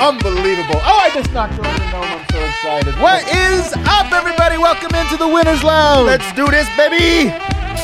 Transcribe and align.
Unbelievable. 0.00 0.80
Oh, 0.80 0.96
I 1.04 1.10
just 1.12 1.30
knocked 1.34 1.60
over 1.60 1.68
the 1.68 1.90
gnome. 1.92 2.08
I'm 2.08 2.24
so 2.32 2.40
excited. 2.40 2.96
What 3.04 3.20
is 3.28 3.68
up, 3.84 4.10
everybody? 4.16 4.56
Welcome 4.56 4.96
into 4.96 5.18
the 5.18 5.28
Winner's 5.28 5.62
Lounge. 5.62 6.06
Let's 6.06 6.32
do 6.32 6.48
this, 6.48 6.64
baby! 6.72 7.28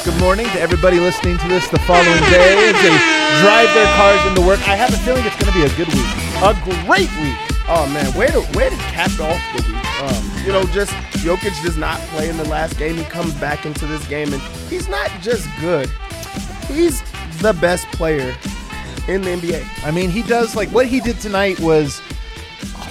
Good 0.03 0.17
morning 0.19 0.47
to 0.57 0.59
everybody 0.59 0.99
listening 0.99 1.37
to 1.37 1.49
this 1.49 1.69
the 1.69 1.79
following 1.81 2.25
day 2.33 2.73
as 2.73 2.77
they 2.81 2.97
drive 3.45 3.69
their 3.77 3.85
cars 4.01 4.25
into 4.25 4.41
work. 4.41 4.67
I 4.67 4.81
have 4.81 4.95
a 4.95 5.01
feeling 5.05 5.27
it's 5.27 5.37
going 5.37 5.53
to 5.53 5.59
be 5.61 5.69
a 5.69 5.77
good 5.77 5.93
week. 5.93 6.09
A 6.41 6.57
great 6.89 7.13
week. 7.21 7.37
Oh 7.69 7.85
man, 7.93 8.09
way 8.17 8.29
to 8.29 8.41
way 8.57 8.73
to 8.73 8.77
cap 8.89 9.13
off 9.21 9.43
the 9.53 9.61
week. 9.69 10.01
Um, 10.01 10.47
you 10.47 10.53
know, 10.57 10.65
just 10.73 10.93
Jokic 11.21 11.53
does 11.63 11.77
not 11.77 12.01
play 12.09 12.31
in 12.31 12.39
the 12.39 12.49
last 12.49 12.79
game. 12.79 12.97
He 12.97 13.05
comes 13.05 13.35
back 13.35 13.67
into 13.67 13.85
this 13.85 14.09
game 14.09 14.33
and 14.33 14.41
he's 14.73 14.89
not 14.89 15.11
just 15.21 15.47
good. 15.61 15.91
He's 16.65 17.03
the 17.45 17.53
best 17.53 17.85
player 17.93 18.35
in 19.09 19.23
the 19.23 19.31
NBA. 19.31 19.85
I 19.85 19.91
mean, 19.91 20.11
he 20.11 20.23
does 20.23 20.57
like 20.57 20.69
what 20.71 20.87
he 20.87 21.01
did 21.01 21.21
tonight 21.21 21.59
was 21.61 22.01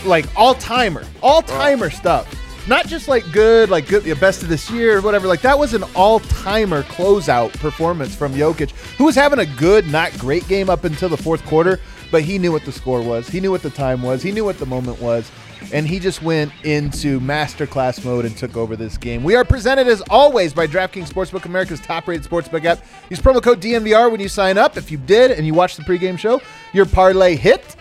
like 0.05 0.25
all 0.35 0.55
timer, 0.55 1.03
all 1.21 1.41
timer 1.41 1.89
stuff. 1.89 2.31
Not 2.67 2.87
just 2.87 3.07
like 3.07 3.23
good, 3.31 3.69
like 3.69 3.87
good, 3.87 4.03
the 4.03 4.15
best 4.15 4.41
of 4.41 4.49
this 4.49 4.71
year 4.71 4.97
or 4.97 5.01
whatever. 5.01 5.27
Like 5.27 5.41
that 5.41 5.57
was 5.57 5.73
an 5.73 5.83
all 5.95 6.19
timer 6.19 6.81
closeout 6.83 7.53
performance 7.59 8.15
from 8.15 8.33
Jokic, 8.33 8.71
who 8.97 9.05
was 9.05 9.15
having 9.15 9.39
a 9.39 9.45
good, 9.45 9.87
not 9.87 10.17
great 10.17 10.47
game 10.47 10.69
up 10.69 10.83
until 10.83 11.09
the 11.09 11.17
fourth 11.17 11.45
quarter, 11.45 11.79
but 12.11 12.23
he 12.23 12.39
knew 12.39 12.51
what 12.51 12.65
the 12.65 12.71
score 12.71 13.03
was. 13.03 13.27
He 13.27 13.39
knew 13.39 13.51
what 13.51 13.61
the 13.61 13.69
time 13.69 14.01
was. 14.01 14.23
He 14.23 14.31
knew 14.31 14.43
what 14.43 14.57
the 14.57 14.65
moment 14.65 14.99
was. 14.99 15.29
And 15.73 15.87
he 15.87 15.99
just 15.99 16.21
went 16.21 16.51
into 16.63 17.19
masterclass 17.19 18.03
mode 18.03 18.25
and 18.25 18.35
took 18.37 18.55
over 18.55 18.75
this 18.75 18.97
game. 18.97 19.23
We 19.23 19.35
are 19.35 19.43
presented 19.43 19.87
as 19.87 20.01
always 20.09 20.53
by 20.53 20.67
DraftKings 20.67 21.09
Sportsbook, 21.09 21.45
America's 21.45 21.79
top-rated 21.79 22.29
sportsbook 22.29 22.65
app. 22.65 22.83
Use 23.09 23.19
promo 23.19 23.41
code 23.41 23.61
DNVR 23.61 24.11
when 24.11 24.19
you 24.19 24.29
sign 24.29 24.57
up. 24.57 24.77
If 24.77 24.91
you 24.91 24.97
did 24.97 25.31
and 25.31 25.45
you 25.45 25.53
watched 25.53 25.77
the 25.77 25.83
pregame 25.83 26.17
show, 26.17 26.41
your 26.73 26.85
parlay 26.85 27.35
hit. 27.35 27.75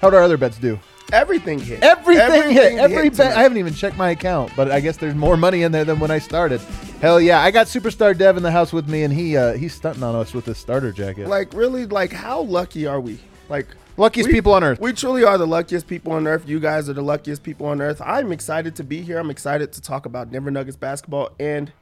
How'd 0.00 0.14
our 0.14 0.22
other 0.22 0.36
bets 0.36 0.58
do? 0.58 0.78
Everything 1.12 1.58
hit. 1.58 1.82
Everything, 1.82 2.50
hit. 2.50 2.74
Every 2.74 3.04
hit 3.04 3.16
bet. 3.16 3.36
I 3.36 3.42
haven't 3.42 3.56
even 3.56 3.72
checked 3.72 3.96
my 3.96 4.10
account, 4.10 4.52
but 4.54 4.70
I 4.70 4.80
guess 4.80 4.98
there's 4.98 5.14
more 5.14 5.38
money 5.38 5.62
in 5.62 5.72
there 5.72 5.84
than 5.84 5.98
when 6.00 6.10
I 6.10 6.18
started. 6.18 6.60
Hell 7.00 7.18
yeah! 7.18 7.40
I 7.40 7.50
got 7.50 7.66
superstar 7.66 8.16
Dev 8.16 8.36
in 8.36 8.42
the 8.42 8.50
house 8.50 8.74
with 8.74 8.88
me, 8.88 9.04
and 9.04 9.14
he 9.14 9.34
uh, 9.34 9.54
he's 9.54 9.72
stunting 9.72 10.02
on 10.02 10.14
us 10.14 10.34
with 10.34 10.44
his 10.44 10.58
starter 10.58 10.92
jacket. 10.92 11.26
Like 11.26 11.54
really, 11.54 11.86
like 11.86 12.12
how 12.12 12.42
lucky 12.42 12.86
are 12.86 13.00
we? 13.00 13.18
Like 13.48 13.68
Luckiest 13.98 14.30
people 14.30 14.52
on 14.54 14.62
earth. 14.62 14.80
We 14.80 14.92
truly 14.92 15.24
are 15.24 15.36
the 15.36 15.46
luckiest 15.46 15.88
people 15.88 16.12
on 16.12 16.26
earth. 16.28 16.48
You 16.48 16.60
guys 16.60 16.88
are 16.88 16.92
the 16.92 17.02
luckiest 17.02 17.42
people 17.42 17.66
on 17.66 17.80
earth. 17.82 18.00
I'm 18.04 18.30
excited 18.30 18.76
to 18.76 18.84
be 18.84 19.02
here. 19.02 19.18
I'm 19.18 19.28
excited 19.28 19.72
to 19.72 19.80
talk 19.82 20.06
about 20.06 20.30
Denver 20.30 20.52
Nuggets 20.52 20.76
basketball, 20.76 21.30
and 21.40 21.72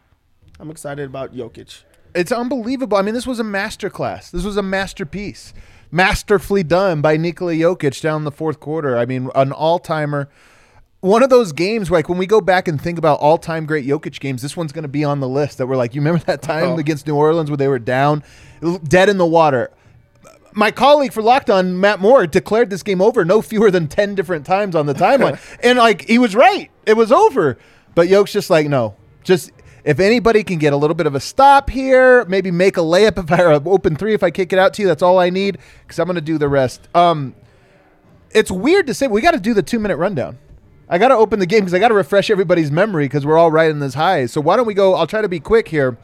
I'm 0.59 0.71
excited 0.71 1.05
about 1.05 1.34
Jokic. 1.37 1.82
It's 2.15 2.32
unbelievable. 2.32 2.97
I 2.97 3.03
mean, 3.03 3.12
this 3.12 3.26
was 3.26 3.38
a 3.38 3.44
masterclass. 3.44 4.31
This 4.31 4.44
was 4.44 4.56
a 4.56 4.62
masterpiece, 4.62 5.53
masterfully 5.91 6.62
done 6.62 7.03
by 7.03 7.19
Nikola 7.19 7.53
Jokic 7.53 8.00
down 8.00 8.25
the 8.25 8.32
fourth 8.32 8.60
quarter. 8.60 8.97
I 8.97 9.05
mean, 9.05 9.28
an 9.34 9.53
all 9.53 9.78
timer. 9.78 10.31
One 11.00 11.22
of 11.22 11.28
those 11.28 11.53
games, 11.53 11.91
like 11.91 12.09
when 12.09 12.16
we 12.16 12.26
go 12.26 12.41
back 12.41 12.66
and 12.66 12.81
think 12.81 12.97
about 12.97 13.21
all 13.21 13.37
time 13.37 13.66
great 13.66 13.84
Jokic 13.84 14.19
games, 14.21 14.41
this 14.41 14.56
one's 14.56 14.72
going 14.72 14.84
to 14.84 14.88
be 14.88 15.05
on 15.05 15.21
the 15.21 15.28
list. 15.28 15.59
That 15.59 15.66
we're 15.66 15.76
like, 15.76 15.94
you 15.94 16.00
remember 16.00 16.25
that 16.25 16.41
time 16.41 16.71
Oh. 16.71 16.78
against 16.78 17.06
New 17.06 17.15
Orleans 17.15 17.50
where 17.50 17.59
they 17.59 17.69
were 17.69 17.78
down, 17.78 18.25
dead 18.84 19.10
in 19.10 19.19
the 19.19 19.26
water. 19.26 19.71
My 20.56 20.71
colleague 20.71 21.12
for 21.12 21.22
Locked 21.22 21.50
On, 21.50 21.78
Matt 21.78 22.00
Moore, 22.00 22.27
declared 22.27 22.71
this 22.71 22.83
game 22.83 23.03
over 23.03 23.25
no 23.25 23.43
fewer 23.43 23.71
than 23.71 23.87
10 23.89 24.15
different 24.15 24.47
times 24.47 24.75
on 24.75 24.87
the 24.87 24.94
timeline. 24.94 25.39
and 25.62 25.78
like 25.78 26.09
he 26.09 26.19
was 26.19 26.34
right. 26.34 26.71
It 26.87 26.97
was 26.97 27.12
over. 27.12 27.59
But 27.94 28.09
Yoke's 28.09 28.33
just 28.33 28.49
like, 28.49 28.67
no. 28.67 28.97
Just 29.22 29.53
if 29.84 30.00
anybody 30.00 30.43
can 30.43 30.59
get 30.59 30.72
a 30.72 30.77
little 30.77 30.94
bit 30.94 31.06
of 31.06 31.15
a 31.15 31.21
stop 31.21 31.69
here, 31.69 32.25
maybe 32.25 32.50
make 32.50 32.78
a 32.78 32.81
layup 32.81 33.22
if 33.22 33.31
I 33.31 33.43
or 33.43 33.53
open 33.69 33.97
three 33.97 34.15
if 34.15 34.22
I 34.22 34.31
kick 34.31 34.53
it 34.53 34.59
out 34.59 34.72
to 34.75 34.83
you, 34.83 34.89
that's 34.89 35.03
all 35.03 35.19
I 35.19 35.28
need 35.28 35.59
because 35.83 35.99
I'm 35.99 36.06
gonna 36.06 36.22
do 36.22 36.39
the 36.39 36.49
rest. 36.49 36.88
Um 36.94 37.34
it's 38.31 38.50
weird 38.50 38.87
to 38.87 38.94
say, 38.94 39.06
we 39.06 39.21
gotta 39.21 39.38
do 39.38 39.53
the 39.53 39.62
two 39.62 39.78
minute 39.78 39.99
rundown. 39.99 40.38
I 40.88 40.99
got 40.99 41.09
to 41.09 41.17
open 41.17 41.41
the 41.41 41.47
game 41.47 41.62
because 41.62 41.75
I 41.75 41.81
got 41.81 41.88
to 41.88 41.94
refresh 41.94 42.31
everybody's 42.31 42.71
memory 42.71 43.06
because 43.06 43.27
we're 43.27 43.37
all 43.37 43.50
right 43.50 43.69
in 43.73 43.81
this 43.81 43.94
high. 43.94 44.27
So 44.27 44.41
why 44.41 44.56
don't 44.56 44.69
we 44.69 44.75
go? 44.75 44.94
I'll 44.94 45.09
try 45.09 45.21
to 45.21 45.28
be 45.28 45.41
quick 45.41 45.67
here 45.67 45.99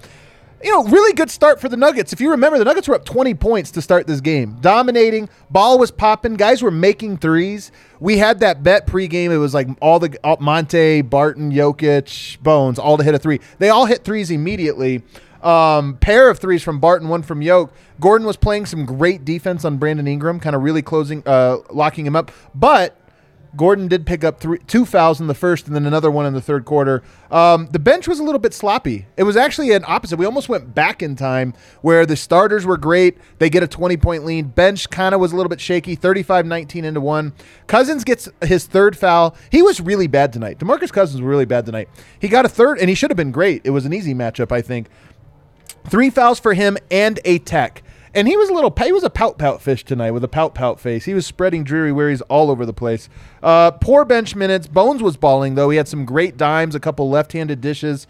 you 0.63 0.71
know, 0.71 0.85
really 0.85 1.13
good 1.13 1.31
start 1.31 1.61
for 1.61 1.69
the 1.69 1.77
Nuggets. 1.77 2.13
If 2.13 2.21
you 2.21 2.31
remember, 2.31 2.59
the 2.59 2.65
Nuggets 2.65 2.89
were 2.89 2.95
up 2.95 3.05
20 3.05 3.35
points 3.35 3.71
to 3.73 3.83
start 3.83 4.07
this 4.07 4.21
game, 4.21 4.57
dominating. 4.61 5.29
Ball 5.51 5.79
was 5.79 5.91
popping. 5.91 6.35
Guys 6.35 6.63
were 6.63 6.71
making 6.71 7.19
threes. 7.19 7.73
We 8.01 8.19
had 8.19 8.41
that 8.41 8.63
bet 8.63 8.87
pregame. 8.87 9.31
It 9.31 9.39
was 9.39 9.55
like 9.55 9.69
all 9.81 9.99
the 9.99 10.17
all, 10.23 10.37
Monte, 10.41 11.03
Barton, 11.03 11.53
Jokic, 11.53 12.41
Bones, 12.43 12.79
all 12.79 12.97
to 12.97 13.05
hit 13.05 13.15
a 13.15 13.19
three. 13.19 13.41
They 13.59 13.69
all 13.69 13.87
hit 13.87 14.05
threes 14.05 14.31
immediately. 14.31 15.03
Um, 15.43 15.97
pair 15.97 16.31
of 16.31 16.39
threes 16.39 16.63
from 16.63 16.79
Barton, 16.79 17.09
one 17.09 17.23
from 17.23 17.43
Yoke. 17.43 17.73
Gordon 18.01 18.27
was 18.27 18.37
playing 18.37 18.67
some 18.67 18.87
great 18.87 19.25
defense 19.25 19.65
on 19.65 19.77
Brandon 19.77 20.07
Ingram, 20.07 20.39
kind 20.39 20.55
of 20.55 20.63
really 20.63 20.83
closing, 20.83 21.23
uh, 21.27 21.59
locking 21.71 22.07
him 22.07 22.15
up. 22.15 22.31
But 22.55 22.97
Gordon 23.55 23.87
did 23.87 24.07
pick 24.07 24.25
up 24.25 24.41
three, 24.41 24.59
two 24.67 24.87
fouls 24.87 25.21
in 25.21 25.27
the 25.27 25.35
first 25.35 25.67
and 25.67 25.77
then 25.77 25.85
another 25.85 26.11
one 26.11 26.25
in 26.25 26.33
the 26.33 26.41
third 26.41 26.65
quarter. 26.65 27.03
Um, 27.31 27.69
the 27.71 27.79
bench 27.79 28.09
was 28.09 28.19
a 28.19 28.23
little 28.23 28.39
bit 28.39 28.55
sloppy. 28.55 29.07
It 29.17 29.25
was 29.25 29.37
actually 29.37 29.73
an 29.73 29.85
opposite. 29.87 30.19
We 30.19 30.25
almost 30.25 30.49
went 30.49 30.75
back 30.75 31.03
in 31.03 31.17
time 31.17 31.53
where 31.83 32.07
the 32.07 32.17
starters 32.17 32.65
were 32.65 32.79
great. 32.79 33.19
They 33.39 33.51
get 33.51 33.63
a 33.63 33.67
20 33.67 33.97
point 33.99 34.25
lead. 34.25 34.55
Bench 34.55 34.89
kind 34.89 35.15
of 35.15 35.21
was 35.21 35.33
a 35.33 35.37
little 35.37 35.51
bit 35.51 35.61
shaky, 35.61 35.95
35 35.95 36.47
19 36.47 36.85
into 36.85 37.01
one. 37.01 37.35
Cousins 37.67 38.05
gets 38.05 38.29
his 38.43 38.67
third 38.67 38.97
foul. 38.97 39.37
He 39.51 39.61
was 39.61 39.81
really 39.81 40.07
bad 40.07 40.33
tonight. 40.33 40.59
Demarcus 40.59 40.93
Cousins 40.93 41.21
was 41.21 41.29
really 41.29 41.45
bad 41.45 41.67
tonight. 41.67 41.89
He 42.19 42.29
got 42.29 42.47
a 42.47 42.49
third, 42.49 42.79
and 42.79 42.89
he 42.89 42.95
should 42.95 43.11
have 43.11 43.17
been 43.17 43.33
great. 43.33 43.63
It 43.65 43.71
was 43.71 43.85
an 43.85 43.93
easy 43.93 44.15
matchup, 44.15 44.51
I 44.51 44.63
think. 44.63 44.89
Three 45.85 46.11
fouls 46.11 46.39
for 46.39 46.55
him 46.55 46.79
and 46.91 47.21
a 47.25 47.39
tech. 47.39 47.83
And 48.15 48.29
he 48.29 48.37
was 48.37 48.51
a 48.51 48.53
little, 48.53 48.73
he 48.85 48.93
was 48.93 49.05
a 49.05 49.11
pout 49.11 49.39
pout 49.39 49.63
fish 49.63 49.85
tonight 49.85 50.11
with 50.11 50.23
a 50.23 50.29
pout 50.29 50.55
pout 50.55 50.79
face. 50.79 51.07
He 51.07 51.15
was 51.15 51.27
spreading 51.27 51.65
dreary 51.65 51.93
worries 51.93 52.21
all 52.23 52.51
over 52.51 52.67
the 52.67 52.73
place. 52.73 53.09
Uh, 53.43 53.71
poor 53.71 54.05
bench 54.05 54.37
minutes. 54.37 54.67
Bones 54.67 55.03
was 55.03 55.17
balling 55.17 55.55
though. 55.55 55.71
He 55.71 55.79
had 55.79 55.89
some 55.89 56.05
great 56.05 56.37
dimes, 56.37 56.75
a 56.75 56.81
couple 56.81 57.09
left 57.09 57.33
handed 57.33 57.61
dishes. 57.61 58.07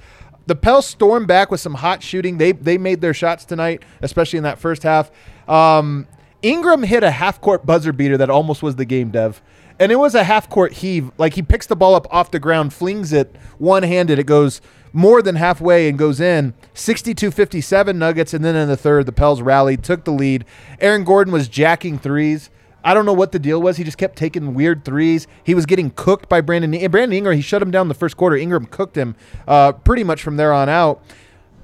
The 0.47 0.57
Pels 0.57 0.87
stormed 0.87 1.29
back 1.29 1.53
with 1.53 1.61
some 1.61 1.75
hot 1.75 2.03
shooting. 2.03 2.39
They 2.39 2.51
they 2.53 2.79
made 2.79 3.01
their 3.01 3.15
shots 3.15 3.45
tonight, 3.45 3.85
especially 4.01 4.39
in 4.39 4.43
that 4.43 4.59
first 4.59 4.83
half. 4.83 5.11
Um, 5.49 6.09
Ingram 6.43 6.83
hit 6.83 7.05
a 7.05 7.11
half 7.13 7.41
court 7.41 7.65
buzzer 7.65 7.93
beater 7.93 8.17
that 8.17 8.29
almost 8.29 8.63
was 8.63 8.75
the 8.75 8.85
game, 8.85 9.11
Dev. 9.11 9.41
And 9.79 9.93
it 9.93 9.97
was 9.97 10.15
a 10.15 10.25
half 10.25 10.49
court 10.49 10.73
heave. 10.75 11.13
Like 11.17 11.35
he 11.35 11.43
picks 11.43 11.67
the 11.67 11.77
ball 11.77 11.95
up 11.95 12.07
off 12.11 12.33
the 12.33 12.41
ground, 12.41 12.75
flings 12.75 13.13
it 13.13 13.35
one 13.59 13.85
handed. 13.85 14.19
It 14.19 14.27
goes 14.27 14.61
more 14.93 15.23
than 15.23 15.37
halfway 15.37 15.89
and 15.89 15.99
goes 15.99 16.21
in. 16.21 16.55
62 16.75 17.31
57 17.31 17.99
Nuggets. 17.99 18.35
And 18.35 18.45
then 18.45 18.57
in 18.57 18.69
the 18.69 18.77
third, 18.77 19.07
the 19.07 19.13
Pels 19.13 19.43
rallied, 19.43 19.83
took 19.83 20.05
the 20.05 20.13
lead. 20.13 20.45
Aaron 20.81 21.05
Gordon 21.05 21.33
was 21.33 21.49
jacking 21.49 21.99
threes. 21.99 22.51
I 22.85 22.95
don't 22.95 23.07
know 23.07 23.13
what 23.13 23.33
the 23.33 23.39
deal 23.39 23.63
was. 23.63 23.77
He 23.77 23.85
just 23.85 23.99
kept 23.99 24.17
taking 24.17 24.55
weird 24.55 24.85
threes. 24.85 25.27
He 25.45 25.55
was 25.55 25.67
getting 25.67 25.91
cooked 25.91 26.29
by 26.29 26.41
Brandon. 26.41 26.75
And 26.75 26.91
Brandon 26.91 27.17
Ingram, 27.17 27.37
he 27.37 27.43
shut 27.43 27.63
him 27.63 27.71
down 27.71 27.89
the 27.89 27.95
first 27.95 28.17
quarter. 28.17 28.37
Ingram 28.37 28.67
cooked 28.67 28.97
him 28.97 29.15
uh, 29.47 29.73
pretty 29.73 30.05
much 30.05 30.23
from 30.23 30.37
there 30.37 30.53
on 30.53 30.69
out. 30.69 31.03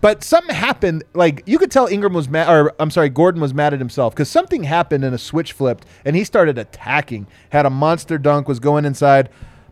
But 0.01 0.23
something 0.23 0.55
happened. 0.55 1.03
Like 1.15 1.43
you 1.45 1.59
could 1.59 1.71
tell 1.71 1.89
Ingram 1.89 2.13
was 2.15 2.29
mad, 2.29 2.49
or 2.49 2.73
I'm 2.79 2.91
sorry, 2.91 3.09
Gordon 3.09 3.41
was 3.41 3.53
mad 3.53 3.75
at 3.75 3.81
himself 3.81 4.15
because 4.15 4.29
something 4.29 4.63
happened 4.63 5.05
and 5.05 5.15
a 5.15 5.19
switch 5.19 5.53
flipped 5.53 5.87
and 6.05 6.15
he 6.15 6.23
started 6.23 6.57
attacking. 6.57 7.27
Had 7.51 7.67
a 7.67 7.71
monster 7.71 8.17
dunk, 8.17 8.47
was 8.47 8.61
going 8.61 8.85
inside. 8.85 9.29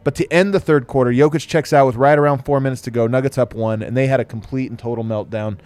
But 0.07 0.15
to 0.15 0.33
end 0.33 0.55
the 0.55 0.61
third 0.61 0.87
quarter, 0.87 1.11
Jokic 1.11 1.49
checks 1.49 1.73
out 1.73 1.85
with 1.85 1.97
right 1.97 2.17
around 2.17 2.45
four 2.45 2.61
minutes 2.61 2.81
to 2.83 2.93
go. 2.93 3.09
Nuggets 3.09 3.39
up 3.39 3.55
one, 3.55 3.83
and 3.83 3.97
they 3.97 4.07
had 4.07 4.21
a 4.21 4.25
complete 4.25 4.71
and 4.71 4.79
total 4.79 5.03
meltdown. 5.03 5.59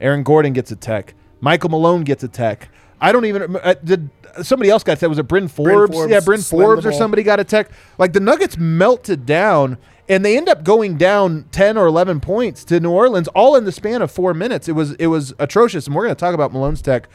Aaron 0.00 0.24
Gordon 0.24 0.52
gets 0.52 0.72
a 0.72 0.74
tech. 0.74 1.14
Michael 1.40 1.70
Malone 1.70 2.02
gets 2.02 2.24
a 2.24 2.28
tech. 2.28 2.70
I 3.00 3.12
don't 3.12 3.24
even 3.24 3.54
uh, 3.54 3.74
did. 3.84 4.10
Somebody 4.42 4.68
else 4.68 4.82
got 4.82 4.98
that. 4.98 5.08
Was 5.08 5.20
it 5.20 5.28
Bryn 5.28 5.46
Forbes? 5.46 5.94
Forbes 5.94 6.10
yeah, 6.10 6.18
Bryn 6.18 6.40
Forbes 6.40 6.84
or 6.84 6.90
somebody 6.90 7.22
got 7.22 7.38
a 7.38 7.44
tech. 7.44 7.70
Like 7.96 8.12
the 8.12 8.18
Nuggets 8.18 8.58
melted 8.58 9.26
down, 9.26 9.78
and 10.08 10.24
they 10.24 10.36
end 10.36 10.48
up 10.48 10.64
going 10.64 10.96
down 10.96 11.44
ten 11.52 11.76
or 11.78 11.86
eleven 11.86 12.18
points 12.18 12.64
to 12.64 12.80
New 12.80 12.90
Orleans, 12.90 13.28
all 13.28 13.54
in 13.54 13.64
the 13.64 13.70
span 13.70 14.02
of 14.02 14.10
four 14.10 14.34
minutes. 14.34 14.68
It 14.68 14.72
was 14.72 14.94
it 14.94 15.06
was 15.06 15.34
atrocious, 15.38 15.86
and 15.86 15.94
we're 15.94 16.02
going 16.02 16.16
to 16.16 16.18
talk 16.18 16.34
about 16.34 16.52
Malone's 16.52 16.82
tech. 16.82 17.08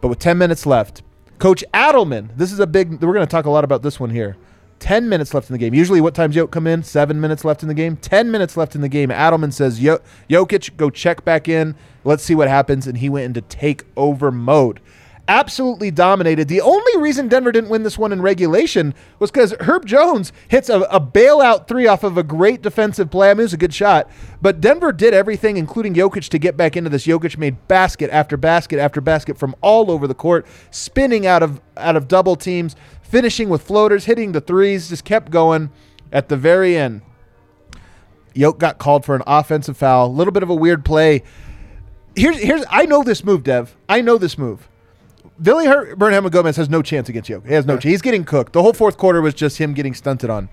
But 0.00 0.08
with 0.08 0.18
ten 0.18 0.38
minutes 0.38 0.66
left, 0.66 1.04
Coach 1.38 1.62
Adelman. 1.72 2.36
This 2.36 2.50
is 2.50 2.58
a 2.58 2.66
big. 2.66 3.00
We're 3.00 3.14
going 3.14 3.24
to 3.24 3.30
talk 3.30 3.44
a 3.44 3.50
lot 3.50 3.62
about 3.62 3.82
this 3.82 4.00
one 4.00 4.10
here. 4.10 4.36
10 4.78 5.08
minutes 5.08 5.34
left 5.34 5.48
in 5.48 5.54
the 5.54 5.58
game. 5.58 5.74
Usually, 5.74 6.00
what 6.00 6.14
times 6.14 6.36
Jokic 6.36 6.50
come 6.50 6.66
in? 6.66 6.82
Seven 6.82 7.20
minutes 7.20 7.44
left 7.44 7.62
in 7.62 7.68
the 7.68 7.74
game. 7.74 7.96
10 7.96 8.30
minutes 8.30 8.56
left 8.56 8.74
in 8.74 8.80
the 8.80 8.88
game. 8.88 9.10
Adelman 9.10 9.52
says, 9.52 9.82
Yo- 9.82 10.00
Jokic, 10.28 10.76
go 10.76 10.90
check 10.90 11.24
back 11.24 11.48
in. 11.48 11.74
Let's 12.04 12.22
see 12.22 12.34
what 12.34 12.48
happens. 12.48 12.86
And 12.86 12.98
he 12.98 13.08
went 13.08 13.24
into 13.24 13.40
take 13.40 13.84
over 13.96 14.30
mode. 14.30 14.80
Absolutely 15.28 15.90
dominated. 15.90 16.46
The 16.46 16.60
only 16.60 16.98
reason 16.98 17.26
Denver 17.26 17.50
didn't 17.50 17.70
win 17.70 17.82
this 17.82 17.98
one 17.98 18.12
in 18.12 18.22
regulation 18.22 18.94
was 19.18 19.32
because 19.32 19.54
Herb 19.58 19.84
Jones 19.84 20.32
hits 20.46 20.68
a, 20.68 20.82
a 20.82 21.00
bailout 21.00 21.66
three 21.66 21.88
off 21.88 22.04
of 22.04 22.16
a 22.16 22.22
great 22.22 22.62
defensive 22.62 23.10
play. 23.10 23.30
I 23.30 23.34
mean, 23.34 23.40
it 23.40 23.44
was 23.44 23.52
a 23.52 23.56
good 23.56 23.74
shot. 23.74 24.08
But 24.40 24.60
Denver 24.60 24.92
did 24.92 25.14
everything, 25.14 25.56
including 25.56 25.94
Jokic, 25.94 26.28
to 26.28 26.38
get 26.38 26.56
back 26.56 26.76
into 26.76 26.90
this. 26.90 27.08
Jokic 27.08 27.36
made 27.38 27.66
basket 27.66 28.08
after 28.10 28.36
basket 28.36 28.78
after 28.78 29.00
basket 29.00 29.36
from 29.36 29.56
all 29.62 29.90
over 29.90 30.06
the 30.06 30.14
court, 30.14 30.46
spinning 30.70 31.26
out 31.26 31.42
of 31.42 31.60
out 31.76 31.96
of 31.96 32.06
double 32.06 32.36
teams, 32.36 32.76
finishing 33.06 33.48
with 33.48 33.62
floaters, 33.62 34.04
hitting 34.04 34.32
the 34.32 34.40
threes, 34.40 34.88
just 34.88 35.04
kept 35.04 35.30
going 35.30 35.70
at 36.12 36.28
the 36.28 36.36
very 36.36 36.76
end. 36.76 37.02
Yoke 38.34 38.58
got 38.58 38.78
called 38.78 39.04
for 39.04 39.14
an 39.14 39.22
offensive 39.26 39.76
foul. 39.76 40.06
A 40.06 40.08
little 40.08 40.32
bit 40.32 40.42
of 40.42 40.50
a 40.50 40.54
weird 40.54 40.84
play. 40.84 41.22
Here's 42.14 42.38
here's 42.38 42.64
I 42.70 42.84
know 42.86 43.02
this 43.02 43.24
move, 43.24 43.42
Dev. 43.44 43.76
I 43.88 44.00
know 44.00 44.18
this 44.18 44.36
move. 44.36 44.68
Billy 45.40 45.66
Her- 45.66 45.94
Burnham 45.96 46.28
Gomez 46.28 46.56
has 46.56 46.68
no 46.68 46.82
chance 46.82 47.08
against 47.08 47.28
Yoke. 47.28 47.46
He 47.46 47.52
has 47.52 47.66
no 47.66 47.74
chance. 47.74 47.84
He's 47.84 48.02
getting 48.02 48.24
cooked. 48.24 48.52
The 48.52 48.62
whole 48.62 48.72
fourth 48.72 48.96
quarter 48.96 49.20
was 49.20 49.34
just 49.34 49.58
him 49.58 49.74
getting 49.74 49.94
stunted 49.94 50.30
on. 50.30 50.48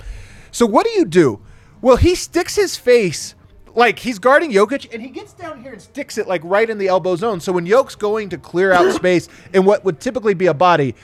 So 0.52 0.66
what 0.66 0.86
do 0.86 0.92
you 0.92 1.06
do? 1.06 1.42
Well, 1.82 1.96
he 1.98 2.16
sticks 2.16 2.56
his 2.56 2.78
face 2.78 3.36
like 3.76 4.00
he's 4.00 4.20
guarding 4.20 4.52
Jokic, 4.52 4.94
and 4.94 5.02
he 5.02 5.10
gets 5.10 5.34
down 5.34 5.62
here 5.62 5.74
and 5.74 5.82
sticks 5.82 6.18
it 6.18 6.28
like 6.28 6.42
right 6.44 6.70
in 6.70 6.78
the 6.78 6.88
elbow 6.88 7.16
zone. 7.16 7.40
So 7.40 7.52
when 7.52 7.66
Yoke's 7.66 7.96
going 7.96 8.30
to 8.30 8.38
clear 8.38 8.72
out 8.72 8.94
space 8.96 9.30
in 9.54 9.66
what 9.66 9.84
would 9.86 10.00
typically 10.00 10.34
be 10.34 10.48
a 10.48 10.54
body, 10.54 10.96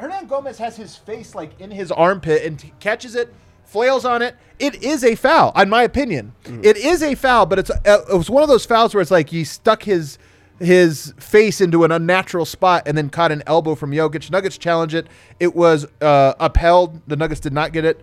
Hernangomez 0.00 0.56
has 0.58 0.76
his 0.76 0.96
face 0.96 1.34
like 1.34 1.60
in 1.60 1.70
his 1.70 1.90
armpit 1.90 2.44
and 2.44 2.58
t- 2.58 2.72
catches 2.80 3.14
it, 3.14 3.32
flails 3.64 4.04
on 4.04 4.22
it. 4.22 4.36
It 4.58 4.82
is 4.82 5.04
a 5.04 5.14
foul, 5.14 5.52
in 5.56 5.68
my 5.68 5.82
opinion. 5.82 6.32
It 6.62 6.76
is 6.76 7.02
a 7.02 7.14
foul, 7.14 7.46
but 7.46 7.58
it's 7.58 7.70
uh, 7.70 8.04
it 8.10 8.16
was 8.16 8.30
one 8.30 8.42
of 8.42 8.48
those 8.48 8.66
fouls 8.66 8.94
where 8.94 9.02
it's 9.02 9.10
like 9.10 9.30
he 9.30 9.44
stuck 9.44 9.82
his 9.82 10.18
his 10.58 11.12
face 11.18 11.60
into 11.60 11.84
an 11.84 11.92
unnatural 11.92 12.46
spot 12.46 12.84
and 12.86 12.96
then 12.96 13.10
caught 13.10 13.30
an 13.30 13.42
elbow 13.46 13.74
from 13.74 13.90
Jokic. 13.90 14.30
Nuggets 14.30 14.56
challenge 14.56 14.94
it. 14.94 15.06
It 15.38 15.54
was 15.54 15.86
uh, 16.00 16.32
upheld. 16.40 17.02
The 17.06 17.16
Nuggets 17.16 17.40
did 17.40 17.52
not 17.52 17.72
get 17.72 17.84
it. 17.84 18.00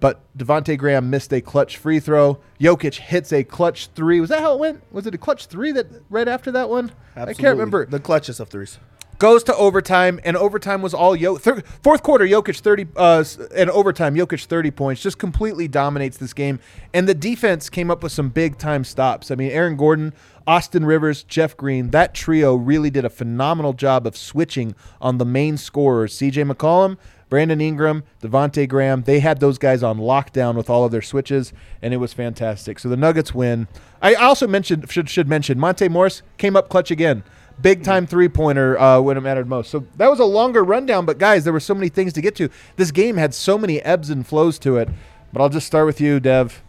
But 0.00 0.20
Devonte 0.38 0.78
Graham 0.78 1.10
missed 1.10 1.32
a 1.32 1.40
clutch 1.40 1.76
free 1.76 1.98
throw. 1.98 2.38
Jokic 2.60 2.94
hits 2.94 3.32
a 3.32 3.42
clutch 3.42 3.88
three. 3.96 4.20
Was 4.20 4.30
that 4.30 4.40
how 4.40 4.54
it 4.54 4.60
went? 4.60 4.82
Was 4.92 5.08
it 5.08 5.14
a 5.14 5.18
clutch 5.18 5.46
three 5.46 5.72
that 5.72 5.88
right 6.08 6.28
after 6.28 6.52
that 6.52 6.68
one? 6.68 6.92
I 7.16 7.24
can't 7.34 7.58
remember 7.58 7.84
the 7.84 7.98
clutches 7.98 8.38
of 8.38 8.48
threes. 8.48 8.78
Goes 9.18 9.42
to 9.44 9.54
overtime, 9.56 10.20
and 10.24 10.36
overtime 10.36 10.80
was 10.82 10.94
all 10.94 11.14
Yo. 11.14 11.36
Thir- 11.36 11.62
fourth 11.82 12.02
quarter, 12.02 12.24
Jokic 12.24 12.60
thirty, 12.60 12.86
uh, 12.96 13.24
and 13.54 13.70
overtime, 13.70 14.14
Jokic 14.14 14.46
thirty 14.46 14.70
points, 14.70 15.02
just 15.02 15.18
completely 15.18 15.68
dominates 15.68 16.16
this 16.16 16.32
game. 16.32 16.60
And 16.94 17.08
the 17.08 17.14
defense 17.14 17.68
came 17.68 17.90
up 17.90 18.02
with 18.02 18.12
some 18.12 18.30
big 18.30 18.58
time 18.58 18.84
stops. 18.84 19.30
I 19.30 19.34
mean, 19.34 19.50
Aaron 19.50 19.76
Gordon, 19.76 20.14
Austin 20.46 20.84
Rivers, 20.86 21.22
Jeff 21.24 21.56
Green, 21.56 21.90
that 21.90 22.14
trio 22.14 22.54
really 22.54 22.90
did 22.90 23.04
a 23.04 23.10
phenomenal 23.10 23.72
job 23.72 24.06
of 24.06 24.16
switching 24.16 24.74
on 25.00 25.18
the 25.18 25.26
main 25.26 25.56
scorers. 25.56 26.14
C.J. 26.14 26.44
McCollum. 26.44 26.96
Brandon 27.28 27.60
Ingram, 27.60 28.04
Devonte 28.22 28.66
Graham, 28.66 29.02
they 29.02 29.20
had 29.20 29.38
those 29.38 29.58
guys 29.58 29.82
on 29.82 29.98
lockdown 29.98 30.54
with 30.54 30.70
all 30.70 30.86
of 30.86 30.92
their 30.92 31.02
switches, 31.02 31.52
and 31.82 31.92
it 31.92 31.98
was 31.98 32.14
fantastic. 32.14 32.78
So 32.78 32.88
the 32.88 32.96
Nuggets 32.96 33.34
win. 33.34 33.68
I 34.00 34.14
also 34.14 34.46
mentioned 34.46 34.90
should 34.90 35.10
should 35.10 35.28
mention 35.28 35.58
Monte 35.58 35.90
Morris 35.90 36.22
came 36.38 36.56
up 36.56 36.70
clutch 36.70 36.90
again 36.90 37.22
big 37.62 37.82
time 37.84 38.06
three 38.06 38.28
pointer 38.28 38.78
uh, 38.78 39.00
when 39.00 39.16
it 39.16 39.20
mattered 39.20 39.48
most. 39.48 39.70
So 39.70 39.84
that 39.96 40.08
was 40.10 40.20
a 40.20 40.24
longer 40.24 40.62
rundown, 40.64 41.04
but 41.06 41.18
guys, 41.18 41.44
there 41.44 41.52
were 41.52 41.60
so 41.60 41.74
many 41.74 41.88
things 41.88 42.12
to 42.14 42.20
get 42.20 42.34
to. 42.36 42.48
This 42.76 42.90
game 42.90 43.16
had 43.16 43.34
so 43.34 43.58
many 43.58 43.80
ebbs 43.82 44.10
and 44.10 44.26
flows 44.26 44.58
to 44.60 44.76
it. 44.76 44.88
But 45.32 45.42
I'll 45.42 45.48
just 45.50 45.66
start 45.66 45.84
with 45.86 46.00
you, 46.00 46.20
Dev. 46.20 46.62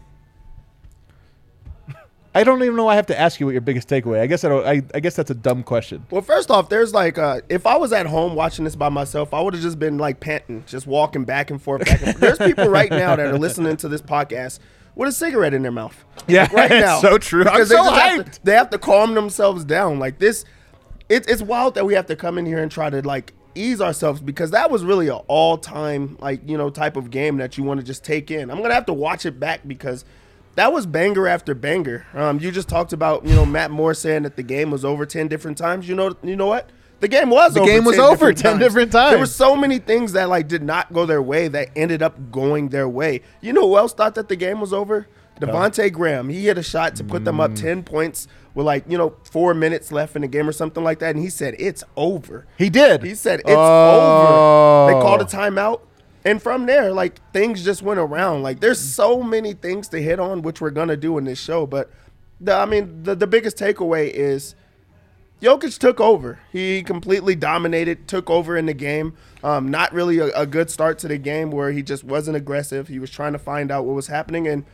I 2.34 2.44
don't 2.44 2.62
even 2.62 2.76
know 2.76 2.88
I 2.88 2.94
have 2.96 3.06
to 3.06 3.18
ask 3.18 3.40
you 3.40 3.46
what 3.46 3.52
your 3.52 3.60
biggest 3.60 3.88
takeaway. 3.88 4.20
I 4.20 4.26
guess 4.26 4.44
I 4.44 4.48
don't. 4.48 4.66
I, 4.66 4.82
I 4.94 5.00
guess 5.00 5.16
that's 5.16 5.30
a 5.30 5.34
dumb 5.34 5.62
question. 5.62 6.06
Well, 6.10 6.22
first 6.22 6.50
off, 6.50 6.68
there's 6.68 6.92
like, 6.94 7.18
uh, 7.18 7.40
if 7.48 7.66
I 7.66 7.76
was 7.76 7.92
at 7.92 8.06
home 8.06 8.34
watching 8.34 8.64
this 8.64 8.76
by 8.76 8.88
myself, 8.88 9.32
I 9.34 9.40
would 9.40 9.54
have 9.54 9.62
just 9.62 9.78
been 9.78 9.98
like 9.98 10.20
panting, 10.20 10.62
just 10.66 10.86
walking 10.86 11.24
back 11.24 11.50
and 11.50 11.60
forth. 11.60 11.84
Back 11.84 12.02
and 12.02 12.16
forth. 12.16 12.18
There's 12.20 12.38
people 12.38 12.68
right 12.68 12.90
now 12.90 13.16
that 13.16 13.26
are 13.26 13.38
listening 13.38 13.76
to 13.78 13.88
this 13.88 14.02
podcast 14.02 14.58
with 14.94 15.08
a 15.08 15.12
cigarette 15.12 15.54
in 15.54 15.62
their 15.62 15.72
mouth. 15.72 16.04
Yeah, 16.28 16.42
Like, 16.42 16.52
right 16.52 16.70
now. 16.80 17.00
so 17.00 17.18
true. 17.18 17.44
I'm 17.48 17.64
so 17.64 17.76
they 17.76 17.82
just 17.82 17.90
have 17.94 18.26
hyped. 18.26 18.32
to, 18.34 18.44
they 18.44 18.52
have 18.52 18.70
to 18.70 18.78
calm 18.78 19.14
themselves 19.14 19.64
down. 19.64 19.98
Like 19.98 20.18
this, 20.18 20.44
it, 21.10 21.28
it's 21.28 21.42
wild 21.42 21.74
that 21.74 21.84
we 21.84 21.92
have 21.94 22.06
to 22.06 22.16
come 22.16 22.38
in 22.38 22.46
here 22.46 22.62
and 22.62 22.70
try 22.70 22.88
to 22.88 23.02
like 23.06 23.34
ease 23.56 23.80
ourselves 23.80 24.20
because 24.20 24.52
that 24.52 24.70
was 24.70 24.84
really 24.84 25.08
an 25.08 25.20
all 25.26 25.58
time 25.58 26.16
like 26.20 26.48
you 26.48 26.56
know 26.56 26.70
type 26.70 26.96
of 26.96 27.10
game 27.10 27.36
that 27.38 27.58
you 27.58 27.64
want 27.64 27.80
to 27.80 27.84
just 27.84 28.04
take 28.04 28.30
in. 28.30 28.50
I'm 28.50 28.62
gonna 28.62 28.72
have 28.72 28.86
to 28.86 28.94
watch 28.94 29.26
it 29.26 29.38
back 29.38 29.60
because 29.66 30.04
that 30.54 30.72
was 30.72 30.86
banger 30.86 31.26
after 31.26 31.54
banger. 31.54 32.06
Um, 32.14 32.38
you 32.38 32.52
just 32.52 32.68
talked 32.68 32.92
about 32.92 33.26
you 33.26 33.34
know 33.34 33.44
Matt 33.44 33.72
Moore 33.72 33.92
saying 33.92 34.22
that 34.22 34.36
the 34.36 34.44
game 34.44 34.70
was 34.70 34.84
over 34.84 35.04
ten 35.04 35.26
different 35.26 35.58
times. 35.58 35.88
You 35.88 35.96
know, 35.96 36.16
you 36.22 36.36
know 36.36 36.46
what? 36.46 36.70
The 37.00 37.08
game 37.08 37.30
was 37.30 37.54
The 37.54 37.60
over 37.62 37.70
game 37.70 37.84
was 37.84 37.96
10 37.96 38.04
over 38.04 38.14
different 38.14 38.38
10 38.38 38.58
different 38.58 38.92
times. 38.92 39.10
There 39.12 39.18
were 39.18 39.24
so 39.24 39.56
many 39.56 39.78
things 39.78 40.12
that 40.12 40.28
like 40.28 40.48
did 40.48 40.62
not 40.62 40.92
go 40.92 41.06
their 41.06 41.22
way 41.22 41.48
that 41.48 41.70
ended 41.74 42.02
up 42.02 42.30
going 42.30 42.68
their 42.68 42.86
way. 42.88 43.22
You 43.40 43.54
know 43.54 43.66
who 43.66 43.78
else 43.78 43.94
thought 43.94 44.14
that 44.16 44.28
the 44.28 44.36
game 44.36 44.60
was 44.60 44.74
over? 44.74 45.08
Devonte 45.40 45.90
Graham. 45.92 46.28
He 46.28 46.46
hit 46.46 46.58
a 46.58 46.62
shot 46.62 46.96
to 46.96 47.04
put 47.04 47.24
them 47.24 47.36
Mm. 47.36 47.44
up 47.44 47.54
ten 47.54 47.82
points 47.82 48.28
with 48.54 48.66
like 48.66 48.84
you 48.88 48.98
know 48.98 49.14
four 49.24 49.54
minutes 49.54 49.90
left 49.92 50.16
in 50.16 50.22
the 50.22 50.28
game 50.28 50.48
or 50.48 50.52
something 50.52 50.82
like 50.84 50.98
that, 51.00 51.14
and 51.14 51.22
he 51.24 51.30
said 51.30 51.54
it's 51.58 51.82
over. 51.96 52.46
He 52.58 52.68
did. 52.70 53.02
He 53.02 53.14
said 53.14 53.40
it's 53.40 53.50
Oh. 53.50 54.86
over. 54.88 54.94
They 54.94 55.00
called 55.00 55.20
a 55.20 55.24
timeout. 55.24 55.80
And 56.24 56.42
from 56.42 56.66
there, 56.66 56.92
like 56.92 57.18
things 57.32 57.64
just 57.64 57.80
went 57.82 57.98
around. 57.98 58.42
Like 58.42 58.60
there's 58.60 58.78
so 58.80 59.22
many 59.22 59.54
things 59.54 59.88
to 59.88 60.02
hit 60.02 60.20
on, 60.20 60.42
which 60.42 60.60
we're 60.60 60.70
gonna 60.70 60.96
do 60.96 61.16
in 61.16 61.24
this 61.24 61.38
show. 61.40 61.66
But 61.66 61.90
the, 62.40 62.54
I 62.54 62.66
mean, 62.66 63.02
the, 63.04 63.14
the 63.14 63.26
biggest 63.26 63.56
takeaway 63.56 64.10
is 64.10 64.54
Jokic 65.40 65.78
took 65.78 65.98
over. 66.00 66.38
He 66.52 66.82
completely 66.82 67.34
dominated, 67.34 68.06
took 68.06 68.28
over 68.28 68.56
in 68.58 68.66
the 68.66 68.74
game. 68.74 69.14
Um, 69.42 69.70
not 69.70 69.90
really 69.94 70.18
a, 70.18 70.26
a 70.32 70.44
good 70.44 70.68
start 70.70 70.98
to 70.98 71.08
the 71.08 71.16
game 71.16 71.50
where 71.50 71.72
he 71.72 71.82
just 71.82 72.04
wasn't 72.04 72.36
aggressive. 72.36 72.88
He 72.88 72.98
was 72.98 73.10
trying 73.10 73.32
to 73.32 73.38
find 73.38 73.70
out 73.70 73.86
what 73.86 73.94
was 73.96 74.08
happening, 74.08 74.46
and 74.46 74.64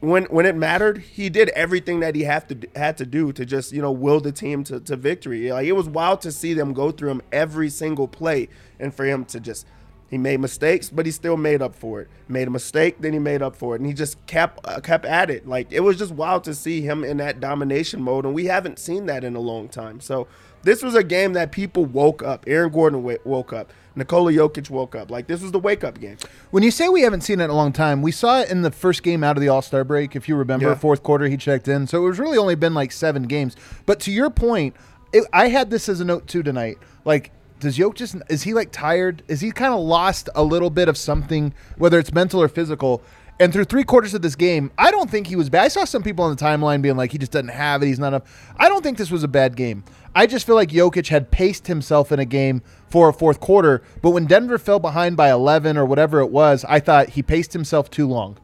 when 0.00 0.24
when 0.24 0.46
it 0.46 0.56
mattered, 0.56 0.98
he 0.98 1.28
did 1.28 1.50
everything 1.50 2.00
that 2.00 2.14
he 2.14 2.22
have 2.22 2.46
to 2.48 2.58
had 2.74 2.96
to 2.98 3.06
do 3.06 3.32
to 3.32 3.44
just 3.44 3.72
you 3.72 3.82
know 3.82 3.92
will 3.92 4.20
the 4.20 4.32
team 4.32 4.64
to, 4.64 4.80
to 4.80 4.96
victory. 4.96 5.50
Like 5.52 5.66
it 5.66 5.72
was 5.72 5.88
wild 5.88 6.20
to 6.22 6.32
see 6.32 6.54
them 6.54 6.72
go 6.72 6.90
through 6.90 7.10
him 7.10 7.22
every 7.32 7.68
single 7.68 8.08
play, 8.08 8.48
and 8.80 8.94
for 8.94 9.04
him 9.04 9.24
to 9.26 9.40
just 9.40 9.66
he 10.08 10.18
made 10.18 10.38
mistakes, 10.38 10.88
but 10.88 11.04
he 11.04 11.10
still 11.10 11.36
made 11.36 11.60
up 11.60 11.74
for 11.74 12.00
it. 12.00 12.08
Made 12.28 12.46
a 12.46 12.50
mistake, 12.50 12.96
then 13.00 13.12
he 13.12 13.18
made 13.18 13.42
up 13.42 13.56
for 13.56 13.74
it, 13.74 13.80
and 13.80 13.86
he 13.86 13.92
just 13.92 14.24
kept 14.26 14.64
uh, 14.64 14.80
kept 14.80 15.04
at 15.04 15.30
it. 15.30 15.46
Like 15.48 15.70
it 15.70 15.80
was 15.80 15.98
just 15.98 16.12
wild 16.12 16.44
to 16.44 16.54
see 16.54 16.80
him 16.80 17.04
in 17.04 17.16
that 17.18 17.40
domination 17.40 18.02
mode, 18.02 18.24
and 18.24 18.34
we 18.34 18.46
haven't 18.46 18.78
seen 18.78 19.06
that 19.06 19.24
in 19.24 19.36
a 19.36 19.40
long 19.40 19.68
time. 19.68 20.00
So 20.00 20.26
this 20.66 20.82
was 20.82 20.94
a 20.94 21.02
game 21.02 21.32
that 21.32 21.52
people 21.52 21.84
woke 21.86 22.22
up. 22.22 22.44
Aaron 22.46 22.70
Gordon 22.70 23.02
wa- 23.02 23.14
woke 23.24 23.52
up. 23.52 23.72
Nikola 23.94 24.30
Jokic 24.32 24.68
woke 24.68 24.94
up. 24.94 25.10
Like 25.10 25.26
this 25.26 25.40
was 25.40 25.52
the 25.52 25.58
wake 25.58 25.82
up 25.82 25.98
game. 25.98 26.18
When 26.50 26.62
you 26.62 26.70
say 26.70 26.88
we 26.90 27.00
haven't 27.00 27.22
seen 27.22 27.40
it 27.40 27.44
in 27.44 27.50
a 27.50 27.54
long 27.54 27.72
time, 27.72 28.02
we 28.02 28.12
saw 28.12 28.40
it 28.40 28.50
in 28.50 28.60
the 28.62 28.70
first 28.70 29.02
game 29.02 29.24
out 29.24 29.36
of 29.36 29.40
the 29.40 29.48
All 29.48 29.62
Star 29.62 29.84
break. 29.84 30.14
If 30.14 30.28
you 30.28 30.36
remember, 30.36 30.68
Yeah. 30.68 30.74
fourth 30.74 31.02
quarter 31.02 31.26
he 31.28 31.36
checked 31.38 31.66
in, 31.68 31.86
so 31.86 32.04
it 32.04 32.08
was 32.08 32.18
really 32.18 32.36
only 32.36 32.56
been 32.56 32.74
like 32.74 32.92
seven 32.92 33.22
games. 33.22 33.56
But 33.86 34.00
to 34.00 34.10
your 34.10 34.28
point, 34.28 34.76
it, 35.12 35.24
I 35.32 35.48
had 35.48 35.70
this 35.70 35.88
as 35.88 36.00
a 36.00 36.04
note 36.04 36.26
too 36.26 36.42
tonight. 36.42 36.76
Like, 37.06 37.30
does 37.58 37.78
Yoke 37.78 37.94
just 37.94 38.16
is 38.28 38.42
he 38.42 38.52
like 38.52 38.70
tired? 38.70 39.22
Is 39.28 39.40
he 39.40 39.50
kind 39.52 39.72
of 39.72 39.80
lost 39.80 40.28
a 40.34 40.42
little 40.42 40.68
bit 40.68 40.88
of 40.90 40.98
something, 40.98 41.54
whether 41.78 41.98
it's 41.98 42.12
mental 42.12 42.42
or 42.42 42.48
physical? 42.48 43.02
And 43.38 43.52
through 43.52 43.64
three 43.64 43.84
quarters 43.84 44.14
of 44.14 44.22
this 44.22 44.34
game, 44.34 44.70
I 44.78 44.90
don't 44.90 45.10
think 45.10 45.26
he 45.26 45.36
was 45.36 45.50
bad. 45.50 45.64
I 45.64 45.68
saw 45.68 45.84
some 45.84 46.02
people 46.02 46.24
on 46.24 46.34
the 46.34 46.42
timeline 46.42 46.80
being 46.80 46.96
like, 46.96 47.12
he 47.12 47.18
just 47.18 47.32
doesn't 47.32 47.48
have 47.48 47.82
it. 47.82 47.86
He's 47.86 47.98
not 47.98 48.14
up. 48.14 48.26
I 48.58 48.68
don't 48.70 48.82
think 48.82 48.96
this 48.96 49.10
was 49.10 49.22
a 49.24 49.28
bad 49.28 49.56
game. 49.56 49.84
I 50.16 50.26
just 50.26 50.46
feel 50.46 50.54
like 50.54 50.70
Jokic 50.70 51.08
had 51.08 51.30
paced 51.30 51.66
himself 51.66 52.10
in 52.10 52.18
a 52.18 52.24
game 52.24 52.62
for 52.88 53.10
a 53.10 53.12
fourth 53.12 53.38
quarter. 53.38 53.82
But 54.00 54.10
when 54.10 54.24
Denver 54.24 54.56
fell 54.56 54.78
behind 54.78 55.14
by 55.14 55.30
11 55.30 55.76
or 55.76 55.84
whatever 55.84 56.20
it 56.20 56.30
was, 56.30 56.64
I 56.66 56.80
thought 56.80 57.10
he 57.10 57.22
paced 57.22 57.52
himself 57.52 57.90
too 57.90 58.08
long. 58.08 58.38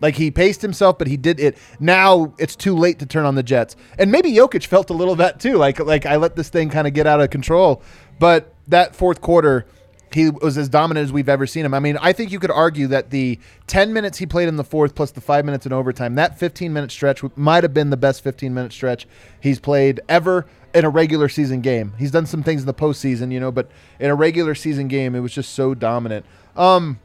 Like 0.00 0.16
he 0.16 0.30
paced 0.30 0.62
himself, 0.62 0.98
but 0.98 1.08
he 1.08 1.18
did 1.18 1.38
it. 1.38 1.58
Now 1.78 2.32
it's 2.38 2.56
too 2.56 2.74
late 2.74 2.98
to 3.00 3.06
turn 3.06 3.26
on 3.26 3.34
the 3.34 3.42
Jets, 3.42 3.76
and 3.98 4.10
maybe 4.10 4.32
Jokic 4.32 4.66
felt 4.66 4.90
a 4.90 4.94
little 4.94 5.12
of 5.12 5.18
that 5.18 5.38
too. 5.38 5.58
Like 5.58 5.78
like 5.78 6.06
I 6.06 6.16
let 6.16 6.34
this 6.34 6.48
thing 6.48 6.70
kind 6.70 6.88
of 6.88 6.92
get 6.94 7.06
out 7.06 7.20
of 7.20 7.30
control, 7.30 7.82
but 8.18 8.52
that 8.66 8.96
fourth 8.96 9.20
quarter, 9.20 9.64
he 10.12 10.30
was 10.30 10.58
as 10.58 10.68
dominant 10.68 11.04
as 11.04 11.12
we've 11.12 11.28
ever 11.28 11.46
seen 11.46 11.64
him. 11.64 11.72
I 11.72 11.78
mean, 11.78 11.98
I 11.98 12.12
think 12.12 12.32
you 12.32 12.40
could 12.40 12.50
argue 12.50 12.88
that 12.88 13.10
the 13.10 13.38
10 13.68 13.92
minutes 13.92 14.18
he 14.18 14.26
played 14.26 14.48
in 14.48 14.56
the 14.56 14.64
fourth 14.64 14.96
plus 14.96 15.12
the 15.12 15.20
five 15.20 15.44
minutes 15.44 15.66
in 15.66 15.72
overtime, 15.72 16.16
that 16.16 16.36
15 16.36 16.72
minute 16.72 16.90
stretch 16.90 17.22
might 17.36 17.62
have 17.62 17.72
been 17.72 17.90
the 17.90 17.96
best 17.96 18.24
15 18.24 18.52
minute 18.52 18.72
stretch 18.72 19.06
he's 19.40 19.60
played 19.60 20.00
ever 20.08 20.46
in 20.74 20.84
a 20.84 20.90
regular 20.90 21.28
season 21.28 21.60
game. 21.60 21.94
He's 21.98 22.10
done 22.10 22.26
some 22.26 22.42
things 22.42 22.62
in 22.62 22.66
the 22.66 22.74
postseason, 22.74 23.32
you 23.32 23.40
know, 23.40 23.52
but 23.52 23.70
in 24.00 24.10
a 24.10 24.14
regular 24.14 24.54
season 24.54 24.88
game, 24.88 25.14
it 25.14 25.20
was 25.20 25.32
just 25.32 25.52
so 25.52 25.74
dominant. 25.74 26.24
Um, 26.56 27.00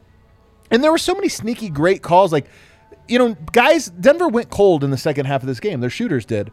and 0.70 0.82
there 0.82 0.90
were 0.90 0.98
so 0.98 1.14
many 1.14 1.28
sneaky 1.28 1.68
great 1.68 2.02
calls. 2.02 2.32
Like, 2.32 2.46
you 3.06 3.18
know, 3.18 3.36
guys, 3.52 3.88
Denver 3.88 4.28
went 4.28 4.50
cold 4.50 4.84
in 4.84 4.90
the 4.90 4.98
second 4.98 5.26
half 5.26 5.42
of 5.42 5.46
this 5.46 5.60
game. 5.60 5.80
Their 5.80 5.90
shooters 5.90 6.24
did. 6.24 6.50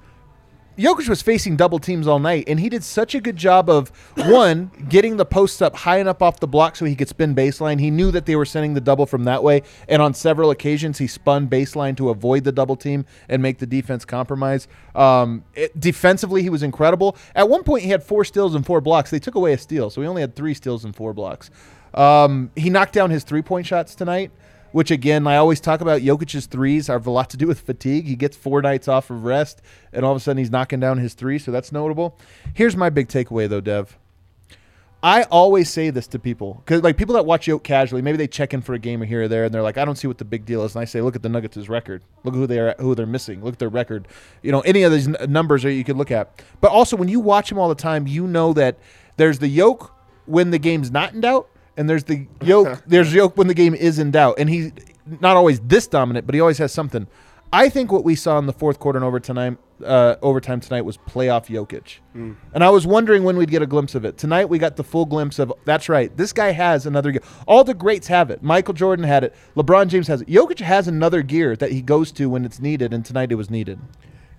Jokic 0.78 1.08
was 1.08 1.22
facing 1.22 1.56
double 1.56 1.80
teams 1.80 2.06
all 2.06 2.20
night, 2.20 2.44
and 2.48 2.60
he 2.60 2.68
did 2.68 2.84
such 2.84 3.16
a 3.16 3.22
good 3.22 3.38
job 3.38 3.70
of 3.70 3.90
one 4.18 4.72
getting 4.90 5.16
the 5.16 5.26
posts 5.26 5.62
up 5.62 5.76
high 5.76 6.00
enough 6.00 6.22
off 6.22 6.40
the 6.40 6.48
block 6.48 6.76
so 6.76 6.86
he 6.86 6.96
could 6.96 7.08
spin 7.08 7.34
baseline. 7.34 7.80
He 7.80 7.90
knew 7.90 8.12
that 8.12 8.26
they 8.26 8.36
were 8.36 8.46
sending 8.46 8.74
the 8.74 8.82
double 8.82 9.06
from 9.06 9.24
that 9.24 9.42
way, 9.42 9.64
and 9.88 10.02
on 10.02 10.14
several 10.14 10.52
occasions 10.52 10.98
he 10.98 11.08
spun 11.08 11.48
baseline 11.48 11.96
to 11.98 12.10
avoid 12.10 12.44
the 12.44 12.52
double 12.52 12.76
team 12.76 13.06
and 13.30 13.42
make 13.42 13.60
the 13.60 13.66
defense 13.66 14.04
compromise. 14.04 14.68
Um, 14.94 15.46
it, 15.54 15.80
defensively, 15.80 16.42
he 16.44 16.50
was 16.50 16.64
incredible. 16.64 17.16
At 17.36 17.48
one 17.48 17.64
point, 17.64 17.84
he 17.84 17.90
had 17.90 18.04
four 18.04 18.26
steals 18.26 18.54
and 18.54 18.66
four 18.66 18.82
blocks. 18.82 19.12
They 19.12 19.20
took 19.20 19.36
away 19.36 19.54
a 19.54 19.58
steal, 19.58 19.90
so 19.90 20.02
he 20.02 20.08
only 20.08 20.22
had 20.22 20.36
three 20.36 20.54
steals 20.54 20.84
and 20.84 20.96
four 20.96 21.14
blocks. 21.14 21.50
Um, 21.94 22.52
he 22.58 22.70
knocked 22.70 22.94
down 22.94 23.10
his 23.10 23.24
three 23.24 23.42
point 23.42 23.66
shots 23.66 23.96
tonight 23.96 24.32
which 24.76 24.92
again, 24.92 25.26
I 25.26 25.38
always 25.38 25.62
talk 25.62 25.80
about 25.80 26.02
Jokic's 26.02 26.48
threes 26.48 26.88
have 26.88 27.08
a 27.08 27.10
lot 27.10 27.30
to 27.30 27.38
do 27.38 27.48
with 27.48 27.62
fatigue. 27.62 28.08
He 28.08 28.18
gets 28.18 28.36
four 28.36 28.62
nights 28.62 28.90
off 28.90 29.10
of 29.10 29.24
rest, 29.24 29.62
and 29.94 30.04
all 30.04 30.12
of 30.12 30.18
a 30.18 30.20
sudden 30.20 30.38
he's 30.38 30.52
knocking 30.52 30.82
down 30.82 30.98
his 30.98 31.14
three, 31.14 31.40
so 31.40 31.50
that's 31.50 31.72
notable. 31.72 32.20
Here's 32.54 32.76
my 32.76 32.90
big 32.90 33.08
takeaway, 33.08 33.48
though, 33.48 33.62
Dev. 33.62 33.98
I 35.02 35.24
always 35.32 35.70
say 35.70 35.92
this 35.92 36.08
to 36.08 36.20
people 36.20 36.62
because, 36.66 36.84
like, 36.84 36.98
people 36.98 37.16
that 37.16 37.26
watch 37.26 37.48
Yoke 37.48 37.64
casually, 37.64 38.02
maybe 38.02 38.18
they 38.18 38.28
check 38.28 38.54
in 38.54 38.62
for 38.62 38.74
a 38.74 38.80
game 38.80 39.02
here 39.02 39.22
or 39.22 39.28
there, 39.30 39.46
and 39.46 39.54
they're 39.54 39.64
like, 39.64 39.78
"I 39.78 39.86
don't 39.86 39.96
see 39.96 40.10
what 40.10 40.18
the 40.18 40.26
big 40.26 40.46
deal 40.46 40.66
is." 40.66 40.76
And 40.76 40.82
I 40.82 40.86
say, 40.86 41.00
"Look 41.00 41.16
at 41.16 41.24
the 41.24 41.30
Nuggets' 41.30 41.70
record. 41.70 42.04
Look 42.26 42.36
who 42.36 42.46
they 42.46 42.60
are, 42.60 42.76
who 42.78 42.96
they're 42.96 43.06
missing. 43.06 43.42
Look 43.42 43.54
at 43.54 43.60
their 43.60 43.70
record. 43.70 44.10
You 44.42 44.52
know, 44.52 44.60
any 44.62 44.84
of 44.84 44.92
these 44.92 45.08
n- 45.08 45.16
numbers 45.30 45.64
that 45.64 45.72
you 45.72 45.86
could 45.86 45.96
look 45.96 46.12
at. 46.12 46.44
But 46.60 46.72
also, 46.72 46.98
when 46.98 47.08
you 47.08 47.22
watch 47.22 47.50
him 47.50 47.58
all 47.58 47.70
the 47.70 47.76
time, 47.76 48.08
you 48.08 48.28
know 48.28 48.52
that 48.52 48.78
there's 49.16 49.40
the 49.40 49.48
Yoke 49.48 49.96
when 50.26 50.52
the 50.52 50.60
game's 50.60 50.92
not 50.92 51.14
in 51.14 51.22
doubt, 51.22 51.48
and 51.78 51.90
there's 51.90 52.04
the 52.04 52.28
Yoke. 52.42 52.84
there's 52.88 53.14
Yoke 53.14 53.38
when 53.38 53.48
the 53.48 53.54
game 53.54 53.74
is 53.74 54.00
in 54.00 54.12
doubt, 54.12 54.36
and 54.38 54.50
he 54.50 54.72
not 55.22 55.36
always 55.38 55.60
this 55.62 55.88
dominant, 55.88 56.26
but 56.26 56.36
he 56.36 56.42
always 56.42 56.58
has 56.58 56.72
something. 56.72 57.08
I 57.54 57.70
think 57.70 57.92
what 57.92 58.04
we 58.04 58.16
saw 58.16 58.38
in 58.40 58.48
the 58.48 58.54
fourth 58.54 58.80
quarter 58.80 58.98
and 58.98 59.06
overtime, 59.06 59.58
uh, 59.84 60.16
overtime 60.22 60.60
tonight 60.60 60.82
was 60.82 60.98
playoff 60.98 61.46
Jokic, 61.46 62.00
and 62.54 62.64
I 62.64 62.70
was 62.70 62.86
wondering 62.86 63.24
when 63.24 63.38
we'd 63.38 63.52
get 63.52 63.62
a 63.62 63.68
glimpse 63.68 63.96
of 63.96 64.04
it. 64.04 64.18
Tonight 64.18 64.50
we 64.50 64.58
got 64.58 64.76
the 64.76 64.84
full 64.84 65.06
glimpse 65.06 65.40
of. 65.40 65.54
That's 65.64 65.88
right, 65.88 66.16
this 66.18 66.34
guy 66.34 66.52
has 66.52 66.86
another. 66.86 67.12
Gear. 67.12 67.22
All 67.48 67.64
the 67.64 67.74
greats 67.74 68.08
have 68.08 68.30
it. 68.32 68.42
Michael 68.44 68.74
Jordan 68.74 69.06
had 69.06 69.24
it. 69.24 69.34
LeBron 69.56 69.88
James 69.88 70.08
has 70.08 70.22
it. 70.22 70.28
Jokic 70.28 70.60
has 70.60 70.88
another 70.88 71.22
gear 71.22 71.56
that 71.56 71.72
he 71.72 71.82
goes 71.82 72.12
to 72.14 72.30
when 72.30 72.46
it's 72.46 72.60
needed, 72.60 72.94
and 72.94 73.06
tonight 73.06 73.32
it 73.32 73.36
was 73.36 73.50
needed. 73.50 73.80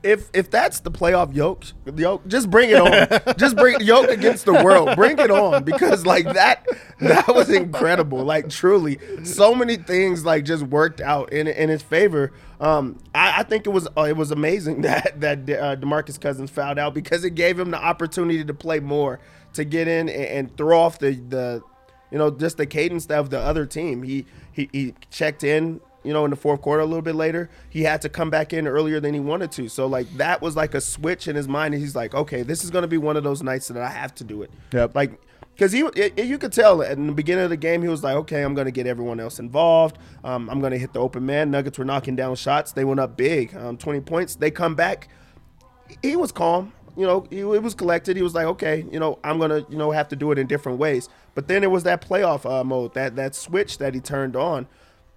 If 0.07 0.31
if 0.33 0.51
that's 0.51 0.81
the 0.81 0.91
playoff 0.91 1.35
yoke, 1.35 1.65
yoke, 1.97 2.27
just 2.29 2.51
bring 2.51 2.71
it 2.71 2.81
on. 2.81 3.35
just 3.37 3.57
bring 3.57 3.81
yoke 3.81 4.09
against 4.09 4.45
the 4.45 4.53
world. 4.53 4.95
Bring 4.95 5.19
it 5.19 5.31
on 5.31 5.65
because 5.65 6.07
like 6.07 6.25
that 6.33 6.65
that 7.01 7.27
was 7.35 7.51
incredible. 7.51 8.25
Like 8.25 8.49
truly, 8.49 8.99
so 9.25 9.55
many 9.55 9.77
things 9.77 10.25
like 10.25 10.45
just 10.45 10.63
worked 10.63 11.01
out 11.01 11.33
in 11.33 11.49
in 11.49 11.69
his 11.69 11.83
favor. 11.83 12.33
Um, 12.61 12.99
I, 13.15 13.41
I 13.41 13.43
think 13.43 13.67
it 13.67 13.71
was 13.71 13.89
uh, 13.99 14.03
it 14.03 14.17
was 14.17 14.31
amazing 14.31 14.81
that 14.83 15.21
that 15.21 15.39
uh, 15.51 15.77
Demarcus 15.77 16.21
Cousins 16.21 16.51
fouled 16.51 16.79
out 16.79 16.95
because 16.95 17.25
it 17.25 17.35
gave 17.35 17.59
him 17.59 17.71
the 17.71 17.83
opportunity 17.83 18.45
to 18.45 18.55
play 18.55 18.81
more, 18.81 19.19
to 19.55 19.65
get 19.65 19.89
in 19.89 20.09
and, 20.09 20.25
and 20.25 20.57
throw 20.57 20.81
off 20.81 20.99
the 21.01 21.15
the 21.15 21.63
you 22.13 22.19
know 22.19 22.31
just 22.31 22.57
the 22.57 22.67
cadence 22.67 23.07
of 23.07 23.31
the 23.31 23.41
other 23.41 23.67
team. 23.67 24.05
He 24.05 24.25
he 24.53 24.69
he 24.73 24.95
checked 25.11 25.43
in 25.43 25.81
you 26.07 26.13
know, 26.13 26.25
in 26.25 26.31
the 26.31 26.37
fourth 26.37 26.63
quarter 26.63 26.83
a 26.83 26.87
little 26.87 27.03
bit 27.03 27.17
later, 27.17 27.51
he 27.69 27.83
had 27.83 28.01
to 28.03 28.09
come 28.09 28.31
back 28.31 28.53
in 28.53 28.67
earlier 28.67 29.01
than 29.01 29.13
he 29.13 29.21
wanted 29.21 29.51
to. 29.53 29.69
So 29.69 29.87
like 29.87 30.09
that 30.17 30.41
was 30.41 30.55
like 30.55 30.75
a 30.75 30.81
switch 30.81 31.27
in 31.27 31.35
his 31.35 31.49
mind. 31.49 31.75
And 31.75 31.83
he's 31.83 31.97
like, 31.97 32.15
okay, 32.15 32.43
this 32.43 32.63
is 32.63 32.71
going 32.71 32.83
to 32.83 32.89
be 32.89 32.99
one 32.99 33.17
of 33.17 33.25
those 33.25 33.43
nights 33.43 33.69
that 33.69 33.83
I 33.83 33.89
have 33.89 34.15
to 34.17 34.25
do 34.25 34.43
it. 34.43 34.51
Yep. 34.73 34.95
Like, 34.95 35.21
because 35.55 35.73
he, 35.73 35.81
it, 35.97 36.19
you 36.19 36.37
could 36.37 36.53
tell 36.53 36.83
in 36.83 37.07
the 37.07 37.13
beginning 37.15 37.45
of 37.45 37.51
the 37.51 37.57
game, 37.57 37.81
he 37.83 37.89
was 37.89 38.05
like, 38.05 38.15
okay, 38.17 38.43
I'm 38.43 38.55
going 38.55 38.67
to 38.67 38.71
get 38.71 38.87
everyone 38.87 39.19
else 39.19 39.39
involved. 39.39 39.99
Um, 40.23 40.51
I'm 40.51 40.61
going 40.61 40.73
to 40.73 40.79
hit 40.79 40.93
the 40.93 41.01
open 41.01 41.25
man. 41.25 41.51
Nuggets 41.51 41.79
were 41.79 41.85
knocking 41.85 42.15
down 42.15 42.37
shots. 42.37 42.73
They 42.73 42.85
went 42.85 43.01
up 43.01 43.17
big, 43.17 43.57
um, 43.57 43.79
20 43.79 44.01
points. 44.03 44.35
They 44.35 44.51
come 44.51 44.75
back. 44.75 45.09
He 46.03 46.15
was 46.15 46.31
calm. 46.31 46.73
You 46.95 47.07
know, 47.07 47.27
he, 47.31 47.37
he 47.37 47.45
was 47.45 47.75
collected. 47.75 48.17
He 48.17 48.23
was 48.23 48.35
like, 48.35 48.47
okay, 48.47 48.87
you 48.91 49.01
know, 49.01 49.19
I'm 49.25 49.39
gonna, 49.39 49.67
you 49.69 49.77
know, 49.77 49.91
have 49.91 50.09
to 50.09 50.17
do 50.17 50.31
it 50.31 50.39
in 50.39 50.47
different 50.47 50.79
ways. 50.79 51.09
But 51.35 51.49
then 51.49 51.63
it 51.63 51.71
was 51.71 51.83
that 51.85 52.07
playoff 52.07 52.51
uh, 52.51 52.65
mode, 52.65 52.95
that 52.95 53.17
that 53.17 53.35
switch 53.35 53.79
that 53.79 53.93
he 53.93 54.01
turned 54.01 54.35
on 54.35 54.67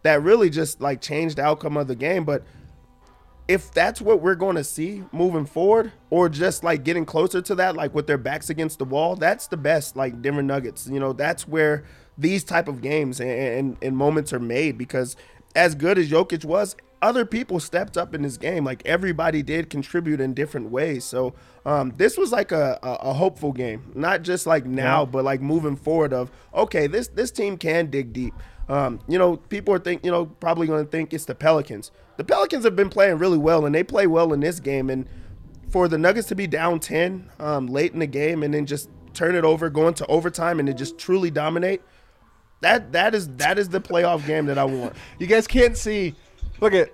that 0.03 0.21
really 0.21 0.49
just 0.49 0.81
like 0.81 1.01
changed 1.01 1.37
the 1.37 1.43
outcome 1.43 1.77
of 1.77 1.87
the 1.87 1.95
game. 1.95 2.23
But 2.23 2.43
if 3.47 3.71
that's 3.71 3.99
what 3.99 4.21
we're 4.21 4.35
going 4.35 4.55
to 4.55 4.63
see 4.63 5.03
moving 5.11 5.45
forward, 5.45 5.91
or 6.09 6.29
just 6.29 6.63
like 6.63 6.83
getting 6.83 7.05
closer 7.05 7.41
to 7.41 7.55
that, 7.55 7.75
like 7.75 7.95
with 7.95 8.05
their 8.05 8.17
backs 8.17 8.49
against 8.49 8.77
the 8.79 8.85
wall, 8.85 9.15
that's 9.15 9.47
the 9.47 9.57
best. 9.57 9.95
Like 9.95 10.21
Denver 10.21 10.43
Nuggets, 10.43 10.87
you 10.87 10.99
know, 10.99 11.13
that's 11.13 11.47
where 11.47 11.83
these 12.17 12.43
type 12.43 12.67
of 12.67 12.81
games 12.81 13.19
and, 13.19 13.29
and, 13.29 13.77
and 13.81 13.97
moments 13.97 14.33
are 14.33 14.39
made 14.39 14.77
because 14.77 15.15
as 15.55 15.73
good 15.73 15.97
as 15.97 16.09
Jokic 16.09 16.45
was, 16.45 16.75
other 17.01 17.25
people 17.25 17.59
stepped 17.59 17.97
up 17.97 18.13
in 18.13 18.21
this 18.21 18.37
game. 18.37 18.63
Like 18.63 18.81
everybody 18.85 19.41
did 19.41 19.69
contribute 19.69 20.19
in 20.21 20.33
different 20.33 20.69
ways. 20.69 21.05
So 21.05 21.33
um, 21.65 21.93
this 21.97 22.17
was 22.17 22.31
like 22.31 22.51
a, 22.51 22.77
a, 22.83 22.93
a 23.09 23.13
hopeful 23.13 23.51
game, 23.51 23.91
not 23.95 24.21
just 24.21 24.45
like 24.45 24.65
now, 24.65 25.05
but 25.05 25.23
like 25.23 25.41
moving 25.41 25.75
forward. 25.75 26.13
Of 26.13 26.29
okay, 26.53 26.87
this 26.87 27.07
this 27.07 27.31
team 27.31 27.57
can 27.57 27.89
dig 27.89 28.13
deep. 28.13 28.33
Um, 28.69 28.99
you 29.07 29.17
know, 29.17 29.37
people 29.37 29.73
are 29.73 29.79
think 29.79 30.05
you 30.05 30.11
know 30.11 30.27
probably 30.27 30.67
going 30.67 30.85
to 30.85 30.89
think 30.89 31.13
it's 31.13 31.25
the 31.25 31.35
Pelicans. 31.35 31.91
The 32.17 32.23
Pelicans 32.23 32.63
have 32.63 32.75
been 32.75 32.89
playing 32.89 33.17
really 33.17 33.37
well, 33.37 33.65
and 33.65 33.73
they 33.73 33.83
play 33.83 34.05
well 34.07 34.31
in 34.31 34.39
this 34.39 34.59
game. 34.59 34.89
And 34.89 35.07
for 35.69 35.87
the 35.87 35.97
Nuggets 35.97 36.27
to 36.27 36.35
be 36.35 36.45
down 36.47 36.79
ten 36.79 37.29
um, 37.39 37.67
late 37.67 37.93
in 37.93 37.99
the 37.99 38.07
game 38.07 38.43
and 38.43 38.53
then 38.53 38.65
just 38.67 38.89
turn 39.13 39.35
it 39.35 39.43
over, 39.43 39.69
go 39.69 39.87
into 39.87 40.05
overtime, 40.05 40.59
and 40.59 40.67
then 40.67 40.77
just 40.77 40.99
truly 40.99 41.31
dominate. 41.31 41.81
That 42.61 42.91
that 42.91 43.15
is 43.15 43.27
that 43.37 43.57
is 43.57 43.69
the 43.69 43.81
playoff 43.81 44.25
game 44.27 44.45
that 44.45 44.57
I 44.59 44.65
want. 44.65 44.93
You 45.17 45.25
guys 45.25 45.47
can't 45.47 45.75
see. 45.75 46.13
Look 46.61 46.73
at 46.73 46.89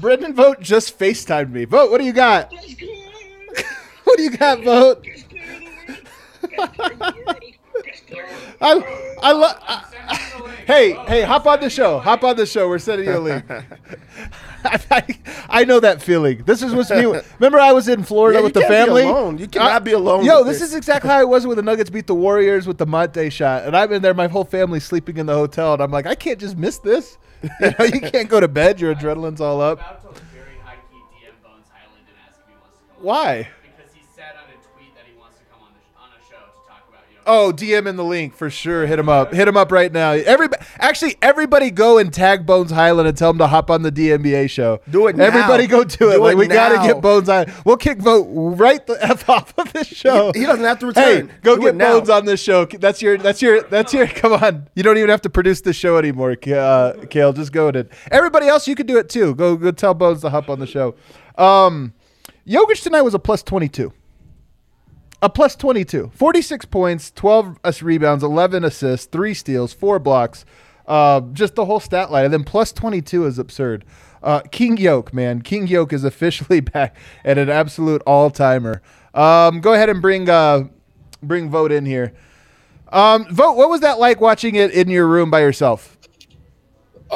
Brendan 0.00 0.34
Vogt 0.34 0.62
just 0.62 0.98
FaceTimed 0.98 1.50
me. 1.50 1.66
Vogt, 1.66 1.90
what 1.90 1.98
do 1.98 2.04
you 2.06 2.12
got? 2.12 2.52
what 4.04 4.16
do 4.16 4.22
you 4.22 4.30
got, 4.30 4.62
Vogt? 4.62 5.06
I 8.60 9.16
I 9.22 9.32
love. 9.32 9.90
Hey, 10.66 10.92
hey, 11.06 11.20
hop 11.22 11.44
on 11.46 11.60
the 11.60 11.68
show. 11.68 11.98
Hop 11.98 12.24
on 12.24 12.36
the 12.36 12.46
show. 12.46 12.70
We're 12.70 12.78
sending 12.78 13.06
you 13.06 13.18
a 13.18 13.20
link. 13.20 13.44
I, 14.64 14.80
I, 14.90 15.18
I 15.50 15.64
know 15.64 15.78
that 15.78 16.00
feeling. 16.00 16.42
This 16.46 16.62
is 16.62 16.72
what's 16.74 16.88
new. 16.88 17.20
Remember, 17.38 17.60
I 17.60 17.72
was 17.72 17.86
in 17.86 18.02
Florida 18.02 18.38
Yeah, 18.38 18.44
with 18.44 18.56
you 18.56 18.62
the 18.62 18.66
can't 18.68 18.70
be 18.70 18.86
family. 18.86 19.02
alone. 19.02 19.36
You 19.36 19.46
cannot 19.46 19.72
I- 19.72 19.78
be 19.80 19.92
alone 19.92 20.24
Yo, 20.24 20.38
with 20.38 20.46
this 20.46 20.60
this. 20.60 20.70
is 20.70 20.74
exactly 20.74 21.10
how 21.10 21.20
it 21.20 21.28
was 21.28 21.46
when 21.46 21.56
the 21.56 21.62
Nuggets 21.62 21.90
beat 21.90 22.06
the 22.06 22.14
Warriors 22.14 22.66
with 22.66 22.78
the 22.78 22.86
Monte 22.86 23.28
shot, 23.28 23.64
and 23.64 23.76
I'm 23.76 23.92
in 23.92 24.00
there. 24.00 24.14
My 24.14 24.26
whole 24.26 24.44
family's 24.44 24.84
sleeping 24.84 25.18
in 25.18 25.26
the 25.26 25.34
hotel, 25.34 25.74
and 25.74 25.82
I'm 25.82 25.90
like, 25.90 26.06
I 26.06 26.14
can't 26.14 26.38
just 26.40 26.56
miss 26.56 26.78
this. 26.78 27.18
You 27.42 27.50
know, 27.78 27.84
you 27.84 28.00
can't 28.00 28.30
go 28.30 28.40
to 28.40 28.48
bed. 28.48 28.80
Your 28.80 28.94
adrenaline's 28.94 29.42
all 29.42 29.60
up. 29.60 29.78
about 29.80 30.14
to 30.14 30.20
very 30.34 30.46
high 30.64 30.76
key 30.90 30.96
DM 31.26 31.42
Bones 31.42 31.66
Hyland 31.70 32.06
and 32.08 32.16
ask 32.26 32.38
if 32.40 32.46
he 32.46 32.52
wants 32.58 32.78
to 32.78 32.94
come. 32.94 33.04
Why? 33.04 33.48
Oh, 37.26 37.52
DM 37.54 37.86
in 37.86 37.96
the 37.96 38.04
link 38.04 38.34
for 38.34 38.50
sure. 38.50 38.86
Hit 38.86 38.98
him 38.98 39.08
up. 39.08 39.32
Hit 39.32 39.48
him 39.48 39.56
up 39.56 39.72
right 39.72 39.90
now. 39.92 40.12
Everybody, 40.12 40.64
actually, 40.78 41.16
everybody 41.22 41.70
go 41.70 41.98
and 41.98 42.12
tag 42.12 42.44
Bones 42.46 42.70
Hyland 42.70 43.08
and 43.08 43.16
tell 43.16 43.30
him 43.30 43.38
to 43.38 43.46
hop 43.46 43.70
on 43.70 43.82
the 43.82 43.90
DNVR 43.90 44.48
show. 44.48 44.80
Do 44.90 45.06
it 45.06 45.16
now. 45.16 45.24
Everybody 45.24 45.66
go 45.66 45.84
do 45.84 46.10
it. 46.10 46.14
Do 46.14 46.22
like 46.22 46.32
it 46.34 46.38
we 46.38 46.46
gotta 46.46 46.86
get 46.86 47.00
Bones 47.00 47.28
on. 47.28 47.52
We'll 47.64 47.76
kick 47.76 47.98
Vogt 47.98 48.28
right 48.30 48.86
the 48.86 49.02
f 49.02 49.28
off 49.30 49.52
of 49.58 49.72
this 49.72 49.86
show. 49.88 50.32
He- 50.32 50.40
he 50.40 50.46
doesn't 50.46 50.64
have 50.64 50.78
to 50.80 50.86
return. 50.88 51.28
Hey, 51.28 51.34
go 51.42 51.56
Do 51.56 51.62
get. 51.62 51.78
Bones 51.78 52.10
on 52.10 52.26
this 52.26 52.40
show. 52.40 52.66
That's 52.66 53.00
your. 53.00 53.16
That's 53.16 53.40
your. 53.40 53.62
That's 53.62 53.94
your. 53.94 54.06
Come 54.14 54.32
on. 54.34 54.68
You 54.74 54.82
don't 54.82 54.98
even 54.98 55.08
have 55.10 55.22
to 55.22 55.30
produce 55.30 55.62
the 55.62 55.72
show 55.72 55.96
anymore, 55.96 56.36
uh, 56.46 56.92
Kale. 57.08 57.32
Just 57.32 57.52
go 57.52 57.70
to 57.70 57.78
it. 57.80 57.92
Everybody 58.10 58.46
else, 58.48 58.68
you 58.68 58.74
can 58.74 58.86
do 58.86 58.98
it 58.98 59.08
too. 59.08 59.34
Go. 59.34 59.56
Go 59.56 59.70
tell 59.70 59.94
Bones 59.94 60.20
to 60.20 60.30
hop 60.30 60.50
on 60.50 60.58
the 60.60 60.66
show. 60.66 60.94
Um, 61.38 61.94
Jokic 62.46 62.82
tonight 62.82 63.02
was 63.02 63.14
a 63.14 63.18
plus 63.18 63.42
twenty 63.42 63.68
two 63.68 63.92
a 65.24 65.28
plus 65.30 65.56
22 65.56 66.10
46 66.14 66.66
points 66.66 67.10
12 67.10 67.58
rebounds 67.80 68.22
11 68.22 68.62
assists 68.62 69.06
3 69.06 69.32
steals 69.32 69.72
4 69.72 69.98
blocks. 69.98 70.44
Uh, 70.86 71.22
just 71.32 71.54
the 71.54 71.64
whole 71.64 71.80
stat 71.80 72.10
line. 72.10 72.26
And 72.26 72.34
then 72.34 72.44
plus 72.44 72.70
22 72.70 73.24
is 73.24 73.38
absurd. 73.38 73.86
Uh, 74.22 74.42
king 74.52 74.76
yoke 74.76 75.14
man. 75.14 75.40
King 75.40 75.66
yoke 75.66 75.94
is 75.94 76.04
officially 76.12 76.60
back 76.60 76.94
at 77.24 77.38
an 77.38 77.48
absolute 77.48 78.02
all-timer. 78.06 78.82
Um, 79.14 79.60
go 79.60 79.72
ahead 79.72 79.88
and 79.88 80.02
bring 80.02 80.28
uh, 80.28 80.64
bring 81.22 81.48
Vogt 81.48 81.72
in 81.72 81.86
here. 81.86 82.12
Um, 82.90 83.24
Vogt 83.30 83.56
what 83.56 83.70
was 83.70 83.80
that 83.80 83.98
like 83.98 84.20
watching 84.20 84.56
it 84.56 84.72
in 84.72 84.90
your 84.90 85.06
room 85.06 85.30
by 85.30 85.40
yourself 85.40 85.93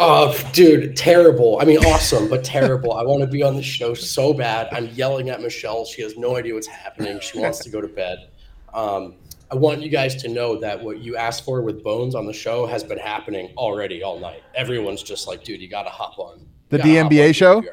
Oh, 0.00 0.50
dude, 0.52 0.96
terrible. 0.96 1.58
I 1.60 1.64
mean, 1.64 1.78
awesome, 1.78 2.28
but 2.28 2.44
terrible. 2.44 2.92
I 2.92 3.02
want 3.02 3.20
to 3.22 3.26
be 3.26 3.42
on 3.42 3.56
the 3.56 3.62
show 3.62 3.94
so 3.94 4.32
bad. 4.32 4.68
I'm 4.70 4.86
yelling 4.90 5.28
at 5.28 5.42
Michelle. 5.42 5.84
She 5.84 6.02
has 6.02 6.16
no 6.16 6.36
idea 6.36 6.54
what's 6.54 6.68
happening. 6.68 7.18
She 7.18 7.40
wants 7.40 7.58
to 7.64 7.68
go 7.68 7.80
to 7.80 7.88
bed. 7.88 8.30
Um, 8.72 9.16
I 9.50 9.56
want 9.56 9.82
you 9.82 9.88
guys 9.88 10.14
to 10.22 10.28
know 10.28 10.56
that 10.60 10.80
what 10.80 10.98
you 10.98 11.16
asked 11.16 11.44
for 11.44 11.62
with 11.62 11.82
Bones 11.82 12.14
on 12.14 12.26
the 12.26 12.32
show 12.32 12.64
has 12.64 12.84
been 12.84 12.98
happening 12.98 13.52
already 13.56 14.04
all 14.04 14.20
night. 14.20 14.44
Everyone's 14.54 15.02
just 15.02 15.26
like, 15.26 15.42
dude, 15.42 15.60
you 15.60 15.68
got 15.68 15.82
to 15.82 15.90
hop 15.90 16.16
on 16.20 16.46
The 16.68 16.76
you 16.76 16.82
gotta 16.84 17.02
hop 17.02 17.12
DNBA 17.12 17.26
on 17.26 17.32
show? 17.32 17.64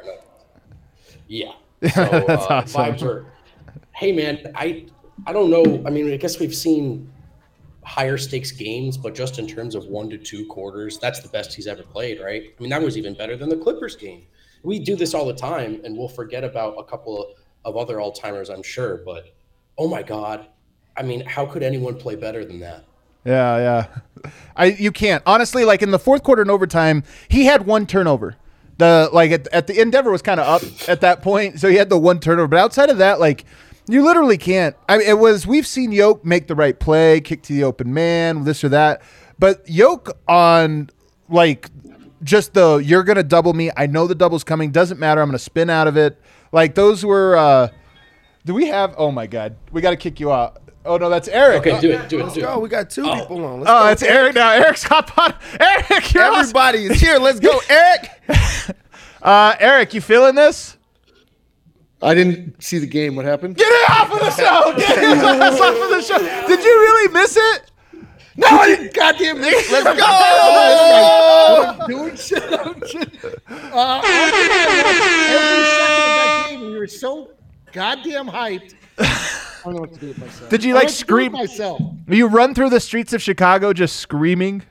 Yeah. 1.28 1.52
So, 1.94 2.06
That's 2.28 2.44
uh, 2.44 2.48
awesome. 2.50 2.82
Vibes 2.82 3.04
are. 3.04 3.26
Hey 3.92 4.12
man, 4.12 4.52
I 4.56 4.88
I 5.28 5.32
don't 5.32 5.52
know. 5.52 5.84
I 5.86 5.90
mean, 5.90 6.12
I 6.12 6.18
guess 6.18 6.40
we've 6.40 6.56
seen 6.56 7.12
higher 7.86 8.18
stakes 8.18 8.52
games, 8.52 8.98
but 8.98 9.14
just 9.14 9.38
in 9.38 9.48
terms 9.48 9.76
of 9.76 9.86
one 9.86 10.10
to 10.10 10.18
two 10.18 10.46
quarters, 10.48 10.98
that's 10.98 11.22
the 11.22 11.30
best 11.30 11.54
he's 11.54 11.68
ever 11.68 11.84
played, 11.84 12.20
right? 12.20 12.44
I 12.58 12.62
mean, 12.62 12.72
that 12.72 12.82
was 12.82 12.98
even 12.98 13.14
better 13.14 13.38
than 13.38 13.48
the 13.48 13.58
Clippers 13.58 13.96
game. 13.96 14.24
We 14.64 14.80
do 14.80 14.96
this 14.96 15.14
all 15.14 15.26
the 15.26 15.36
time, 15.36 15.82
and 15.84 15.96
we'll 15.96 16.10
forget 16.10 16.44
about 16.44 16.76
a 16.80 16.84
couple 16.84 17.36
of, 17.64 17.78
other 17.78 18.00
all 18.00 18.12
timers, 18.12 18.50
I'm 18.50 18.62
sure. 18.62 19.02
But 19.06 19.34
oh 19.78 19.88
my 19.88 20.04
god, 20.04 20.48
I 20.96 21.04
mean, 21.04 21.26
how 21.26 21.46
could 21.46 21.64
anyone 21.64 21.96
play 21.98 22.16
better 22.16 22.46
than 22.46 22.60
that? 22.60 22.86
Yeah, 23.24 23.58
yeah. 23.58 24.32
I 24.56 24.66
you 24.66 24.92
can't 24.92 25.24
honestly 25.26 25.66
like 25.66 25.82
in 25.82 25.90
the 25.92 26.00
fourth 26.00 26.22
quarter 26.22 26.44
and 26.44 26.52
overtime. 26.52 27.04
He 27.28 27.46
had 27.46 27.66
one 27.66 27.88
turnover. 27.88 28.36
The 28.78 29.10
like 29.12 29.32
at, 29.32 29.48
at 29.48 29.68
the 29.68 29.80
Endeavor 29.80 30.12
was 30.12 30.22
kind 30.22 30.40
of 30.40 30.48
up 30.48 30.90
at 30.90 31.02
that 31.02 31.22
point, 31.22 31.60
so 31.60 31.70
he 31.70 31.76
had 31.76 31.90
the 31.90 31.98
one 31.98 32.20
turnover. 32.20 32.48
But 32.50 32.60
outside 32.60 32.90
of 32.90 33.00
that, 33.00 33.20
like 33.20 33.46
you 33.88 34.04
literally 34.04 34.38
can't. 34.38 34.76
I 34.90 34.98
mean, 34.98 35.08
it 35.08 35.18
was 35.20 35.46
we've 35.48 35.68
seen 35.68 35.92
Yoke 35.92 36.24
make 36.26 36.48
the 36.48 36.56
right 36.56 36.80
play, 36.80 37.22
kick 37.22 37.42
to 37.44 37.54
the 37.54 37.64
open 37.64 37.94
man, 37.94 38.44
this 38.44 38.64
or 38.64 38.70
that. 38.70 39.02
But 39.40 39.68
Yoke 39.70 40.18
on 40.28 40.90
like 41.30 41.70
just 42.24 42.54
the 42.54 42.78
you're 42.78 43.04
gonna 43.04 43.24
double 43.24 43.54
me. 43.54 43.72
I 43.76 43.88
know 43.88 44.08
the 44.08 44.16
double's 44.16 44.44
coming. 44.44 44.72
Doesn't 44.72 45.00
matter. 45.00 45.22
I'm 45.22 45.28
gonna 45.28 45.40
spin 45.40 45.70
out 45.70 45.88
of 45.88 45.98
it. 45.98 46.20
Like 46.52 46.76
those 46.76 47.06
were. 47.06 47.36
uh 47.36 47.68
Do 48.46 48.54
we 48.54 48.68
have? 48.68 48.96
Oh 48.98 49.12
my 49.12 49.28
god, 49.28 49.56
we 49.72 49.82
got 49.82 49.92
to 49.92 49.98
kick 49.98 50.20
you 50.20 50.32
out. 50.32 50.62
Oh 50.86 50.98
no, 50.98 51.10
that's 51.10 51.28
Eric. 51.28 51.66
Okay, 51.66 51.80
do 51.82 51.92
it, 51.92 52.08
do 52.10 52.20
it, 52.20 52.24
Let's 52.24 52.36
do 52.36 52.42
go. 52.42 52.54
it. 52.60 52.62
We 52.62 52.70
got 52.70 52.90
two 52.92 53.04
people 53.04 53.44
on. 53.44 53.60
Let's 53.62 53.72
Oh, 53.72 53.84
go. 53.86 53.88
it's 53.92 54.04
Eric 54.04 54.36
now. 54.36 54.52
Eric's 54.52 54.84
hop 54.84 55.18
on. 55.18 55.34
Eric, 55.60 56.14
you're 56.14 56.24
awesome. 56.24 56.40
Everybody 56.42 56.86
is 56.86 57.02
here. 57.02 57.18
Let's 57.18 57.40
go, 57.40 57.60
Eric. 57.70 58.10
Uh, 59.22 59.56
Eric, 59.60 59.96
you 59.96 60.02
feeling 60.02 60.36
this? 60.36 60.75
I 62.06 62.14
didn't 62.14 62.62
see 62.64 62.78
the 62.78 62.86
game. 62.88 63.16
What 63.16 63.26
happened? 63.26 63.58
Get 63.58 63.68
it 63.68 63.90
off 63.90 64.12
of 64.12 64.20
the 64.20 64.30
show. 64.32 64.74
Get 64.78 65.00
his 65.00 65.24
ass 65.24 65.60
off 65.60 65.84
of 65.84 65.90
the 65.90 66.02
show. 66.02 66.48
Did 66.48 66.64
you 66.64 66.70
really 66.70 67.12
miss 67.14 67.36
it? 67.36 67.72
No, 68.38 68.48
I 68.48 68.68
didn't. 68.68 68.94
Goddamn 68.94 69.38
it! 69.40 69.72
Let's 69.72 70.00
go. 70.00 70.06
I'm 71.82 71.88
doing 71.90 72.16
shit. 72.16 72.44
I'm 72.44 72.86
shit. 72.86 73.16
Uh, 73.50 74.02
every 74.06 75.66
second 75.66 75.96
of 75.98 76.16
that 76.20 76.48
game, 76.50 76.62
we 76.62 76.78
were 76.78 76.88
so 76.88 77.32
goddamn 77.72 78.28
hyped. 78.28 78.76
I 79.00 79.62
don't 79.64 79.74
know 79.74 79.82
what 79.82 79.94
to 79.94 80.00
do 80.00 80.08
with 80.10 80.20
myself. 80.20 80.50
Did 80.50 80.64
you, 80.64 80.76
like, 80.76 80.90
don't 80.90 81.10
know 81.10 81.16
what 81.16 81.30
to 81.30 81.32
do 81.32 81.32
with 81.32 81.32
scream- 81.32 81.32
myself? 81.32 81.82
You 82.08 82.28
run 82.28 82.54
through 82.54 82.70
the 82.70 82.80
streets 82.80 83.14
of 83.14 83.22
Chicago 83.22 83.74
just 83.74 83.96
screaming. 83.96 84.62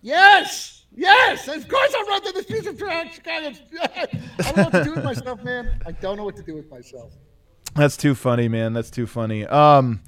Yes, 0.00 0.73
yes. 0.94 1.48
Of 1.48 1.68
course, 1.68 1.94
I 1.94 2.04
run 2.08 2.22
to 2.22 2.32
the 2.32 2.42
streets 2.42 2.66
of 2.66 2.78
Chicago. 2.78 3.52
I 3.82 4.52
don't 4.52 4.56
know 4.56 4.62
what 4.64 4.72
to 4.72 4.84
do 4.84 4.94
with 4.94 5.04
myself, 5.04 5.42
man. 5.42 5.80
I 5.86 5.92
don't 5.92 6.16
know 6.16 6.24
what 6.24 6.36
to 6.36 6.42
do 6.42 6.54
with 6.54 6.70
myself. 6.70 7.12
That's 7.74 7.96
too 7.96 8.14
funny, 8.14 8.48
man. 8.48 8.72
That's 8.72 8.90
too 8.90 9.06
funny. 9.06 9.44
Um, 9.46 10.02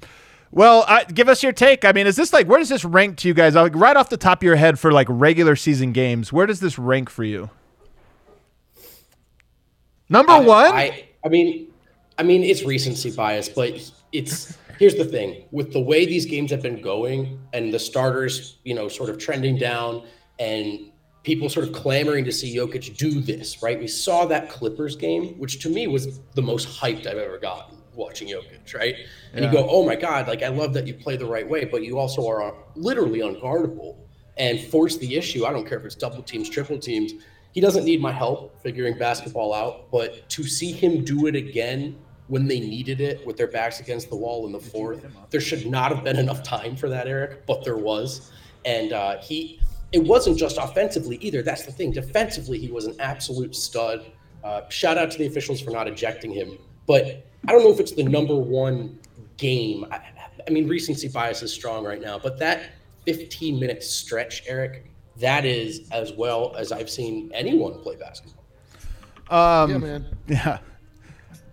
well, 0.51 0.85
I, 0.87 1.03
give 1.03 1.27
us 1.27 1.43
your 1.43 1.51
take. 1.51 1.83
I 1.83 1.91
mean, 1.91 2.07
is 2.07 2.15
this 2.15 2.31
like 2.31 2.47
where 2.47 2.59
does 2.59 2.69
this 2.69 2.85
rank 2.85 3.17
to 3.17 3.27
you 3.27 3.33
guys? 3.33 3.55
Like 3.55 3.75
right 3.75 3.97
off 3.97 4.09
the 4.09 4.17
top 4.17 4.39
of 4.39 4.43
your 4.43 4.55
head 4.55 4.79
for 4.79 4.91
like 4.91 5.07
regular 5.09 5.55
season 5.55 5.91
games, 5.91 6.31
where 6.31 6.45
does 6.45 6.59
this 6.59 6.79
rank 6.79 7.09
for 7.09 7.23
you? 7.23 7.49
Number 10.09 10.31
I- 10.31 10.39
one. 10.39 10.71
I, 10.71 11.07
I 11.25 11.29
mean, 11.29 11.67
I 12.17 12.23
mean, 12.23 12.43
it's 12.43 12.63
recency 12.63 13.11
bias, 13.11 13.49
but 13.49 13.73
it's 14.13 14.57
here's 14.79 14.95
the 14.95 15.05
thing: 15.05 15.43
with 15.51 15.73
the 15.73 15.81
way 15.81 16.05
these 16.05 16.25
games 16.25 16.51
have 16.51 16.61
been 16.61 16.81
going, 16.81 17.39
and 17.51 17.73
the 17.73 17.79
starters, 17.79 18.57
you 18.63 18.73
know, 18.73 18.87
sort 18.87 19.09
of 19.09 19.17
trending 19.17 19.57
down, 19.57 20.03
and 20.39 20.91
people 21.23 21.49
sort 21.49 21.67
of 21.67 21.73
clamoring 21.73 22.23
to 22.25 22.31
see 22.31 22.55
Jokic 22.55 22.97
do 22.97 23.19
this. 23.19 23.61
Right? 23.61 23.79
We 23.79 23.87
saw 23.87 24.25
that 24.25 24.49
Clippers 24.49 24.95
game, 24.95 25.37
which 25.37 25.59
to 25.61 25.69
me 25.69 25.87
was 25.87 26.19
the 26.35 26.41
most 26.41 26.67
hyped 26.67 27.07
I've 27.07 27.17
ever 27.17 27.37
gotten 27.37 27.77
watching 27.95 28.27
Jokic. 28.27 28.73
Right? 28.75 28.95
And 29.33 29.45
you 29.45 29.51
go, 29.51 29.67
"Oh 29.69 29.85
my 29.85 29.95
God! 29.95 30.27
Like 30.27 30.43
I 30.43 30.49
love 30.49 30.73
that 30.73 30.87
you 30.87 30.93
play 30.93 31.17
the 31.17 31.25
right 31.25 31.47
way, 31.47 31.65
but 31.65 31.83
you 31.83 31.97
also 31.97 32.27
are 32.27 32.55
literally 32.75 33.19
unguardable." 33.19 33.97
and 34.37 34.59
force 34.59 34.97
the 34.97 35.15
issue. 35.15 35.45
I 35.45 35.51
don't 35.51 35.67
care 35.67 35.79
if 35.79 35.85
it's 35.85 35.95
double 35.95 36.21
teams, 36.21 36.49
triple 36.49 36.77
teams. 36.77 37.13
He 37.51 37.61
doesn't 37.61 37.85
need 37.85 38.01
my 38.01 38.11
help 38.11 38.61
figuring 38.61 38.97
basketball 38.97 39.53
out, 39.53 39.91
but 39.91 40.29
to 40.29 40.43
see 40.43 40.71
him 40.71 41.03
do 41.03 41.27
it 41.27 41.35
again 41.35 41.97
when 42.27 42.45
they 42.45 42.59
needed 42.59 43.01
it 43.01 43.25
with 43.25 43.37
their 43.37 43.47
backs 43.47 43.79
against 43.79 44.09
the 44.09 44.15
wall 44.15 44.45
in 44.45 44.51
the 44.51 44.59
fourth, 44.59 45.05
there 45.29 45.41
should 45.41 45.65
not 45.65 45.93
have 45.93 46.03
been 46.03 46.17
enough 46.17 46.43
time 46.43 46.75
for 46.75 46.89
that, 46.89 47.07
Eric, 47.07 47.45
but 47.45 47.63
there 47.63 47.77
was. 47.77 48.31
And 48.65 48.91
uh, 48.91 49.17
he, 49.21 49.59
it 49.91 50.03
wasn't 50.03 50.37
just 50.37 50.57
offensively 50.57 51.17
either. 51.17 51.41
That's 51.41 51.65
the 51.65 51.71
thing. 51.71 51.91
Defensively, 51.91 52.59
he 52.59 52.71
was 52.71 52.85
an 52.85 52.95
absolute 52.99 53.55
stud. 53.55 54.05
Uh, 54.43 54.67
shout 54.69 54.97
out 54.97 55.11
to 55.11 55.17
the 55.17 55.25
officials 55.25 55.61
for 55.61 55.71
not 55.71 55.87
ejecting 55.87 56.31
him. 56.31 56.57
But 56.85 57.25
I 57.47 57.51
don't 57.51 57.63
know 57.63 57.71
if 57.71 57.79
it's 57.79 57.93
the 57.93 58.03
number 58.03 58.35
one 58.35 58.99
game. 59.37 59.85
I, 59.91 60.01
I 60.47 60.51
mean, 60.51 60.67
recency 60.67 61.07
bias 61.07 61.41
is 61.41 61.53
strong 61.53 61.85
right 61.85 62.01
now, 62.01 62.19
but 62.19 62.37
that 62.39 62.71
15 63.05 63.59
minute 63.59 63.83
stretch, 63.83 64.43
Eric, 64.47 64.85
that 65.17 65.45
is 65.45 65.89
as 65.91 66.13
well 66.13 66.55
as 66.57 66.71
I've 66.71 66.89
seen 66.89 67.31
anyone 67.33 67.79
play 67.79 67.95
basketball. 67.95 68.43
yeah, 69.69 69.77
man. 69.77 70.05
yeah. 70.27 70.59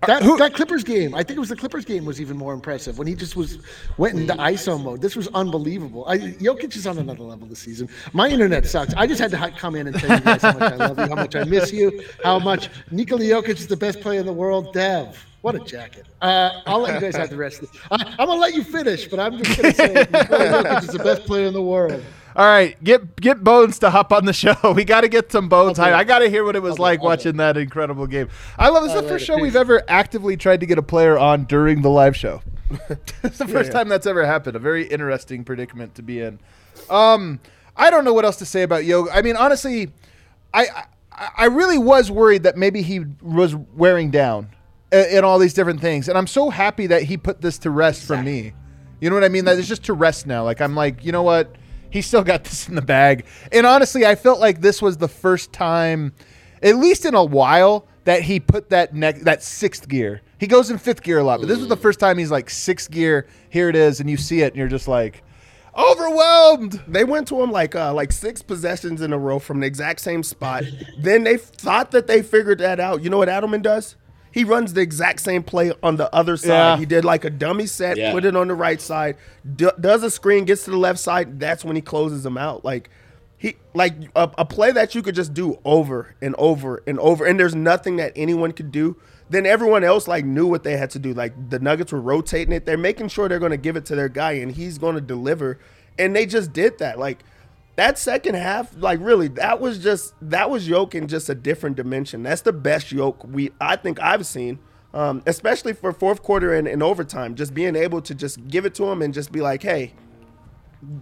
That, 0.06 0.22
that 0.38 0.54
Clippers 0.54 0.84
game, 0.84 1.14
I 1.14 1.22
think 1.22 1.36
it 1.36 1.40
was 1.40 1.48
the 1.48 1.56
Clippers 1.56 1.84
game, 1.84 2.04
was 2.04 2.20
even 2.20 2.36
more 2.36 2.52
impressive 2.52 2.98
when 2.98 3.06
he 3.06 3.14
just 3.14 3.36
was 3.36 3.58
went 3.98 4.18
into 4.18 4.34
ISO 4.34 4.82
mode. 4.82 5.00
This 5.00 5.16
was 5.16 5.28
unbelievable. 5.28 6.04
I, 6.06 6.18
Jokic 6.18 6.76
is 6.76 6.86
on 6.86 6.98
another 6.98 7.22
level 7.22 7.46
this 7.46 7.60
season. 7.60 7.88
My 8.12 8.28
internet 8.28 8.66
sucks. 8.66 8.94
I 8.94 9.06
just 9.06 9.20
had 9.20 9.30
to 9.30 9.50
come 9.58 9.74
in 9.74 9.86
and 9.86 9.98
tell 9.98 10.18
you 10.18 10.24
guys 10.24 10.42
how 10.42 10.52
much 10.52 10.72
I 10.72 10.76
love 10.76 10.98
you, 10.98 11.06
how 11.06 11.14
much 11.14 11.36
I 11.36 11.44
miss 11.44 11.72
you, 11.72 12.04
how 12.22 12.38
much 12.38 12.70
Nikola 12.90 13.22
Jokic 13.22 13.58
is 13.58 13.66
the 13.66 13.76
best 13.76 14.00
player 14.00 14.20
in 14.20 14.26
the 14.26 14.32
world. 14.32 14.72
Dev, 14.72 15.24
what 15.42 15.54
a 15.54 15.60
jacket. 15.60 16.06
Uh, 16.20 16.60
I'll 16.66 16.80
let 16.80 16.94
you 16.94 17.00
guys 17.00 17.16
have 17.16 17.30
the 17.30 17.36
rest. 17.36 17.62
I, 17.90 18.14
I'm 18.18 18.26
gonna 18.26 18.40
let 18.40 18.54
you 18.54 18.64
finish, 18.64 19.08
but 19.08 19.20
I'm 19.20 19.42
just 19.42 19.60
gonna 19.60 19.74
say 19.74 19.94
Nikola 20.12 20.64
Jokic 20.64 20.82
is 20.82 20.88
the 20.88 21.04
best 21.04 21.24
player 21.24 21.46
in 21.46 21.54
the 21.54 21.62
world. 21.62 22.02
All 22.36 22.44
right, 22.44 22.82
get 22.82 23.16
get 23.20 23.44
Bones 23.44 23.78
to 23.80 23.90
hop 23.90 24.12
on 24.12 24.24
the 24.24 24.32
show. 24.34 24.54
We 24.74 24.84
got 24.84 25.02
to 25.02 25.08
get 25.08 25.30
some 25.30 25.48
Bones. 25.48 25.78
Okay. 25.78 25.92
I 25.92 26.04
got 26.04 26.18
to 26.18 26.28
hear 26.28 26.44
what 26.44 26.56
it 26.56 26.62
was 26.62 26.74
Okay, 26.74 26.82
like 26.82 26.98
okay. 27.00 27.06
watching 27.06 27.36
that 27.36 27.56
incredible 27.56 28.06
game. 28.06 28.28
I 28.58 28.70
love 28.70 28.82
this. 28.82 28.94
Is 28.94 29.02
the 29.02 29.08
first 29.08 29.24
show 29.24 29.38
we've 29.38 29.56
ever 29.56 29.82
actively 29.88 30.36
tried 30.36 30.60
to 30.60 30.66
get 30.66 30.78
a 30.78 30.82
player 30.82 31.16
on 31.16 31.44
during 31.44 31.82
the 31.82 31.90
live 31.90 32.16
show. 32.16 32.42
it's 33.22 33.38
the 33.38 33.46
first 33.46 33.70
time 33.70 33.88
that's 33.88 34.06
ever 34.06 34.26
happened. 34.26 34.56
A 34.56 34.58
very 34.58 34.84
interesting 34.86 35.44
predicament 35.44 35.94
to 35.94 36.02
be 36.02 36.20
in. 36.20 36.40
Um, 36.90 37.38
I 37.76 37.90
don't 37.90 38.04
know 38.04 38.12
what 38.14 38.24
else 38.24 38.36
to 38.36 38.46
say 38.46 38.62
about 38.62 38.84
Yoga. 38.84 39.12
I 39.14 39.22
mean, 39.22 39.36
honestly, 39.36 39.92
I, 40.52 40.66
I 41.12 41.28
I 41.36 41.44
really 41.44 41.78
was 41.78 42.10
worried 42.10 42.42
that 42.42 42.56
maybe 42.56 42.82
he 42.82 43.00
was 43.22 43.54
wearing 43.54 44.10
down 44.10 44.48
in 44.90 45.22
all 45.22 45.38
these 45.38 45.54
different 45.54 45.80
things, 45.80 46.08
and 46.08 46.18
I'm 46.18 46.26
so 46.26 46.50
happy 46.50 46.88
that 46.88 47.04
he 47.04 47.16
put 47.16 47.40
this 47.40 47.58
to 47.58 47.70
rest 47.70 48.04
for 48.04 48.16
me. 48.20 48.52
You 49.00 49.10
know 49.10 49.14
what 49.14 49.24
I 49.24 49.28
mean? 49.28 49.44
That 49.44 49.56
it's 49.58 49.68
just 49.68 49.84
to 49.84 49.92
rest 49.92 50.26
now. 50.26 50.42
Like 50.42 50.60
I'm 50.60 50.74
like, 50.74 51.04
you 51.04 51.12
know 51.12 51.22
what? 51.22 51.54
He 51.94 52.02
still 52.02 52.24
got 52.24 52.42
this 52.42 52.68
in 52.68 52.74
the 52.74 52.82
bag. 52.82 53.24
And 53.52 53.64
honestly, 53.64 54.04
I 54.04 54.16
felt 54.16 54.40
like 54.40 54.60
this 54.60 54.82
was 54.82 54.96
the 54.96 55.06
first 55.06 55.52
time, 55.52 56.12
at 56.60 56.74
least 56.74 57.04
in 57.04 57.14
a 57.14 57.22
while, 57.22 57.86
that 58.02 58.22
he 58.22 58.40
put 58.40 58.70
that 58.70 58.94
neck 58.94 59.20
that 59.20 59.44
sixth 59.44 59.88
gear. 59.88 60.20
He 60.40 60.48
goes 60.48 60.72
in 60.72 60.78
fifth 60.78 61.04
gear 61.04 61.18
a 61.18 61.22
lot, 61.22 61.38
but 61.38 61.46
this 61.46 61.60
was 61.60 61.68
the 61.68 61.76
first 61.76 62.00
time 62.00 62.18
he's 62.18 62.32
like 62.32 62.50
sixth 62.50 62.90
gear. 62.90 63.28
Here 63.48 63.68
it 63.68 63.76
is, 63.76 64.00
and 64.00 64.10
you 64.10 64.16
see 64.16 64.40
it, 64.40 64.54
and 64.54 64.56
you're 64.56 64.66
just 64.66 64.88
like 64.88 65.22
overwhelmed. 65.78 66.82
They 66.88 67.04
went 67.04 67.28
to 67.28 67.40
him 67.40 67.52
like 67.52 67.76
uh, 67.76 67.94
like 67.94 68.10
six 68.10 68.42
possessions 68.42 69.00
in 69.00 69.12
a 69.12 69.18
row 69.18 69.38
from 69.38 69.60
the 69.60 69.68
exact 69.68 70.00
same 70.00 70.24
spot. 70.24 70.64
then 70.98 71.22
they 71.22 71.36
thought 71.36 71.92
that 71.92 72.08
they 72.08 72.22
figured 72.22 72.58
that 72.58 72.80
out. 72.80 73.04
You 73.04 73.10
know 73.10 73.18
what 73.18 73.28
Adelman 73.28 73.62
does? 73.62 73.94
He 74.34 74.42
runs 74.42 74.72
the 74.72 74.80
exact 74.80 75.20
same 75.20 75.44
play 75.44 75.72
on 75.80 75.94
the 75.94 76.12
other 76.12 76.36
side. 76.36 76.48
Yeah. 76.48 76.76
He 76.76 76.86
did 76.86 77.04
like 77.04 77.24
a 77.24 77.30
dummy 77.30 77.66
set, 77.66 77.96
Yeah. 77.96 78.10
put 78.10 78.24
it 78.24 78.34
on 78.34 78.48
the 78.48 78.54
right 78.54 78.80
side, 78.80 79.16
d- 79.54 79.70
does 79.78 80.02
a 80.02 80.10
screen, 80.10 80.44
gets 80.44 80.64
to 80.64 80.72
the 80.72 80.76
left 80.76 80.98
side. 80.98 81.38
That's 81.38 81.64
when 81.64 81.76
he 81.76 81.82
closes 81.82 82.24
them 82.24 82.36
out. 82.36 82.64
Like 82.64 82.90
he 83.38 83.54
like 83.74 83.94
a, 84.16 84.28
a 84.38 84.44
play 84.44 84.72
that 84.72 84.96
you 84.96 85.02
could 85.02 85.14
just 85.14 85.34
do 85.34 85.60
over 85.64 86.16
and 86.20 86.34
over 86.36 86.82
and 86.84 86.98
over, 86.98 87.24
and 87.24 87.38
there's 87.38 87.54
nothing 87.54 87.94
that 87.98 88.12
anyone 88.16 88.50
could 88.50 88.72
do. 88.72 88.96
Then 89.30 89.46
everyone 89.46 89.84
else 89.84 90.08
like 90.08 90.24
knew 90.24 90.48
what 90.48 90.64
they 90.64 90.76
had 90.76 90.90
to 90.90 90.98
do. 90.98 91.14
Like 91.14 91.50
the 91.50 91.60
Nuggets 91.60 91.92
were 91.92 92.00
rotating 92.00 92.52
it. 92.52 92.66
They're 92.66 92.76
making 92.76 93.08
sure 93.08 93.28
they're 93.28 93.38
going 93.38 93.52
to 93.52 93.56
give 93.56 93.76
it 93.76 93.84
to 93.86 93.94
their 93.94 94.08
guy, 94.08 94.32
and 94.32 94.50
he's 94.50 94.78
going 94.78 94.96
to 94.96 95.00
deliver. 95.00 95.58
And 95.96 96.14
they 96.16 96.26
just 96.26 96.52
did 96.52 96.78
that. 96.78 96.98
Like 96.98 97.20
that 97.76 97.98
second 97.98 98.34
half, 98.36 98.74
like 98.76 99.00
really, 99.02 99.28
that 99.28 99.60
was 99.60 99.78
just 99.78 100.14
that 100.22 100.48
was 100.50 100.68
yoke 100.68 100.94
in 100.94 101.08
just 101.08 101.28
a 101.28 101.34
different 101.34 101.76
dimension. 101.76 102.22
That's 102.22 102.42
the 102.42 102.52
best 102.52 102.92
yoke 102.92 103.24
we 103.24 103.50
I 103.60 103.76
think 103.76 104.00
I've 104.00 104.26
seen, 104.26 104.58
um, 104.92 105.22
especially 105.26 105.72
for 105.72 105.92
fourth 105.92 106.22
quarter 106.22 106.54
and, 106.54 106.68
and 106.68 106.82
overtime. 106.82 107.34
Just 107.34 107.54
being 107.54 107.74
able 107.76 108.00
to 108.02 108.14
just 108.14 108.46
give 108.48 108.64
it 108.66 108.74
to 108.76 108.84
him 108.84 109.02
and 109.02 109.12
just 109.12 109.32
be 109.32 109.40
like, 109.40 109.62
hey, 109.62 109.92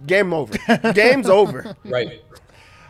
game 0.07 0.33
over, 0.33 0.53
game's 0.93 1.29
over. 1.29 1.75
Right. 1.85 2.21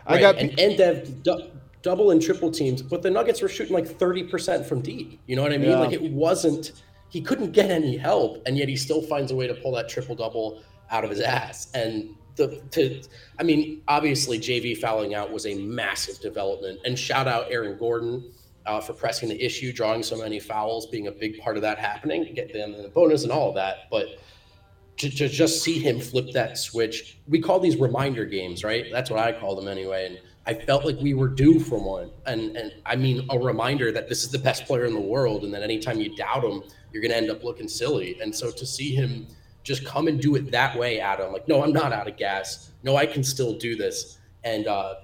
I 0.05 0.13
Right. 0.15 0.21
got 0.21 0.37
and, 0.37 0.59
and 0.59 0.77
Dev, 0.77 1.23
du- 1.23 1.51
double 1.81 2.11
and 2.11 2.21
triple 2.21 2.51
teams, 2.51 2.81
but 2.81 3.01
the 3.01 3.09
Nuggets 3.09 3.41
were 3.41 3.47
shooting 3.49 3.73
like 3.73 3.85
30% 3.85 4.65
from 4.65 4.81
deep. 4.81 5.19
You 5.27 5.35
know 5.37 5.43
what 5.43 5.53
I 5.53 5.57
mean? 5.57 5.69
Yeah. 5.71 5.79
Like 5.79 5.93
it 5.93 6.01
wasn't, 6.01 6.73
he 7.09 7.21
couldn't 7.21 7.51
get 7.51 7.69
any 7.71 7.95
help, 7.97 8.41
and 8.45 8.57
yet 8.57 8.67
he 8.67 8.75
still 8.75 9.01
finds 9.01 9.31
a 9.31 9.35
way 9.35 9.47
to 9.47 9.53
pull 9.53 9.71
that 9.73 9.87
triple 9.89 10.15
double. 10.15 10.61
out 10.91 11.03
of 11.05 11.09
his 11.09 11.21
ass. 11.21 11.71
And 11.73 12.09
the 12.35 12.61
to, 12.71 13.01
I 13.39 13.43
mean, 13.43 13.81
obviously 13.87 14.39
JV 14.39 14.77
fouling 14.77 15.13
out 15.13 15.31
was 15.31 15.45
a 15.45 15.55
massive 15.55 16.19
development. 16.19 16.79
And 16.85 16.97
shout 16.97 17.27
out 17.27 17.51
Aaron 17.51 17.77
Gordon 17.77 18.31
uh, 18.65 18.81
for 18.81 18.93
pressing 18.93 19.29
the 19.29 19.43
issue, 19.43 19.73
drawing 19.73 20.03
so 20.03 20.17
many 20.17 20.39
fouls, 20.39 20.87
being 20.87 21.07
a 21.07 21.11
big 21.11 21.39
part 21.39 21.55
of 21.55 21.61
that 21.61 21.79
happening, 21.79 22.33
get 22.33 22.53
them 22.53 22.71
the 22.81 22.89
bonus 22.89 23.23
and 23.23 23.31
all 23.31 23.49
of 23.49 23.55
that. 23.55 23.89
But 23.91 24.19
to, 24.97 25.09
to 25.09 25.27
just 25.27 25.63
see 25.63 25.79
him 25.79 25.99
flip 25.99 26.31
that 26.33 26.57
switch, 26.57 27.17
we 27.27 27.39
call 27.39 27.59
these 27.59 27.77
reminder 27.77 28.25
games, 28.25 28.63
right? 28.63 28.85
That's 28.91 29.09
what 29.09 29.19
I 29.19 29.31
call 29.31 29.55
them 29.55 29.67
anyway. 29.67 30.07
And 30.07 30.19
I 30.45 30.53
felt 30.53 30.85
like 30.85 30.97
we 30.99 31.13
were 31.13 31.27
due 31.27 31.59
for 31.59 31.79
one. 31.79 32.11
And 32.25 32.55
and 32.57 32.73
I 32.85 32.95
mean 32.95 33.25
a 33.29 33.39
reminder 33.39 33.91
that 33.91 34.09
this 34.09 34.23
is 34.23 34.31
the 34.31 34.39
best 34.39 34.65
player 34.65 34.85
in 34.85 34.93
the 34.93 35.01
world, 35.01 35.43
and 35.43 35.53
that 35.53 35.63
anytime 35.63 35.99
you 35.99 36.15
doubt 36.15 36.43
him, 36.43 36.63
you're 36.91 37.01
gonna 37.01 37.15
end 37.15 37.29
up 37.29 37.43
looking 37.43 37.67
silly. 37.67 38.19
And 38.21 38.33
so 38.33 38.51
to 38.51 38.65
see 38.65 38.93
him 38.93 39.27
just 39.63 39.85
come 39.85 40.07
and 40.07 40.19
do 40.21 40.35
it 40.35 40.51
that 40.51 40.77
way, 40.77 40.99
Adam, 40.99 41.31
like, 41.31 41.47
no, 41.47 41.63
I'm 41.63 41.71
not 41.73 41.93
out 41.93 42.07
of 42.07 42.17
gas. 42.17 42.71
No, 42.83 42.95
I 42.97 43.05
can 43.05 43.23
still 43.23 43.57
do 43.57 43.75
this. 43.75 44.17
And 44.43 44.67
uh 44.67 44.95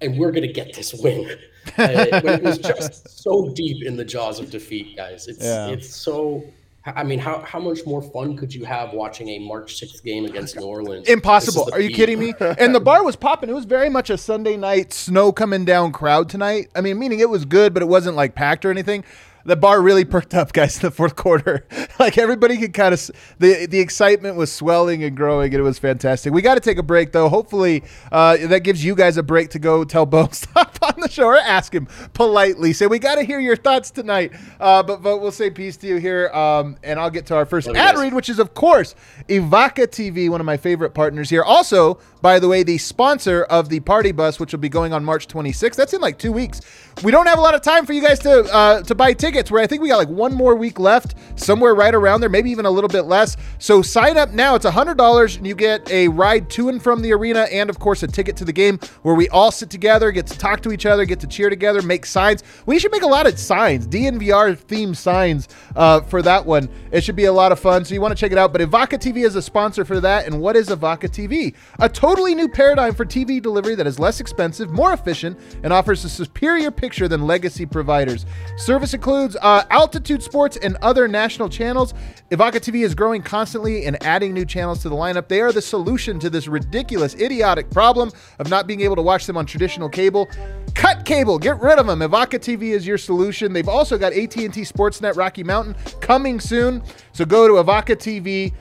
and 0.00 0.18
we're 0.18 0.32
gonna 0.32 0.52
get 0.52 0.74
this 0.74 0.92
win. 0.94 1.28
Uh, 1.78 2.06
it 2.24 2.42
was 2.42 2.58
just 2.58 3.08
so 3.22 3.52
deep 3.54 3.86
in 3.86 3.94
the 3.96 4.04
jaws 4.04 4.40
of 4.40 4.50
defeat, 4.50 4.96
guys. 4.96 5.28
It's 5.28 5.44
Yeah. 5.44 5.68
it's 5.68 5.94
so 5.94 6.42
I 6.84 7.04
mean, 7.04 7.20
how, 7.20 7.38
how 7.42 7.60
much 7.60 7.86
more 7.86 8.02
fun 8.02 8.36
could 8.36 8.52
you 8.52 8.64
have 8.64 8.92
watching 8.92 9.28
a 9.28 9.38
March 9.38 9.80
6th 9.80 10.02
game 10.02 10.24
against 10.24 10.56
New 10.56 10.64
Orleans? 10.66 11.08
Impossible. 11.08 11.66
This 11.66 11.66
is 11.66 11.70
the 11.70 11.78
Are 11.78 11.80
you 11.80 11.88
peak. 11.90 11.96
kidding 11.96 12.18
me? 12.18 12.34
And 12.58 12.74
the 12.74 12.80
bar 12.80 13.04
was 13.04 13.14
popping. 13.14 13.48
It 13.48 13.52
was 13.52 13.64
very 13.66 13.88
much 13.88 14.10
a 14.10 14.18
Sunday 14.18 14.56
night 14.56 14.92
snow 14.92 15.30
coming 15.30 15.64
down 15.64 15.92
crowd 15.92 16.28
tonight. 16.28 16.70
I 16.74 16.80
mean, 16.80 16.98
meaning 16.98 17.20
it 17.20 17.30
was 17.30 17.44
good, 17.44 17.72
but 17.72 17.84
it 17.84 17.86
wasn't 17.88 18.16
like 18.16 18.34
packed 18.34 18.64
or 18.64 18.70
anything. 18.72 19.04
The 19.44 19.56
bar 19.56 19.80
really 19.82 20.04
perked 20.04 20.34
up, 20.34 20.52
guys, 20.52 20.76
in 20.82 20.82
the 20.82 20.90
fourth 20.90 21.16
quarter. 21.16 21.66
like 21.98 22.18
everybody 22.18 22.58
could 22.58 22.74
kind 22.74 22.94
of 22.94 23.10
the 23.38 23.66
the 23.66 23.80
excitement 23.80 24.36
was 24.36 24.52
swelling 24.52 25.02
and 25.04 25.16
growing, 25.16 25.52
and 25.52 25.60
it 25.60 25.64
was 25.64 25.78
fantastic. 25.78 26.32
We 26.32 26.42
got 26.42 26.54
to 26.54 26.60
take 26.60 26.78
a 26.78 26.82
break 26.82 27.12
though. 27.12 27.28
Hopefully, 27.28 27.82
uh, 28.10 28.36
that 28.48 28.60
gives 28.60 28.84
you 28.84 28.94
guys 28.94 29.16
a 29.16 29.22
break 29.22 29.50
to 29.50 29.58
go 29.58 29.84
tell 29.84 30.06
Bo 30.06 30.28
stop 30.32 30.78
on 30.94 31.00
the 31.00 31.08
show 31.08 31.26
or 31.26 31.36
ask 31.36 31.74
him 31.74 31.86
politely. 32.12 32.72
Say 32.72 32.86
we 32.86 32.98
got 32.98 33.16
to 33.16 33.22
hear 33.22 33.40
your 33.40 33.56
thoughts 33.56 33.90
tonight. 33.90 34.32
Uh, 34.60 34.82
but 34.82 35.02
but 35.02 35.18
we'll 35.18 35.32
say 35.32 35.50
peace 35.50 35.76
to 35.78 35.86
you 35.86 35.96
here, 35.96 36.28
um, 36.28 36.76
and 36.82 36.98
I'll 36.98 37.10
get 37.10 37.26
to 37.26 37.36
our 37.36 37.46
first 37.46 37.66
Love 37.66 37.76
ad 37.76 37.98
read, 37.98 38.14
which 38.14 38.28
is 38.28 38.38
of 38.38 38.54
course 38.54 38.94
Evoca 39.28 39.86
TV, 39.86 40.28
one 40.28 40.40
of 40.40 40.46
my 40.46 40.56
favorite 40.56 40.90
partners 40.90 41.30
here. 41.30 41.42
Also, 41.42 41.98
by 42.20 42.38
the 42.38 42.48
way, 42.48 42.62
the 42.62 42.78
sponsor 42.78 43.42
of 43.44 43.68
the 43.68 43.80
party 43.80 44.12
bus, 44.12 44.38
which 44.38 44.52
will 44.52 44.60
be 44.60 44.68
going 44.68 44.92
on 44.92 45.04
March 45.04 45.26
26th. 45.26 45.74
That's 45.76 45.92
in 45.92 46.00
like 46.00 46.18
two 46.18 46.32
weeks. 46.32 46.60
We 47.02 47.10
don't 47.10 47.26
have 47.26 47.38
a 47.38 47.42
lot 47.42 47.54
of 47.54 47.62
time 47.62 47.86
for 47.86 47.92
you 47.92 48.02
guys 48.02 48.18
to 48.20 48.42
uh, 48.54 48.82
to 48.82 48.94
buy 48.94 49.12
tickets. 49.12 49.50
Where 49.50 49.62
I 49.62 49.66
think 49.66 49.82
we 49.82 49.88
got 49.88 49.98
like 49.98 50.08
one 50.08 50.34
more 50.34 50.54
week 50.54 50.78
left, 50.78 51.14
somewhere 51.36 51.74
right 51.74 51.94
around 51.94 52.20
there, 52.20 52.30
maybe 52.30 52.50
even 52.50 52.66
a 52.66 52.70
little 52.70 52.88
bit 52.88 53.02
less. 53.02 53.36
So 53.58 53.82
sign 53.82 54.16
up 54.16 54.30
now. 54.30 54.54
It's 54.54 54.66
hundred 54.66 54.98
dollars, 54.98 55.36
and 55.36 55.46
you 55.46 55.54
get 55.54 55.90
a 55.90 56.08
ride 56.08 56.48
to 56.50 56.68
and 56.68 56.82
from 56.82 57.02
the 57.02 57.12
arena, 57.12 57.46
and 57.52 57.68
of 57.70 57.78
course 57.78 58.02
a 58.02 58.06
ticket 58.06 58.36
to 58.36 58.44
the 58.44 58.52
game 58.52 58.78
where 59.02 59.14
we 59.14 59.28
all 59.28 59.50
sit 59.50 59.70
together, 59.70 60.10
get 60.12 60.26
to 60.28 60.38
talk 60.38 60.60
to 60.62 60.72
each 60.72 60.81
other, 60.86 61.04
get 61.04 61.20
to 61.20 61.26
cheer 61.26 61.50
together, 61.50 61.82
make 61.82 62.06
signs. 62.06 62.42
We 62.66 62.78
should 62.78 62.92
make 62.92 63.02
a 63.02 63.06
lot 63.06 63.26
of 63.26 63.38
signs, 63.38 63.86
DNVR 63.86 64.56
themed 64.56 64.96
signs 64.96 65.48
uh, 65.76 66.00
for 66.00 66.22
that 66.22 66.44
one. 66.44 66.68
It 66.90 67.04
should 67.04 67.16
be 67.16 67.24
a 67.24 67.32
lot 67.32 67.52
of 67.52 67.60
fun. 67.60 67.84
So 67.84 67.94
you 67.94 68.00
want 68.00 68.16
to 68.16 68.20
check 68.20 68.32
it 68.32 68.38
out. 68.38 68.52
But 68.52 68.60
Evoca 68.60 68.98
TV 68.98 69.24
is 69.24 69.36
a 69.36 69.42
sponsor 69.42 69.84
for 69.84 70.00
that. 70.00 70.26
And 70.26 70.40
what 70.40 70.56
is 70.56 70.68
Evoca 70.68 71.08
TV? 71.08 71.54
A 71.78 71.88
totally 71.88 72.34
new 72.34 72.48
paradigm 72.48 72.94
for 72.94 73.04
TV 73.04 73.40
delivery 73.40 73.74
that 73.74 73.86
is 73.86 73.98
less 73.98 74.20
expensive, 74.20 74.70
more 74.70 74.92
efficient, 74.92 75.38
and 75.62 75.72
offers 75.72 76.04
a 76.04 76.08
superior 76.08 76.70
picture 76.70 77.08
than 77.08 77.26
legacy 77.26 77.66
providers. 77.66 78.26
Service 78.56 78.94
includes 78.94 79.36
uh, 79.40 79.64
altitude 79.70 80.22
sports 80.22 80.56
and 80.58 80.76
other 80.82 81.08
national 81.08 81.48
channels. 81.48 81.94
Evoca 82.30 82.54
TV 82.54 82.84
is 82.84 82.94
growing 82.94 83.22
constantly 83.22 83.86
and 83.86 84.02
adding 84.04 84.32
new 84.32 84.44
channels 84.44 84.80
to 84.82 84.88
the 84.88 84.94
lineup. 84.94 85.28
They 85.28 85.40
are 85.40 85.52
the 85.52 85.62
solution 85.62 86.18
to 86.20 86.30
this 86.30 86.48
ridiculous, 86.48 87.14
idiotic 87.14 87.70
problem 87.70 88.10
of 88.38 88.48
not 88.48 88.66
being 88.66 88.80
able 88.80 88.96
to 88.96 89.02
watch 89.02 89.26
them 89.26 89.36
on 89.36 89.46
traditional 89.46 89.88
cable. 89.88 90.28
Cut 90.74 91.04
cable, 91.04 91.38
get 91.38 91.60
rid 91.60 91.78
of 91.78 91.86
them. 91.86 92.00
Evoca 92.00 92.38
TV 92.38 92.70
is 92.70 92.86
your 92.86 92.98
solution. 92.98 93.52
They've 93.52 93.68
also 93.68 93.98
got 93.98 94.12
AT&T 94.12 94.48
Sportsnet 94.48 95.16
Rocky 95.16 95.44
Mountain 95.44 95.76
coming 96.00 96.40
soon. 96.40 96.82
So 97.12 97.24
go 97.24 97.46
to 97.46 97.54
Evoca 97.54 97.96
TV 97.96 98.52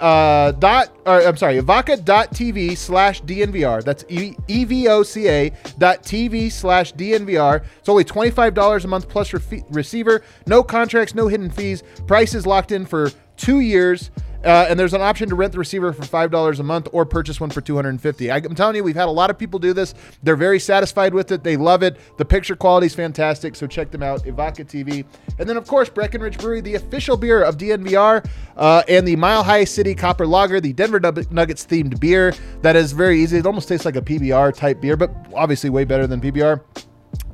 uh, 0.00 0.52
dot, 0.52 0.96
or 1.06 1.20
I'm 1.22 1.36
sorry, 1.36 1.56
Evoca.tv 1.60 2.76
slash 2.76 3.22
DNVR. 3.22 3.84
That's 3.84 4.04
E- 4.08 4.36
E-V-O-C-A 4.48 5.50
dot 5.78 6.02
TV 6.02 6.50
slash 6.50 6.92
DNVR. 6.94 7.64
It's 7.78 7.88
only 7.88 8.04
$25 8.04 8.84
a 8.84 8.88
month 8.88 9.08
plus 9.08 9.32
receiver. 9.70 10.22
No 10.46 10.62
contracts, 10.62 11.14
no 11.14 11.28
hidden 11.28 11.50
fees. 11.50 11.82
Price 12.06 12.34
is 12.34 12.46
locked 12.46 12.72
in 12.72 12.84
for 12.86 13.10
two 13.36 13.60
years. 13.60 14.10
Uh, 14.44 14.66
and 14.68 14.78
there's 14.78 14.94
an 14.94 15.00
option 15.00 15.28
to 15.28 15.34
rent 15.34 15.52
the 15.52 15.58
receiver 15.58 15.92
for 15.92 16.04
five 16.04 16.30
dollars 16.30 16.60
a 16.60 16.62
month 16.62 16.88
or 16.92 17.04
purchase 17.04 17.40
one 17.40 17.50
for 17.50 17.60
250. 17.60 18.30
I, 18.30 18.36
I'm 18.36 18.54
telling 18.54 18.76
you, 18.76 18.84
we've 18.84 18.96
had 18.96 19.08
a 19.08 19.10
lot 19.10 19.30
of 19.30 19.38
people 19.38 19.58
do 19.58 19.72
this. 19.72 19.94
They're 20.22 20.36
very 20.36 20.58
satisfied 20.58 21.14
with 21.14 21.30
it. 21.32 21.42
They 21.42 21.56
love 21.56 21.82
it. 21.82 21.96
The 22.18 22.24
picture 22.24 22.56
quality 22.56 22.86
is 22.86 22.94
fantastic. 22.94 23.54
So 23.54 23.66
check 23.66 23.90
them 23.90 24.02
out, 24.02 24.24
Evoca 24.24 24.66
TV. 24.66 25.04
And 25.38 25.48
then 25.48 25.56
of 25.56 25.66
course 25.66 25.88
Breckenridge 25.88 26.38
Brewery, 26.38 26.60
the 26.60 26.74
official 26.74 27.16
beer 27.16 27.42
of 27.42 27.56
DNVR, 27.56 28.28
uh, 28.56 28.82
and 28.88 29.06
the 29.06 29.16
Mile 29.16 29.42
High 29.42 29.64
City 29.64 29.94
Copper 29.94 30.26
Lager, 30.26 30.60
the 30.60 30.72
Denver 30.72 31.00
Nuggets 31.00 31.66
themed 31.66 31.98
beer. 32.00 32.34
That 32.62 32.76
is 32.76 32.92
very 32.92 33.20
easy. 33.22 33.38
It 33.38 33.46
almost 33.46 33.68
tastes 33.68 33.84
like 33.84 33.96
a 33.96 34.02
PBR 34.02 34.54
type 34.54 34.80
beer, 34.80 34.96
but 34.96 35.14
obviously 35.34 35.70
way 35.70 35.84
better 35.84 36.06
than 36.06 36.20
PBR. 36.20 36.60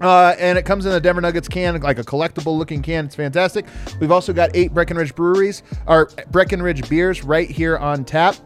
Uh, 0.00 0.34
and 0.38 0.56
it 0.56 0.64
comes 0.64 0.86
in 0.86 0.92
a 0.92 1.00
Denver 1.00 1.20
Nuggets 1.20 1.48
can, 1.48 1.80
like 1.80 1.98
a 1.98 2.04
collectible 2.04 2.56
looking 2.56 2.82
can. 2.82 3.06
It's 3.06 3.14
fantastic. 3.14 3.66
We've 4.00 4.12
also 4.12 4.32
got 4.32 4.50
eight 4.54 4.72
Breckenridge 4.72 5.14
breweries, 5.14 5.62
or 5.86 6.10
Breckenridge 6.30 6.88
beers 6.88 7.24
right 7.24 7.50
here 7.50 7.76
on 7.76 8.04
tap. 8.04 8.36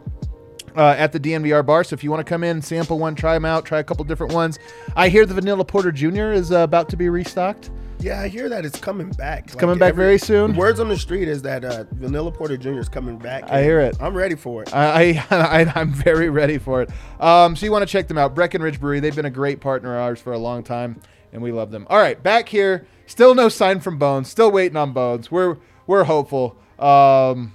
Uh, 0.75 0.95
at 0.97 1.13
the 1.13 1.21
DNVR 1.21 1.67
bar. 1.67 1.85
So 1.85 1.93
if 1.93 2.03
you 2.03 2.11
want 2.11 2.27
to 2.27 2.31
come 2.31 2.43
in, 2.43 2.63
sample 2.63 2.99
one, 2.99 3.15
try 3.15 3.35
them 3.35 3.45
out, 3.45 3.67
try 3.67 3.81
a 3.81 3.85
couple 3.85 4.07
different 4.07 4.33
ones. 4.33 4.59
I 4.97 5.11
hear 5.11 5.27
the 5.27 5.35
Vanilla 5.35 5.67
Porter 5.67 5.93
Jr. 5.93 6.33
is 6.33 6.51
uh, 6.51 6.61
about 6.61 6.89
to 6.89 6.97
be 6.97 7.11
restocked. 7.11 7.71
Yeah, 8.03 8.21
I 8.21 8.29
hear 8.29 8.49
that 8.49 8.65
it's 8.65 8.81
coming 8.81 9.11
back. 9.11 9.45
It's 9.45 9.55
coming 9.55 9.79
back 9.79 9.95
very 9.95 10.19
soon? 10.19 10.57
Words 10.57 10.81
on 10.81 10.89
the 10.89 10.99
street 10.99 11.29
is 11.29 11.41
that 11.43 11.65
uh, 11.65 11.85
Vanilla 11.93 12.33
Porter 12.33 12.57
Jr. 12.57 12.81
is 12.81 12.89
coming 12.89 13.17
back. 13.17 13.45
I 13.49 13.63
hear 13.63 13.81
it. 13.81 13.97
I'm 14.01 14.15
ready 14.15 14.35
for 14.35 14.63
it. 14.63 14.75
I, 14.75 15.25
I 15.31 15.73
I'm 15.77 15.93
very 15.93 16.29
ready 16.29 16.59
for 16.59 16.83
it. 16.83 16.91
Um, 17.21 17.55
so 17.55 17.65
you 17.65 17.71
want 17.71 17.87
to 17.87 17.91
check 17.91 18.09
them 18.09 18.19
out, 18.19 18.35
Breckenridge 18.35 18.81
Brewery. 18.81 18.99
They've 18.99 19.15
been 19.15 19.27
a 19.27 19.31
great 19.31 19.61
partner 19.61 19.95
of 19.95 20.03
ours 20.03 20.21
for 20.21 20.33
a 20.33 20.39
long 20.39 20.65
time, 20.65 21.01
and 21.33 21.43
we 21.43 21.53
love 21.53 21.71
them. 21.71 21.87
All 21.91 21.99
right, 21.99 22.23
back 22.23 22.49
here, 22.49 22.87
still 23.07 23.35
no 23.35 23.49
sign 23.49 23.81
from 23.81 23.99
Bones. 23.99 24.29
Still 24.29 24.51
waiting 24.51 24.77
on 24.77 24.93
Bones. 24.93 25.31
We're 25.31 25.59
we're 25.87 26.05
hopeful. 26.05 26.57
Um, 26.79 27.55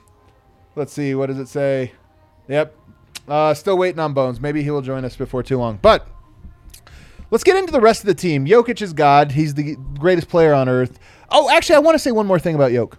let's 0.76 0.94
see, 0.94 1.16
what 1.16 1.28
does 1.28 1.40
it 1.40 1.48
say? 1.48 1.94
Yep, 2.48 2.76
uh, 3.28 3.54
still 3.54 3.78
waiting 3.78 4.00
on 4.00 4.14
Bones. 4.14 4.40
Maybe 4.40 4.64
he 4.64 4.72
will 4.72 4.82
join 4.82 5.06
us 5.06 5.16
before 5.16 5.44
too 5.44 5.58
long. 5.58 5.80
But 5.82 6.08
let's 7.32 7.44
get 7.44 7.56
into 7.58 7.72
the 7.72 7.82
rest 7.82 8.02
of 8.02 8.08
the 8.08 8.16
team. 8.16 8.46
Jokic 8.46 8.82
is 8.82 8.94
God. 8.94 9.34
He's 9.34 9.54
the 9.54 9.76
greatest 10.00 10.30
player 10.30 10.54
on 10.54 10.68
earth. 10.68 11.00
Oh, 11.30 11.50
actually, 11.50 11.76
I 11.76 11.80
want 11.80 11.96
to 11.96 12.00
say 12.00 12.12
one 12.12 12.26
more 12.26 12.40
thing 12.40 12.56
about 12.56 12.72
Jokic. 12.72 12.98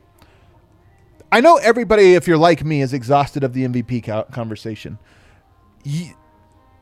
I 1.31 1.41
know 1.41 1.57
everybody, 1.57 2.15
if 2.15 2.27
you're 2.27 2.39
like 2.39 2.65
me, 2.65 2.81
is 2.81 2.95
exhausted 2.95 3.45
of 3.45 3.53
the 3.53 3.67
MVP 3.67 4.31
conversation. 4.33 4.99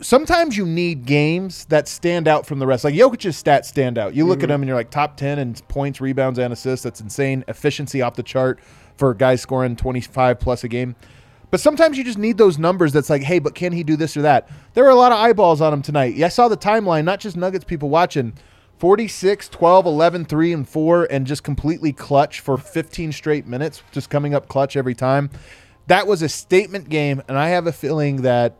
Sometimes 0.01 0.57
you 0.57 0.67
need 0.67 1.07
games 1.07 1.65
that 1.67 1.89
stand 1.89 2.29
out 2.29 2.45
from 2.47 2.59
the 2.59 2.67
rest. 2.67 2.85
Like 2.85 2.95
Jokic's 2.95 3.43
stats 3.43 3.65
stand 3.65 3.97
out. 3.97 4.15
You 4.15 4.27
look 4.27 4.41
at 4.41 4.45
mm-hmm. 4.45 4.53
him 4.53 4.63
and 4.63 4.69
you're 4.69 4.77
like 4.77 4.91
top 4.91 5.17
10 5.17 5.39
in 5.39 5.55
points, 5.69 6.01
rebounds, 6.01 6.39
and 6.39 6.53
assists. 6.53 6.85
That's 6.85 7.01
insane. 7.01 7.45
Efficiency 7.49 8.03
off 8.03 8.15
the 8.15 8.23
chart 8.23 8.61
for 8.97 9.15
guys 9.15 9.41
scoring 9.41 9.75
25 9.75 10.39
plus 10.39 10.65
a 10.65 10.69
game. 10.69 10.97
But 11.51 11.61
sometimes 11.61 11.97
you 11.97 12.05
just 12.05 12.19
need 12.19 12.39
those 12.39 12.59
numbers 12.59 12.93
that's 12.93 13.09
like, 13.09 13.23
hey, 13.23 13.39
but 13.39 13.55
can 13.55 13.73
he 13.73 13.85
do 13.85 13.97
this 13.97 14.17
or 14.17 14.23
that? 14.23 14.49
There 14.75 14.85
were 14.85 14.91
a 14.91 14.97
lot 14.97 15.13
of 15.13 15.19
eyeballs 15.19 15.61
on 15.61 15.73
him 15.73 15.83
tonight. 15.83 16.15
Yeah, 16.15 16.27
I 16.27 16.31
saw 16.31 16.49
the 16.49 16.57
timeline, 16.57 17.05
not 17.05 17.21
just 17.21 17.37
Nuggets 17.37 17.65
people 17.65 17.89
watching. 17.89 18.35
46, 18.79 19.49
12, 19.49 19.87
11, 19.87 20.25
3, 20.27 20.53
and 20.53 20.69
4, 20.69 21.05
and 21.11 21.27
just 21.27 21.43
completely 21.43 21.93
clutch 21.93 22.41
for 22.41 22.59
15 22.59 23.13
straight 23.13 23.47
minutes, 23.47 23.83
just 23.91 24.11
coming 24.11 24.35
up 24.35 24.49
clutch 24.49 24.77
every 24.77 24.95
time. 24.95 25.31
That 25.87 26.07
was 26.07 26.21
a 26.21 26.29
statement 26.29 26.89
game, 26.89 27.23
and 27.29 27.39
I 27.39 27.51
have 27.51 27.67
a 27.67 27.73
feeling 27.73 28.23
that, 28.23 28.57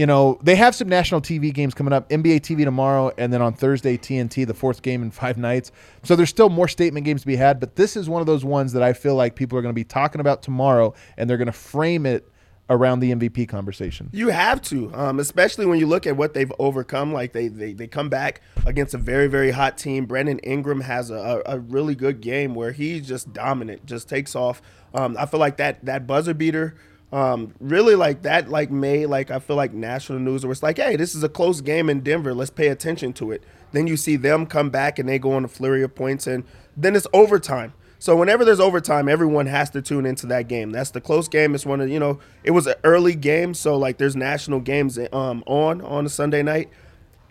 you 0.00 0.06
know, 0.06 0.38
they 0.42 0.56
have 0.56 0.74
some 0.74 0.88
national 0.88 1.20
TV 1.20 1.52
games 1.52 1.74
coming 1.74 1.92
up, 1.92 2.08
NBA 2.08 2.40
TV 2.40 2.64
tomorrow, 2.64 3.12
and 3.18 3.30
then 3.30 3.42
on 3.42 3.52
Thursday, 3.52 3.98
TNT, 3.98 4.46
the 4.46 4.54
fourth 4.54 4.80
game 4.80 5.02
in 5.02 5.10
five 5.10 5.36
nights. 5.36 5.72
So 6.04 6.16
there's 6.16 6.30
still 6.30 6.48
more 6.48 6.68
statement 6.68 7.04
games 7.04 7.20
to 7.20 7.26
be 7.26 7.36
had, 7.36 7.60
but 7.60 7.76
this 7.76 7.98
is 7.98 8.08
one 8.08 8.22
of 8.22 8.26
those 8.26 8.42
ones 8.42 8.72
that 8.72 8.82
I 8.82 8.94
feel 8.94 9.14
like 9.14 9.36
people 9.36 9.58
are 9.58 9.60
going 9.60 9.74
to 9.74 9.78
be 9.78 9.84
talking 9.84 10.22
about 10.22 10.42
tomorrow, 10.42 10.94
and 11.18 11.28
they're 11.28 11.36
going 11.36 11.48
to 11.48 11.52
frame 11.52 12.06
it 12.06 12.26
around 12.70 13.00
the 13.00 13.12
MVP 13.12 13.46
conversation. 13.46 14.08
You 14.10 14.28
have 14.28 14.62
to, 14.62 14.90
um, 14.94 15.20
especially 15.20 15.66
when 15.66 15.78
you 15.78 15.86
look 15.86 16.06
at 16.06 16.16
what 16.16 16.32
they've 16.32 16.52
overcome. 16.58 17.12
Like 17.12 17.34
they, 17.34 17.48
they 17.48 17.74
they 17.74 17.86
come 17.86 18.08
back 18.08 18.40
against 18.64 18.94
a 18.94 18.98
very 18.98 19.26
very 19.26 19.50
hot 19.50 19.76
team. 19.76 20.06
Brandon 20.06 20.38
Ingram 20.38 20.80
has 20.80 21.10
a, 21.10 21.42
a, 21.44 21.58
really 21.58 21.94
good 21.94 22.22
game 22.22 22.54
where 22.54 22.72
he's 22.72 23.06
just 23.06 23.34
dominant, 23.34 23.84
just 23.84 24.08
takes 24.08 24.34
off. 24.34 24.62
Um, 24.94 25.16
I 25.18 25.26
feel 25.26 25.40
like 25.40 25.58
that 25.58 25.84
that 25.84 26.06
buzzer 26.06 26.32
beater. 26.32 26.76
Um, 27.12 27.54
really 27.58 27.96
like 27.96 28.22
that 28.22 28.48
like 28.48 28.70
made 28.70 29.06
like 29.06 29.32
I 29.32 29.40
feel 29.40 29.56
like 29.56 29.72
national 29.72 30.20
news 30.20 30.44
where 30.44 30.52
it's 30.52 30.62
like, 30.62 30.78
hey, 30.78 30.94
this 30.96 31.14
is 31.14 31.24
a 31.24 31.28
close 31.28 31.60
game 31.60 31.90
in 31.90 32.00
Denver. 32.00 32.34
Let's 32.34 32.50
pay 32.50 32.68
attention 32.68 33.12
to 33.14 33.32
it. 33.32 33.42
Then 33.72 33.86
you 33.86 33.96
see 33.96 34.16
them 34.16 34.46
come 34.46 34.70
back 34.70 34.98
and 34.98 35.08
they 35.08 35.18
go 35.18 35.32
on 35.32 35.44
a 35.44 35.48
flurry 35.48 35.82
of 35.82 35.94
points 35.94 36.26
and 36.26 36.44
then 36.76 36.94
it's 36.94 37.08
overtime. 37.12 37.72
So 37.98 38.16
whenever 38.16 38.46
there's 38.46 38.60
overtime, 38.60 39.08
everyone 39.08 39.46
has 39.46 39.68
to 39.70 39.82
tune 39.82 40.06
into 40.06 40.26
that 40.28 40.48
game. 40.48 40.70
That's 40.70 40.90
the 40.90 41.02
close 41.02 41.28
game. 41.28 41.54
It's 41.54 41.66
one 41.66 41.80
of 41.82 41.90
you 41.90 41.98
know, 41.98 42.18
it 42.44 42.52
was 42.52 42.66
an 42.66 42.74
early 42.82 43.14
game, 43.14 43.52
so 43.54 43.76
like 43.76 43.98
there's 43.98 44.16
national 44.16 44.60
games 44.60 44.98
um 45.12 45.44
on 45.46 45.82
on 45.82 46.06
a 46.06 46.08
Sunday 46.08 46.42
night, 46.42 46.70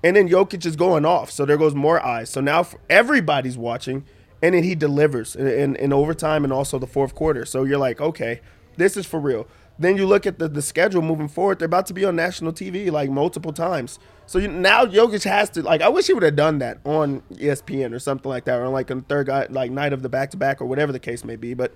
and 0.04 0.16
then 0.16 0.30
Jokic 0.30 0.66
is 0.66 0.76
going 0.76 1.06
off, 1.06 1.32
so 1.32 1.44
there 1.44 1.58
goes 1.58 1.74
more 1.74 2.06
eyes. 2.06 2.30
So 2.30 2.40
now 2.40 2.68
everybody's 2.88 3.58
watching, 3.58 4.06
and 4.44 4.54
then 4.54 4.64
he 4.64 4.76
delivers 4.76 5.36
in, 5.36 5.48
in, 5.48 5.76
in 5.78 5.92
overtime 5.92 6.44
and 6.44 6.54
also 6.54 6.78
the 6.78 6.86
fourth 6.86 7.16
quarter. 7.16 7.46
So 7.46 7.64
you're 7.64 7.80
like, 7.80 8.00
okay, 8.00 8.42
this 8.78 8.96
is 8.96 9.08
for 9.08 9.20
real. 9.20 9.48
Then 9.80 9.96
you 9.96 10.06
look 10.06 10.28
at 10.28 10.40
the, 10.40 10.50
the 10.50 10.62
schedule 10.62 11.02
moving 11.02 11.30
forward; 11.30 11.60
they're 11.60 11.66
about 11.66 11.86
to 11.88 11.94
be 11.94 12.04
on 12.04 12.16
national 12.18 12.52
TV 12.52 12.92
like 12.92 13.10
multiple 13.10 13.54
times. 13.54 13.98
So 14.26 14.38
you, 14.38 14.50
now 14.50 14.86
Jokic 14.86 15.24
has 15.24 15.50
to 15.52 15.64
like. 15.64 15.82
I 15.82 15.88
wish 15.88 16.08
he 16.08 16.14
would 16.14 16.24
have 16.24 16.36
done 16.36 16.60
that 16.60 16.80
on 16.84 17.22
ESPN 17.32 17.94
or 17.94 18.00
something 18.00 18.30
like 18.30 18.44
that, 18.46 18.60
or 18.60 18.66
on 18.66 18.74
like 18.74 18.92
on 18.92 19.00
the 19.00 19.06
third 19.06 19.28
guy, 19.28 19.48
like 19.50 19.72
night 19.72 19.94
of 19.94 20.04
the 20.04 20.10
back 20.10 20.32
to 20.32 20.38
back 20.38 20.62
or 20.62 20.66
whatever 20.66 20.92
the 20.92 21.00
case 21.00 21.24
may 21.24 21.38
be. 21.38 21.54
But 21.54 21.74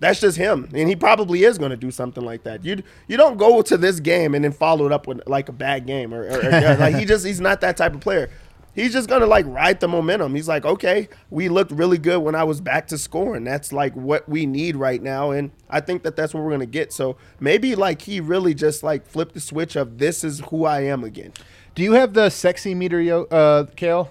that's 0.00 0.18
just 0.18 0.38
him, 0.38 0.66
and 0.74 0.88
he 0.88 0.96
probably 0.96 1.44
is 1.44 1.58
going 1.58 1.72
to 1.72 1.76
do 1.76 1.90
something 1.90 2.24
like 2.24 2.44
that. 2.44 2.64
You 2.64 2.82
you 3.06 3.18
don't 3.18 3.36
go 3.36 3.60
to 3.60 3.76
this 3.76 4.00
game 4.00 4.34
and 4.34 4.42
then 4.42 4.52
follow 4.52 4.86
it 4.86 4.92
up 4.92 5.06
with 5.06 5.20
like 5.26 5.50
a 5.50 5.52
bad 5.52 5.86
game 5.86 6.14
or, 6.14 6.22
or, 6.22 6.40
or 6.42 6.76
like 6.76 6.96
he 6.96 7.04
just 7.06 7.26
he's 7.26 7.40
not 7.40 7.60
that 7.60 7.76
type 7.76 7.94
of 7.94 8.00
player. 8.00 8.30
He's 8.74 8.92
just 8.92 9.08
gonna 9.08 9.26
like 9.26 9.46
ride 9.46 9.80
the 9.80 9.88
momentum. 9.88 10.34
He's 10.34 10.46
like, 10.48 10.64
okay, 10.64 11.08
we 11.28 11.48
looked 11.48 11.72
really 11.72 11.98
good 11.98 12.18
when 12.20 12.34
I 12.34 12.44
was 12.44 12.60
back 12.60 12.86
to 12.88 12.98
scoring. 12.98 13.44
That's 13.44 13.72
like 13.72 13.94
what 13.94 14.28
we 14.28 14.46
need 14.46 14.76
right 14.76 15.02
now, 15.02 15.32
and 15.32 15.50
I 15.68 15.80
think 15.80 16.02
that 16.04 16.14
that's 16.16 16.32
what 16.32 16.42
we're 16.44 16.52
gonna 16.52 16.66
get. 16.66 16.92
So 16.92 17.16
maybe 17.40 17.74
like 17.74 18.02
he 18.02 18.20
really 18.20 18.54
just 18.54 18.82
like 18.82 19.06
flipped 19.06 19.34
the 19.34 19.40
switch 19.40 19.74
of 19.76 19.98
this 19.98 20.22
is 20.24 20.40
who 20.50 20.64
I 20.64 20.82
am 20.82 21.02
again. 21.04 21.32
Do 21.74 21.82
you 21.82 21.92
have 21.92 22.14
the 22.14 22.30
sexy 22.30 22.74
meter, 22.74 23.00
yo, 23.00 23.24
uh, 23.24 23.66
Kale? 23.76 24.10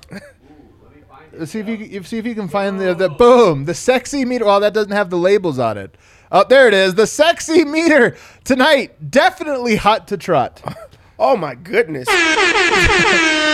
Let's 1.33 1.51
see 1.53 1.59
if 1.59 1.67
you 1.67 1.77
can- 1.77 2.03
see 2.03 2.17
if 2.17 2.25
you 2.25 2.35
can 2.35 2.47
find 2.49 2.79
the 2.79 2.93
the 2.93 3.09
boom 3.09 3.65
the 3.65 3.73
sexy 3.73 4.25
meter. 4.25 4.45
Well, 4.45 4.59
that 4.59 4.73
doesn't 4.73 4.91
have 4.91 5.09
the 5.09 5.17
labels 5.17 5.57
on 5.59 5.77
it. 5.77 5.95
Oh, 6.31 6.45
there 6.47 6.67
it 6.67 6.73
is. 6.73 6.93
The 6.95 7.07
sexy 7.07 7.63
meter 7.65 8.15
tonight. 8.43 9.09
Definitely 9.09 9.77
hot 9.77 10.07
to 10.09 10.17
trot. 10.17 10.61
Oh 11.21 11.35
my 11.35 11.53
goodness. 11.53 12.07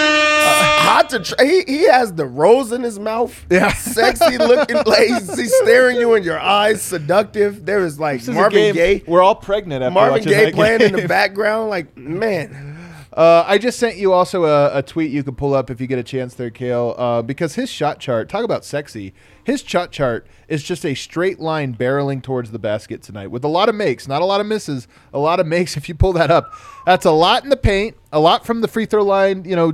Hot 0.85 1.09
to 1.09 1.19
try. 1.19 1.45
He, 1.45 1.63
he 1.67 1.83
has 1.83 2.13
the 2.13 2.25
rose 2.25 2.71
in 2.71 2.83
his 2.83 2.99
mouth. 2.99 3.45
Yeah. 3.49 3.73
Sexy 3.73 4.37
looking. 4.37 4.77
Like, 4.85 5.07
he's, 5.07 5.37
he's 5.37 5.55
staring 5.63 5.97
you 5.97 6.13
in 6.15 6.23
your 6.23 6.39
eyes. 6.39 6.81
Seductive. 6.81 7.65
There 7.65 7.83
is 7.85 7.99
like 7.99 8.21
This 8.21 8.35
Marvin 8.35 8.73
Gaye. 8.73 9.03
We're 9.07 9.21
all 9.23 9.35
pregnant 9.35 9.83
after 9.83 9.93
Marvin 9.93 10.19
watching 10.19 10.31
Gaye 10.31 10.45
that 10.45 10.53
playing 10.53 10.81
in 10.81 10.91
the 10.93 11.07
background. 11.07 11.69
Like, 11.69 11.95
man. 11.97 12.74
Uh, 13.15 13.45
I 13.47 13.57
just 13.57 13.79
sent 13.79 13.95
you 13.95 14.11
also 14.11 14.43
a, 14.43 14.79
a 14.79 14.83
tweet 14.83 15.09
you 15.09 15.23
could 15.23 15.37
pull 15.37 15.53
up 15.53 15.71
if 15.71 15.79
you 15.79 15.87
get 15.87 15.97
a 15.97 16.03
chance 16.03 16.33
there, 16.33 16.49
Kale, 16.49 16.95
uh, 16.97 17.21
because 17.21 17.55
his 17.55 17.69
shot 17.69 17.97
chart, 17.97 18.27
talk 18.27 18.43
about 18.43 18.65
sexy, 18.65 19.13
his 19.41 19.61
shot 19.61 19.93
chart 19.93 20.27
is 20.49 20.63
just 20.63 20.85
a 20.85 20.93
straight 20.95 21.39
line 21.39 21.73
barreling 21.73 22.21
towards 22.21 22.51
the 22.51 22.59
basket 22.59 23.01
tonight 23.01 23.27
with 23.27 23.45
a 23.45 23.47
lot 23.47 23.69
of 23.69 23.75
makes, 23.75 24.05
not 24.05 24.21
a 24.21 24.25
lot 24.25 24.41
of 24.41 24.47
misses, 24.47 24.89
a 25.13 25.19
lot 25.19 25.39
of 25.39 25.47
makes. 25.47 25.77
If 25.85 25.89
you 25.89 25.95
pull 25.95 26.13
that 26.13 26.31
up, 26.31 26.51
that's 26.85 27.05
a 27.05 27.11
lot 27.11 27.43
in 27.43 27.49
the 27.49 27.57
paint, 27.57 27.95
a 28.11 28.19
lot 28.19 28.45
from 28.45 28.61
the 28.61 28.67
free 28.67 28.85
throw 28.85 29.03
line, 29.03 29.45
you 29.45 29.55
know, 29.55 29.73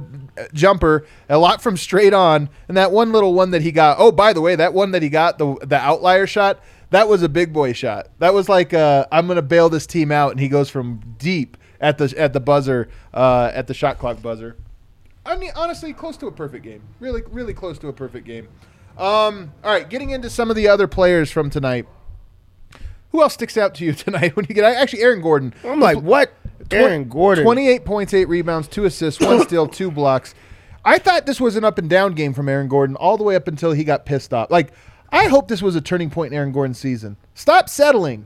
jumper, 0.54 1.08
a 1.30 1.38
lot 1.38 1.62
from 1.62 1.77
straight 1.77 2.13
on, 2.13 2.49
and 2.67 2.75
that 2.75 2.91
one 2.91 3.12
little 3.12 3.34
one 3.34 3.51
that 3.51 3.62
he 3.62 3.71
got. 3.71 3.97
Oh, 3.99 4.12
by 4.12 4.34
the 4.34 4.41
way, 4.41 4.56
that 4.56 4.73
one 4.73 4.91
that 4.91 5.01
he 5.01 5.10
got, 5.10 5.38
the 5.38 5.56
the 5.63 5.77
outlier 5.77 6.27
shot, 6.27 6.60
that 6.91 7.08
was 7.08 7.23
a 7.23 7.30
big 7.30 7.54
boy 7.54 7.73
shot. 7.73 8.10
That 8.19 8.34
was 8.34 8.49
like, 8.49 8.73
uh, 8.73 9.06
I'm 9.12 9.25
going 9.25 9.38
to 9.38 9.41
bail 9.41 9.69
this 9.69 9.88
team 9.88 10.12
out, 10.12 10.32
and 10.32 10.39
he 10.39 10.49
goes 10.49 10.69
from 10.69 10.99
deep 11.17 11.58
at 11.81 11.97
the 11.97 12.13
at 12.17 12.31
the 12.31 12.39
buzzer 12.39 12.87
uh, 13.13 13.51
at 13.53 13.67
the 13.67 13.73
shot 13.73 13.97
clock 13.99 14.21
buzzer. 14.21 14.55
I 15.25 15.35
mean, 15.35 15.51
honestly, 15.55 15.91
close 15.93 16.17
to 16.17 16.27
a 16.27 16.31
perfect 16.31 16.63
game. 16.63 16.81
Really, 16.99 17.21
really 17.29 17.53
close 17.53 17.77
to 17.79 17.89
a 17.89 17.93
perfect 17.93 18.25
game. 18.25 18.47
Um, 18.97 19.53
all 19.63 19.71
right, 19.71 19.87
getting 19.87 20.11
into 20.11 20.29
some 20.29 20.49
of 20.49 20.55
the 20.55 20.67
other 20.67 20.87
players 20.87 21.31
from 21.31 21.49
tonight. 21.49 21.87
Who 23.11 23.21
else 23.21 23.33
sticks 23.33 23.57
out 23.57 23.75
to 23.75 23.85
you 23.85 23.93
tonight 23.93 24.35
when 24.35 24.45
you 24.47 24.55
get 24.55 24.63
actually 24.63 25.03
Aaron 25.03 25.21
Gordon? 25.21 25.53
I'm 25.65 25.79
like, 25.79 25.99
what? 25.99 26.31
Aaron 26.71 27.09
Gordon. 27.09 27.43
28 27.43 27.85
points, 27.85 28.13
8 28.13 28.25
rebounds, 28.25 28.67
2 28.69 28.85
assists, 28.85 29.19
1 29.19 29.41
steal, 29.47 29.67
2 29.67 29.91
blocks. 29.91 30.33
I 30.83 30.97
thought 30.97 31.25
this 31.25 31.39
was 31.41 31.55
an 31.55 31.63
up 31.63 31.77
and 31.77 31.89
down 31.89 32.13
game 32.13 32.33
from 32.33 32.49
Aaron 32.49 32.67
Gordon 32.67 32.95
all 32.95 33.17
the 33.17 33.23
way 33.23 33.35
up 33.35 33.47
until 33.47 33.73
he 33.73 33.83
got 33.83 34.05
pissed 34.05 34.33
off. 34.33 34.49
Like, 34.49 34.71
I 35.11 35.27
hope 35.27 35.47
this 35.47 35.61
was 35.61 35.75
a 35.75 35.81
turning 35.81 36.09
point 36.09 36.31
in 36.31 36.37
Aaron 36.37 36.51
Gordon's 36.51 36.79
season. 36.79 37.17
Stop 37.35 37.69
settling. 37.69 38.25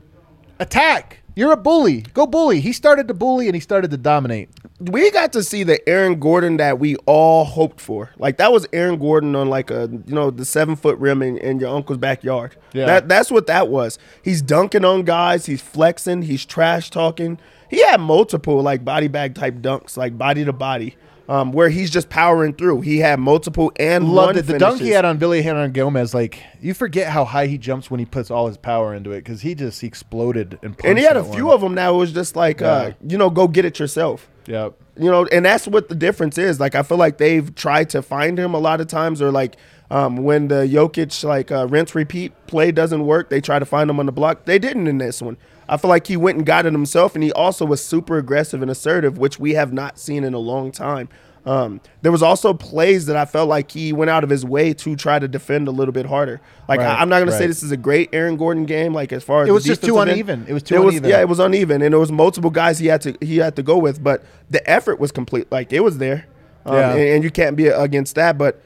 Attack. 0.58 1.22
You're 1.36 1.52
a 1.52 1.56
bully. 1.56 2.00
Go 2.14 2.26
bully. 2.26 2.60
He 2.60 2.72
started 2.72 3.08
to 3.08 3.14
bully 3.14 3.46
and 3.46 3.54
he 3.54 3.60
started 3.60 3.90
to 3.90 3.98
dominate. 3.98 4.48
we 4.80 5.10
got 5.10 5.34
to 5.34 5.42
see 5.42 5.64
the 5.64 5.86
Aaron 5.86 6.18
Gordon 6.18 6.56
that 6.56 6.78
we 6.78 6.96
all 7.04 7.44
hoped 7.44 7.78
for. 7.78 8.10
Like 8.16 8.38
that 8.38 8.52
was 8.52 8.66
Aaron 8.72 8.98
Gordon 8.98 9.36
on 9.36 9.50
like 9.50 9.70
a 9.70 9.88
you 10.06 10.14
know 10.14 10.30
the 10.30 10.46
seven 10.46 10.76
foot 10.76 10.98
rim 10.98 11.20
in, 11.22 11.36
in 11.36 11.60
your 11.60 11.76
uncle's 11.76 11.98
backyard. 11.98 12.56
Yeah. 12.72 12.86
That 12.86 13.08
that's 13.08 13.30
what 13.30 13.46
that 13.48 13.68
was. 13.68 13.98
He's 14.22 14.40
dunking 14.40 14.84
on 14.86 15.02
guys. 15.02 15.44
He's 15.44 15.60
flexing. 15.60 16.22
He's 16.22 16.46
trash 16.46 16.90
talking. 16.90 17.38
He 17.68 17.82
had 17.82 18.00
multiple 18.00 18.62
like 18.62 18.82
body 18.82 19.08
bag 19.08 19.34
type 19.34 19.56
dunks, 19.56 19.96
like 19.98 20.16
body 20.16 20.42
to 20.44 20.52
body, 20.54 20.96
um, 21.28 21.52
where 21.52 21.68
he's 21.68 21.90
just 21.90 22.08
powering 22.08 22.54
through. 22.54 22.82
He 22.82 22.98
had 22.98 23.18
multiple 23.18 23.72
and 23.76 24.08
Loved 24.08 24.26
one 24.26 24.38
it. 24.38 24.42
The 24.42 24.58
dunk 24.58 24.80
he 24.80 24.90
had 24.90 25.04
on 25.04 25.18
Billy 25.18 25.42
Hernangomez, 25.42 26.14
like 26.14 26.42
you 26.60 26.74
forget 26.74 27.10
how 27.10 27.24
high 27.24 27.46
he 27.46 27.58
jumps 27.58 27.90
when 27.90 28.00
he 28.00 28.06
puts 28.06 28.30
all 28.30 28.46
his 28.46 28.56
power 28.56 28.94
into 28.94 29.12
it 29.12 29.18
because 29.18 29.42
he 29.42 29.54
just 29.54 29.82
exploded 29.82 30.58
and 30.62 30.76
and 30.84 30.98
he 30.98 31.04
had 31.04 31.16
a 31.16 31.24
few 31.24 31.46
one. 31.46 31.54
of 31.54 31.60
them 31.60 31.74
that 31.76 31.90
was 31.90 32.12
just 32.12 32.36
like 32.36 32.62
uh, 32.62 32.92
you 33.06 33.18
know 33.18 33.30
go 33.30 33.48
get 33.48 33.64
it 33.64 33.78
yourself. 33.78 34.28
Yep. 34.46 34.74
you 34.96 35.10
know, 35.10 35.26
and 35.26 35.44
that's 35.44 35.66
what 35.66 35.88
the 35.88 35.96
difference 35.96 36.38
is. 36.38 36.60
Like, 36.60 36.76
I 36.76 36.84
feel 36.84 36.98
like 36.98 37.18
they've 37.18 37.52
tried 37.56 37.90
to 37.90 38.00
find 38.02 38.38
him 38.38 38.54
a 38.54 38.58
lot 38.58 38.80
of 38.80 38.86
times, 38.86 39.20
or 39.20 39.32
like 39.32 39.56
um, 39.90 40.18
when 40.18 40.48
the 40.48 40.66
Jokic 40.66 41.24
like 41.24 41.50
uh, 41.50 41.66
rinse 41.66 41.94
repeat 41.94 42.32
play 42.46 42.72
doesn't 42.72 43.04
work, 43.04 43.28
they 43.28 43.40
try 43.40 43.58
to 43.58 43.64
find 43.64 43.90
him 43.90 43.98
on 43.98 44.06
the 44.06 44.12
block. 44.12 44.44
They 44.44 44.58
didn't 44.58 44.86
in 44.86 44.98
this 44.98 45.20
one. 45.20 45.36
I 45.68 45.76
feel 45.76 45.88
like 45.88 46.06
he 46.06 46.16
went 46.16 46.36
and 46.38 46.46
got 46.46 46.66
it 46.66 46.72
himself, 46.72 47.14
and 47.14 47.24
he 47.24 47.32
also 47.32 47.64
was 47.64 47.84
super 47.84 48.18
aggressive 48.18 48.62
and 48.62 48.70
assertive, 48.70 49.18
which 49.18 49.38
we 49.38 49.54
have 49.54 49.72
not 49.72 49.98
seen 49.98 50.24
in 50.24 50.34
a 50.34 50.38
long 50.38 50.70
time. 50.72 51.08
Um, 51.44 51.80
there 52.02 52.10
was 52.10 52.24
also 52.24 52.52
plays 52.52 53.06
that 53.06 53.14
I 53.16 53.24
felt 53.24 53.48
like 53.48 53.70
he 53.70 53.92
went 53.92 54.10
out 54.10 54.24
of 54.24 54.30
his 54.30 54.44
way 54.44 54.74
to 54.74 54.96
try 54.96 55.20
to 55.20 55.28
defend 55.28 55.68
a 55.68 55.70
little 55.70 55.92
bit 55.92 56.04
harder. 56.06 56.40
Like 56.68 56.80
Right, 56.80 56.88
I, 56.88 57.00
am 57.02 57.08
not 57.08 57.18
going 57.18 57.28
to 57.28 57.38
say 57.38 57.46
this 57.46 57.62
is 57.62 57.70
a 57.70 57.76
great 57.76 58.10
Aaron 58.12 58.36
Gordon 58.36 58.64
game. 58.64 58.92
Like 58.92 59.12
as 59.12 59.22
far 59.22 59.42
as 59.44 59.48
It 59.48 59.52
was 59.52 59.62
just 59.62 59.84
too 59.84 59.98
end. 59.98 60.10
uneven. 60.10 60.44
It 60.48 60.52
was 60.52 60.64
too 60.64 60.74
It 60.74 60.78
was. 60.80 60.94
Yeah, 60.96 61.20
it 61.20 61.28
was 61.28 61.38
uneven, 61.38 61.82
and 61.82 61.92
there 61.92 62.00
was 62.00 62.10
multiple 62.10 62.50
guys 62.50 62.80
he 62.80 62.88
had 62.88 63.00
to 63.02 63.16
he 63.20 63.36
had 63.36 63.54
to 63.56 63.62
go 63.62 63.78
with, 63.78 64.02
but 64.02 64.24
the 64.50 64.68
effort 64.68 64.98
was 64.98 65.12
complete. 65.12 65.46
Like 65.52 65.72
it 65.72 65.80
was 65.84 65.98
there, 65.98 66.26
um, 66.64 66.74
Yeah. 66.74 66.90
and, 66.94 67.00
and 67.00 67.24
you 67.24 67.30
can't 67.30 67.56
be 67.56 67.68
against 67.68 68.16
that. 68.16 68.36
But 68.36 68.60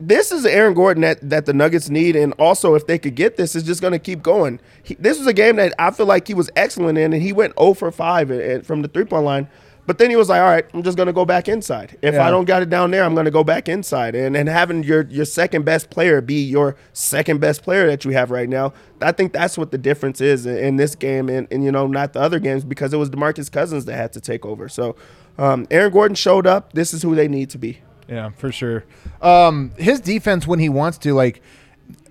this 0.00 0.32
is 0.32 0.46
Aaron 0.46 0.74
Gordon 0.74 1.02
that, 1.02 1.18
that 1.28 1.46
the 1.46 1.52
Nuggets 1.52 1.90
need, 1.90 2.16
and 2.16 2.32
also 2.38 2.74
if 2.74 2.86
they 2.86 2.98
could 2.98 3.14
get 3.14 3.36
this, 3.36 3.54
it's 3.54 3.66
just 3.66 3.80
going 3.80 3.92
to 3.92 3.98
keep 3.98 4.22
going. 4.22 4.58
He, 4.82 4.94
this 4.94 5.18
was 5.18 5.26
a 5.26 5.32
game 5.32 5.56
that 5.56 5.74
I 5.78 5.90
feel 5.90 6.06
like 6.06 6.26
he 6.26 6.34
was 6.34 6.50
excellent 6.56 6.98
in, 6.98 7.12
and 7.12 7.22
he 7.22 7.32
went 7.32 7.52
0 7.58 7.74
for 7.74 7.90
5 7.92 8.30
at- 8.30 8.40
at- 8.40 8.66
from 8.66 8.82
the 8.82 8.88
three 8.88 9.04
point 9.04 9.24
line. 9.24 9.48
But 9.86 9.98
then 9.98 10.08
he 10.10 10.14
was 10.14 10.28
like, 10.28 10.40
"All 10.40 10.46
right, 10.46 10.64
I'm 10.72 10.82
just 10.84 10.96
going 10.96 11.08
to 11.08 11.12
go 11.12 11.24
back 11.24 11.48
inside. 11.48 11.98
If 12.00 12.14
Yeah. 12.14 12.24
I 12.24 12.30
don't 12.30 12.44
got 12.44 12.62
it 12.62 12.70
down 12.70 12.92
there, 12.92 13.02
I'm 13.02 13.14
going 13.14 13.24
to 13.24 13.30
go 13.32 13.42
back 13.42 13.68
inside." 13.68 14.14
And 14.14 14.36
and 14.36 14.48
having 14.48 14.84
your 14.84 15.02
your 15.10 15.24
second 15.24 15.64
best 15.64 15.90
player 15.90 16.20
be 16.20 16.44
your 16.44 16.76
second 16.92 17.40
best 17.40 17.62
player 17.64 17.86
that 17.88 18.04
you 18.04 18.12
have 18.12 18.30
right 18.30 18.48
now, 18.48 18.72
I 19.00 19.10
think 19.10 19.32
that's 19.32 19.58
what 19.58 19.72
the 19.72 19.78
difference 19.78 20.20
is 20.20 20.46
in, 20.46 20.56
in 20.58 20.76
this 20.76 20.94
game, 20.94 21.28
and, 21.28 21.48
and 21.50 21.64
you 21.64 21.72
know 21.72 21.88
not 21.88 22.12
the 22.12 22.20
other 22.20 22.38
games 22.38 22.62
because 22.64 22.92
it 22.92 22.98
was 22.98 23.10
Demarcus 23.10 23.50
Cousins 23.50 23.86
that 23.86 23.96
had 23.96 24.12
to 24.12 24.20
take 24.20 24.46
over. 24.46 24.68
So 24.68 24.94
um, 25.38 25.66
Aaron 25.72 25.90
Gordon 25.92 26.14
showed 26.14 26.46
up. 26.46 26.72
This 26.72 26.94
is 26.94 27.02
who 27.02 27.16
they 27.16 27.26
need 27.26 27.50
to 27.50 27.58
be. 27.58 27.80
Yeah, 28.10 28.30
for 28.30 28.50
sure. 28.50 28.84
Um, 29.22 29.70
his 29.78 30.00
defense 30.00 30.46
when 30.46 30.58
he 30.58 30.68
wants 30.68 30.98
to, 30.98 31.14
like 31.14 31.42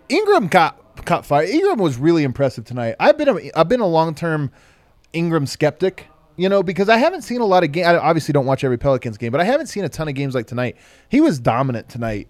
Ingram 0.08 0.48
got 0.48 1.06
caught 1.06 1.26
fire. 1.26 1.44
Ingram 1.44 1.78
was 1.78 1.98
really 1.98 2.24
impressive 2.24 2.64
tonight. 2.64 2.96
I've 3.00 3.18
been 3.18 3.30
a, 3.30 3.52
I've 3.56 3.68
been 3.68 3.82
a 3.82 3.88
long 3.88 4.16
term 4.16 4.52
Ingram 5.12 5.46
skeptic, 5.46 6.08
you 6.38 6.48
know, 6.48 6.64
because 6.64 6.88
I 6.88 6.98
haven't 6.98 7.24
seen 7.24 7.42
a 7.42 7.46
lot 7.46 7.64
of 7.64 7.74
games. 7.74 7.88
I 7.88 7.98
obviously 7.98 8.32
don't 8.32 8.46
watch 8.46 8.64
every 8.64 8.78
Pelicans 8.78 9.18
game, 9.18 9.32
but 9.32 9.42
I 9.42 9.44
haven't 9.44 9.68
seen 9.68 9.84
a 9.84 9.90
ton 9.90 10.08
of 10.08 10.16
games 10.16 10.34
like 10.34 10.48
tonight. 10.48 10.78
He 11.10 11.20
was 11.20 11.38
dominant 11.38 11.90
tonight. 11.90 12.30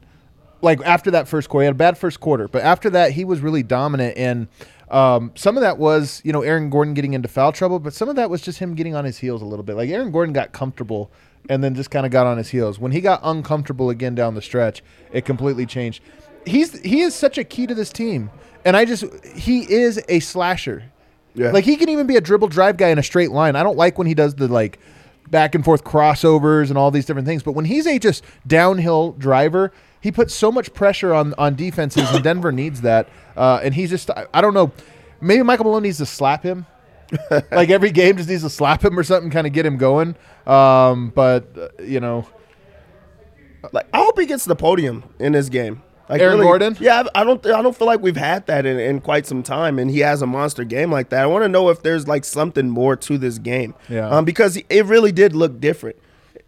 Like 0.62 0.82
after 0.84 1.12
that 1.12 1.28
first 1.28 1.48
quarter, 1.48 1.64
he 1.64 1.66
had 1.68 1.76
a 1.76 1.78
bad 1.78 1.98
first 1.98 2.20
quarter, 2.20 2.48
but 2.48 2.64
after 2.64 2.90
that, 2.90 3.12
he 3.12 3.24
was 3.24 3.40
really 3.40 3.64
dominant. 3.64 4.18
And 4.18 4.48
um, 4.90 5.32
some 5.36 5.56
of 5.56 5.62
that 5.62 5.78
was, 5.78 6.22
you 6.26 6.34
know, 6.34 6.42
Aaron 6.42 6.70
Gordon 6.70 6.96
getting 6.96 7.14
into 7.14 7.30
foul 7.30 7.52
trouble, 7.54 7.80
but 7.80 7.94
some 7.94 8.10
of 8.10 8.16
that 8.18 8.30
was 8.30 8.42
just 8.42 8.60
him 8.60 8.74
getting 8.74 8.96
on 8.96 9.06
his 9.06 9.20
heels 9.20 9.42
a 9.42 9.46
little 9.46 9.64
bit. 9.64 9.76
Like 9.76 9.90
Aaron 9.90 10.12
Gordon 10.12 10.34
got 10.34 10.52
comfortable 10.52 11.12
and 11.48 11.64
then 11.64 11.76
just 11.76 11.92
kind 11.92 12.06
of 12.06 12.12
got 12.12 12.28
on 12.28 12.38
his 12.38 12.50
heels. 12.50 12.80
When 12.80 12.92
he 12.92 13.02
got 13.02 13.22
uncomfortable 13.24 13.90
again 13.90 14.16
down 14.16 14.36
the 14.36 14.42
stretch, 14.42 14.84
it 15.12 15.26
completely 15.26 15.66
changed. 15.66 16.04
He's 16.46 16.80
he 16.82 17.02
is 17.02 17.16
such 17.16 17.38
a 17.38 17.44
key 17.44 17.68
to 17.68 17.76
this 17.76 17.92
team, 17.92 18.32
and 18.66 18.76
I 18.76 18.86
just 18.86 19.06
he 19.26 19.72
is 19.72 20.02
a 20.10 20.20
slasher. 20.20 20.84
Yeah. 21.36 21.52
Like 21.52 21.64
he 21.64 21.76
can 21.78 21.90
even 21.90 22.08
be 22.08 22.16
a 22.16 22.22
dribble 22.22 22.48
drive 22.48 22.78
guy 22.78 22.90
in 22.90 22.98
a 22.98 23.04
straight 23.04 23.32
line. 23.32 23.56
I 23.56 23.64
don't 23.64 23.78
like 23.78 23.98
when 23.98 24.08
he 24.08 24.14
does 24.14 24.36
the 24.36 24.48
like 24.48 24.80
back 25.30 25.54
and 25.56 25.64
forth 25.64 25.84
crossovers 25.84 26.70
and 26.70 26.78
all 26.78 26.92
these 26.92 27.06
different 27.06 27.28
things. 27.28 27.44
But 27.44 27.52
when 27.52 27.66
he's 27.66 27.86
a 27.86 28.00
just 28.00 28.24
downhill 28.48 29.12
driver, 29.14 29.72
he 30.02 30.12
puts 30.12 30.34
so 30.34 30.52
much 30.52 30.74
pressure 30.74 31.14
on 31.14 31.34
on 31.38 31.56
defenses, 31.56 32.10
and 32.12 32.24
Denver 32.24 32.52
needs 32.52 32.82
that. 32.82 33.10
Uh, 33.36 33.60
and 33.64 33.74
he's 33.74 33.90
just 33.90 34.10
I, 34.12 34.26
I 34.34 34.42
don't 34.42 34.54
know. 34.54 34.72
Maybe 35.22 35.44
Michael 35.44 35.66
Malone 35.66 35.84
needs 35.84 35.98
to 35.98 36.06
slap 36.06 36.44
him. 36.44 36.66
like 37.52 37.70
every 37.70 37.92
game 37.92 38.18
just 38.18 38.30
needs 38.30 38.44
to 38.44 38.50
slap 38.50 38.84
him 38.84 38.98
or 38.98 39.04
something, 39.04 39.32
kind 39.32 39.48
of 39.48 39.54
get 39.54 39.66
him 39.66 39.78
going. 39.78 40.16
Um, 40.46 41.10
but 41.10 41.48
uh, 41.58 41.84
you 41.84 42.00
know, 42.00 42.28
Like 43.72 43.88
I 43.94 43.98
hope 44.00 44.20
he 44.20 44.26
gets 44.26 44.46
the 44.46 44.56
podium 44.56 45.04
in 45.20 45.34
this 45.34 45.50
game. 45.50 45.82
Like 46.08 46.22
Aaron 46.22 46.40
Gordon? 46.40 46.76
Yeah, 46.80 47.04
I 47.14 47.22
I 47.22 47.24
don't. 47.24 47.46
I 47.46 47.62
don't 47.62 47.76
feel 47.78 47.86
like 47.86 48.02
we've 48.02 48.18
had 48.18 48.48
that 48.48 48.66
in, 48.66 48.80
in 48.80 49.00
quite 49.00 49.28
some 49.28 49.44
time, 49.44 49.78
and 49.78 49.92
he 49.92 50.00
has 50.00 50.24
a 50.24 50.26
monster 50.26 50.64
game 50.64 50.92
like 50.92 51.10
that. 51.10 51.22
I 51.22 51.26
want 51.28 51.44
to 51.44 51.50
know 51.50 51.70
if 51.70 51.84
there's 51.84 52.08
like 52.08 52.26
something 52.26 52.68
more 52.70 52.96
to 52.96 53.18
this 53.20 53.38
game. 53.38 53.76
Yeah. 53.90 54.10
Um, 54.10 54.26
because 54.26 54.58
it 54.58 54.86
really 54.86 55.12
did 55.12 55.36
look 55.36 55.60
different. 55.60 55.98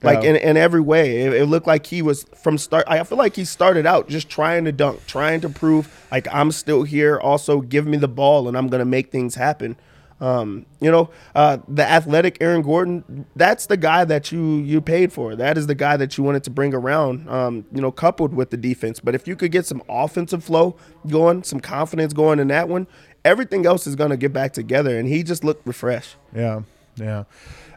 Like 0.02 0.24
Yeah. 0.24 0.32
in, 0.32 0.36
in 0.38 0.58
every 0.58 0.82
way, 0.82 1.22
it, 1.22 1.34
it 1.34 1.46
looked 1.46 1.68
like 1.68 1.86
he 1.86 2.02
was 2.02 2.26
from 2.42 2.58
start. 2.58 2.86
I 2.88 3.04
feel 3.04 3.20
like 3.20 3.36
he 3.36 3.46
started 3.46 3.86
out 3.86 4.10
just 4.10 4.30
trying 4.30 4.66
to 4.66 4.72
dunk, 4.72 5.06
trying 5.06 5.42
to 5.42 5.50
prove 5.50 6.08
like 6.12 6.28
I'm 6.34 6.52
still 6.52 6.82
here. 6.82 7.20
Also, 7.20 7.62
give 7.62 7.86
me 7.86 7.98
the 7.98 8.08
ball, 8.08 8.48
and 8.48 8.58
I'm 8.58 8.68
gonna 8.68 8.86
make 8.86 9.12
things 9.12 9.36
happen. 9.36 9.76
Um, 10.22 10.68
you 10.80 10.92
know, 10.92 11.10
uh, 11.34 11.58
the 11.68 11.84
athletic 11.84 12.38
Aaron 12.42 12.62
Gordon, 12.62 13.26
that's 13.36 13.66
the 13.66 13.76
guy 13.76 14.06
that 14.06 14.32
you 14.32 14.58
you 14.58 14.80
paid 14.80 15.12
for. 15.12 15.36
That 15.36 15.58
is 15.58 15.66
the 15.66 15.76
guy 15.76 15.98
that 15.98 16.16
you 16.16 16.24
wanted 16.24 16.44
to 16.44 16.52
bring 16.52 16.76
around. 16.76 17.28
Um, 17.28 17.66
you 17.74 17.82
know, 17.82 17.92
coupled 17.92 18.34
with 18.36 18.52
the 18.52 18.58
defense. 18.58 19.00
But 19.00 19.16
if 19.16 19.28
you 19.28 19.36
could 19.36 19.52
get 19.52 19.66
some 19.66 19.82
offensive 19.90 20.44
flow 20.44 20.78
going, 21.08 21.44
some 21.44 21.60
confidence 21.60 22.14
going 22.14 22.40
in 22.40 22.50
that 22.50 22.70
one, 22.70 22.86
everything 23.26 23.66
else 23.66 23.88
is 23.88 23.96
gonna 23.96 24.16
get 24.16 24.32
back 24.32 24.54
together. 24.54 24.98
And 24.98 25.10
he 25.10 25.24
just 25.24 25.44
looked 25.44 25.66
refreshed. 25.66 26.16
Yeah, 26.36 26.62
yeah. 26.98 27.24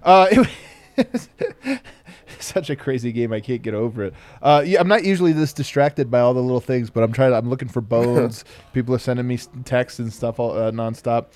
Uh, 0.02 0.44
such 2.38 2.68
a 2.68 2.76
crazy 2.76 3.10
game. 3.10 3.32
I 3.32 3.40
can't 3.40 3.62
get 3.62 3.72
over 3.72 4.04
it. 4.04 4.14
Uh, 4.42 4.62
yeah, 4.66 4.80
I'm 4.80 4.88
not 4.88 5.04
usually 5.04 5.32
this 5.32 5.54
distracted 5.54 6.10
by 6.10 6.20
all 6.20 6.34
the 6.34 6.42
little 6.42 6.60
things, 6.60 6.90
but 6.90 7.02
I'm 7.02 7.12
trying. 7.12 7.30
To, 7.30 7.38
I'm 7.38 7.48
looking 7.48 7.68
for 7.68 7.80
bones. 7.80 8.44
People 8.74 8.94
are 8.94 8.98
sending 8.98 9.26
me 9.26 9.38
texts 9.64 9.98
and 9.98 10.12
stuff 10.12 10.38
all, 10.38 10.52
uh, 10.52 10.70
nonstop. 10.70 11.26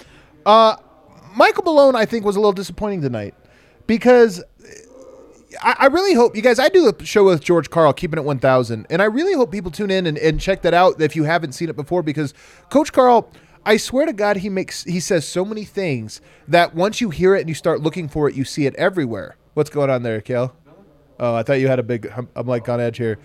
Uh, 0.44 0.76
Michael 1.38 1.62
Malone, 1.62 1.94
I 1.94 2.05
think, 2.05 2.24
was 2.24 2.35
a 2.35 2.40
little 2.40 2.53
disappointing 2.53 3.01
tonight 3.01 3.33
because 3.87 4.42
I, 5.62 5.77
I 5.79 5.87
really 5.87 6.14
hope 6.14 6.35
you 6.35 6.42
guys. 6.42 6.59
I 6.59 6.68
do 6.68 6.88
a 6.88 7.05
show 7.05 7.24
with 7.24 7.44
George 7.44 7.70
Karl, 7.70 7.92
keeping 7.92 8.18
it 8.18 8.24
1,000, 8.24 8.87
and 8.90 9.01
I 9.01 9.05
really 9.05 9.35
hope 9.35 9.53
people 9.53 9.70
tune 9.70 9.92
in 9.92 10.07
and, 10.07 10.18
and 10.18 10.40
check 10.40 10.62
that 10.62 10.74
out 10.74 11.01
if 11.01 11.14
you 11.14 11.22
haven't 11.22 11.53
seen 11.53 11.68
it 11.68 11.77
before. 11.77 12.03
Because 12.03 12.35
Coach 12.70 12.92
Karl, 12.92 13.31
I 13.64 13.77
swear 13.77 14.05
to 14.07 14.12
God, 14.12 14.38
he 14.38 14.48
makes 14.48 14.83
he 14.83 14.98
says 14.98 15.29
so 15.29 15.44
many 15.44 15.64
things 15.64 16.20
that 16.48 16.74
once 16.74 17.01
you 17.01 17.11
hear 17.11 17.37
it 17.37 17.40
and 17.40 17.48
you 17.48 17.55
start 17.55 17.83
looking 17.83 18.09
for 18.09 18.29
it, 18.29 18.35
you 18.35 18.44
see 18.44 18.66
it 18.66 18.74
everywhere. 18.74 19.37
What's 19.55 19.70
going 19.70 19.90
on 19.90 20.03
there, 20.03 20.20
Kale? 20.20 20.57
Oh, 21.20 21.37
I 21.37 21.44
thought 21.44 21.61
you 21.61 21.68
had 21.68 21.79
a 21.79 21.85
big. 21.85 22.12
I'm, 22.16 22.29
I'm 22.35 22.48
like 22.48 22.68
on 22.68 22.81
edge 22.81 22.98
here. 22.98 23.20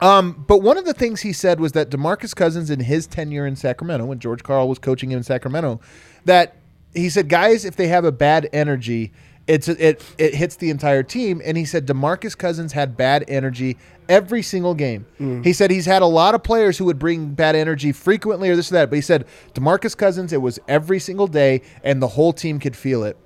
Um, 0.00 0.44
but 0.48 0.58
one 0.58 0.78
of 0.78 0.84
the 0.84 0.94
things 0.94 1.20
he 1.20 1.32
said 1.32 1.58
was 1.58 1.72
that 1.72 1.90
Demarcus 1.90 2.34
Cousins 2.34 2.70
in 2.70 2.80
his 2.80 3.08
tenure 3.08 3.46
in 3.46 3.56
Sacramento, 3.56 4.04
when 4.04 4.20
George 4.20 4.44
Karl 4.44 4.68
was 4.68 4.78
coaching 4.78 5.10
him 5.10 5.18
in 5.18 5.22
Sacramento, 5.24 5.80
that 6.24 6.56
he 6.94 7.08
said, 7.08 7.28
guys, 7.28 7.64
if 7.64 7.76
they 7.76 7.88
have 7.88 8.04
a 8.04 8.12
bad 8.12 8.48
energy, 8.52 9.12
it's 9.46 9.68
it 9.68 10.04
it 10.18 10.34
hits 10.34 10.56
the 10.56 10.70
entire 10.70 11.02
team. 11.02 11.42
And 11.44 11.56
he 11.56 11.64
said 11.64 11.86
Demarcus 11.86 12.36
Cousins 12.36 12.72
had 12.72 12.96
bad 12.96 13.24
energy 13.28 13.76
every 14.08 14.42
single 14.42 14.74
game. 14.74 15.06
Mm. 15.20 15.44
He 15.44 15.52
said 15.52 15.70
he's 15.70 15.86
had 15.86 16.02
a 16.02 16.06
lot 16.06 16.34
of 16.34 16.42
players 16.42 16.78
who 16.78 16.84
would 16.84 16.98
bring 16.98 17.34
bad 17.34 17.56
energy 17.56 17.92
frequently 17.92 18.50
or 18.50 18.56
this 18.56 18.70
or 18.70 18.74
that, 18.74 18.90
but 18.90 18.96
he 18.96 19.02
said 19.02 19.26
Demarcus 19.54 19.96
Cousins, 19.96 20.32
it 20.32 20.40
was 20.40 20.58
every 20.68 20.98
single 20.98 21.26
day, 21.26 21.62
and 21.82 22.00
the 22.00 22.08
whole 22.08 22.32
team 22.32 22.58
could 22.58 22.76
feel 22.76 23.04
it. 23.04 23.16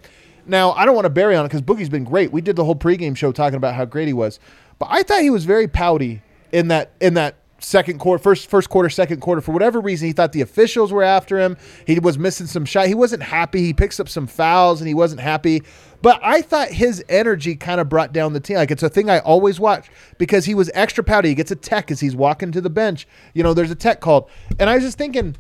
Now, 0.47 0.73
I 0.73 0.85
don't 0.85 0.95
want 0.95 1.07
to 1.07 1.11
bury 1.11 1.35
on 1.35 1.45
it 1.45 1.49
because 1.49 1.63
Boogie's 1.63 1.89
been 1.89 2.05
great. 2.05 2.31
We 2.31 2.41
did 2.41 2.55
the 2.55 2.65
whole 2.65 2.77
pregame 2.77 3.17
show 3.17 3.33
talking 3.33 3.57
about 3.57 3.75
how 3.75 3.85
great 3.85 4.07
he 4.07 4.15
was, 4.15 4.39
but 4.79 4.89
I 4.91 5.03
thought 5.03 5.23
he 5.23 5.31
was 5.31 5.45
very 5.45 5.67
pouty 5.67 6.23
in 6.53 6.69
that 6.69 6.93
in 7.01 7.15
that 7.15 7.37
second 7.59 7.99
quarter, 7.99 8.23
first 8.23 8.49
first 8.49 8.69
quarter, 8.69 8.89
second 8.89 9.21
quarter. 9.21 9.41
For 9.41 9.53
whatever 9.53 9.81
reason, 9.81 10.07
he 10.07 10.13
thought 10.13 10.33
the 10.33 10.41
officials 10.41 10.93
were 10.93 11.03
after 11.03 11.39
him. 11.39 11.57
He 11.87 11.99
was 11.99 12.19
missing 12.19 12.47
some 12.47 12.65
shot. 12.65 12.87
He 12.87 12.95
wasn't 12.95 13.23
happy. 13.23 13.63
He 13.63 13.73
picks 13.73 13.99
up 14.01 14.09
some 14.09 14.27
fouls 14.27 14.81
and 14.81 14.89
he 14.89 14.95
wasn't 14.95 15.21
happy. 15.21 15.63
But 16.03 16.21
I 16.23 16.43
thought 16.43 16.69
his 16.69 17.03
energy 17.09 17.57
kind 17.57 17.81
of 17.81 17.89
brought 17.89 18.13
down 18.13 18.33
the 18.33 18.41
team. 18.41 18.57
Like 18.57 18.71
it's 18.71 18.83
a 18.83 18.89
thing 18.89 19.11
I 19.11 19.19
always 19.21 19.59
watch 19.59 19.89
because 20.19 20.45
he 20.45 20.55
was 20.55 20.71
extra 20.75 21.03
pouty. 21.03 21.31
He 21.31 21.35
gets 21.35 21.51
a 21.51 21.57
tech 21.57 21.91
as 21.91 22.01
he's 22.01 22.15
walking 22.15 22.53
to 22.53 22.61
the 22.61 22.71
bench. 22.71 23.09
You 23.35 23.43
know, 23.43 23.55
there's 23.55 23.71
a 23.71 23.77
tech 23.77 24.01
called, 24.01 24.29
and 24.59 24.69
I 24.69 24.75
was 24.75 24.85
just 24.85 24.99
thinking 24.99 25.37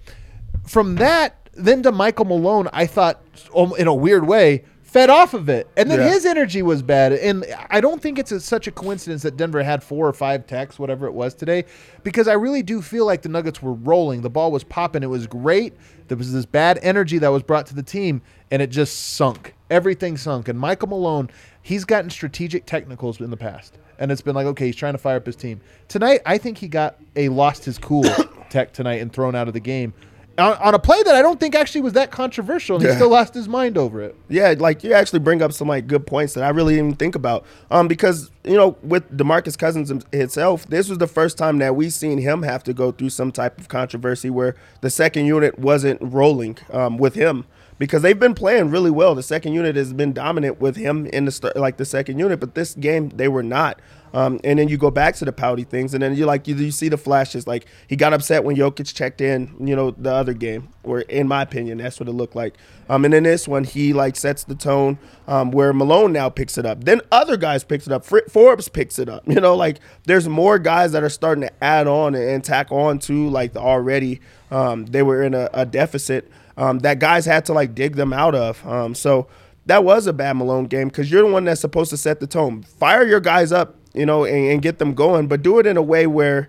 from 0.66 0.96
that 0.96 1.46
then 1.57 1.83
to 1.83 1.92
Michael 1.92 2.26
Malone, 2.26 2.68
I 2.72 2.87
thought 2.87 3.20
um, 3.55 3.72
in 3.79 3.87
a 3.87 3.94
weird 3.94 4.26
way 4.26 4.64
fed 4.96 5.11
off 5.11 5.35
of 5.35 5.50
it, 5.50 5.68
and 5.76 5.90
then 5.90 6.00
Yeah. 6.00 6.09
his 6.11 6.24
energy 6.24 6.62
was 6.62 6.80
bad. 6.80 7.12
And 7.12 7.44
I 7.68 7.82
don't 7.82 8.00
think 8.00 8.18
it's 8.18 8.32
a, 8.32 8.40
such 8.40 8.66
a 8.66 8.70
coincidence 8.70 9.22
that 9.24 9.37
Denver 9.37 9.62
had 9.62 9.82
four 9.82 10.09
or 10.09 10.12
five 10.14 10.46
techs, 10.46 10.78
whatever 10.78 11.06
it 11.06 11.12
was 11.12 11.35
today, 11.35 11.66
because 12.02 12.26
I 12.28 12.32
really 12.32 12.62
do 12.62 12.80
feel 12.80 13.04
like 13.04 13.20
the 13.20 13.28
Nuggets 13.28 13.61
were 13.61 13.74
rolling. 13.74 14.22
The 14.22 14.30
ball 14.30 14.50
was 14.50 14.64
popping. 14.64 15.02
It 15.02 15.11
was 15.11 15.26
great. 15.26 15.74
There 16.09 16.16
was 16.16 16.32
this 16.32 16.46
bad 16.46 16.78
energy 16.80 17.18
that 17.18 17.28
was 17.28 17.42
brought 17.42 17.66
to 17.66 17.74
the 17.74 17.82
team, 17.82 18.22
and 18.50 18.62
it 18.62 18.70
just 18.70 19.14
sunk. 19.16 19.54
Everything 19.70 20.16
sunk. 20.16 20.48
And 20.48 20.59
Michael 20.59 20.88
Malone, 20.88 21.28
he's 21.61 21.85
gotten 21.85 22.09
strategic 22.09 22.64
technicals 22.64 23.20
in 23.20 23.28
the 23.28 23.37
past. 23.37 23.76
And 23.98 24.11
it's 24.11 24.22
been 24.22 24.35
like, 24.35 24.46
okay, 24.46 24.66
he's 24.66 24.76
trying 24.76 24.94
to 24.94 24.98
fire 24.98 25.16
up 25.16 25.26
his 25.26 25.37
team. 25.37 25.61
Tonight, 25.88 26.20
I 26.24 26.38
think 26.38 26.56
he 26.56 26.68
got 26.68 26.96
a 27.16 27.28
lost 27.28 27.66
his 27.66 27.76
cool 27.76 28.04
tech 28.48 28.72
tonight 28.72 29.02
and 29.02 29.12
thrown 29.12 29.35
out 29.35 29.46
of 29.48 29.52
the 29.52 29.61
game 29.61 29.92
on, 30.38 30.55
on 30.55 30.75
a 30.75 30.79
play 30.79 31.03
that 31.03 31.14
I 31.14 31.22
don't 31.22 31.40
think 31.40 31.55
actually 31.55 31.81
was 31.81 31.94
that 31.94 32.11
controversial, 32.11 32.77
and 32.77 32.87
he 32.87 32.92
still 32.94 33.11
lost 33.11 33.35
his 33.35 33.49
mind 33.49 33.79
over 33.79 34.03
it. 34.03 34.14
Yeah, 34.29 34.55
like 34.59 34.85
you 34.85 34.92
actually 34.92 35.20
bring 35.20 35.42
up 35.42 35.53
some 35.53 35.68
like 35.68 35.87
good 35.87 36.07
points 36.07 36.35
that 36.35 36.44
I 36.44 36.51
really 36.51 36.75
didn't 36.75 36.87
even 36.88 36.96
think 36.96 37.14
about. 37.14 37.44
Um, 37.70 37.88
because 37.88 38.31
you 38.44 38.57
know, 38.57 38.77
with 38.83 39.11
Demarcus 39.16 39.59
Cousins 39.59 39.90
him- 39.90 40.03
himself, 40.12 40.66
this 40.66 40.88
was 40.88 40.99
the 40.99 41.07
first 41.07 41.38
time 41.38 41.59
that 41.59 41.75
we 41.75 41.90
seen 41.90 42.18
him 42.18 42.42
have 42.42 42.62
to 42.64 42.75
go 42.75 42.92
through 42.92 43.11
some 43.11 43.33
type 43.33 43.59
of 43.59 43.68
controversy 43.68 44.31
where 44.31 44.55
the 44.81 44.90
second 44.90 45.27
unit 45.27 45.59
wasn't 45.59 45.99
rolling 46.03 46.59
um, 46.70 46.99
with 46.99 47.14
him. 47.14 47.44
Because 47.79 48.01
they've 48.01 48.18
been 48.18 48.35
playing 48.35 48.70
really 48.70 48.90
well. 48.90 49.14
The 49.14 49.22
second 49.22 49.53
unit 49.53 49.77
has 49.77 49.92
been 49.92 50.14
dominant 50.14 50.59
with 50.59 50.77
him 50.77 51.05
in 51.09 51.27
the 51.27 51.31
start, 51.31 51.59
like 51.59 51.77
the 51.77 51.85
second 51.85 52.18
unit, 52.18 52.40
but 52.40 52.55
this 52.55 52.75
game 52.75 53.11
they 53.11 53.29
were 53.29 53.42
not. 53.42 53.79
Um, 54.14 54.40
and 54.44 54.58
then 54.58 54.68
you 54.68 54.76
go 54.78 54.90
back 54.90 55.14
to 55.16 55.24
the 55.24 55.32
pouty 55.32 55.64
things, 55.64 55.94
and 55.94 56.02
then 56.02 56.14
you 56.14 56.26
like 56.26 56.48
you, 56.48 56.54
you 56.54 56.70
see 56.70 56.88
the 56.88 56.96
flashes. 56.96 57.46
Like 57.46 57.66
he 57.88 57.96
got 57.96 58.12
upset 58.12 58.44
when 58.44 58.56
Jokic 58.56 58.94
checked 58.94 59.20
in, 59.20 59.54
you 59.60 59.76
know, 59.76 59.90
the 59.90 60.12
other 60.12 60.34
game, 60.34 60.68
or 60.84 61.00
in 61.02 61.28
my 61.28 61.42
opinion, 61.42 61.78
that's 61.78 62.00
what 62.00 62.08
it 62.08 62.12
looked 62.12 62.36
like. 62.36 62.54
Um, 62.88 63.04
and 63.04 63.12
in 63.12 63.24
this 63.24 63.46
one, 63.48 63.64
he 63.64 63.92
like 63.92 64.16
sets 64.16 64.44
the 64.44 64.54
tone 64.54 64.98
um, 65.26 65.50
where 65.50 65.72
Malone 65.72 66.12
now 66.12 66.28
picks 66.28 66.56
it 66.56 66.64
up. 66.64 66.84
Then 66.84 67.00
other 67.10 67.36
guys 67.36 67.64
picks 67.64 67.86
it 67.86 67.92
up. 67.92 68.04
Fr- 68.04 68.28
Forbes 68.28 68.68
picks 68.68 68.98
it 68.98 69.08
up. 69.08 69.24
You 69.36 69.42
know, 69.42 69.54
like 69.54 69.80
there's 70.04 70.26
more 70.26 70.58
guys 70.58 70.92
that 70.92 71.02
are 71.02 71.10
starting 71.10 71.42
to 71.42 71.52
add 71.62 71.86
on 71.86 72.14
and, 72.14 72.24
and 72.24 72.44
tack 72.44 72.72
on 72.72 72.98
to 73.00 73.28
like 73.28 73.52
the 73.52 73.60
already 73.60 74.22
um, 74.50 74.86
they 74.86 75.02
were 75.02 75.22
in 75.22 75.34
a, 75.34 75.50
a 75.52 75.66
deficit 75.66 76.30
um, 76.56 76.78
that 76.80 76.98
guys 76.98 77.26
had 77.26 77.44
to 77.46 77.52
like 77.52 77.74
dig 77.74 77.96
them 77.96 78.12
out 78.12 78.34
of. 78.34 78.66
Um, 78.66 78.94
so 78.94 79.26
that 79.66 79.84
was 79.84 80.06
a 80.06 80.12
bad 80.12 80.34
Malone 80.34 80.64
game 80.66 80.88
because 80.88 81.10
you're 81.10 81.22
the 81.22 81.32
one 81.32 81.44
that's 81.44 81.60
supposed 81.60 81.90
to 81.90 81.96
set 81.96 82.20
the 82.20 82.26
tone. 82.26 82.62
Fire 82.62 83.04
your 83.04 83.20
guys 83.20 83.52
up, 83.52 83.76
you 83.96 84.06
know, 84.06 84.24
and, 84.24 84.50
and 84.52 84.62
get 84.62 84.78
them 84.78 84.94
going, 84.94 85.26
but 85.28 85.42
do 85.42 85.59
it 85.59 85.66
in 85.66 85.76
a 85.76 85.82
way 85.82 86.06
where 86.06 86.48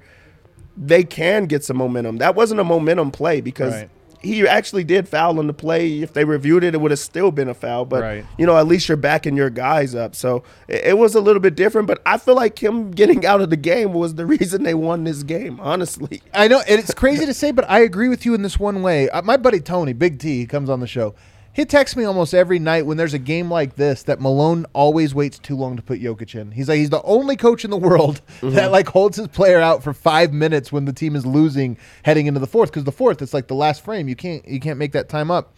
they 0.75 1.03
can 1.03 1.45
get 1.45 1.63
some 1.63 1.77
momentum. 1.77 2.17
That 2.17 2.35
wasn't 2.35 2.59
a 2.59 2.63
momentum 2.63 3.11
play 3.11 3.41
because 3.41 3.73
Right. 3.73 3.89
he 4.21 4.47
actually 4.47 4.83
did 4.83 5.07
foul 5.07 5.39
on 5.39 5.47
the 5.47 5.53
play. 5.53 6.01
If 6.01 6.13
they 6.13 6.23
reviewed 6.23 6.63
it, 6.63 6.75
it 6.75 6.81
would 6.81 6.91
have 6.91 6.99
still 6.99 7.31
been 7.31 7.47
a 7.49 7.53
foul. 7.55 7.85
But 7.85 8.01
Right. 8.03 8.25
you 8.37 8.45
know, 8.45 8.55
at 8.57 8.67
least 8.67 8.87
you're 8.87 8.97
backing 8.97 9.35
your 9.35 9.49
guys 9.49 9.95
up. 9.95 10.15
So 10.15 10.43
it, 10.67 10.85
it 10.89 10.97
was 10.99 11.15
a 11.15 11.21
little 11.21 11.39
bit 11.39 11.55
different. 11.55 11.87
But 11.87 12.01
I 12.05 12.17
feel 12.19 12.35
like 12.35 12.61
him 12.61 12.91
getting 12.91 13.25
out 13.25 13.41
of 13.41 13.49
the 13.49 13.57
game 13.57 13.93
was 13.93 14.15
the 14.15 14.25
reason 14.35 14.61
they 14.63 14.75
won 14.75 15.03
this 15.03 15.23
game. 15.23 15.59
Honestly, 15.59 16.21
I 16.33 16.47
know 16.47 16.61
and 16.67 16.79
it's 16.79 16.93
crazy 16.93 17.25
to 17.25 17.33
say, 17.33 17.51
but 17.51 17.65
I 17.69 17.79
agree 17.79 18.09
with 18.09 18.23
you 18.25 18.35
in 18.35 18.43
this 18.43 18.59
one 18.59 18.83
way. 18.83 19.09
Uh, 19.09 19.23
my 19.23 19.37
buddy 19.37 19.59
Tony, 19.59 19.93
Big 19.93 20.19
T, 20.19 20.37
he 20.39 20.45
comes 20.45 20.69
on 20.69 20.79
the 20.79 20.87
show. 20.87 21.15
He 21.57 21.65
texts 21.65 21.97
me 21.97 22.03
almost 22.03 22.35
every 22.35 22.59
night 22.59 22.85
when 22.85 22.97
there's 22.97 23.15
a 23.15 23.17
game 23.17 23.49
like 23.49 23.77
this 23.77 24.03
that 24.03 24.21
Malone 24.21 24.67
always 24.73 25.15
waits 25.15 25.39
too 25.39 25.55
long 25.55 25.75
to 25.75 25.81
put 25.81 25.99
Jokic 25.99 26.39
in. 26.39 26.51
He's 26.51 26.69
like 26.69 26.77
he's 26.77 26.91
the 26.91 27.01
only 27.01 27.35
coach 27.35 27.65
in 27.65 27.71
the 27.71 27.77
world 27.77 28.17
that 28.41 28.51
mm-hmm. 28.51 28.71
like 28.71 28.87
holds 28.89 29.17
his 29.17 29.27
player 29.29 29.59
out 29.59 29.81
for 29.81 29.91
five 29.91 30.31
minutes 30.31 30.71
when 30.71 30.85
the 30.85 30.93
team 30.93 31.15
is 31.15 31.25
losing 31.25 31.75
heading 32.03 32.27
into 32.27 32.39
the 32.39 32.45
fourth 32.45 32.69
because 32.69 32.83
the 32.83 32.91
fourth 32.91 33.23
it's 33.23 33.33
like 33.33 33.47
the 33.47 33.55
last 33.55 33.83
frame. 33.83 34.07
You 34.07 34.15
can't 34.15 34.47
you 34.47 34.59
can't 34.59 34.77
make 34.77 34.91
that 34.91 35.09
time 35.09 35.31
up. 35.31 35.55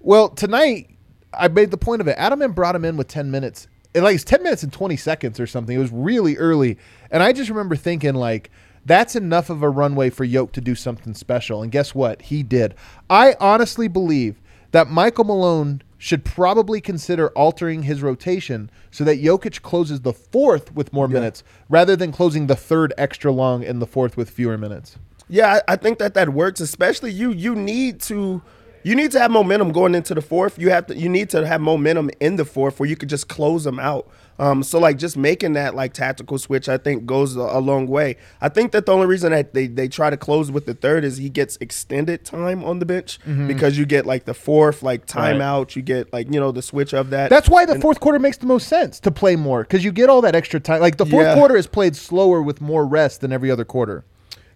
Well, 0.00 0.30
tonight 0.30 0.90
I 1.32 1.46
made 1.46 1.70
the 1.70 1.76
point 1.76 2.00
of 2.00 2.08
it. 2.08 2.18
Adelman 2.18 2.52
brought 2.52 2.74
him 2.74 2.84
in 2.84 2.96
with 2.96 3.06
ten 3.06 3.30
minutes. 3.30 3.68
And 3.94 4.02
like 4.02 4.16
it's 4.16 4.24
ten 4.24 4.42
minutes 4.42 4.64
and 4.64 4.72
twenty 4.72 4.96
seconds 4.96 5.38
or 5.38 5.46
something. 5.46 5.76
It 5.76 5.78
was 5.78 5.92
really 5.92 6.36
early, 6.38 6.76
and 7.12 7.22
I 7.22 7.32
just 7.32 7.50
remember 7.50 7.76
thinking 7.76 8.14
like 8.14 8.50
that's 8.84 9.14
enough 9.14 9.48
of 9.48 9.62
a 9.62 9.70
runway 9.70 10.10
for 10.10 10.24
Yoke 10.24 10.50
to 10.54 10.60
do 10.60 10.74
something 10.74 11.14
special. 11.14 11.62
And 11.62 11.70
guess 11.70 11.94
what? 11.94 12.22
He 12.22 12.42
did. 12.42 12.74
I 13.08 13.36
honestly 13.38 13.86
believe 13.86 14.40
that 14.72 14.90
Michael 14.90 15.24
Malone 15.24 15.82
should 15.98 16.24
probably 16.24 16.80
consider 16.80 17.28
altering 17.30 17.84
his 17.84 18.02
rotation 18.02 18.70
so 18.90 19.04
that 19.04 19.22
Jokic 19.22 19.62
closes 19.62 20.02
the 20.02 20.12
fourth 20.12 20.74
with 20.74 20.92
more 20.92 21.08
minutes 21.08 21.42
rather 21.68 21.96
than 21.96 22.12
closing 22.12 22.46
the 22.46 22.56
third 22.56 22.92
extra 22.98 23.32
long 23.32 23.64
and 23.64 23.80
the 23.80 23.86
fourth 23.86 24.16
with 24.16 24.28
fewer 24.30 24.58
minutes. 24.58 24.98
Yeah, 25.28 25.60
I, 25.68 25.72
I 25.72 25.76
think 25.76 25.98
that 25.98 26.14
that 26.14 26.30
works. 26.30 26.60
Especially 26.60 27.10
you, 27.10 27.32
you 27.32 27.54
need 27.54 28.00
to, 28.02 28.42
you 28.86 28.94
need 28.94 29.10
to 29.10 29.18
have 29.18 29.32
momentum 29.32 29.72
going 29.72 29.96
into 29.96 30.14
the 30.14 30.22
fourth. 30.22 30.60
You 30.60 30.70
have 30.70 30.86
to, 30.86 30.96
you 30.96 31.08
need 31.08 31.28
to 31.30 31.44
have 31.44 31.60
momentum 31.60 32.08
in 32.20 32.36
the 32.36 32.44
fourth 32.44 32.78
where 32.78 32.88
you 32.88 32.94
could 32.94 33.08
just 33.08 33.26
close 33.26 33.64
them 33.64 33.80
out. 33.80 34.08
Um, 34.38 34.62
so 34.62 34.78
like 34.78 34.96
just 34.96 35.16
making 35.16 35.54
that 35.54 35.74
like 35.74 35.92
tactical 35.92 36.38
switch, 36.38 36.68
I 36.68 36.78
think 36.78 37.04
goes 37.04 37.34
a, 37.34 37.40
a 37.40 37.58
long 37.58 37.88
way. 37.88 38.16
I 38.40 38.48
think 38.48 38.70
that 38.70 38.86
the 38.86 38.92
only 38.92 39.06
reason 39.08 39.32
that 39.32 39.54
they 39.54 39.66
they 39.66 39.88
try 39.88 40.08
to 40.08 40.16
close 40.16 40.52
with 40.52 40.66
the 40.66 40.74
third 40.74 41.02
is 41.02 41.16
he 41.16 41.28
gets 41.28 41.56
extended 41.56 42.24
time 42.24 42.62
on 42.62 42.78
the 42.78 42.86
bench 42.86 43.18
because 43.48 43.76
you 43.76 43.86
get 43.86 44.06
like 44.06 44.24
the 44.24 44.34
fourth 44.34 44.84
like 44.84 45.04
timeout, 45.06 45.74
you 45.74 45.82
get 45.82 46.12
like 46.12 46.32
you 46.32 46.38
know 46.38 46.52
the 46.52 46.62
switch 46.62 46.94
of 46.94 47.10
that. 47.10 47.28
That's 47.28 47.48
why 47.48 47.64
the 47.66 47.80
fourth 47.80 47.98
quarter 47.98 48.20
makes 48.20 48.36
the 48.36 48.46
most 48.46 48.68
sense 48.68 49.00
to 49.00 49.10
play 49.10 49.34
more 49.34 49.62
because 49.62 49.82
you 49.82 49.90
get 49.90 50.08
all 50.08 50.20
that 50.20 50.36
extra 50.36 50.60
time. 50.60 50.80
Like 50.80 50.96
the 50.96 51.06
fourth 51.06 51.26
Yeah. 51.26 51.34
quarter 51.34 51.56
is 51.56 51.66
played 51.66 51.96
slower 51.96 52.40
with 52.40 52.60
more 52.60 52.86
rest 52.86 53.22
than 53.22 53.32
every 53.32 53.50
other 53.50 53.64
quarter. 53.64 54.04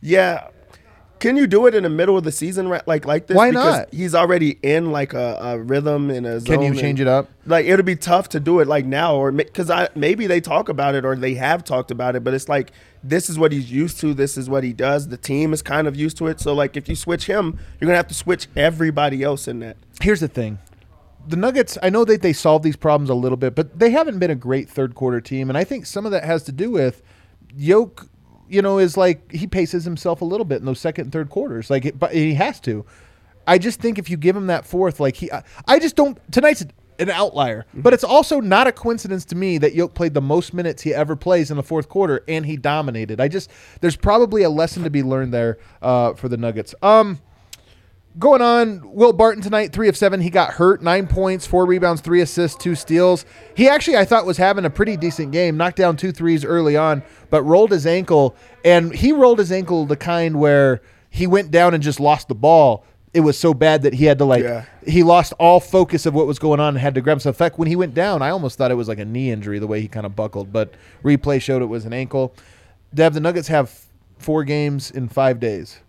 Yeah. 0.01 0.51
Can 1.21 1.37
you 1.37 1.47
do 1.47 1.67
it 1.67 1.75
in 1.75 1.83
the 1.83 1.91
middle 1.91 2.17
of 2.17 2.25
the 2.25 2.33
season 2.33 2.67
right, 2.67 2.87
like 2.89 3.05
like 3.05 3.27
this? 3.27 3.37
Why 3.37 3.51
Because 3.51 3.79
not? 3.79 3.95
He's 3.95 4.15
already 4.15 4.59
in 4.63 4.91
like 4.91 5.13
a, 5.13 5.39
a 5.41 5.59
rhythm 5.59 6.11
and 6.11 6.27
a 6.27 6.41
zone. 6.41 6.47
Can 6.47 6.63
you 6.63 6.71
and- 6.71 6.79
change 6.79 7.01
it 7.01 7.07
up? 7.07 7.29
Like 7.47 7.67
it'll 7.67 7.85
be 7.85 7.97
tough 7.97 8.31
to 8.31 8.41
do 8.41 8.61
it 8.61 8.67
like 8.67 8.87
now, 8.87 9.17
or 9.17 9.31
because 9.31 9.71
I 9.71 9.89
maybe 9.95 10.27
they 10.27 10.41
talk 10.41 10.69
about 10.69 10.95
it 10.95 11.05
or 11.05 11.15
they 11.17 11.35
have 11.35 11.63
talked 11.63 11.91
about 11.91 12.17
it, 12.17 12.25
but 12.25 12.33
it's 12.33 12.49
like 12.49 12.73
this 13.03 13.29
is 13.29 13.39
what 13.39 13.53
he's 13.53 13.71
used 13.71 14.01
to. 14.01 14.15
This 14.15 14.37
is 14.37 14.49
what 14.49 14.65
he 14.65 14.73
does. 14.73 15.09
The 15.09 15.17
team 15.17 15.53
is 15.53 15.63
kind 15.63 15.87
of 15.87 15.95
used 15.95 16.17
to 16.19 16.27
it. 16.27 16.41
So 16.41 16.55
like 16.55 16.77
if 16.77 16.89
you 16.89 16.97
switch 16.97 17.27
him, 17.27 17.59
you're 17.79 17.87
gonna 17.87 17.97
have 17.97 18.09
to 18.09 18.15
switch 18.15 18.49
everybody 18.57 19.23
else 19.23 19.47
in 19.47 19.61
that. 19.61 19.77
Here's 20.01 20.21
the 20.21 20.29
thing. 20.29 20.59
The 21.27 21.37
Nuggets, 21.37 21.77
I 21.83 21.91
know 21.91 22.05
that 22.07 22.23
they 22.23 22.33
solved 22.33 22.65
these 22.65 22.77
problems 22.77 23.11
a 23.11 23.15
little 23.15 23.37
bit, 23.37 23.55
but 23.55 23.79
they 23.79 23.91
haven't 23.91 24.19
been 24.19 24.31
a 24.31 24.35
great 24.35 24.71
third 24.71 24.95
quarter 24.95 25.21
team. 25.21 25.51
And 25.51 25.59
I 25.59 25.65
think 25.65 25.85
some 25.85 26.07
of 26.07 26.13
that 26.13 26.25
has 26.25 26.43
to 26.45 26.53
do 26.53 26.71
with 26.71 27.03
Yoke, 27.55 28.09
you 28.51 28.63
know, 28.63 28.79
is 28.79 28.97
like 28.97 29.31
he 29.33 29.47
paces 29.47 29.85
himself 29.85 30.21
a 30.21 30.25
little 30.25 30.45
bit 30.45 30.61
in 30.61 30.67
those 30.67 30.81
second 30.81 31.05
and 31.07 31.13
third 31.13 31.31
quarters. 31.31 31.71
Like, 31.71 31.85
it, 31.85 31.99
but 31.99 32.13
he 32.15 32.35
has 32.35 32.61
to. 32.61 32.85
I 33.47 33.59
just 33.59 33.81
think 33.81 33.99
if 33.99 34.11
you 34.11 34.17
give 34.17 34.37
him 34.37 34.49
that 34.49 34.67
fourth, 34.67 35.01
like 35.01 35.17
he, 35.17 35.33
I, 35.33 35.43
I 35.67 35.79
just 35.79 35.97
don't. 35.97 36.19
Tonight's 36.33 36.65
an 37.01 37.11
outlier, 37.11 37.65
but 37.73 37.95
it's 37.95 38.05
also 38.05 38.41
not 38.41 38.67
a 38.67 38.73
coincidence 38.73 39.25
to 39.27 39.35
me 39.35 39.59
that 39.59 39.75
Yoke 39.75 39.95
played 39.95 40.15
the 40.15 40.21
most 40.21 40.53
minutes 40.53 40.83
he 40.83 40.93
ever 40.93 41.17
plays 41.17 41.51
in 41.51 41.57
the 41.57 41.63
fourth 41.63 41.89
quarter 41.89 42.23
and 42.29 42.45
he 42.45 42.57
dominated. 42.57 43.21
I 43.21 43.29
just, 43.29 43.51
there's 43.81 43.97
probably 43.97 44.43
a 44.43 44.51
lesson 44.51 44.85
to 44.85 44.91
be 44.91 45.03
learned 45.03 45.33
there 45.33 45.59
uh, 45.81 46.13
for 46.13 46.29
the 46.29 46.37
Nuggets. 46.37 46.75
Um, 46.83 47.19
Going 48.19 48.43
on, 48.43 48.93
Will 48.93 49.13
Barton 49.13 49.41
tonight, 49.41 49.73
three 49.73 49.89
of 49.89 49.97
seven. 49.97 50.21
He 50.21 50.31
got 50.31 50.55
hurt, 50.55 50.83
nine 50.83 51.07
points, 51.07 51.47
four 51.47 51.65
rebounds, 51.65 52.01
three 52.01 52.21
assists, 52.21 52.61
two 52.61 52.75
steals. 52.75 53.25
He 53.57 53.69
actually, 53.69 53.97
I 53.97 54.05
thought, 54.05 54.27
was 54.27 54.37
having 54.37 54.65
a 54.65 54.71
pretty 54.71 54.97
decent 54.97 55.31
game. 55.31 55.57
Knocked 55.57 55.77
down 55.77 55.97
two 55.97 56.11
threes 56.11 56.45
early 56.45 56.77
on, 56.77 57.05
but 57.31 57.43
rolled 57.45 57.71
his 57.71 57.87
ankle, 57.87 58.35
and 58.65 58.93
he 58.93 59.13
rolled 59.13 59.39
his 59.39 59.53
ankle 59.53 59.87
the 59.87 59.97
kind 59.97 60.41
where 60.41 60.83
he 61.09 61.29
went 61.29 61.53
down 61.53 61.73
and 61.73 61.83
just 61.83 62.01
lost 62.01 62.27
the 62.27 62.35
ball. 62.35 62.85
It 63.15 63.21
was 63.21 63.39
so 63.39 63.55
bad 63.55 63.83
that 63.83 63.95
he 63.95 64.05
had 64.07 64.19
to 64.19 64.25
like 64.25 64.43
Yeah. 64.43 64.65
he 64.85 65.05
lost 65.05 65.33
all 65.39 65.61
focus 65.61 66.05
of 66.05 66.13
what 66.13 66.27
was 66.27 66.39
going 66.41 66.59
on 66.59 66.71
and 66.75 66.79
had 66.79 66.95
to 66.97 67.01
grab 67.01 67.21
some 67.21 67.31
effect. 67.31 67.59
When 67.59 67.69
he 67.69 67.77
went 67.77 67.95
down, 67.95 68.23
I 68.23 68.31
almost 68.31 68.59
thought 68.59 68.73
it 68.73 68.77
was 68.77 68.89
like 68.89 68.99
a 68.99 69.05
knee 69.05 69.31
injury 69.31 69.61
the 69.61 69.67
way 69.69 69.81
he 69.81 69.89
kind 69.89 70.05
of 70.07 70.17
buckled, 70.17 70.53
but 70.53 70.75
replay 71.05 71.41
showed 71.41 71.63
it 71.63 71.67
was 71.67 71.85
an 71.85 71.93
ankle. 71.93 72.35
Dev, 72.93 73.15
the 73.15 73.21
Nuggets 73.21 73.49
have 73.49 73.85
four 74.19 74.43
games 74.45 74.91
in 74.91 75.09
five 75.09 75.39
days 75.41 75.81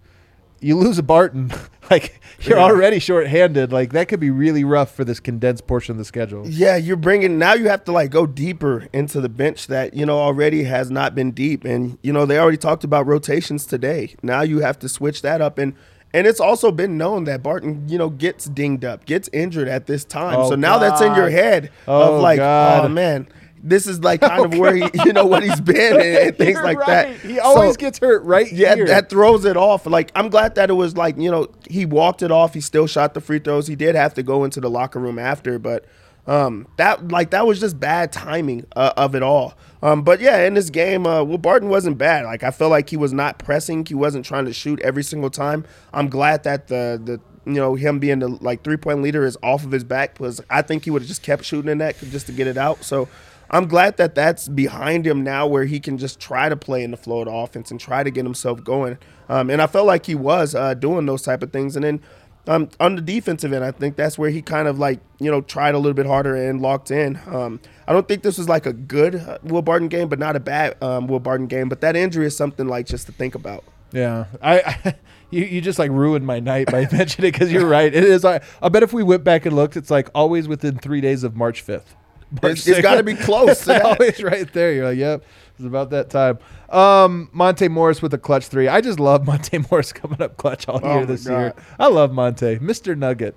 you 0.62 0.78
lose 0.78 0.98
a 0.98 1.04
Barton, 1.04 1.52
like 1.92 2.20
you're 2.42 2.58
Yeah. 2.58 2.64
already 2.64 3.00
short-handed. 3.00 3.72
Like 3.72 3.92
that 3.94 4.08
could 4.08 4.20
be 4.20 4.30
really 4.30 4.64
rough 4.64 4.94
for 4.96 5.04
this 5.04 5.20
condensed 5.20 5.68
portion 5.68 5.92
of 5.94 5.98
the 5.98 6.06
schedule. 6.06 6.48
Yeah, 6.48 6.76
you're 6.78 6.96
bringing 6.96 7.38
now. 7.38 7.54
You 7.54 7.68
have 7.70 7.84
to 7.86 7.92
like 7.92 8.12
go 8.12 8.26
deeper 8.26 8.88
into 8.94 9.20
the 9.22 9.30
bench 9.30 9.68
that 9.68 9.94
you 9.94 10.06
know 10.06 10.18
already 10.20 10.64
has 10.64 10.90
not 10.92 11.16
been 11.16 11.32
deep, 11.32 11.66
and 11.66 11.98
you 12.02 12.14
know 12.14 12.26
they 12.26 12.38
already 12.40 12.58
talked 12.58 12.84
about 12.84 13.06
rotations 13.08 13.66
today. 13.66 14.16
Now 14.24 14.42
you 14.42 14.60
have 14.60 14.80
to 14.80 14.90
switch 14.90 15.22
that 15.24 15.42
up, 15.42 15.58
and 15.58 15.74
and 16.14 16.28
it's 16.28 16.40
also 16.42 16.72
been 16.72 16.98
known 16.98 17.24
that 17.26 17.42
Barton 17.42 17.88
you 17.90 17.98
know 17.98 18.10
gets 18.10 18.46
dinged 18.46 18.84
up, 18.86 19.06
gets 19.06 19.30
injured 19.34 19.68
at 19.68 19.88
this 19.88 20.04
time. 20.06 20.40
Oh, 20.40 20.50
so 20.50 20.56
now 20.56 20.78
that's 20.78 21.02
in 21.02 21.16
your 21.16 21.30
head 21.30 21.72
Oh, 21.88 22.16
of 22.16 22.22
like, 22.22 22.38
God. 22.38 22.86
oh 22.86 22.90
man, 22.90 23.28
this 23.64 23.86
is 23.88 24.04
like 24.04 24.22
kind 24.22 24.44
of 24.46 24.58
where 24.60 24.74
he 24.76 24.86
you 25.06 25.14
know 25.14 25.26
what 25.26 25.44
he's 25.44 25.62
been 25.62 25.94
and, 25.94 26.02
and 26.18 26.38
things 26.38 26.54
You're 26.56 26.64
like 26.64 26.80
right. 26.80 26.88
that. 26.88 27.16
He 27.20 27.40
always 27.40 27.74
So- 27.74 27.78
gets 27.78 28.00
hurt 28.00 28.24
right 28.24 28.52
yeah, 28.52 28.76
here. 28.76 28.88
that 28.88 29.10
throws 29.10 29.46
it 29.46 29.56
off. 29.58 29.86
Like 29.86 30.12
I'm 30.16 30.30
glad 30.30 30.56
that 30.56 30.70
it 30.70 30.74
was 30.74 30.98
like 30.98 31.18
you 31.18 31.30
know 31.30 31.48
he 31.70 31.86
walked 31.86 32.22
it 32.22 32.32
off. 32.32 32.54
He 32.54 32.62
still 32.62 32.88
shot 32.88 33.14
the 33.14 33.22
free 33.22 33.40
throws. 33.40 33.68
He 33.68 33.76
did 33.76 33.96
have 33.96 34.14
to 34.16 34.24
go 34.24 34.44
into 34.44 34.60
the 34.60 34.70
locker 34.70 35.00
room 35.00 35.20
after, 35.20 35.60
but 35.60 35.86
um, 36.28 36.68
that 36.78 37.08
like 37.10 37.32
that 37.32 37.46
was 37.48 37.60
just 37.60 37.80
bad 37.80 38.12
timing 38.12 38.66
uh, 38.76 38.94
of 38.98 39.16
it 39.16 39.24
all. 39.24 39.54
Um, 39.84 40.04
but 40.04 40.22
yeah, 40.22 40.46
in 40.46 40.54
this 40.54 40.70
game, 40.70 41.08
uh, 41.08 41.24
Will 41.24 41.40
Barton 41.40 41.70
wasn't 41.70 41.98
bad. 41.98 42.26
Like 42.26 42.44
I 42.44 42.52
felt 42.52 42.70
like 42.72 42.90
he 42.90 42.98
was 42.98 43.12
not 43.14 43.40
pressing. 43.40 43.86
He 43.86 43.96
wasn't 43.96 44.26
trying 44.26 44.46
to 44.46 44.54
shoot 44.54 44.80
every 44.82 45.04
single 45.04 45.30
time. 45.32 45.66
I'm 45.94 46.10
glad 46.10 46.44
that 46.44 46.68
the 46.68 47.02
the 47.04 47.20
you 47.52 47.58
know 47.60 47.74
him 47.74 47.98
being 47.98 48.20
the 48.20 48.28
like 48.28 48.64
three 48.64 48.78
point 48.78 49.02
leader 49.02 49.26
is 49.26 49.36
off 49.42 49.64
of 49.66 49.72
his 49.72 49.84
back 49.84 50.14
because 50.14 50.40
I 50.50 50.62
think 50.62 50.86
he 50.86 50.92
would 50.92 51.02
have 51.02 51.10
just 51.10 51.24
kept 51.24 51.44
shooting 51.44 51.72
in 51.72 51.80
that 51.80 51.98
just 52.00 52.26
to 52.28 52.32
get 52.34 52.48
it 52.48 52.58
out. 52.58 52.84
So. 52.84 53.08
I'm 53.52 53.68
glad 53.68 53.98
that 53.98 54.16
that's 54.16 54.48
behind 54.48 55.06
him 55.06 55.24
now, 55.24 55.46
where 55.46 55.66
he 55.66 55.80
can 55.80 55.98
just 55.98 56.20
try 56.20 56.48
to 56.48 56.56
play 56.56 56.84
in 56.84 56.92
the 56.92 56.98
flow 56.98 57.20
of 57.20 57.26
the 57.26 57.34
offense 57.34 57.70
and 57.70 57.80
try 57.80 58.02
to 58.02 58.10
get 58.10 58.24
himself 58.24 58.64
going. 58.64 58.98
Um, 59.28 59.50
and 59.50 59.62
I 59.62 59.68
felt 59.68 59.86
like 59.86 60.06
he 60.06 60.16
was 60.16 60.56
uh, 60.56 60.74
doing 60.74 61.06
those 61.06 61.22
type 61.22 61.44
of 61.44 61.52
things. 61.52 61.76
And 61.76 61.84
then 61.84 62.02
um, 62.48 62.70
on 62.80 62.96
the 62.96 63.02
defensive 63.02 63.54
end, 63.54 63.64
I 63.64 63.72
think 63.72 63.98
that's 63.98 64.18
where 64.18 64.30
he 64.30 64.42
kind 64.42 64.68
of 64.68 64.80
like 64.80 65.00
you 65.20 65.30
know 65.30 65.42
tried 65.42 65.76
a 65.76 65.78
little 65.78 65.94
bit 65.94 66.06
harder 66.06 66.36
and 66.36 66.62
locked 66.62 66.92
in. 66.92 67.20
Um, 67.28 67.60
I 67.88 67.94
don't 67.94 68.08
think 68.08 68.24
this 68.24 68.38
was 68.38 68.50
like 68.50 68.66
a 68.66 68.74
good 68.74 69.16
uh, 69.16 69.38
Will 69.44 69.62
Barton 69.62 69.90
game, 69.90 70.08
but 70.08 70.18
not 70.18 70.36
a 70.36 70.40
bad 70.40 70.82
um, 70.82 71.08
Will 71.08 71.20
Barton 71.20 71.48
game. 71.48 71.70
But 71.70 71.82
that 71.82 71.96
injury 71.96 72.26
is 72.26 72.36
something 72.36 72.68
like 72.68 72.88
just 72.88 73.06
to 73.08 73.12
think 73.12 73.36
about. 73.36 73.64
yeah, 73.92 74.26
I, 74.42 74.62
I 74.62 74.96
you, 75.30 75.44
you 75.44 75.62
just 75.62 75.78
like 75.78 75.92
ruined 75.92 76.26
my 76.26 76.40
night 76.40 76.72
by 76.72 76.88
mentioning 76.92 77.30
it 77.30 77.34
because 77.34 77.52
you're 77.52 77.68
right. 77.68 77.94
It 77.94 78.04
is. 78.04 78.26
I, 78.26 78.42
I 78.62 78.70
bet 78.70 78.82
if 78.82 78.94
we 78.94 79.04
went 79.04 79.24
back 79.24 79.46
and 79.46 79.56
looked, 79.56 79.76
it's 79.76 79.92
like 79.92 80.10
always 80.16 80.48
within 80.48 80.78
three 80.78 81.02
days 81.02 81.24
of 81.24 81.36
March 81.36 81.62
fifth. 81.62 81.96
It's- 82.38 82.68
it's 82.68 82.82
gotta 82.82 83.04
be 83.04 83.16
close 83.16 83.60
to 83.62 83.66
that. 83.68 83.82
always 83.84 84.22
right 84.24 84.52
there. 84.54 84.74
You're 84.74 84.86
like, 84.90 84.98
yep, 84.98 85.24
it's 85.58 85.66
about 85.66 85.90
that 85.92 86.10
time. 86.10 86.40
Um, 86.70 87.30
Monte 87.34 87.68
Morris 87.68 88.02
with 88.02 88.14
a 88.14 88.18
clutch 88.18 88.48
three. 88.48 88.68
I 88.68 88.80
just 88.82 89.00
love 89.00 89.26
Monte 89.26 89.58
Morris 89.72 89.92
coming 89.92 90.22
up 90.22 90.38
clutch 90.38 90.68
all 90.68 90.80
Oh 90.84 90.98
year 90.98 91.06
this 91.06 91.26
God. 91.28 91.38
year. 91.40 91.54
I 91.80 91.88
love 91.88 92.14
Monte, 92.14 92.60
Mister 92.60 92.96
Nugget. 92.96 93.36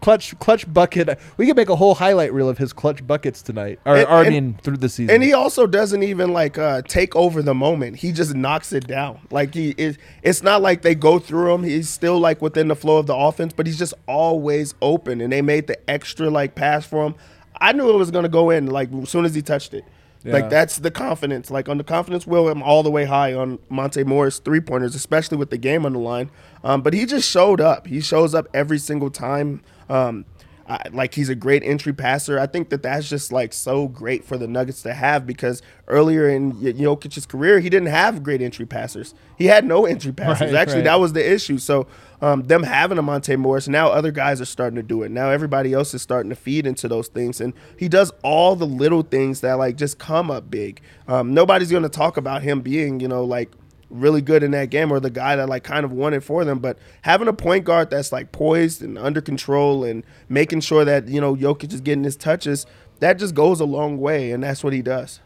Clutch, 0.00 0.38
clutch 0.38 0.72
bucket. 0.72 1.18
We 1.38 1.46
could 1.48 1.56
make 1.56 1.68
a 1.70 1.74
whole 1.74 1.96
highlight 1.96 2.32
reel 2.32 2.48
of 2.48 2.56
his 2.56 2.72
clutch 2.72 3.04
buckets 3.04 3.42
tonight, 3.42 3.80
or, 3.84 3.96
And- 3.96 4.06
or 4.06 4.12
I 4.18 4.28
mean, 4.28 4.56
through 4.62 4.76
the 4.76 4.88
season. 4.88 5.12
And 5.12 5.24
he 5.24 5.32
also 5.32 5.66
doesn't 5.66 6.04
even 6.04 6.32
like 6.32 6.56
uh, 6.56 6.82
take 6.82 7.16
over 7.16 7.42
the 7.42 7.52
moment. 7.54 7.96
He 7.96 8.12
just 8.12 8.32
knocks 8.32 8.72
it 8.72 8.86
down. 8.86 9.18
Like 9.32 9.54
he 9.54 9.74
is. 9.76 9.98
It's 10.22 10.40
not 10.40 10.62
like 10.62 10.82
they 10.82 10.94
go 10.94 11.18
through 11.18 11.52
him. 11.52 11.64
He's 11.64 11.88
still 11.88 12.20
like 12.20 12.40
within 12.40 12.68
the 12.68 12.76
flow 12.76 12.98
of 12.98 13.06
the 13.08 13.16
offense, 13.16 13.52
but 13.52 13.66
he's 13.66 13.78
just 13.78 13.94
always 14.06 14.72
open. 14.80 15.20
And 15.20 15.32
they 15.32 15.42
made 15.42 15.66
the 15.66 15.90
extra 15.90 16.30
like 16.30 16.54
pass 16.54 16.86
for 16.86 17.04
him. 17.04 17.16
I 17.60 17.72
knew 17.72 17.90
it 17.90 17.96
was 17.96 18.10
gonna 18.10 18.28
go 18.28 18.50
in 18.50 18.66
like 18.66 18.92
as 18.92 19.10
soon 19.10 19.24
as 19.24 19.34
he 19.34 19.42
touched 19.42 19.74
it. 19.74 19.84
Yeah. 20.24 20.32
Like 20.32 20.50
that's 20.50 20.78
the 20.78 20.90
confidence. 20.90 21.50
Like 21.50 21.68
on 21.68 21.78
the 21.78 21.84
confidence 21.84 22.26
wheel, 22.26 22.48
I'm 22.48 22.62
all 22.62 22.82
the 22.82 22.90
way 22.90 23.04
high 23.04 23.34
on 23.34 23.58
Monte 23.68 24.02
Morris 24.04 24.38
three 24.38 24.60
pointers, 24.60 24.94
especially 24.94 25.36
with 25.36 25.50
the 25.50 25.58
game 25.58 25.86
on 25.86 25.92
the 25.92 25.98
line. 25.98 26.30
Um, 26.64 26.82
but 26.82 26.92
he 26.92 27.06
just 27.06 27.28
showed 27.30 27.60
up. 27.60 27.86
He 27.86 28.00
shows 28.00 28.34
up 28.34 28.48
every 28.52 28.78
single 28.78 29.10
time. 29.10 29.62
Um, 29.88 30.24
I, 30.68 30.82
like 30.92 31.14
he's 31.14 31.30
a 31.30 31.34
great 31.34 31.62
entry 31.62 31.94
passer. 31.94 32.38
I 32.38 32.46
think 32.46 32.68
that 32.68 32.82
that's 32.82 33.08
just 33.08 33.32
like 33.32 33.52
so 33.54 33.88
great 33.88 34.24
for 34.24 34.36
the 34.36 34.46
Nuggets 34.46 34.82
to 34.82 34.92
have 34.92 35.26
because 35.26 35.62
earlier 35.86 36.28
in 36.28 36.52
Jokic's 36.52 37.24
career, 37.24 37.60
he 37.60 37.70
didn't 37.70 37.88
have 37.88 38.22
great 38.22 38.42
entry 38.42 38.66
passers. 38.66 39.14
He 39.38 39.46
had 39.46 39.64
no 39.64 39.86
entry 39.86 40.12
passers. 40.12 40.52
Right, 40.52 40.60
Actually, 40.60 40.78
right. 40.78 40.84
that 40.84 41.00
was 41.00 41.14
the 41.14 41.32
issue. 41.32 41.56
So 41.58 41.86
um, 42.20 42.42
them 42.44 42.62
having 42.62 42.98
a 42.98 43.02
Monte 43.02 43.36
Morris, 43.36 43.68
now 43.68 43.88
other 43.88 44.10
guys 44.10 44.40
are 44.40 44.46
starting 44.46 44.76
to 44.76 44.82
do 44.82 45.02
it. 45.02 45.10
Now 45.10 45.30
everybody 45.30 45.72
else 45.72 45.94
is 45.94 46.02
starting 46.02 46.30
to 46.30 46.36
feed 46.36 46.66
into 46.66 46.88
those 46.88 47.08
things, 47.08 47.40
and 47.40 47.52
he 47.76 47.88
does 47.88 48.12
all 48.22 48.56
the 48.56 48.66
little 48.66 49.02
things 49.02 49.40
that 49.40 49.54
like 49.54 49.76
just 49.76 49.98
come 49.98 50.30
up 50.30 50.50
big. 50.50 50.80
Um, 51.06 51.34
nobody's 51.34 51.70
going 51.70 51.82
to 51.84 51.88
talk 51.88 52.16
about 52.16 52.42
him 52.42 52.60
being, 52.60 53.00
you 53.00 53.08
know, 53.08 53.24
like 53.24 53.50
really 53.90 54.20
good 54.20 54.42
in 54.42 54.50
that 54.50 54.70
game 54.70 54.92
or 54.92 55.00
the 55.00 55.10
guy 55.10 55.36
that 55.36 55.48
like 55.48 55.64
kind 55.64 55.84
of 55.84 55.92
won 55.92 56.12
it 56.14 56.22
for 56.22 56.44
them. 56.44 56.58
But 56.58 56.78
having 57.02 57.28
a 57.28 57.32
point 57.32 57.64
guard 57.64 57.90
that's 57.90 58.12
like 58.12 58.32
poised 58.32 58.82
and 58.82 58.98
under 58.98 59.20
control 59.20 59.84
and 59.84 60.04
making 60.28 60.60
sure 60.60 60.84
that, 60.84 61.08
you 61.08 61.20
know, 61.20 61.34
Jokic 61.34 61.72
is 61.72 61.80
getting 61.80 62.04
his 62.04 62.16
touches, 62.16 62.66
that 63.00 63.18
just 63.18 63.34
goes 63.34 63.60
a 63.60 63.64
long 63.64 63.98
way. 63.98 64.30
And 64.32 64.42
that's 64.42 64.62
what 64.62 64.72
he 64.72 64.82
does. 64.82 65.20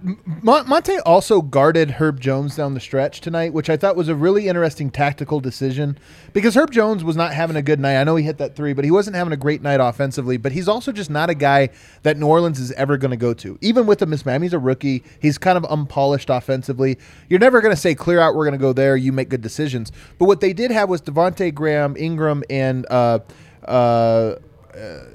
Mon- 0.00 0.68
Monte 0.68 0.98
also 1.00 1.42
guarded 1.42 1.92
Herb 1.92 2.20
Jones 2.20 2.54
down 2.54 2.74
the 2.74 2.80
stretch 2.80 3.20
tonight, 3.20 3.52
which 3.52 3.68
I 3.68 3.76
thought 3.76 3.96
was 3.96 4.08
a 4.08 4.14
really 4.14 4.46
interesting 4.46 4.90
tactical 4.90 5.40
decision 5.40 5.98
because 6.32 6.56
Herb 6.56 6.70
Jones 6.70 7.02
was 7.02 7.16
not 7.16 7.32
having 7.34 7.56
a 7.56 7.62
good 7.62 7.80
night. 7.80 8.00
I 8.00 8.04
know 8.04 8.14
he 8.14 8.24
hit 8.24 8.38
that 8.38 8.54
three, 8.54 8.72
but 8.72 8.84
he 8.84 8.92
wasn't 8.92 9.16
having 9.16 9.32
a 9.32 9.36
great 9.36 9.60
night 9.60 9.80
offensively. 9.80 10.36
But 10.36 10.52
he's 10.52 10.68
also 10.68 10.92
just 10.92 11.10
not 11.10 11.30
a 11.30 11.34
guy 11.34 11.70
that 12.02 12.16
New 12.16 12.26
Orleans 12.26 12.60
is 12.60 12.70
ever 12.72 12.96
going 12.96 13.10
to 13.10 13.16
go 13.16 13.34
to. 13.34 13.58
Even 13.60 13.86
with 13.86 13.98
the 13.98 14.06
mismatch, 14.06 14.42
he's 14.42 14.52
a 14.52 14.58
rookie. 14.58 15.02
He's 15.20 15.36
kind 15.36 15.58
of 15.58 15.64
unpolished 15.64 16.30
offensively. 16.30 16.96
You're 17.28 17.40
never 17.40 17.60
going 17.60 17.74
to 17.74 17.80
say 17.80 17.94
clear 17.94 18.20
out. 18.20 18.36
We're 18.36 18.44
going 18.44 18.58
to 18.58 18.58
go 18.58 18.72
there. 18.72 18.96
You 18.96 19.12
make 19.12 19.28
good 19.28 19.42
decisions. 19.42 19.90
But 20.18 20.26
what 20.26 20.40
they 20.40 20.52
did 20.52 20.70
have 20.70 20.88
was 20.88 21.02
Devonte 21.02 21.52
Graham, 21.52 21.96
Ingram, 21.96 22.44
and 22.48 22.86
uh, 22.88 23.18
uh, 23.64 24.36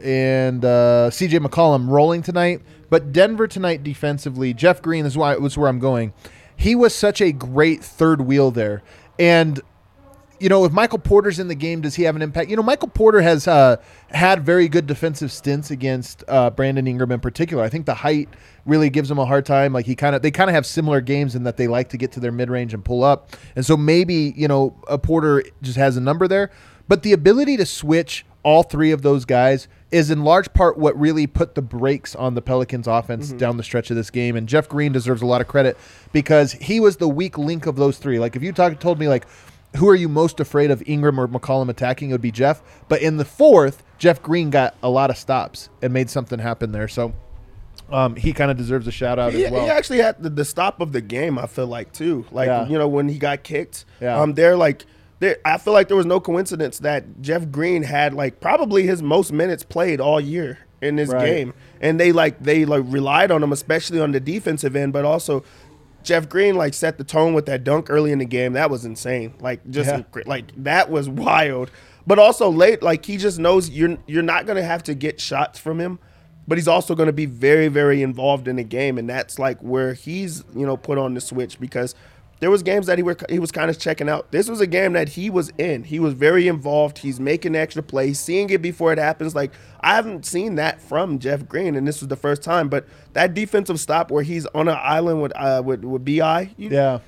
and 0.04 0.66
uh, 0.66 1.10
CJ 1.10 1.40
McCollum 1.46 1.88
rolling 1.88 2.22
tonight. 2.22 2.62
But 2.94 3.12
Denver 3.12 3.48
tonight 3.48 3.82
defensively, 3.82 4.54
Jeff 4.54 4.80
Green 4.80 5.08
is 5.08 5.18
why 5.18 5.36
was 5.38 5.58
where 5.58 5.68
I'm 5.68 5.80
going. 5.80 6.14
He 6.56 6.76
was 6.76 6.94
such 6.94 7.22
a 7.22 7.32
great 7.32 7.84
third 7.84 8.22
wheel 8.22 8.52
there, 8.52 8.84
and 9.18 9.60
you 10.40 10.48
know 10.48 10.64
if 10.64 10.72
Michael 10.72 11.00
Porter's 11.00 11.40
in 11.40 11.48
the 11.48 11.56
game, 11.56 11.82
does 11.82 11.96
he 11.96 12.04
have 12.04 12.16
an 12.16 12.22
impact? 12.22 12.52
You 12.52 12.56
know, 12.56 12.62
Michael 12.62 12.90
Porter 12.90 13.20
has 13.22 13.48
uh, 13.48 13.78
had 14.10 14.46
very 14.46 14.68
good 14.68 14.86
defensive 14.86 15.32
stints 15.32 15.72
against 15.72 16.24
uh, 16.28 16.52
Brandon 16.52 16.86
Ingram 16.86 17.12
in 17.12 17.20
particular. 17.20 17.64
I 17.64 17.70
think 17.70 17.88
the 17.88 17.96
height 17.96 18.30
really 18.68 18.92
gives 18.92 19.10
him 19.10 19.18
a 19.18 19.26
hard 19.26 19.48
time. 19.48 19.74
Like 19.74 19.88
he 19.88 19.96
kind 19.96 20.16
of 20.16 20.22
they 20.22 20.30
kind 20.30 20.52
of 20.52 20.54
have 20.54 20.68
similar 20.68 21.02
games 21.02 21.34
in 21.34 21.46
that 21.46 21.58
they 21.58 21.66
like 21.66 21.90
to 21.90 21.98
get 21.98 22.12
to 22.12 22.20
their 22.20 22.32
mid 22.32 22.52
range 22.52 22.76
and 22.76 22.86
pull 22.86 23.04
up, 23.04 23.32
and 23.56 23.66
so 23.66 23.76
maybe 23.76 24.36
you 24.38 24.48
know 24.48 24.80
a 24.88 25.00
Porter 25.00 25.44
just 25.64 25.78
has 25.78 25.98
a 25.98 26.02
number 26.02 26.28
there. 26.28 26.52
But 26.88 27.04
the 27.04 27.14
ability 27.14 27.58
to 27.58 27.66
switch 27.66 28.26
all 28.44 28.64
three 28.64 28.92
of 28.92 29.02
those 29.04 29.24
guys 29.26 29.68
is 29.90 30.12
in 30.12 30.24
large 30.24 30.52
part 30.54 30.78
what 30.78 31.00
really 31.00 31.26
put 31.28 31.56
the 31.56 31.62
brakes 31.62 32.14
on 32.16 32.34
the 32.36 32.42
Pelicans 32.42 32.88
offense 32.88 33.32
down 33.32 33.56
the 33.58 33.64
stretch 33.64 33.90
of 33.90 33.96
this 33.96 34.10
game. 34.10 34.36
And 34.36 34.50
Jeff 34.50 34.68
Green 34.68 34.92
deserves 34.92 35.22
a 35.22 35.26
lot 35.26 35.40
of 35.40 35.48
credit 35.48 35.78
because 36.12 36.52
he 36.54 36.80
was 36.80 36.98
the 36.98 37.08
weak 37.08 37.38
link 37.38 37.66
of 37.68 37.78
those 37.78 37.98
three. 37.98 38.20
Like 38.20 38.36
if 38.36 38.44
you 38.44 38.52
talk, 38.52 38.78
told 38.80 39.00
me 39.00 39.08
like, 39.08 39.26
who 39.78 39.88
are 39.90 39.96
you 39.96 40.10
most 40.10 40.40
afraid 40.40 40.72
of, 40.72 40.84
Ingram 40.86 41.20
or 41.20 41.28
McCollum 41.28 41.70
attacking? 41.70 42.10
It 42.10 42.14
would 42.14 42.22
be 42.22 42.32
Jeff. 42.32 42.62
But 42.90 43.02
in 43.02 43.18
the 43.18 43.26
fourth, 43.26 43.82
Jeff 43.98 44.22
Green 44.22 44.50
got 44.50 44.76
a 44.84 44.90
lot 44.90 45.10
of 45.10 45.18
stops 45.18 45.70
and 45.82 45.94
made 45.94 46.10
something 46.10 46.38
happen 46.38 46.74
there. 46.74 46.88
So 46.90 47.14
um, 47.90 48.16
he 48.16 48.34
kind 48.34 48.52
of 48.52 48.58
deserves 48.58 48.88
a 48.88 48.92
shout 48.92 49.20
out 49.20 49.34
He, 49.34 49.46
as 49.46 49.52
well. 49.52 49.64
he 49.64 49.70
actually 49.70 50.00
had 50.00 50.22
the, 50.22 50.30
the 50.30 50.46
stop 50.46 50.82
of 50.82 50.92
the 50.92 51.02
game. 51.02 51.40
I 51.40 51.48
feel 51.48 51.68
like 51.68 51.92
too. 51.94 52.26
Like 52.32 52.48
Yeah. 52.48 52.68
you 52.68 52.78
know 52.78 52.88
when 52.88 53.08
he 53.10 53.18
got 53.18 53.44
kicked. 53.44 53.86
Yeah. 54.02 54.20
Um, 54.20 54.34
they're 54.34 54.58
like. 54.58 54.86
There, 55.24 55.38
I 55.46 55.58
feel 55.58 55.72
like 55.72 55.88
there 55.88 55.96
was 55.96 56.06
no 56.06 56.20
coincidence 56.20 56.80
that 56.80 57.22
Jeff 57.22 57.50
Green 57.50 57.84
had 57.84 58.14
like 58.14 58.42
probably 58.42 58.84
his 58.84 59.02
most 59.02 59.32
minutes 59.32 59.64
played 59.64 60.02
all 60.02 60.20
year 60.20 60.58
in 60.82 60.98
this 60.98 61.08
Right. 61.08 61.26
game, 61.26 61.54
and 61.80 61.98
they 61.98 62.12
like 62.12 62.44
they 62.44 62.66
like 62.66 62.84
relied 62.88 63.32
on 63.32 63.42
him, 63.42 63.54
especially 63.54 64.02
on 64.02 64.12
the 64.12 64.20
defensive 64.20 64.76
end, 64.76 64.92
but 64.92 65.06
also 65.06 65.46
Jeff 66.04 66.28
Green 66.28 66.56
like 66.56 66.74
set 66.74 66.98
the 66.98 67.06
tone 67.06 67.34
with 67.34 67.46
that 67.46 67.64
dunk 67.64 67.90
early 67.90 68.12
in 68.12 68.20
the 68.20 68.26
game. 68.26 68.52
That 68.52 68.70
was 68.70 68.84
insane. 68.84 69.34
Like 69.40 69.62
just 69.70 69.90
Yeah. 69.90 70.02
like 70.26 70.52
that 70.62 70.92
was 70.92 71.08
wild. 71.26 71.72
But 72.06 72.20
also 72.20 72.50
late, 72.50 72.84
like 72.84 73.06
he 73.06 73.16
just 73.16 73.40
knows 73.40 73.70
you're 73.70 73.98
you're 74.08 74.24
not 74.24 74.46
gonna 74.46 74.62
have 74.62 74.84
to 74.84 74.94
get 74.94 75.22
shots 75.22 75.58
from 75.58 75.80
him, 75.80 76.00
but 76.50 76.58
he's 76.58 76.68
also 76.68 76.96
gonna 76.96 77.14
be 77.14 77.28
very 77.28 77.70
very 77.70 78.02
involved 78.04 78.50
in 78.50 78.58
the 78.58 78.64
game, 78.66 78.98
and 78.98 79.10
that's 79.10 79.40
like 79.40 79.58
where 79.62 79.94
he's 79.94 80.44
you 80.54 80.66
know 80.66 80.76
put 80.76 80.98
on 80.98 81.14
the 81.14 81.22
switch 81.22 81.62
because. 81.62 81.96
There 82.44 82.52
was 82.52 82.62
games 82.62 82.88
that 82.88 83.00
he 83.00 83.04
were 83.04 83.16
he 83.30 83.40
was 83.40 83.54
kind 83.54 83.70
of 83.70 83.80
checking 83.80 84.10
out. 84.10 84.30
This 84.34 84.50
was 84.50 84.60
a 84.60 84.68
game 84.68 84.92
that 84.92 85.08
he 85.08 85.30
was 85.30 85.48
in. 85.58 85.86
He 85.86 85.98
was 85.98 86.14
very 86.14 86.50
involved. 86.50 86.98
He's 86.98 87.18
making 87.18 87.56
extra 87.56 87.82
plays, 87.82 88.20
seeing 88.20 88.50
it 88.50 88.62
before 88.62 88.92
it 88.92 89.00
happens. 89.00 89.34
Like 89.34 89.54
I 89.80 89.96
haven't 89.96 90.26
seen 90.26 90.56
that 90.56 90.82
from 90.82 91.20
Jeff 91.20 91.48
Green, 91.48 91.74
and 91.74 91.88
this 91.88 92.02
was 92.02 92.10
the 92.10 92.18
first 92.18 92.44
time. 92.44 92.68
But 92.68 92.86
that 93.14 93.34
defensive 93.34 93.80
stop 93.80 94.12
where 94.12 94.24
he's 94.24 94.46
on 94.48 94.68
an 94.68 94.78
island 94.78 95.22
with 95.22 95.32
uh, 95.38 95.64
with, 95.64 95.86
with 95.86 96.04
Bi, 96.04 96.54
you, 96.58 96.68
yeah. 96.68 97.00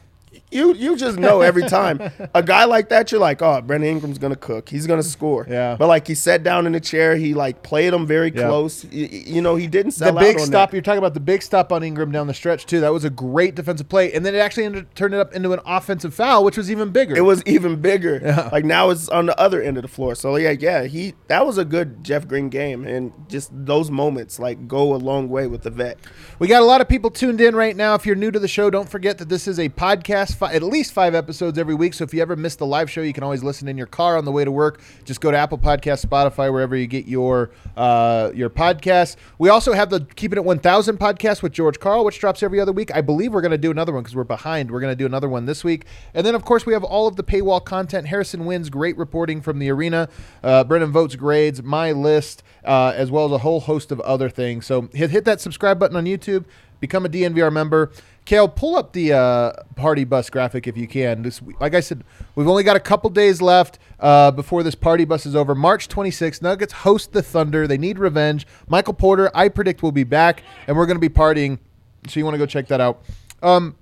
You 0.55 0.73
you 0.73 0.95
just 0.95 1.17
know 1.19 1.41
every 1.41 1.63
time. 1.67 1.99
A 2.33 2.41
guy 2.41 2.65
like 2.65 2.89
that 2.89 3.11
you're 3.11 3.21
like 3.21 3.41
oh 3.41 3.61
Brandon 3.61 3.89
Ingram's 3.89 4.17
gonna 4.17 4.35
cook. 4.35 4.69
He's 4.69 4.87
gonna 4.87 5.03
score. 5.03 5.45
Yeah. 5.49 5.75
but 5.77 5.87
like 5.87 6.07
he 6.07 6.15
sat 6.15 6.43
down 6.43 6.65
in 6.65 6.71
the 6.73 6.79
chair. 6.79 7.15
He 7.15 7.33
like 7.33 7.61
played 7.63 7.93
him 7.93 8.07
very 8.07 8.31
Yeah. 8.33 8.47
close. 8.47 8.83
Y- 8.85 8.89
y- 9.11 9.23
you 9.27 9.41
know 9.41 9.55
he 9.55 9.67
didn't 9.67 9.95
the 9.95 10.11
big 10.13 10.39
stop 10.39 10.69
that. 10.69 10.75
you're 10.75 10.81
talking 10.81 10.97
about 10.99 11.13
the 11.13 11.19
big 11.19 11.41
stop 11.41 11.71
on 11.71 11.83
Ingram 11.83 12.11
down 12.11 12.27
the 12.27 12.33
stretch 12.33 12.65
too. 12.65 12.79
That 12.79 12.93
was 12.93 13.03
a 13.03 13.09
great 13.09 13.55
defensive 13.55 13.89
play. 13.89 14.11
And 14.13 14.25
then 14.25 14.33
it 14.35 14.39
actually 14.39 14.65
ended, 14.65 14.93
turned 14.95 15.13
it 15.13 15.19
up 15.19 15.33
into 15.33 15.51
an 15.53 15.59
offensive 15.65 16.13
foul 16.13 16.43
which 16.43 16.57
was 16.57 16.71
even 16.71 16.89
bigger. 16.91 17.15
It 17.15 17.21
was 17.21 17.43
even 17.45 17.75
bigger. 17.81 18.19
Like 18.51 18.65
now 18.65 18.89
it's 18.89 19.09
on 19.09 19.25
the 19.25 19.39
other 19.39 19.61
end 19.61 19.77
of 19.77 19.81
the 19.83 19.87
floor. 19.89 20.15
So 20.15 20.35
yeah 20.37 20.51
yeah 20.51 20.83
he 20.83 21.13
that 21.27 21.45
was 21.45 21.57
a 21.57 21.65
good 21.65 22.03
Jeff 22.03 22.27
Green 22.27 22.49
game. 22.49 22.85
And 22.85 23.11
just 23.29 23.49
those 23.53 23.91
moments 23.91 24.39
like 24.39 24.67
go 24.67 24.93
a 24.93 24.97
long 24.97 25.29
way 25.29 25.47
with 25.47 25.63
the 25.63 25.69
vet. 25.69 25.97
We 26.39 26.47
got 26.47 26.61
a 26.61 26.65
lot 26.65 26.81
of 26.81 26.87
people 26.87 27.09
tuned 27.11 27.41
in 27.41 27.55
right 27.55 27.75
now. 27.75 27.95
If 27.95 28.05
you're 28.05 28.15
new 28.15 28.31
to 28.31 28.39
the 28.39 28.47
show 28.47 28.69
don't 28.69 28.89
forget 28.89 29.17
that 29.19 29.29
this 29.29 29.47
is 29.47 29.59
a 29.59 29.69
podcast 29.69 30.35
at 30.53 30.63
least 30.63 30.93
five 30.93 31.15
episodes 31.15 31.57
every 31.57 31.75
week. 31.75 31.93
So 31.93 32.03
if 32.03 32.13
you 32.13 32.21
ever 32.21 32.35
miss 32.35 32.55
the 32.55 32.65
live 32.65 32.89
show 32.89 33.01
you 33.01 33.13
can 33.13 33.23
always 33.23 33.43
listen 33.43 33.67
in 33.67 33.77
your 33.77 33.87
car 33.87 34.17
on 34.17 34.25
the 34.25 34.31
way 34.31 34.45
to 34.45 34.51
work. 34.51 34.81
Just 35.03 35.21
go 35.21 35.31
to 35.31 35.37
apple 35.37 35.57
podcast 35.57 36.05
spotify 36.05 36.51
wherever 36.51 36.75
you 36.75 36.87
get 36.87 37.07
your 37.07 37.51
uh, 37.77 38.31
your 38.33 38.49
podcasts. 38.49 39.15
We 39.37 39.49
also 39.49 39.73
have 39.73 39.89
the 39.89 40.01
keeping 40.15 40.37
it 40.37 40.45
1000 40.45 40.97
podcast 40.97 41.41
with 41.41 41.51
george 41.51 41.79
karl 41.79 42.05
which 42.05 42.19
drops 42.19 42.43
every 42.43 42.59
other 42.59 42.71
week. 42.71 42.93
I 42.95 43.01
believe 43.01 43.33
we're 43.33 43.41
going 43.41 43.51
to 43.51 43.57
do 43.57 43.71
another 43.71 43.93
one 43.93 44.03
because 44.03 44.15
we're 44.15 44.23
behind. 44.23 44.71
We're 44.71 44.79
going 44.79 44.91
to 44.91 44.95
do 44.95 45.05
another 45.05 45.29
one 45.29 45.45
this 45.45 45.63
week. 45.63 45.85
And 46.13 46.25
then 46.25 46.35
of 46.35 46.45
course 46.45 46.65
we 46.65 46.73
have 46.73 46.83
all 46.83 47.07
of 47.07 47.15
the 47.15 47.23
paywall 47.23 47.63
content. 47.63 48.07
Harrison 48.07 48.45
Wynn's 48.45 48.69
great 48.69 48.97
reporting 48.97 49.41
from 49.41 49.59
the 49.59 49.69
arena. 49.69 50.09
Uh, 50.43 50.63
brendan 50.63 50.91
vogt's 50.91 51.15
grades 51.15 51.63
my 51.63 51.91
list 51.91 52.43
uh, 52.63 52.93
as 52.95 53.11
well 53.11 53.25
as 53.25 53.31
a 53.31 53.39
whole 53.39 53.61
host 53.61 53.91
of 53.91 53.99
other 54.01 54.29
things. 54.29 54.65
So 54.65 54.89
hit, 54.93 55.11
hit 55.11 55.25
that 55.25 55.41
subscribe 55.41 55.79
button 55.79 55.97
on 55.97 56.05
youtube 56.05 56.45
become 56.87 57.05
a 57.05 57.09
dnvr 57.09 57.51
member 57.51 57.91
Kale, 58.25 58.47
pull 58.47 58.75
up 58.75 58.91
the 58.93 59.13
uh, 59.13 59.53
party 59.75 60.03
bus 60.03 60.31
graphic 60.31 60.65
if 60.67 60.75
you 60.75 60.87
can. 60.87 61.21
This, 61.21 61.41
like 61.59 61.75
I 61.75 61.79
said, 61.79 62.03
we've 62.33 62.47
only 62.47 62.63
got 62.63 62.75
a 62.75 62.79
couple 62.79 63.11
days 63.11 63.39
left 63.39 63.77
uh, 63.99 64.31
before 64.31 64.63
this 64.63 64.73
party 64.73 65.05
bus 65.05 65.27
is 65.27 65.35
over. 65.35 65.53
March 65.53 65.87
26th, 65.87 66.41
Nuggets 66.41 66.73
host 66.73 67.13
the 67.13 67.21
Thunder. 67.21 67.67
They 67.67 67.77
need 67.77 67.99
revenge. 67.99 68.47
Michael 68.67 68.95
Porter, 68.95 69.29
I 69.35 69.49
predict, 69.49 69.83
will 69.83 69.91
be 69.91 70.03
back, 70.03 70.41
and 70.65 70.75
we're 70.75 70.87
going 70.87 70.99
to 70.99 71.07
be 71.07 71.13
partying. 71.13 71.59
So 72.07 72.19
you 72.19 72.25
want 72.25 72.33
to 72.33 72.39
go 72.39 72.47
check 72.47 72.67
that 72.69 72.81
out. 72.81 73.03
Um, 73.43 73.75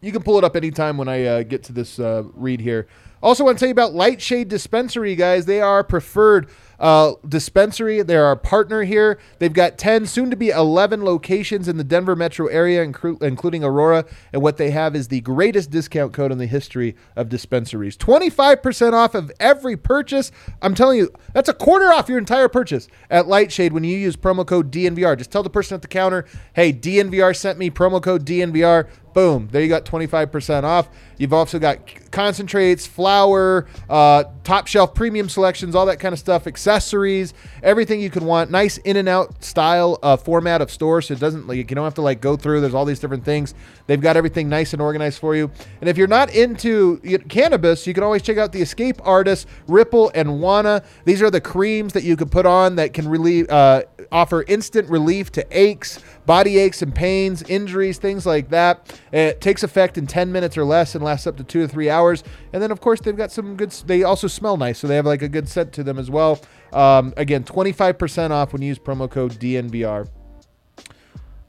you 0.00 0.10
can 0.10 0.22
pull 0.22 0.38
it 0.38 0.44
up 0.44 0.56
anytime 0.56 0.96
when 0.96 1.08
I 1.08 1.24
uh, 1.24 1.42
get 1.42 1.62
to 1.64 1.72
this 1.74 1.98
uh, 1.98 2.22
read 2.32 2.60
here. 2.60 2.86
Also, 3.22 3.44
want 3.44 3.58
to 3.58 3.60
tell 3.60 3.68
you 3.68 3.72
about 3.72 3.92
Lightshade 3.92 4.48
Dispensary, 4.48 5.14
guys. 5.14 5.44
They 5.44 5.60
are 5.60 5.84
preferred 5.84 6.48
uh, 6.80 7.12
dispensary. 7.28 8.02
They're 8.02 8.24
our 8.24 8.36
partner 8.36 8.82
here. 8.82 9.18
They've 9.38 9.52
got 9.52 9.78
10, 9.78 10.06
soon 10.06 10.30
to 10.30 10.36
be 10.36 10.48
11 10.48 11.04
locations 11.04 11.68
in 11.68 11.76
the 11.76 11.84
Denver 11.84 12.16
metro 12.16 12.46
area, 12.46 12.84
inclu- 12.84 13.22
including 13.22 13.62
Aurora. 13.62 14.06
And 14.32 14.42
what 14.42 14.56
they 14.56 14.70
have 14.70 14.96
is 14.96 15.08
the 15.08 15.20
greatest 15.20 15.70
discount 15.70 16.12
code 16.12 16.32
in 16.32 16.38
the 16.38 16.46
history 16.46 16.96
of 17.14 17.28
dispensaries 17.28 17.96
25% 17.96 18.92
off 18.94 19.14
of 19.14 19.30
every 19.38 19.76
purchase. 19.76 20.32
I'm 20.62 20.74
telling 20.74 20.98
you, 20.98 21.12
that's 21.34 21.48
a 21.48 21.54
quarter 21.54 21.92
off 21.92 22.08
your 22.08 22.18
entire 22.18 22.48
purchase 22.48 22.88
at 23.10 23.28
Lightshade 23.28 23.72
when 23.72 23.84
you 23.84 23.96
use 23.96 24.16
promo 24.16 24.46
code 24.46 24.72
DNVR. 24.72 25.18
Just 25.18 25.30
tell 25.30 25.42
the 25.42 25.50
person 25.50 25.74
at 25.74 25.82
the 25.82 25.88
counter, 25.88 26.24
hey, 26.54 26.72
DNVR 26.72 27.36
sent 27.36 27.58
me 27.58 27.70
promo 27.70 28.02
code 28.02 28.24
DNVR. 28.24 28.88
Boom, 29.12 29.48
there 29.50 29.60
you 29.60 29.68
got 29.68 29.84
25% 29.84 30.64
off. 30.64 30.88
You've 31.18 31.32
also 31.32 31.58
got 31.58 31.78
concentrates, 32.10 32.86
flour, 32.86 33.66
uh, 33.88 34.24
top 34.44 34.66
shelf 34.66 34.94
premium 34.94 35.28
selections, 35.28 35.74
all 35.74 35.86
that 35.86 36.00
kind 36.00 36.12
of 36.12 36.18
stuff, 36.18 36.46
accessories, 36.46 37.34
everything 37.62 38.00
you 38.00 38.10
could 38.10 38.22
want. 38.22 38.50
Nice 38.50 38.78
in 38.78 38.96
and 38.96 39.08
out 39.08 39.44
style 39.44 39.98
uh, 40.02 40.16
format 40.16 40.60
of 40.62 40.70
store, 40.70 41.02
so 41.02 41.14
it 41.14 41.20
doesn't 41.20 41.46
like 41.46 41.56
you 41.56 41.64
don't 41.64 41.84
have 41.84 41.94
to 41.94 42.02
like 42.02 42.20
go 42.20 42.36
through. 42.36 42.60
There's 42.60 42.74
all 42.74 42.84
these 42.84 43.00
different 43.00 43.24
things. 43.24 43.54
They've 43.86 44.00
got 44.00 44.16
everything 44.16 44.48
nice 44.48 44.72
and 44.72 44.80
organized 44.80 45.18
for 45.18 45.34
you. 45.36 45.50
And 45.80 45.88
if 45.88 45.96
you're 45.96 46.08
not 46.08 46.32
into 46.34 46.98
cannabis, 47.28 47.86
you 47.86 47.94
can 47.94 48.02
always 48.02 48.22
check 48.22 48.38
out 48.38 48.52
the 48.52 48.62
Escape 48.62 48.96
Artist, 49.02 49.46
Ripple, 49.66 50.10
and 50.14 50.28
Wana. 50.28 50.84
These 51.04 51.22
are 51.22 51.30
the 51.30 51.40
creams 51.40 51.92
that 51.92 52.04
you 52.04 52.16
can 52.16 52.28
put 52.28 52.46
on 52.46 52.76
that 52.76 52.94
can 52.94 53.08
relieve, 53.08 53.50
uh, 53.50 53.82
offer 54.12 54.44
instant 54.48 54.88
relief 54.88 55.30
to 55.32 55.46
aches, 55.50 55.98
body 56.26 56.58
aches 56.58 56.82
and 56.82 56.94
pains, 56.94 57.42
injuries, 57.42 57.98
things 57.98 58.26
like 58.26 58.50
that. 58.50 58.98
It 59.12 59.40
takes 59.40 59.62
effect 59.62 59.98
in 59.98 60.06
10 60.06 60.32
minutes 60.32 60.56
or 60.56 60.64
less 60.64 60.94
and 60.94 61.04
lasts 61.04 61.26
up 61.26 61.36
to 61.38 61.44
two 61.44 61.62
to 61.62 61.68
three 61.68 61.90
hours. 61.90 62.22
And 62.52 62.62
then, 62.62 62.70
of 62.70 62.80
course, 62.80 63.00
they've 63.00 63.16
got 63.16 63.32
some 63.32 63.56
good, 63.56 63.70
they 63.86 64.02
also 64.02 64.26
smell 64.26 64.56
nice. 64.56 64.78
So 64.78 64.86
they 64.86 64.96
have 64.96 65.06
like 65.06 65.22
a 65.22 65.28
good 65.28 65.48
scent 65.48 65.72
to 65.74 65.82
them 65.82 65.98
as 65.98 66.10
well. 66.10 66.40
Um, 66.72 67.12
again, 67.16 67.44
25% 67.44 68.30
off 68.30 68.52
when 68.52 68.62
you 68.62 68.68
use 68.68 68.78
promo 68.78 69.10
code 69.10 69.32
DNVR. 69.32 70.08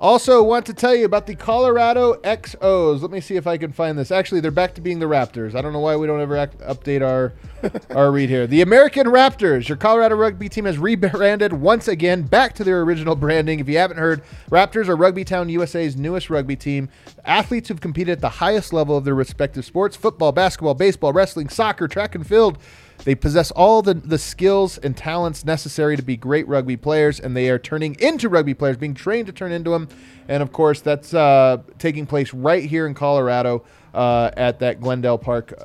Also, 0.02 0.42
want 0.42 0.66
to 0.66 0.74
tell 0.74 0.96
you 0.96 1.06
about 1.06 1.28
the 1.28 1.36
Colorado 1.36 2.16
XOs. 2.24 3.04
Let 3.04 3.12
me 3.12 3.22
see 3.22 3.36
if 3.36 3.46
I 3.46 3.58
can 3.58 3.72
find 3.72 4.00
this. 4.00 4.10
Actually, 4.10 4.42
they're 4.42 4.50
back 4.50 4.74
to 4.74 4.82
being 4.82 4.98
the 4.98 5.06
Raptors. 5.06 5.54
I 5.54 5.62
don't 5.62 5.74
know 5.74 5.80
why 5.80 5.96
we 5.96 6.08
don't 6.08 6.20
ever 6.20 6.36
act, 6.36 6.58
update 6.62 7.04
our 7.08 7.34
our 7.96 8.12
read 8.12 8.28
here. 8.28 8.48
The 8.48 8.62
American 8.62 9.06
Raptors. 9.06 9.70
Your 9.70 9.78
Colorado 9.78 10.16
rugby 10.16 10.50
team 10.50 10.66
has 10.66 10.80
rebranded 10.80 11.54
once 11.54 11.88
again 11.88 12.24
back 12.24 12.56
to 12.56 12.64
their 12.64 12.82
original 12.82 13.16
branding. 13.16 13.60
If 13.60 13.70
you 13.70 13.78
haven't 13.78 13.98
heard, 13.98 14.24
Raptors 14.50 14.88
are 14.88 14.96
Rugby 14.96 15.24
Town 15.24 15.50
USA's 15.50 15.96
newest 15.96 16.32
rugby 16.32 16.56
team. 16.56 16.90
Athletes 17.24 17.68
who've 17.68 17.80
competed 17.80 18.14
at 18.14 18.22
the 18.22 18.30
highest 18.30 18.74
level 18.74 18.98
of 18.98 19.06
their 19.06 19.14
respective 19.14 19.66
sports: 19.66 19.96
football, 19.96 20.32
basketball, 20.32 20.74
baseball, 20.74 21.14
wrestling, 21.14 21.48
soccer, 21.48 21.88
track 21.88 22.16
and 22.16 22.26
field. 22.26 22.58
They 23.04 23.16
possess 23.16 23.50
all 23.52 23.82
the, 23.82 23.96
the 23.96 24.18
skills 24.18 24.78
and 24.78 24.96
talents 24.96 25.44
necessary 25.44 25.96
to 25.98 26.04
be 26.04 26.16
great 26.16 26.48
rugby 26.48 26.78
players, 26.78 27.20
and 27.20 27.36
they 27.36 27.50
are 27.50 27.58
turning 27.58 27.96
into 28.00 28.30
rugby 28.30 28.54
players, 28.54 28.78
being 28.78 28.94
trained 28.94 29.28
to 29.28 29.34
turn 29.34 29.52
into 29.52 29.72
them. 29.72 29.90
And 30.28 30.44
of 30.44 30.52
course, 30.52 30.82
that's 30.82 31.14
uh, 31.14 31.58
taking 31.80 32.06
place 32.06 32.34
right 32.34 32.64
here 32.64 32.86
in 32.86 32.94
Colorado 32.94 33.64
uh, 33.94 34.32
at 34.38 34.60
that 34.60 34.80
Glendale 34.80 35.18
Park, 35.18 35.54
uh, 35.58 35.64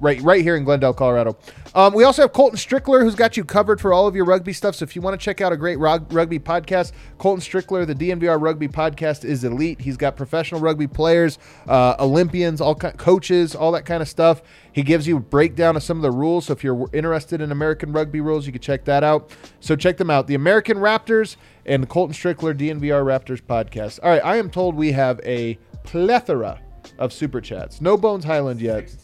right 0.00 0.20
right 0.22 0.42
here 0.42 0.56
in 0.56 0.64
Glendale, 0.64 0.94
Colorado. 0.94 1.36
Um, 1.74 1.92
we 1.92 2.04
also 2.04 2.22
have 2.22 2.32
Colton 2.32 2.58
Strickler, 2.58 3.02
who's 3.02 3.14
got 3.14 3.36
you 3.36 3.44
covered 3.44 3.80
for 3.80 3.92
all 3.92 4.06
of 4.06 4.16
your 4.16 4.24
rugby 4.24 4.52
stuff. 4.54 4.74
So 4.74 4.84
if 4.84 4.96
you 4.96 5.02
want 5.02 5.18
to 5.18 5.22
check 5.22 5.40
out 5.42 5.52
a 5.52 5.56
great 5.56 5.78
rug- 5.78 6.10
rugby 6.12 6.38
podcast, 6.38 6.92
Colton 7.18 7.42
Strickler, 7.42 7.86
the 7.86 7.94
DNVR 7.94 8.40
Rugby 8.40 8.68
Podcast, 8.68 9.24
is 9.24 9.44
elite. 9.44 9.80
He's 9.80 9.96
got 9.98 10.16
professional 10.16 10.60
rugby 10.60 10.86
players, 10.86 11.38
uh, 11.68 11.96
Olympians, 11.98 12.60
all 12.60 12.74
ki- 12.74 12.92
coaches, 12.96 13.54
all 13.54 13.72
that 13.72 13.84
kind 13.84 14.00
of 14.00 14.08
stuff. 14.08 14.42
He 14.72 14.82
gives 14.82 15.06
you 15.06 15.18
a 15.18 15.20
breakdown 15.20 15.76
of 15.76 15.82
some 15.82 15.98
of 15.98 16.02
the 16.02 16.10
rules. 16.10 16.46
So 16.46 16.54
if 16.54 16.64
you're 16.64 16.88
interested 16.94 17.40
in 17.40 17.52
American 17.52 17.92
rugby 17.92 18.20
rules, 18.20 18.46
you 18.46 18.52
can 18.52 18.62
check 18.62 18.84
that 18.86 19.04
out. 19.04 19.30
So 19.60 19.76
check 19.76 19.98
them 19.98 20.10
out. 20.10 20.26
The 20.26 20.34
American 20.34 20.78
Raptors 20.78 21.36
and 21.66 21.88
Colton 21.88 22.14
Strickler 22.14 22.56
DNVR 22.56 23.04
Raptors 23.04 23.42
podcast. 23.42 24.00
All 24.02 24.10
right, 24.10 24.24
I 24.24 24.36
am 24.36 24.48
told 24.48 24.76
we 24.76 24.92
have 24.92 25.20
a 25.24 25.58
plethora 25.82 26.60
of 26.98 27.12
super 27.12 27.40
chats. 27.40 27.80
No 27.80 27.96
Bones 27.96 28.24
Hyland 28.24 28.60
yet. 28.60 28.94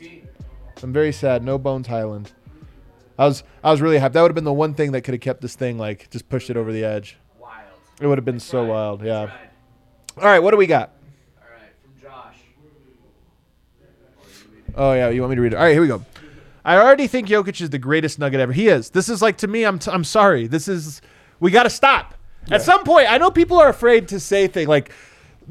I'm 0.82 0.92
very 0.92 1.12
sad. 1.12 1.42
No 1.42 1.58
Bones 1.58 1.86
Hyland. 1.86 2.32
I 3.18 3.26
was 3.26 3.44
I 3.62 3.70
was 3.70 3.80
really 3.80 3.98
hyped. 3.98 4.12
That 4.12 4.22
would 4.22 4.30
have 4.30 4.34
been 4.34 4.44
the 4.44 4.52
one 4.52 4.74
thing 4.74 4.92
that 4.92 5.02
could 5.02 5.14
have 5.14 5.20
kept 5.20 5.40
this 5.40 5.54
thing 5.54 5.78
like 5.78 6.10
just 6.10 6.28
pushed 6.28 6.50
it 6.50 6.56
over 6.56 6.72
the 6.72 6.84
edge. 6.84 7.16
Wild. 7.38 7.64
It 8.00 8.06
would 8.06 8.18
have 8.18 8.24
been 8.24 8.40
so 8.40 8.64
wild. 8.64 9.04
Yeah. 9.04 9.30
All 10.16 10.24
right, 10.24 10.40
what 10.40 10.50
do 10.50 10.56
we 10.56 10.66
got? 10.66 10.92
All 11.38 11.48
right, 11.50 11.72
from 11.82 12.02
Josh. 12.02 12.36
Oh 14.74 14.92
yeah, 14.92 15.08
you 15.10 15.20
want 15.20 15.30
me 15.30 15.36
to 15.36 15.42
read 15.42 15.52
it? 15.52 15.56
All 15.56 15.62
right, 15.62 15.72
here 15.72 15.82
we 15.82 15.88
go. 15.88 16.04
I 16.64 16.76
already 16.76 17.06
think 17.06 17.28
Jokic 17.28 17.60
is 17.60 17.70
the 17.70 17.78
greatest 17.78 18.18
Nugget 18.18 18.40
ever. 18.40 18.52
He 18.52 18.68
is. 18.68 18.90
This 18.90 19.08
is 19.08 19.20
like 19.20 19.38
to 19.38 19.48
me. 19.48 19.64
I'm 19.64 19.78
t- 19.78 19.90
I'm 19.90 20.04
sorry. 20.04 20.46
This 20.46 20.68
is 20.68 21.02
we 21.40 21.50
got 21.50 21.64
to 21.64 21.70
stop. 21.70 22.14
At 22.50 22.62
some 22.62 22.82
point, 22.82 23.10
I 23.10 23.18
know 23.18 23.30
people 23.30 23.58
are 23.58 23.68
afraid 23.68 24.08
to 24.08 24.18
say 24.18 24.48
things 24.48 24.68
like 24.68 24.90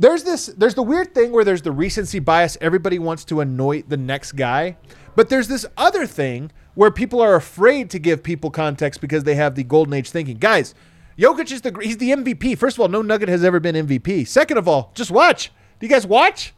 there's 0.02 0.24
this 0.24 0.48
there's 0.48 0.74
the 0.74 0.82
weird 0.82 1.14
thing 1.14 1.32
where 1.32 1.44
there's 1.44 1.62
the 1.62 1.72
recency 1.72 2.18
bias. 2.18 2.58
Everybody 2.60 2.98
wants 2.98 3.24
to 3.26 3.40
anoint 3.40 3.90
the 3.90 3.98
next 3.98 4.32
guy, 4.32 4.78
but 5.16 5.30
there's 5.30 5.48
this 5.48 5.64
other 5.78 6.08
thing 6.08 6.52
where 6.74 6.90
people 6.90 7.22
are 7.22 7.36
afraid 7.36 7.92
to 7.92 8.00
give 8.00 8.24
people 8.24 8.50
context 8.50 9.00
because 9.00 9.26
they 9.26 9.36
have 9.36 9.54
the 9.54 9.64
golden 9.64 9.94
age 9.94 10.10
thinking. 10.10 10.38
Guys, 10.38 10.74
Jokic 11.20 11.52
is 11.52 11.62
the 11.62 11.78
he's 11.84 11.98
the 11.98 12.10
MVP. 12.10 12.58
First 12.58 12.78
of 12.78 12.82
all, 12.82 12.88
no 12.88 13.04
Nugget 13.04 13.30
has 13.30 13.44
ever 13.44 13.60
been 13.60 13.76
MVP. 13.76 14.28
Second 14.28 14.58
of 14.58 14.68
all, 14.68 14.92
just 14.96 15.12
watch. 15.12 15.52
Do 15.80 15.86
you 15.86 15.92
guys 15.92 16.08
watch? 16.08 16.54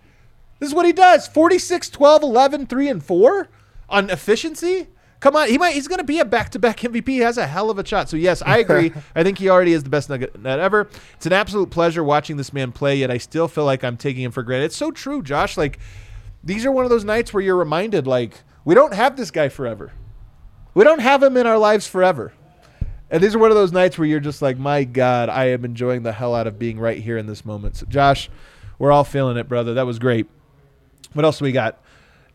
This 0.60 0.70
is 0.70 0.76
what 0.76 0.86
he 0.86 0.94
does 0.94 1.28
46, 1.28 1.90
12, 1.90 2.24
11, 2.24 2.68
3, 2.68 2.88
and 2.88 3.04
4 3.04 3.50
on 3.90 4.10
efficiency. 4.10 4.88
Come 5.24 5.38
on, 5.38 5.48
he 5.48 5.58
might. 5.58 5.74
He's 5.74 5.88
going 5.88 6.00
to 6.00 6.04
be 6.04 6.20
a 6.20 6.26
back-to-back 6.26 6.82
MVP. 6.82 7.08
He 7.08 7.20
has 7.20 7.38
a 7.38 7.48
hell 7.48 7.70
of 7.70 7.80
a 7.80 7.88
shot. 7.88 8.10
So 8.10 8.18
yes, 8.18 8.42
I 8.42 8.58
agree. 8.58 8.92
I 9.16 9.24
think 9.24 9.38
he 9.38 9.48
already 9.48 9.72
is 9.72 9.82
the 9.82 9.90
best 9.90 10.10
nugget 10.10 10.36
ever. 10.46 10.90
It's 11.14 11.26
an 11.26 11.32
absolute 11.32 11.70
pleasure 11.70 12.04
watching 12.04 12.36
this 12.36 12.52
man 12.52 12.74
play. 12.74 12.98
Yet 12.98 13.10
I 13.10 13.20
still 13.20 13.48
feel 13.48 13.64
like 13.64 13.86
I'm 13.86 13.96
taking 13.96 14.24
him 14.24 14.34
for 14.34 14.44
granted. 14.44 14.66
It's 14.66 14.76
so 14.76 14.92
true, 14.92 15.24
Josh. 15.24 15.56
Like 15.56 15.80
these 16.44 16.66
are 16.66 16.74
one 16.74 16.84
of 16.84 16.90
those 16.90 17.06
nights 17.06 17.34
where 17.34 17.42
you're 17.42 17.56
reminded, 17.56 18.06
like 18.06 18.42
we 18.66 18.76
don't 18.76 18.94
have 18.94 19.16
this 19.16 19.32
guy 19.32 19.48
forever. 19.48 19.94
We 20.74 20.84
don't 20.84 21.00
have 21.00 21.24
him 21.24 21.38
in 21.38 21.48
our 21.48 21.58
lives 21.58 21.88
forever. 21.88 22.34
And 23.10 23.24
these 23.24 23.34
are 23.34 23.40
one 23.40 23.50
of 23.50 23.56
those 23.56 23.72
nights 23.72 23.98
where 23.98 24.08
you're 24.10 24.20
just 24.20 24.42
like, 24.42 24.58
my 24.58 24.84
God, 24.84 25.30
I 25.30 25.46
am 25.52 25.64
enjoying 25.64 26.04
the 26.04 26.12
hell 26.12 26.36
out 26.36 26.48
of 26.48 26.60
being 26.60 26.78
right 26.78 27.02
here 27.02 27.18
in 27.18 27.28
this 27.28 27.46
moment. 27.46 27.78
So, 27.78 27.86
Josh, 27.86 28.30
we're 28.78 28.92
all 28.92 29.06
feeling 29.06 29.38
it, 29.38 29.48
brother. 29.48 29.74
That 29.76 29.86
was 29.86 30.00
great. 30.00 30.28
What 31.14 31.24
else 31.24 31.40
we 31.40 31.54
got? 31.54 31.82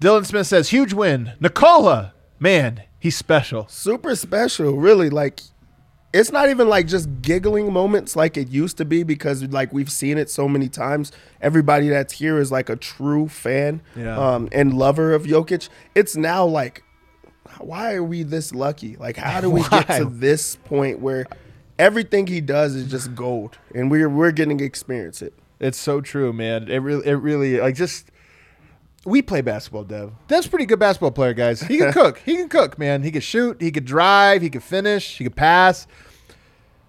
Dylan 0.00 0.24
Smith 0.24 0.46
says, 0.46 0.70
huge 0.70 0.94
win. 0.94 1.32
Nikola, 1.38 2.14
man, 2.38 2.82
he's 2.98 3.16
special. 3.16 3.66
super 3.68 4.14
special, 4.16 4.76
really. 4.76 5.10
Like, 5.10 5.40
it's 6.12 6.32
not 6.32 6.48
even 6.48 6.68
like 6.68 6.86
just 6.86 7.08
giggling 7.20 7.72
moments 7.72 8.16
like 8.16 8.36
it 8.38 8.48
used 8.48 8.78
to 8.78 8.84
be 8.84 9.02
because 9.02 9.42
like 9.44 9.72
we've 9.72 9.90
seen 9.90 10.16
it 10.18 10.30
so 10.30 10.48
many 10.48 10.68
times. 10.68 11.12
Everybody 11.40 11.88
that's 11.90 12.14
here 12.14 12.38
is 12.38 12.50
like 12.50 12.68
a 12.70 12.76
true 12.76 13.28
fan 13.28 13.82
Yeah. 13.94 14.16
um, 14.18 14.48
and 14.52 14.72
lover 14.74 15.12
of 15.12 15.24
Jokic. 15.24 15.68
It's 15.94 16.16
now 16.16 16.46
like, 16.46 16.82
why 17.58 17.94
are 17.94 18.02
we 18.02 18.22
this 18.22 18.54
lucky? 18.54 18.96
Like, 18.96 19.16
how 19.16 19.40
do 19.40 19.50
we 19.50 19.62
get 19.68 19.86
to 19.98 20.04
this 20.10 20.56
point 20.56 21.00
where 21.00 21.26
everything 21.78 22.26
he 22.26 22.40
does 22.40 22.74
is 22.74 22.90
just 22.90 23.14
gold, 23.14 23.58
and 23.74 23.90
we're 23.90 24.08
we're 24.08 24.32
getting 24.32 24.58
to 24.58 24.64
experience 24.64 25.20
it. 25.22 25.34
It's 25.60 25.78
so 25.78 26.00
true, 26.00 26.32
man. 26.32 26.68
It 26.68 26.78
really, 26.78 27.06
it 27.06 27.14
really, 27.14 27.58
like, 27.60 27.74
just 27.74 28.10
we 29.04 29.22
play 29.22 29.40
basketball, 29.40 29.84
Dev. 29.84 30.12
Dev's 30.26 30.46
a 30.46 30.50
pretty 30.50 30.66
good 30.66 30.78
basketball 30.78 31.10
player, 31.10 31.32
guys. 31.34 31.60
He 31.60 31.78
can 31.78 31.92
cook. 31.94 32.18
He 32.24 32.36
can 32.36 32.48
cook, 32.48 32.78
man. 32.78 33.02
He 33.02 33.10
can 33.10 33.20
shoot. 33.20 33.60
He 33.60 33.70
can 33.70 33.84
drive. 33.84 34.42
He 34.42 34.50
can 34.50 34.60
finish. 34.60 35.18
He 35.18 35.24
can 35.24 35.32
pass. 35.32 35.86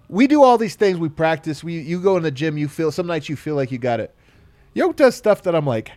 We 0.08 0.26
do 0.26 0.42
all 0.42 0.58
these 0.58 0.74
things. 0.74 0.98
We 0.98 1.08
practice. 1.08 1.62
We 1.62 1.78
you 1.80 2.00
go 2.02 2.16
in 2.16 2.22
the 2.22 2.30
gym. 2.30 2.58
You 2.58 2.68
feel 2.68 2.90
some 2.90 3.06
nights 3.06 3.28
you 3.28 3.36
feel 3.36 3.54
like 3.54 3.70
you 3.70 3.78
got 3.78 4.00
it. 4.00 4.14
Yoke 4.74 4.96
does 4.96 5.14
stuff 5.14 5.42
that 5.42 5.54
I'm 5.54 5.66
like, 5.66 5.92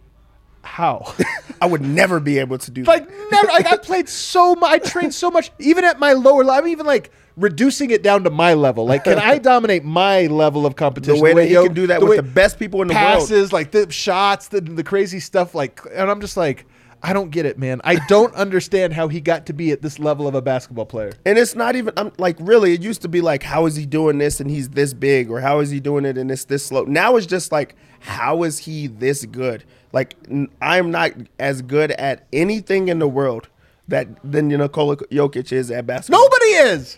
how? 0.63 1.13
I 1.61 1.65
would 1.65 1.81
never 1.81 2.19
be 2.19 2.39
able 2.39 2.57
to 2.57 2.71
do 2.71 2.83
like 2.83 3.07
that. 3.07 3.31
never. 3.31 3.47
Like 3.47 3.65
I 3.65 3.77
played 3.77 4.07
so 4.07 4.55
much. 4.55 4.71
I 4.71 4.77
trained 4.77 5.13
so 5.13 5.31
much. 5.31 5.51
Even 5.59 5.83
at 5.83 5.99
my 5.99 6.13
lower 6.13 6.43
level, 6.43 6.51
I'm 6.51 6.67
even 6.67 6.85
like 6.85 7.11
reducing 7.35 7.91
it 7.91 8.03
down 8.03 8.23
to 8.23 8.29
my 8.29 8.53
level. 8.53 8.85
Like, 8.85 9.03
can 9.03 9.19
I 9.19 9.37
dominate 9.39 9.83
my 9.83 10.27
level 10.27 10.65
of 10.65 10.75
competition? 10.75 11.15
The 11.17 11.21
way 11.21 11.33
that 11.33 11.45
he 11.47 11.53
Yoke- 11.53 11.67
can 11.67 11.75
do 11.75 11.87
that 11.87 11.99
the 11.99 12.05
with 12.05 12.17
the 12.17 12.23
best 12.23 12.59
people 12.59 12.81
in 12.81 12.87
the 12.87 12.93
world. 12.93 13.05
passes, 13.05 13.51
like 13.53 13.71
the 13.71 13.89
shots, 13.91 14.47
the 14.49 14.61
the 14.61 14.83
crazy 14.83 15.19
stuff. 15.19 15.55
Like, 15.55 15.81
and 15.93 16.09
I'm 16.09 16.21
just 16.21 16.37
like, 16.37 16.65
I 17.01 17.11
don't 17.13 17.31
get 17.31 17.45
it, 17.45 17.57
man. 17.57 17.81
I 17.83 17.95
don't 18.07 18.33
understand 18.35 18.93
how 18.93 19.07
he 19.07 19.19
got 19.19 19.45
to 19.47 19.53
be 19.53 19.71
at 19.71 19.81
this 19.81 19.99
level 19.99 20.27
of 20.27 20.35
a 20.35 20.41
basketball 20.41 20.85
player. 20.85 21.11
And 21.25 21.37
it's 21.37 21.55
not 21.55 21.75
even 21.75 21.93
I'm 21.97 22.11
like 22.17 22.37
really. 22.39 22.73
It 22.73 22.81
used 22.81 23.01
to 23.01 23.09
be 23.09 23.21
like, 23.21 23.43
how 23.43 23.65
is 23.65 23.75
he 23.75 23.85
doing 23.85 24.17
this 24.19 24.39
and 24.39 24.49
he's 24.49 24.69
this 24.69 24.93
big, 24.93 25.29
or 25.31 25.39
how 25.41 25.59
is 25.59 25.69
he 25.69 25.79
doing 25.79 26.05
it 26.05 26.17
and 26.17 26.31
it's 26.31 26.45
this 26.45 26.65
slow. 26.65 26.83
Now 26.83 27.15
it's 27.15 27.25
just 27.27 27.51
like, 27.51 27.75
how 27.99 28.43
is 28.43 28.59
he 28.59 28.87
this 28.87 29.25
good? 29.25 29.63
Like 29.91 30.15
n- 30.29 30.49
I'm 30.61 30.91
not 30.91 31.11
as 31.39 31.61
good 31.61 31.91
at 31.91 32.25
anything 32.33 32.87
in 32.87 32.99
the 32.99 33.07
world 33.07 33.47
that 33.89 34.07
than 34.23 34.49
you 34.49 34.57
know 34.57 34.63
Nikola 34.63 34.95
Jokic 34.97 35.51
is 35.51 35.69
at 35.69 35.85
basketball. 35.85 36.21
Nobody 36.21 36.45
is. 36.45 36.97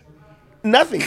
Nothing, 0.66 1.04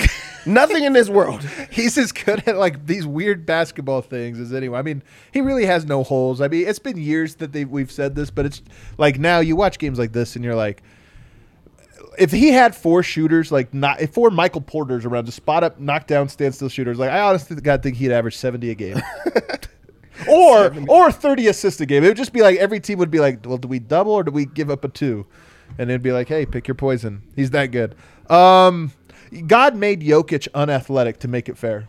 nothing 0.46 0.84
in 0.84 0.92
this 0.92 1.08
world. 1.08 1.42
He's 1.70 1.98
as 1.98 2.12
good 2.12 2.46
at 2.46 2.56
like 2.56 2.86
these 2.86 3.06
weird 3.06 3.44
basketball 3.44 4.00
things 4.00 4.38
as 4.40 4.54
anyone. 4.54 4.78
I 4.78 4.82
mean, 4.82 5.02
he 5.32 5.40
really 5.40 5.66
has 5.66 5.84
no 5.84 6.02
holes. 6.02 6.40
I 6.40 6.48
mean, 6.48 6.66
it's 6.66 6.78
been 6.78 6.96
years 6.96 7.34
that 7.36 7.52
they 7.52 7.64
we've 7.64 7.92
said 7.92 8.14
this, 8.14 8.30
but 8.30 8.46
it's 8.46 8.62
like 8.96 9.18
now 9.18 9.40
you 9.40 9.56
watch 9.56 9.78
games 9.78 9.98
like 9.98 10.12
this 10.12 10.36
and 10.36 10.44
you're 10.44 10.54
like, 10.54 10.82
if 12.18 12.30
he 12.30 12.48
had 12.48 12.74
four 12.74 13.02
shooters, 13.02 13.52
like 13.52 13.72
not 13.74 14.00
if 14.00 14.12
four 14.12 14.30
Michael 14.30 14.60
Porters 14.60 15.04
around 15.04 15.26
to 15.26 15.32
spot 15.32 15.64
up, 15.64 15.78
knock 15.78 16.06
down, 16.06 16.28
standstill 16.28 16.68
shooters, 16.68 16.98
like 16.98 17.10
I 17.10 17.20
honestly 17.20 17.56
God 17.56 17.82
think 17.82 17.96
he'd 17.96 18.12
average 18.12 18.36
seventy 18.36 18.70
a 18.70 18.74
game. 18.74 19.00
or 20.28 20.74
or 20.88 21.12
30 21.12 21.48
assists 21.48 21.80
a 21.80 21.86
game. 21.86 22.04
It 22.04 22.08
would 22.08 22.16
just 22.16 22.32
be 22.32 22.42
like 22.42 22.58
every 22.58 22.80
team 22.80 22.98
would 22.98 23.10
be 23.10 23.20
like, 23.20 23.46
well, 23.46 23.58
do 23.58 23.68
we 23.68 23.78
double 23.78 24.12
or 24.12 24.24
do 24.24 24.32
we 24.32 24.46
give 24.46 24.70
up 24.70 24.84
a 24.84 24.88
two? 24.88 25.26
And 25.78 25.90
it'd 25.90 26.02
be 26.02 26.12
like, 26.12 26.28
hey, 26.28 26.46
pick 26.46 26.66
your 26.66 26.74
poison. 26.74 27.22
He's 27.36 27.50
that 27.50 27.66
good. 27.66 27.94
Um, 28.30 28.92
God 29.46 29.76
made 29.76 30.00
Jokic 30.02 30.48
unathletic 30.54 31.18
to 31.20 31.28
make 31.28 31.48
it 31.48 31.56
fair. 31.58 31.88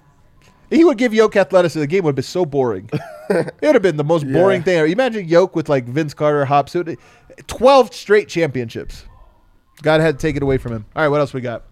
He 0.69 0.83
would 0.83 0.97
give 0.97 1.13
Yoke 1.13 1.35
athleticism. 1.35 1.79
The 1.79 1.87
game 1.87 2.03
would 2.03 2.11
have 2.11 2.15
been 2.17 2.23
so 2.23 2.45
boring. 2.45 2.89
it 3.29 3.53
would 3.61 3.75
have 3.75 3.81
been 3.81 3.97
the 3.97 4.03
most 4.03 4.31
boring 4.31 4.61
Yeah. 4.61 4.65
thing 4.65 4.77
ever. 4.77 4.87
Imagine 4.87 5.27
Yoke 5.27 5.55
with 5.55 5.67
like 5.67 5.85
Vince 5.85 6.13
Carter, 6.13 6.45
Hops. 6.45 6.75
12 7.47 7.93
straight 7.93 8.27
championships. 8.27 9.05
God 9.81 10.01
had 10.01 10.19
to 10.19 10.21
take 10.21 10.35
it 10.35 10.43
away 10.43 10.57
from 10.57 10.73
him. 10.73 10.85
All 10.95 11.01
right, 11.01 11.07
what 11.09 11.21
else 11.21 11.33
we 11.33 11.41
got? 11.41 11.63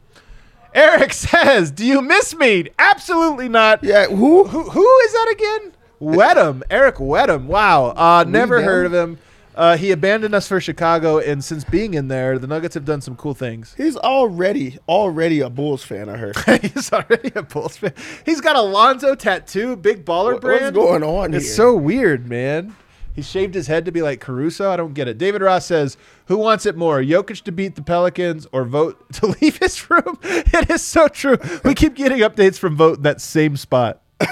Eric 0.73 1.13
says, 1.13 1.71
"Do 1.71 1.85
you 1.85 2.01
miss 2.01 2.35
me?" 2.35 2.69
Absolutely 2.79 3.49
not. 3.49 3.83
Yeah, 3.83 4.07
who? 4.07 4.45
Who, 4.45 4.63
who 4.63 4.99
is 4.99 5.11
that 5.13 5.29
again? 5.33 5.73
Wedham, 6.01 6.61
Eric 6.69 6.95
Wedham. 6.95 7.45
Wow, 7.45 7.87
uh, 7.95 8.23
never 8.27 8.61
heard 8.61 8.85
of 8.85 8.93
him. 8.93 9.17
Uh, 9.57 9.75
he 9.75 9.89
abandoned 9.91 10.35
us 10.35 10.47
for 10.47 10.61
Chicago, 10.61 11.17
and 11.17 11.43
since 11.43 11.63
being 11.63 11.95
in 11.95 12.07
there, 12.09 12.37
the 12.37 12.45
Nuggets 12.45 12.75
have 12.75 12.85
done 12.85 13.01
some 13.01 13.15
cool 13.15 13.33
things. 13.33 13.73
He's 13.75 13.97
already 13.97 14.77
already 14.87 15.39
a 15.41 15.49
Bulls 15.49 15.83
fan. 15.83 16.09
I 16.09 16.17
heard. 16.17 16.37
He's 16.61 16.93
already 16.93 17.31
a 17.33 17.41
Bulls 17.41 17.75
fan. 17.77 17.93
He's 18.23 18.39
got 18.39 18.55
a 18.55 18.61
Lonzo 18.61 19.15
tattoo, 19.15 19.75
big 19.75 20.05
baller 20.05 20.33
What- 20.33 20.41
brand. 20.41 20.75
what's 20.75 20.87
going 20.87 21.03
on 21.03 21.33
It's 21.33 21.45
here? 21.47 21.55
so 21.55 21.75
weird, 21.75 22.29
man. 22.29 22.75
He 23.13 23.23
shaved 23.23 23.55
his 23.55 23.65
head 23.65 23.85
to 23.85 23.91
be 23.91 24.03
like 24.03 24.19
Caruso. 24.21 24.69
I 24.69 24.75
don't 24.77 24.93
get 24.93 25.07
it. 25.07 25.17
David 25.17 25.41
Ross 25.41 25.65
says, 25.65 25.97
"Who 26.27 26.37
wants 26.37 26.67
it 26.67 26.77
more, 26.77 27.01
Jokic 27.01 27.41
to 27.45 27.51
beat 27.51 27.73
the 27.73 27.81
Pelicans 27.81 28.45
or 28.51 28.63
Vogt 28.63 29.11
to 29.13 29.25
leave 29.41 29.57
his 29.57 29.89
room?" 29.89 30.19
It 30.23 30.69
is 30.69 30.83
so 30.83 31.07
true. 31.07 31.39
We 31.63 31.73
keep 31.73 31.95
getting 31.95 32.19
updates 32.19 32.59
from 32.59 32.77
Vogt 32.77 32.97
in 32.97 33.03
that 33.03 33.21
same 33.21 33.57
spot. 33.57 34.03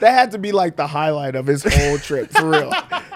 That 0.00 0.14
had 0.14 0.32
to 0.32 0.38
be 0.38 0.50
like 0.50 0.74
the 0.74 0.88
highlight 0.88 1.36
of 1.36 1.46
his 1.46 1.62
whole 1.62 1.96
trip, 1.96 2.32
for 2.32 2.50
real. 2.50 2.72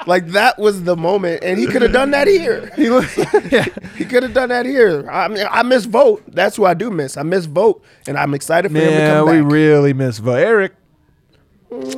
Like 0.07 0.28
that 0.28 0.57
was 0.57 0.84
the 0.84 0.94
moment, 0.96 1.42
and 1.42 1.59
he 1.59 1.66
could 1.66 1.82
have 1.82 1.92
done 1.92 2.12
that 2.12 2.28
here. 2.28 2.70
He 2.76 2.84
yeah. 2.84 3.66
He 3.96 4.04
could 4.04 4.22
have 4.22 4.32
done 4.34 4.50
that 4.50 4.66
here. 4.66 5.09
I 5.11 5.26
mean, 5.26 5.44
I 5.50 5.64
miss 5.64 5.84
Vogt. 5.84 6.22
That's 6.28 6.54
who 6.54 6.64
I 6.64 6.74
do 6.74 6.90
miss. 6.92 7.16
I 7.16 7.24
miss 7.24 7.46
Vogt, 7.46 7.84
and 8.07 8.16
I'm 8.16 8.34
excited 8.34 8.70
for 8.70 8.78
him 8.78 8.84
to 8.84 8.90
Yeah, 8.92 9.14
come 9.18 9.28
we 9.30 9.40
really 9.40 9.94
miss 9.94 10.18
Vogt. 10.18 10.38
Eric. 10.38 10.74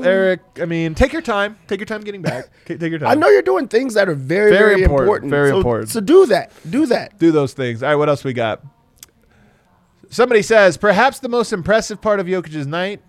Eric, 0.00 0.40
I 0.58 0.64
mean, 0.64 0.94
take 0.94 1.12
your 1.12 1.20
time. 1.20 1.58
Take 1.66 1.80
your 1.80 1.86
time 1.86 2.00
getting 2.00 2.22
back. 2.22 2.46
Take 2.64 2.80
your 2.80 2.98
time. 2.98 3.08
I 3.08 3.14
know 3.14 3.28
you're 3.28 3.42
doing 3.42 3.68
things 3.68 3.92
that 3.94 4.08
are 4.08 4.14
very, 4.14 4.50
Very 4.50 4.70
very, 4.70 4.82
important, 4.82 5.02
important. 5.06 5.30
very 5.30 5.50
So- 5.50 5.56
important. 5.58 5.90
So 5.90 6.00
do 6.00 6.24
that. 6.26 6.50
Do 6.68 6.86
that. 6.86 7.18
do 7.18 7.30
those 7.30 7.52
things. 7.52 7.82
All 7.82 7.90
right, 7.90 7.94
what 7.96 8.08
else 8.08 8.24
we 8.24 8.32
got? 8.32 8.62
Somebody 10.08 10.40
says 10.40 10.78
perhaps 10.78 11.18
the 11.18 11.28
most 11.28 11.52
impressive 11.52 12.00
part 12.00 12.18
of 12.18 12.26
Jokic's 12.26 12.66
night 12.66 13.02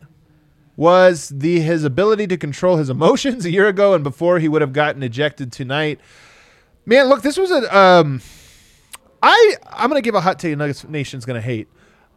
was 0.79 1.27
the 1.35 1.59
his 1.59 1.83
ability 1.83 2.25
to 2.25 2.37
control 2.37 2.77
his 2.77 2.89
emotions 2.89 3.43
a 3.45 3.51
year 3.51 3.67
ago 3.67 3.93
and 3.93 4.01
before 4.01 4.39
he 4.39 4.47
would 4.47 4.61
have 4.61 4.71
gotten 4.71 5.03
ejected 5.03 5.51
tonight. 5.51 5.99
Man, 6.85 7.07
look, 7.07 7.21
this 7.21 7.37
was 7.37 7.51
a 7.51 7.77
um 7.77 8.21
I 9.21 9.55
I'm 9.69 9.89
gonna 9.89 10.01
give 10.01 10.15
a 10.15 10.21
hot 10.21 10.39
take 10.39 10.57
Nuggets 10.57 10.87
Nation's 10.87 11.25
gonna 11.25 11.41
hate. 11.41 11.67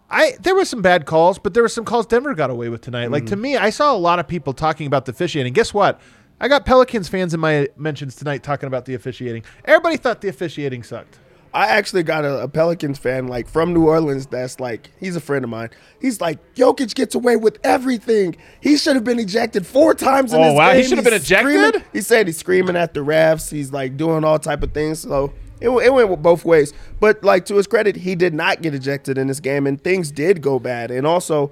I 0.08 0.34
there 0.40 0.54
were 0.54 0.64
some 0.64 0.80
bad 0.80 1.06
calls, 1.06 1.40
but 1.40 1.54
there 1.54 1.62
were 1.64 1.68
some 1.68 1.84
calls 1.84 2.06
Denver 2.06 2.34
got 2.34 2.50
away 2.50 2.68
with 2.68 2.82
tonight. 2.82 3.10
Like 3.10 3.26
to 3.26 3.36
me, 3.36 3.56
I 3.56 3.70
saw 3.70 3.92
a 3.92 3.98
lot 3.98 4.20
of 4.20 4.28
people 4.28 4.52
talking 4.52 4.86
about 4.86 5.06
the 5.06 5.10
officiating. 5.10 5.54
Guess 5.54 5.74
what? 5.74 6.00
I 6.38 6.46
got 6.46 6.64
Pelicans 6.64 7.08
fans 7.08 7.34
in 7.34 7.40
my 7.40 7.68
mentions 7.76 8.14
tonight 8.14 8.44
talking 8.44 8.68
about 8.68 8.84
the 8.84 8.94
officiating. 8.94 9.42
Everybody 9.64 9.96
thought 9.96 10.20
the 10.20 10.28
officiating 10.28 10.84
sucked. 10.84 11.18
I 11.54 11.66
actually 11.66 12.02
got 12.02 12.24
a, 12.24 12.42
a 12.44 12.48
Pelicans 12.48 12.98
fan 12.98 13.28
like 13.28 13.46
from 13.48 13.74
New 13.74 13.86
Orleans 13.86 14.26
that's 14.26 14.58
like 14.58 14.90
he's 14.98 15.16
a 15.16 15.20
friend 15.20 15.44
of 15.44 15.50
mine. 15.50 15.68
He's 16.00 16.20
like 16.20 16.38
Jokic 16.54 16.94
gets 16.94 17.14
away 17.14 17.36
with 17.36 17.58
everything. 17.64 18.36
He 18.60 18.76
should 18.76 18.94
have 18.94 19.04
been 19.04 19.18
ejected 19.18 19.66
four 19.66 19.94
times 19.94 20.32
in 20.32 20.40
Oh, 20.40 20.44
this 20.44 20.54
wow. 20.56 20.72
He 20.72 20.80
game. 20.80 20.88
should 20.88 20.98
have 20.98 21.04
been 21.04 21.14
ejected? 21.14 21.52
screaming- 21.52 21.84
He 21.92 22.00
said 22.00 22.26
he's 22.26 22.38
screaming 22.38 22.76
at 22.76 22.94
the 22.94 23.00
refs. 23.00 23.50
He's 23.50 23.72
like 23.72 23.96
doing 23.96 24.24
all 24.24 24.38
type 24.38 24.62
of 24.62 24.72
things. 24.72 25.00
So 25.00 25.32
it, 25.60 25.68
it 25.68 25.92
went 25.92 26.22
both 26.22 26.44
ways. 26.44 26.72
But 27.00 27.22
like 27.22 27.44
to 27.46 27.56
his 27.56 27.66
credit, 27.66 27.96
he 27.96 28.14
did 28.14 28.32
not 28.34 28.62
get 28.62 28.74
ejected 28.74 29.18
in 29.18 29.26
this 29.26 29.38
game, 29.40 29.66
and 29.66 29.82
things 29.82 30.10
did 30.10 30.40
go 30.42 30.58
bad. 30.58 30.90
And 30.90 31.06
also. 31.06 31.50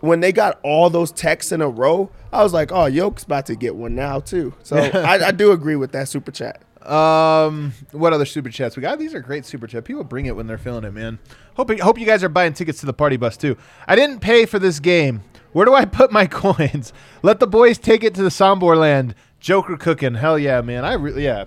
When 0.00 0.20
they 0.20 0.32
got 0.32 0.60
all 0.62 0.90
those 0.90 1.10
texts 1.12 1.50
in 1.50 1.62
a 1.62 1.68
row, 1.68 2.10
I 2.30 2.42
was 2.42 2.52
like, 2.52 2.70
"Oh, 2.72 2.84
Yoke's 2.84 3.22
about 3.22 3.46
to 3.46 3.54
get 3.54 3.74
one 3.74 3.94
now 3.94 4.20
too." 4.20 4.52
So 4.62 4.76
I, 4.94 5.28
I 5.28 5.30
do 5.30 5.50
agree 5.52 5.76
with 5.76 5.92
that 5.92 6.08
super 6.10 6.30
chat. 6.30 6.60
Um, 6.86 7.72
what 7.92 8.12
other 8.12 8.26
super 8.26 8.50
chats 8.50 8.76
we 8.76 8.82
got? 8.82 8.98
These 8.98 9.14
are 9.14 9.20
great 9.20 9.46
super 9.46 9.66
chat. 9.66 9.84
People 9.84 10.04
bring 10.04 10.26
it 10.26 10.36
when 10.36 10.46
they're 10.46 10.58
feeling 10.58 10.84
it, 10.84 10.92
man. 10.92 11.18
Hope 11.54 11.70
hope 11.80 11.98
you 11.98 12.06
guys 12.06 12.22
are 12.22 12.28
buying 12.28 12.52
tickets 12.52 12.80
to 12.80 12.86
the 12.86 12.92
party 12.92 13.16
bus 13.16 13.36
too. 13.36 13.56
I 13.86 13.96
didn't 13.96 14.20
pay 14.20 14.46
for 14.46 14.58
this 14.58 14.80
game. 14.80 15.22
Where 15.52 15.64
do 15.64 15.74
I 15.74 15.84
put 15.84 16.12
my 16.12 16.26
coins? 16.30 16.92
Let 17.22 17.40
the 17.40 17.46
boys 17.46 17.78
take 17.78 18.04
it 18.04 18.14
to 18.14 18.22
the 18.22 18.28
Sombor 18.28 18.76
land. 18.76 19.14
Joker 19.40 19.76
cooking. 19.76 20.14
Hell 20.14 20.38
yeah, 20.38 20.60
man. 20.60 20.84
I 20.84 20.94
really 20.94 21.24
yeah. 21.24 21.44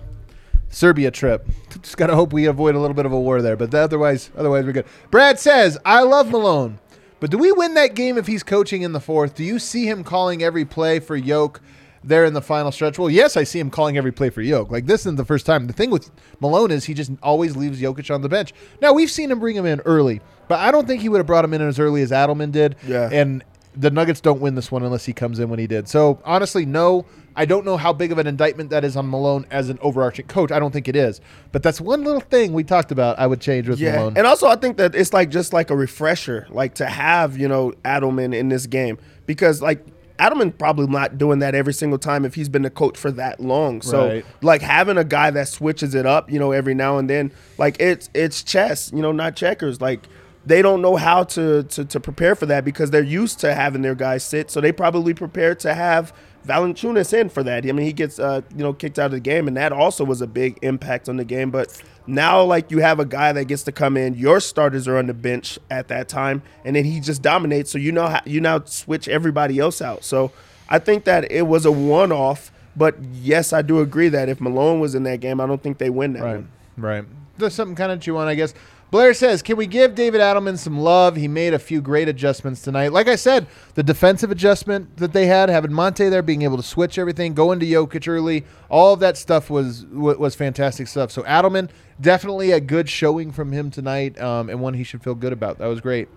Serbia 0.70 1.10
trip. 1.10 1.48
Just 1.82 1.96
gotta 1.96 2.14
hope 2.14 2.32
we 2.32 2.46
avoid 2.46 2.74
a 2.74 2.78
little 2.78 2.94
bit 2.94 3.06
of 3.06 3.12
a 3.12 3.20
war 3.20 3.40
there, 3.40 3.56
but 3.56 3.74
otherwise, 3.74 4.30
otherwise 4.36 4.64
we're 4.64 4.72
good. 4.72 4.86
Brad 5.10 5.38
says, 5.38 5.78
"I 5.84 6.02
love 6.02 6.30
Malone, 6.30 6.78
but 7.20 7.30
do 7.30 7.38
we 7.38 7.52
win 7.52 7.74
that 7.74 7.94
game 7.94 8.18
if 8.18 8.26
he's 8.26 8.42
coaching 8.42 8.82
in 8.82 8.92
the 8.92 9.00
fourth? 9.00 9.34
Do 9.34 9.44
you 9.44 9.58
see 9.58 9.88
him 9.88 10.04
calling 10.04 10.42
every 10.42 10.64
play 10.64 11.00
for 11.00 11.16
Yoke 11.16 11.60
there 12.04 12.24
in 12.24 12.32
the 12.34 12.42
final 12.42 12.70
stretch? 12.72 12.98
Well, 12.98 13.10
yes, 13.10 13.36
I 13.36 13.44
see 13.44 13.58
him 13.58 13.70
calling 13.70 13.96
every 13.96 14.12
play 14.12 14.30
for 14.30 14.42
Yoke. 14.42 14.70
Like 14.70 14.86
this 14.86 15.00
isn't 15.02 15.16
the 15.16 15.24
first 15.24 15.46
time. 15.46 15.66
The 15.66 15.72
thing 15.72 15.90
with 15.90 16.10
Malone 16.40 16.70
is 16.70 16.84
he 16.84 16.94
just 16.94 17.10
always 17.22 17.56
leaves 17.56 17.80
Jokic 17.80 18.14
on 18.14 18.22
the 18.22 18.28
bench. 18.28 18.52
Now 18.80 18.92
we've 18.92 19.10
seen 19.10 19.30
him 19.30 19.40
bring 19.40 19.56
him 19.56 19.66
in 19.66 19.80
early, 19.80 20.20
but 20.48 20.58
I 20.60 20.70
don't 20.70 20.86
think 20.86 21.02
he 21.02 21.08
would 21.08 21.18
have 21.18 21.26
brought 21.26 21.44
him 21.44 21.54
in 21.54 21.62
as 21.62 21.78
early 21.78 22.02
as 22.02 22.10
Adelman 22.10 22.52
did. 22.52 22.76
Yeah. 22.86 23.08
and 23.12 23.44
the 23.76 23.90
Nuggets 23.92 24.20
don't 24.20 24.40
win 24.40 24.56
this 24.56 24.72
one 24.72 24.82
unless 24.82 25.04
he 25.04 25.12
comes 25.12 25.38
in 25.38 25.48
when 25.50 25.60
he 25.60 25.68
did. 25.68 25.86
So 25.86 26.20
honestly, 26.24 26.66
no, 26.66 27.06
I 27.36 27.44
don't 27.44 27.64
know 27.64 27.76
how 27.76 27.92
big 27.92 28.10
of 28.10 28.18
an 28.18 28.26
indictment 28.26 28.70
that 28.70 28.82
is 28.82 28.96
on 28.96 29.08
Malone 29.08 29.46
as 29.52 29.68
an 29.68 29.78
overarching 29.82 30.26
coach. 30.26 30.50
I 30.50 30.58
don't 30.58 30.72
think 30.72 30.88
it 30.88 30.96
is, 30.96 31.20
but 31.52 31.62
that's 31.62 31.80
one 31.80 32.02
little 32.02 32.22
thing 32.22 32.52
we 32.54 32.64
talked 32.64 32.90
about. 32.90 33.20
I 33.20 33.28
would 33.28 33.40
change 33.40 33.68
with 33.68 33.78
Yeah, 33.78 33.96
Malone. 33.96 34.14
and 34.16 34.26
also 34.26 34.48
I 34.48 34.56
think 34.56 34.78
that 34.78 34.96
it's 34.96 35.12
like 35.12 35.30
just 35.30 35.52
like 35.52 35.70
a 35.70 35.76
refresher, 35.76 36.48
like 36.50 36.74
to 36.76 36.86
have 36.86 37.38
you 37.38 37.46
know 37.46 37.72
Adelman 37.84 38.34
in 38.34 38.48
this 38.48 38.66
game 38.66 38.98
because 39.26 39.62
like 39.62 39.86
Adelman 40.18 40.56
probably 40.58 40.86
not 40.86 41.16
doing 41.18 41.38
that 41.38 41.54
every 41.54 41.72
single 41.72 41.98
time 41.98 42.24
if 42.24 42.34
he's 42.34 42.48
been 42.48 42.62
the 42.62 42.70
coach 42.70 42.96
for 42.98 43.10
that 43.12 43.40
long. 43.40 43.82
So 43.82 44.08
Right. 44.08 44.24
like 44.42 44.62
having 44.62 44.96
a 44.98 45.04
guy 45.04 45.30
that 45.30 45.48
switches 45.48 45.94
it 45.94 46.06
up, 46.06 46.30
you 46.30 46.38
know, 46.38 46.52
every 46.52 46.74
now 46.74 46.98
and 46.98 47.08
then, 47.08 47.32
like 47.56 47.80
it's 47.80 48.10
it's 48.14 48.42
chess, 48.42 48.90
you 48.92 49.00
know, 49.02 49.12
not 49.12 49.36
checkers. 49.36 49.80
Like 49.80 50.00
they 50.44 50.62
don't 50.62 50.80
know 50.82 50.96
how 50.96 51.24
to 51.24 51.62
to, 51.64 51.84
to 51.84 52.00
prepare 52.00 52.34
for 52.34 52.46
that 52.46 52.64
because 52.64 52.90
they're 52.90 53.02
used 53.02 53.38
to 53.40 53.54
having 53.54 53.82
their 53.82 53.94
guys 53.94 54.24
sit, 54.24 54.50
so 54.50 54.60
they 54.60 54.72
probably 54.72 55.14
prepare 55.14 55.54
to 55.56 55.74
have. 55.74 56.12
Valanciunas 56.48 57.12
in 57.12 57.28
for 57.28 57.42
that. 57.44 57.64
I 57.66 57.72
mean, 57.72 57.86
he 57.86 57.92
gets 57.92 58.18
uh, 58.18 58.40
you 58.56 58.62
know 58.64 58.72
kicked 58.72 58.98
out 58.98 59.06
of 59.06 59.12
the 59.12 59.20
game, 59.20 59.46
and 59.46 59.56
that 59.56 59.70
also 59.72 60.04
was 60.04 60.20
a 60.22 60.26
big 60.26 60.58
impact 60.62 61.08
on 61.08 61.16
the 61.16 61.24
game. 61.24 61.50
But 61.50 61.80
now, 62.06 62.42
like 62.42 62.70
you 62.70 62.78
have 62.78 62.98
a 62.98 63.04
guy 63.04 63.32
that 63.32 63.44
gets 63.44 63.62
to 63.64 63.72
come 63.72 63.96
in, 63.96 64.14
your 64.14 64.40
starters 64.40 64.88
are 64.88 64.96
on 64.96 65.06
the 65.06 65.14
bench 65.14 65.58
at 65.70 65.88
that 65.88 66.08
time, 66.08 66.42
and 66.64 66.74
then 66.74 66.84
he 66.84 67.00
just 67.00 67.22
dominates. 67.22 67.70
So 67.70 67.78
you 67.78 67.92
know 67.92 68.06
how 68.08 68.20
you 68.24 68.40
now 68.40 68.62
switch 68.64 69.06
everybody 69.08 69.58
else 69.58 69.82
out. 69.82 70.02
So 70.04 70.32
I 70.68 70.78
think 70.78 71.04
that 71.04 71.30
it 71.30 71.42
was 71.46 71.64
a 71.66 71.72
one-off. 71.72 72.50
But 72.76 72.96
yes, 73.12 73.52
I 73.52 73.62
do 73.62 73.80
agree 73.80 74.08
that 74.10 74.28
if 74.28 74.40
Malone 74.40 74.78
was 74.80 74.94
in 74.94 75.02
that 75.02 75.18
game, 75.20 75.40
I 75.40 75.46
don't 75.46 75.62
think 75.62 75.78
they 75.78 75.90
win 75.90 76.12
that 76.14 76.22
Right, 76.22 76.36
one. 76.36 76.48
right. 76.76 77.04
There's 77.36 77.54
something 77.54 77.74
kind 77.76 77.90
of 77.92 78.00
chew 78.00 78.16
on, 78.16 78.28
I 78.28 78.34
guess. 78.36 78.54
Blair 78.90 79.12
says, 79.12 79.42
"Can 79.42 79.56
we 79.56 79.66
give 79.66 79.94
David 79.94 80.20
Adelman 80.20 80.56
some 80.56 80.78
love? 80.78 81.16
He 81.16 81.28
made 81.28 81.52
a 81.52 81.58
few 81.58 81.82
great 81.82 82.08
adjustments 82.08 82.62
tonight. 82.62 82.92
Like 82.92 83.06
I 83.06 83.16
said, 83.16 83.46
the 83.74 83.82
defensive 83.82 84.30
adjustment 84.30 84.96
that 84.96 85.12
they 85.12 85.26
had, 85.26 85.50
having 85.50 85.72
Monte 85.72 86.08
there, 86.08 86.22
being 86.22 86.42
able 86.42 86.56
to 86.56 86.62
switch 86.62 86.98
everything, 86.98 87.34
going 87.34 87.60
to 87.60 87.66
Jokic 87.66 88.08
early, 88.08 88.44
all 88.70 88.94
of 88.94 89.00
that 89.00 89.18
stuff 89.18 89.50
was 89.50 89.84
was 89.86 90.34
fantastic 90.34 90.88
stuff. 90.88 91.10
So 91.10 91.22
Adelman, 91.22 91.68
definitely 92.00 92.52
a 92.52 92.60
good 92.60 92.88
showing 92.88 93.30
from 93.30 93.52
him 93.52 93.70
tonight, 93.70 94.18
um, 94.20 94.48
and 94.48 94.60
one 94.60 94.74
he 94.74 94.84
should 94.84 95.02
feel 95.02 95.14
good 95.14 95.34
about. 95.34 95.58
That 95.58 95.66
was 95.66 95.80
great. 95.80 96.08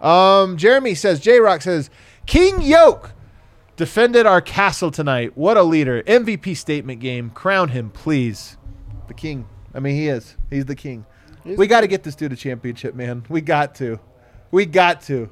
Um, 0.00 0.56
Jeremy 0.56 0.94
says, 0.94 1.20
J 1.20 1.40
Rock 1.40 1.62
says, 1.62 1.90
King 2.26 2.60
Yoke 2.62 3.12
defended 3.76 4.26
our 4.26 4.40
castle 4.40 4.90
tonight. 4.90 5.36
What 5.36 5.56
a 5.56 5.62
leader! 5.62 6.02
MVP 6.04 6.56
statement 6.56 7.00
game. 7.00 7.30
Crown 7.30 7.68
him, 7.68 7.90
please. 7.90 8.56
The 9.08 9.14
king. 9.14 9.46
I 9.74 9.80
mean, 9.80 9.96
he 9.96 10.08
is. 10.08 10.36
He's 10.50 10.66
the 10.66 10.76
king. 10.76 11.04
We 11.44 11.66
got 11.66 11.82
to 11.82 11.86
get 11.86 12.02
this 12.02 12.14
dude 12.14 12.32
a 12.32 12.36
championship, 12.36 12.94
man. 12.94 13.24
We 13.28 13.40
got 13.40 13.74
to. 13.76 13.98
We 14.50 14.66
got 14.66 15.02
to. 15.02 15.28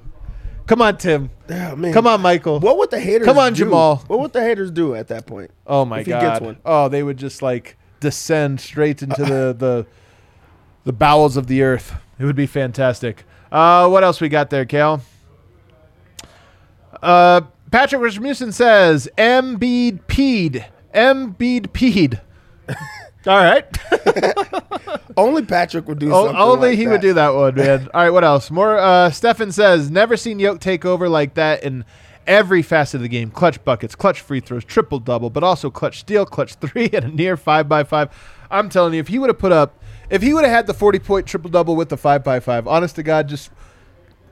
Come 0.67 0.81
on, 0.81 0.97
Tim. 0.97 1.31
Yeah, 1.49 1.75
man. 1.75 1.93
Come 1.93 2.07
on, 2.07 2.21
Michael. 2.21 2.61
What 2.61 2.79
would 2.79 2.91
the 2.91 3.01
haters? 3.01 3.27
Come 3.27 3.39
on, 3.39 3.53
do? 3.53 3.59
Jamal. 3.65 3.97
What 4.07 4.21
would 4.21 4.33
the 4.33 4.43
haters 4.43 4.71
do 4.71 4.95
at 4.95 5.09
that 5.09 5.27
point? 5.27 5.51
Oh 5.67 5.85
my 5.85 6.01
if 6.01 6.07
he 6.07 6.13
god. 6.13 6.21
gets 6.21 6.41
one? 6.41 6.57
Oh, 6.65 6.89
they 6.89 7.03
would 7.03 7.17
just 7.17 7.43
like 7.43 7.77
descend 8.01 8.61
straight 8.61 9.03
into 9.03 9.23
the 9.23 9.53
the 9.59 9.87
the 10.85 10.93
bowels 10.93 11.37
of 11.37 11.47
the 11.47 11.63
earth. 11.63 11.95
It 12.19 12.25
would 12.25 12.37
be 12.37 12.47
fantastic. 12.47 13.25
Uh, 13.51 13.89
what 13.89 14.05
else 14.05 14.21
we 14.21 14.29
got 14.29 14.51
there, 14.51 14.65
Cal? 14.65 15.03
Uh, 17.03 17.43
Patrick 17.71 18.01
Rasmussen 18.01 18.53
says 18.53 19.09
Embiid 19.19 20.05
peed. 20.05 20.65
Embiid 20.95 21.69
peed. 21.69 22.21
All 23.27 23.39
right. 23.39 23.64
Only 25.16 25.45
Patrick 25.45 25.87
would 25.89 25.99
do 25.99 26.12
O- 26.12 26.25
something. 26.27 26.41
only 26.41 26.68
like 26.70 26.79
he 26.79 26.85
that. 26.87 26.91
would 26.91 27.01
do 27.03 27.12
that 27.14 27.35
one, 27.35 27.55
man. 27.55 27.89
All 27.95 28.03
right, 28.03 28.11
what 28.11 28.25
else? 28.25 28.51
More. 28.51 28.79
Uh, 28.79 29.11
Stefan 29.11 29.53
says, 29.53 29.91
never 29.91 30.16
seen 30.16 30.39
Yoke 30.39 30.59
take 30.61 30.85
over 30.85 31.09
like 31.09 31.35
that 31.35 31.62
in 31.62 31.85
every 32.27 32.62
facet 32.62 32.97
of 32.97 33.03
the 33.03 33.09
game. 33.09 33.31
Clutch 33.31 33.62
buckets, 33.64 33.95
clutch 33.95 34.20
free 34.23 34.41
throws, 34.41 34.64
triple 34.64 34.99
double, 34.99 35.29
but 35.29 35.45
also 35.45 35.70
clutch 35.70 36.01
steal, 36.01 36.25
clutch 36.25 36.55
three, 36.55 36.89
and 36.93 37.05
a 37.05 37.09
near 37.09 37.37
five 37.37 37.68
by 37.68 37.85
five. 37.85 38.09
I'm 38.51 38.68
telling 38.70 38.95
you, 38.95 39.01
if 39.01 39.09
he 39.09 39.18
would 39.18 39.29
have 39.29 39.39
put 39.39 39.53
up, 39.53 39.79
if 40.11 40.23
he 40.23 40.33
would 40.33 40.45
have 40.45 40.53
had 40.53 40.66
the 40.66 40.75
40 40.75 40.99
point 41.01 41.27
triple 41.27 41.51
double 41.51 41.77
with 41.77 41.91
the 41.91 41.97
five 41.99 42.25
by 42.25 42.41
five, 42.41 42.66
honest 42.66 42.97
to 42.97 43.03
God, 43.03 43.29
just 43.29 43.51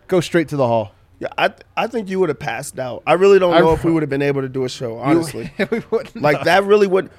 go 0.08 0.20
straight 0.20 0.48
to 0.48 0.56
the 0.56 0.66
hall. 0.66 0.92
Yeah, 1.18 1.28
I 1.36 1.48
th- 1.48 1.60
I 1.76 1.86
think 1.86 2.08
you 2.08 2.18
would 2.20 2.30
have 2.30 2.38
passed 2.38 2.78
out. 2.78 3.02
I 3.06 3.12
really 3.12 3.38
don't 3.38 3.52
I- 3.52 3.60
know 3.60 3.74
if 3.74 3.84
we 3.84 3.92
would 3.92 4.02
have 4.02 4.08
been 4.10 4.22
able 4.22 4.40
to 4.40 4.48
do 4.48 4.64
a 4.64 4.68
show. 4.70 4.96
Honestly, 4.98 5.52
we 5.70 5.82
wouldn't 5.90 6.22
like 6.22 6.44
that 6.44 6.64
really 6.64 6.86
would. 6.86 7.10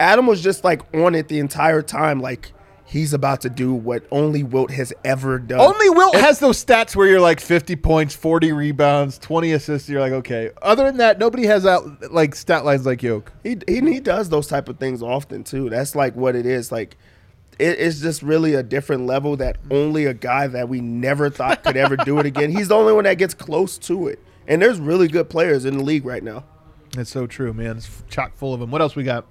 Adam 0.00 0.26
was 0.26 0.42
just 0.42 0.64
like 0.64 0.82
on 0.94 1.14
it 1.14 1.28
the 1.28 1.38
entire 1.38 1.82
time. 1.82 2.20
Like 2.20 2.52
he's 2.86 3.12
about 3.12 3.40
to 3.42 3.50
do 3.50 3.74
what 3.74 4.04
only 4.10 4.42
Wilt 4.42 4.70
has 4.70 4.92
ever 5.04 5.38
done. 5.38 5.60
Only 5.60 5.90
Wilt 5.90 6.14
has 6.16 6.38
those 6.38 6.62
stats 6.64 6.94
where 6.94 7.06
you're 7.06 7.20
like 7.20 7.40
50 7.40 7.76
points, 7.76 8.14
40 8.14 8.52
rebounds, 8.52 9.18
20 9.18 9.52
assists. 9.52 9.88
You're 9.88 10.00
like, 10.00 10.12
okay. 10.12 10.50
Other 10.62 10.84
than 10.84 10.98
that, 10.98 11.18
nobody 11.18 11.46
has 11.46 11.64
that 11.64 12.12
like 12.12 12.34
stat 12.34 12.64
lines 12.64 12.86
like 12.86 13.02
Yoke. 13.02 13.32
he, 13.42 13.58
he 13.66 13.80
he 13.80 14.00
does 14.00 14.28
those 14.28 14.46
type 14.46 14.68
of 14.68 14.78
things 14.78 15.02
often 15.02 15.44
too. 15.44 15.70
That's 15.70 15.94
like 15.94 16.14
what 16.14 16.36
it 16.36 16.46
is. 16.46 16.70
Like 16.70 16.96
it, 17.58 17.78
it's 17.78 18.00
just 18.00 18.22
really 18.22 18.54
a 18.54 18.62
different 18.62 19.06
level 19.06 19.36
that 19.36 19.58
only 19.70 20.06
a 20.06 20.14
guy 20.14 20.46
that 20.46 20.68
we 20.68 20.80
never 20.80 21.30
thought 21.30 21.64
could 21.64 21.76
ever 21.76 21.96
do 21.96 22.18
it 22.18 22.26
again. 22.26 22.50
He's 22.50 22.68
the 22.68 22.74
only 22.74 22.92
one 22.92 23.04
that 23.04 23.18
gets 23.18 23.34
close 23.34 23.78
to 23.78 24.08
it. 24.08 24.18
And 24.46 24.60
there's 24.60 24.78
really 24.78 25.08
good 25.08 25.30
players 25.30 25.64
in 25.64 25.78
the 25.78 25.84
league 25.84 26.04
right 26.04 26.22
now. 26.22 26.44
That's 26.92 27.10
so 27.10 27.26
true, 27.26 27.52
man. 27.52 27.78
It's 27.78 28.02
chock 28.08 28.36
full 28.36 28.54
of 28.54 28.60
them. 28.60 28.70
What 28.70 28.80
else 28.80 28.94
we 28.94 29.04
got? 29.04 29.26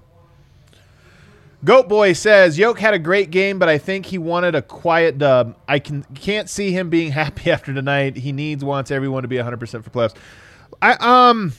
Goat 1.63 1.87
Boy 1.87 2.13
says 2.13 2.57
Yoke 2.57 2.79
had 2.79 2.93
a 2.93 2.99
great 2.99 3.31
game, 3.31 3.57
but 3.57 3.69
I 3.69 3.77
think 3.77 4.05
he 4.05 4.17
wanted 4.17 4.53
a 4.53 4.61
quiet 4.61 5.17
dub. 5.17 5.55
I 5.67 5.79
can 5.79 6.03
can't 6.15 6.49
see 6.49 6.71
him 6.71 6.89
being 6.89 7.11
happy 7.23 7.51
after 7.51 7.73
tonight. 7.73 8.17
He 8.17 8.31
needs 8.31 8.63
wants 8.63 8.91
everyone 8.91 9.21
to 9.23 9.27
be 9.27 9.37
100 9.37 9.59
percent 9.59 9.83
for 9.83 9.89
playoffs. 9.89 10.15
I 10.81 10.93
um, 10.99 11.53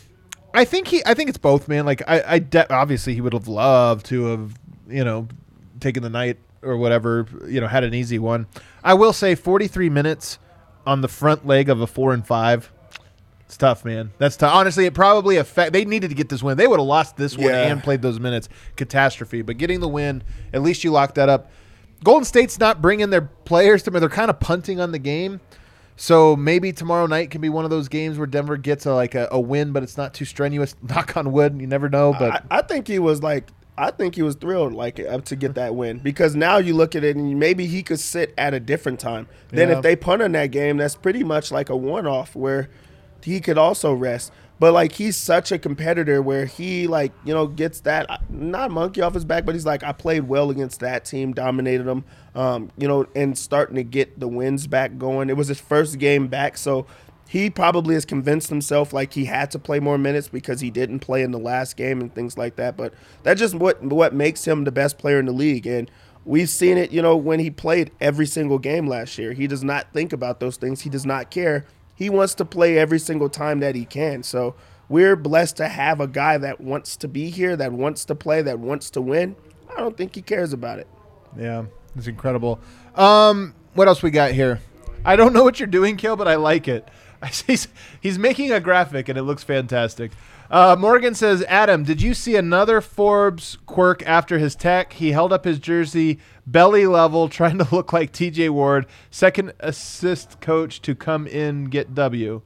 I 0.52 0.64
think 0.64 0.88
he 0.88 1.02
I 1.06 1.14
think 1.14 1.28
it's 1.28 1.38
both, 1.38 1.68
man. 1.68 1.86
Like 1.86 2.02
I 2.06 2.22
I 2.34 2.38
de- 2.38 2.72
obviously 2.72 3.14
he 3.14 3.20
would 3.20 3.32
have 3.32 3.48
loved 3.48 4.06
to 4.06 4.24
have 4.26 4.54
you 4.88 5.04
know 5.04 5.28
taken 5.80 6.02
the 6.02 6.10
night 6.10 6.38
or 6.62 6.76
whatever 6.76 7.26
you 7.46 7.60
know 7.60 7.66
had 7.66 7.84
an 7.84 7.94
easy 7.94 8.18
one. 8.18 8.46
I 8.82 8.94
will 8.94 9.12
say 9.14 9.34
43 9.34 9.88
minutes 9.88 10.38
on 10.86 11.00
the 11.00 11.08
front 11.08 11.46
leg 11.46 11.70
of 11.70 11.80
a 11.80 11.86
four 11.86 12.12
and 12.12 12.26
five. 12.26 12.70
It's 13.54 13.58
tough, 13.60 13.84
man. 13.84 14.10
That's 14.18 14.36
tough. 14.36 14.52
Honestly, 14.52 14.84
it 14.84 14.94
probably 14.94 15.36
affect. 15.36 15.72
They 15.72 15.84
needed 15.84 16.08
to 16.08 16.16
get 16.16 16.28
this 16.28 16.42
win. 16.42 16.56
They 16.56 16.66
would 16.66 16.80
have 16.80 16.88
lost 16.88 17.16
this 17.16 17.38
one 17.38 17.46
Yeah. 17.50 17.68
and 17.70 17.80
played 17.80 18.02
those 18.02 18.18
minutes. 18.18 18.48
Catastrophe. 18.74 19.42
But 19.42 19.58
getting 19.58 19.78
the 19.78 19.86
win, 19.86 20.24
at 20.52 20.60
least 20.60 20.82
you 20.82 20.90
locked 20.90 21.14
that 21.14 21.28
up. 21.28 21.52
Golden 22.02 22.24
State's 22.24 22.58
not 22.58 22.82
bringing 22.82 23.10
their 23.10 23.20
players 23.44 23.84
to 23.84 23.92
me. 23.92 24.00
They're 24.00 24.08
kind 24.08 24.28
of 24.28 24.40
punting 24.40 24.80
on 24.80 24.90
the 24.90 24.98
game. 24.98 25.40
So 25.94 26.34
maybe 26.34 26.72
tomorrow 26.72 27.06
night 27.06 27.30
can 27.30 27.40
be 27.40 27.48
one 27.48 27.64
of 27.64 27.70
those 27.70 27.86
games 27.86 28.18
where 28.18 28.26
Denver 28.26 28.56
gets 28.56 28.86
a, 28.86 28.92
like 28.92 29.14
a, 29.14 29.28
a 29.30 29.38
win, 29.38 29.70
but 29.70 29.84
it's 29.84 29.96
not 29.96 30.14
too 30.14 30.24
strenuous. 30.24 30.74
Knock 30.82 31.16
on 31.16 31.30
wood. 31.30 31.56
You 31.60 31.68
never 31.68 31.88
know. 31.88 32.12
But 32.18 32.44
I, 32.50 32.58
I 32.58 32.62
think 32.62 32.88
he 32.88 32.98
was 32.98 33.22
like, 33.22 33.50
I 33.78 33.92
think 33.92 34.16
he 34.16 34.22
was 34.22 34.34
thrilled 34.34 34.72
like 34.72 34.96
to 34.96 35.36
get 35.36 35.54
that 35.54 35.76
win 35.76 35.98
because 35.98 36.34
now 36.34 36.56
you 36.56 36.74
look 36.74 36.96
at 36.96 37.04
it 37.04 37.14
and 37.14 37.38
maybe 37.38 37.66
he 37.66 37.84
could 37.84 38.00
sit 38.00 38.34
at 38.36 38.52
a 38.52 38.58
different 38.58 38.98
time. 38.98 39.28
Then 39.50 39.68
Yeah. 39.68 39.76
if 39.76 39.82
they 39.84 39.94
punt 39.94 40.22
on 40.22 40.32
that 40.32 40.48
game, 40.50 40.76
that's 40.76 40.96
pretty 40.96 41.22
much 41.22 41.52
like 41.52 41.68
a 41.70 41.76
one 41.76 42.04
off 42.08 42.34
where 42.34 42.68
he 43.24 43.40
could 43.40 43.58
also 43.58 43.92
rest. 43.92 44.32
But 44.60 44.72
like 44.72 44.92
he's 44.92 45.16
such 45.16 45.50
a 45.50 45.58
competitor 45.58 46.22
where 46.22 46.46
he 46.46 46.86
like 46.86 47.12
you 47.24 47.34
know 47.34 47.46
gets 47.46 47.80
that 47.80 48.22
not 48.30 48.70
monkey 48.70 49.00
off 49.00 49.14
his 49.14 49.24
back, 49.24 49.44
but 49.44 49.54
he's 49.54 49.66
like 49.66 49.82
I 49.82 49.92
played 49.92 50.28
well 50.28 50.50
against 50.50 50.80
that 50.80 51.04
team, 51.04 51.32
dominated 51.32 51.84
them, 51.84 52.04
um, 52.34 52.70
you 52.78 52.86
know, 52.86 53.06
and 53.16 53.36
starting 53.36 53.76
to 53.76 53.82
get 53.82 54.20
the 54.20 54.28
wins 54.28 54.66
back 54.66 54.96
going. 54.96 55.28
It 55.28 55.36
was 55.36 55.48
his 55.48 55.60
first 55.60 55.98
game 55.98 56.28
back, 56.28 56.56
so 56.56 56.86
he 57.26 57.50
probably 57.50 57.94
has 57.94 58.04
convinced 58.04 58.48
himself 58.48 58.92
like 58.92 59.14
he 59.14 59.24
had 59.24 59.50
to 59.50 59.58
play 59.58 59.80
more 59.80 59.98
minutes 59.98 60.28
because 60.28 60.60
he 60.60 60.70
didn't 60.70 61.00
play 61.00 61.22
in 61.22 61.32
the 61.32 61.38
last 61.38 61.76
game 61.76 62.00
and 62.00 62.14
things 62.14 62.38
like 62.38 62.54
that. 62.56 62.76
But 62.76 62.94
that's 63.24 63.40
just 63.40 63.56
what 63.56 63.82
what 63.82 64.14
makes 64.14 64.46
him 64.46 64.62
the 64.62 64.72
best 64.72 64.98
player 64.98 65.18
in 65.18 65.26
the 65.26 65.32
league. 65.32 65.66
And 65.66 65.90
we've 66.24 66.48
seen 66.48 66.78
it, 66.78 66.92
you 66.92 67.02
know, 67.02 67.16
when 67.16 67.40
he 67.40 67.50
played 67.50 67.90
every 68.00 68.26
single 68.26 68.58
game 68.58 68.86
last 68.86 69.18
year. 69.18 69.32
He 69.32 69.46
does 69.46 69.64
not 69.64 69.92
think 69.92 70.12
about 70.12 70.38
those 70.38 70.56
things. 70.56 70.82
He 70.82 70.90
does 70.90 71.04
not 71.04 71.30
care. 71.30 71.66
He 71.94 72.10
wants 72.10 72.34
to 72.36 72.44
play 72.44 72.78
every 72.78 72.98
single 72.98 73.28
time 73.28 73.60
that 73.60 73.74
he 73.74 73.84
can. 73.84 74.22
So 74.22 74.54
we're 74.88 75.16
blessed 75.16 75.56
to 75.58 75.68
have 75.68 76.00
a 76.00 76.06
guy 76.06 76.38
that 76.38 76.60
wants 76.60 76.96
to 76.98 77.08
be 77.08 77.30
here, 77.30 77.56
that 77.56 77.72
wants 77.72 78.04
to 78.06 78.14
play, 78.14 78.42
that 78.42 78.58
wants 78.58 78.90
to 78.90 79.00
win. 79.00 79.36
I 79.74 79.80
don't 79.80 79.96
think 79.96 80.14
he 80.14 80.22
cares 80.22 80.52
about 80.52 80.78
it. 80.78 80.88
Yeah, 81.38 81.64
it's 81.96 82.06
incredible. 82.06 82.60
Um, 82.94 83.54
what 83.74 83.88
else 83.88 84.02
we 84.02 84.10
got 84.10 84.32
here? 84.32 84.60
I 85.04 85.16
don't 85.16 85.32
know 85.32 85.44
what 85.44 85.58
you're 85.60 85.66
doing, 85.66 85.96
Kill, 85.96 86.16
but 86.16 86.28
I 86.28 86.36
like 86.36 86.68
it. 86.68 86.88
He's, 87.46 87.68
he's 88.00 88.18
making 88.18 88.52
a 88.52 88.60
graphic 88.60 89.08
and 89.08 89.18
it 89.18 89.22
looks 89.22 89.42
fantastic. 89.42 90.12
Uh, 90.50 90.76
Morgan 90.78 91.14
says, 91.14 91.42
Adam, 91.48 91.84
did 91.84 92.02
you 92.02 92.14
see 92.14 92.36
another 92.36 92.80
Forbes 92.80 93.58
quirk 93.66 94.02
after 94.06 94.38
his 94.38 94.54
tech? 94.54 94.92
He 94.94 95.12
held 95.12 95.32
up 95.32 95.44
his 95.44 95.58
jersey 95.58 96.18
belly 96.46 96.86
level, 96.86 97.28
trying 97.30 97.58
to 97.58 97.74
look 97.74 97.92
like 97.92 98.12
TJ 98.12 98.50
Ward, 98.50 98.86
second 99.10 99.52
assist 99.60 100.40
coach 100.40 100.82
to 100.82 100.94
come 100.94 101.26
in 101.26 101.64
get 101.64 101.94
W. 101.94 102.42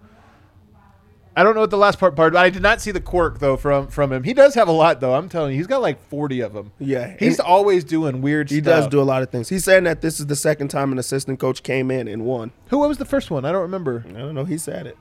I 1.39 1.45
don't 1.45 1.55
know 1.55 1.61
what 1.61 1.71
the 1.71 1.77
last 1.77 2.01
part 2.01 2.17
part, 2.17 2.33
but 2.33 2.41
I 2.41 2.51
did 2.51 2.63
not 2.63 2.81
see 2.81 2.91
the 2.91 3.01
quirk 3.01 3.39
though 3.39 3.57
from 3.57 3.87
from 3.87 4.13
him. 4.13 4.25
He 4.25 4.35
does 4.35 4.57
have 4.57 4.67
a 4.67 4.73
lot 4.73 4.99
though. 4.99 5.15
I'm 5.15 5.29
telling 5.29 5.53
you, 5.53 5.59
he's 5.59 5.69
got 5.69 5.81
like 5.81 6.05
40 6.09 6.41
of 6.41 6.53
them. 6.53 6.73
Yeah, 6.81 7.15
he's 7.17 7.39
always 7.39 7.85
doing 7.85 8.23
weird. 8.23 8.49
Stuff. 8.49 8.57
He 8.57 8.61
stuff. 8.61 8.81
does 8.81 8.87
do 8.89 9.01
a 9.01 9.05
lot 9.05 9.23
of 9.23 9.31
things. 9.31 9.49
He's 9.49 9.63
saying 9.63 9.85
that 9.85 10.01
this 10.01 10.19
is 10.19 10.27
the 10.27 10.35
second 10.35 10.67
time 10.67 10.91
an 10.91 10.99
assistant 10.99 11.39
coach 11.39 11.63
came 11.63 11.93
in 11.93 12.09
and 12.09 12.25
won. 12.25 12.51
Who 12.71 12.79
was 12.79 12.99
the 12.99 13.05
first 13.05 13.31
one? 13.31 13.45
I 13.45 13.53
don't 13.53 13.63
remember. 13.63 14.05
I 14.09 14.19
don't 14.19 14.35
know. 14.35 14.47
He 14.47 14.59
said 14.59 14.89
it. 14.89 14.99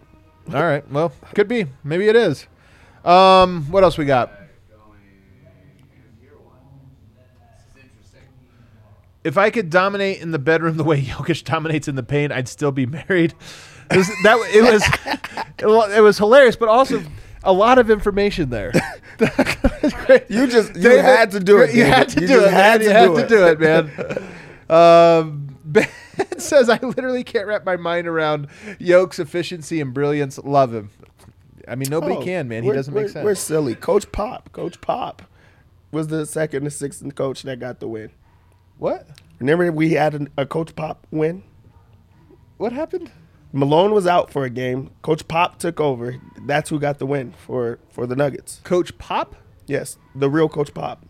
All 0.54 0.62
right. 0.62 0.88
Well, 0.92 1.12
could 1.34 1.48
be. 1.48 1.66
Maybe 1.84 2.08
it 2.08 2.16
is. 2.16 2.46
Um, 3.04 3.64
what 3.72 3.84
else 3.84 3.98
we 3.98 4.06
got? 4.06 4.32
If 9.24 9.40
I 9.40 9.50
could 9.50 9.72
dominate 9.72 10.22
in 10.22 10.30
the 10.30 10.40
bedroom 10.40 10.78
the 10.78 10.84
way 10.84 11.02
Jokic 11.04 11.44
dominates 11.46 11.88
in 11.88 11.96
the 11.96 12.04
paint, 12.04 12.32
I'd 12.32 12.48
still 12.48 12.72
be 12.72 12.86
married. 12.86 13.34
It 13.92 13.98
was, 13.98 14.08
that 14.24 14.50
it 15.60 15.66
was 15.66 15.96
it 15.96 16.02
was 16.02 16.18
hilarious, 16.18 16.56
but 16.56 16.70
also 16.70 17.02
a 17.44 17.54
lot 17.54 17.78
of 17.80 17.90
information 17.90 18.50
there. 18.50 18.72
You 20.30 20.48
just 20.48 20.76
you 20.76 20.90
had 20.98 21.32
to 21.32 21.40
do 21.40 21.58
it. 21.62 21.74
You 21.74 21.84
David. 21.84 21.94
had 21.94 22.10
to 22.10 22.22
You 22.22 22.28
do 22.28 22.44
it. 22.44 22.52
Had 22.52 22.80
man. 22.80 22.80
to 22.82 22.86
you 22.86 22.92
had 22.92 23.08
do 23.08 23.22
to 23.22 23.28
do 23.28 23.48
it, 23.48 23.60
man. 23.60 24.28
Um, 24.70 25.56
Ben 25.64 25.88
says, 26.38 26.70
I 26.70 26.78
literally 26.82 27.24
can't 27.24 27.48
wrap 27.48 27.66
my 27.66 27.78
mind 27.78 28.06
around 28.06 28.48
Yoke's 28.80 29.18
efficiency 29.18 29.80
and 29.80 29.94
brilliance. 29.94 30.38
Love 30.40 30.74
him. 30.74 30.90
I 31.70 31.76
mean, 31.76 31.90
nobody 31.90 32.16
Oh, 32.16 32.22
can, 32.22 32.50
man. 32.50 32.64
He 32.64 32.72
doesn't 32.72 32.94
make 32.94 33.08
sense. 33.10 33.24
We're 33.24 33.36
silly. 33.36 33.76
Coach 33.76 34.12
Pop. 34.12 34.52
Coach 34.52 34.82
Pop 34.82 35.22
was 35.92 36.08
the 36.10 36.26
second 36.26 36.64
and 36.64 36.74
sixth 36.74 37.16
coach 37.16 37.44
that 37.44 37.60
got 37.62 37.80
the 37.80 37.88
win. 37.88 38.12
what? 38.78 39.08
Remember 39.40 39.72
we 39.72 39.92
had 39.94 40.30
a 40.38 40.46
Coach 40.46 40.76
Pop 40.76 41.08
win. 41.12 41.44
What 42.58 42.74
happened? 42.74 43.10
Malone 43.54 43.94
was 43.94 44.06
out 44.06 44.32
for 44.32 44.44
a 44.44 44.50
game. 44.50 44.92
Coach 45.02 45.28
Pop 45.28 45.60
took 45.60 45.80
over. 45.80 46.18
That's 46.46 46.70
who 46.70 46.80
got 46.80 47.00
the 47.00 47.06
win 47.06 47.34
for 47.34 47.80
for 47.90 48.06
the 48.06 48.16
Nuggets. 48.16 48.62
Coach 48.64 48.98
Pop? 48.98 49.36
Yes, 49.66 49.98
the 50.16 50.30
real 50.30 50.50
Coach 50.50 50.74
Pop. 50.74 51.06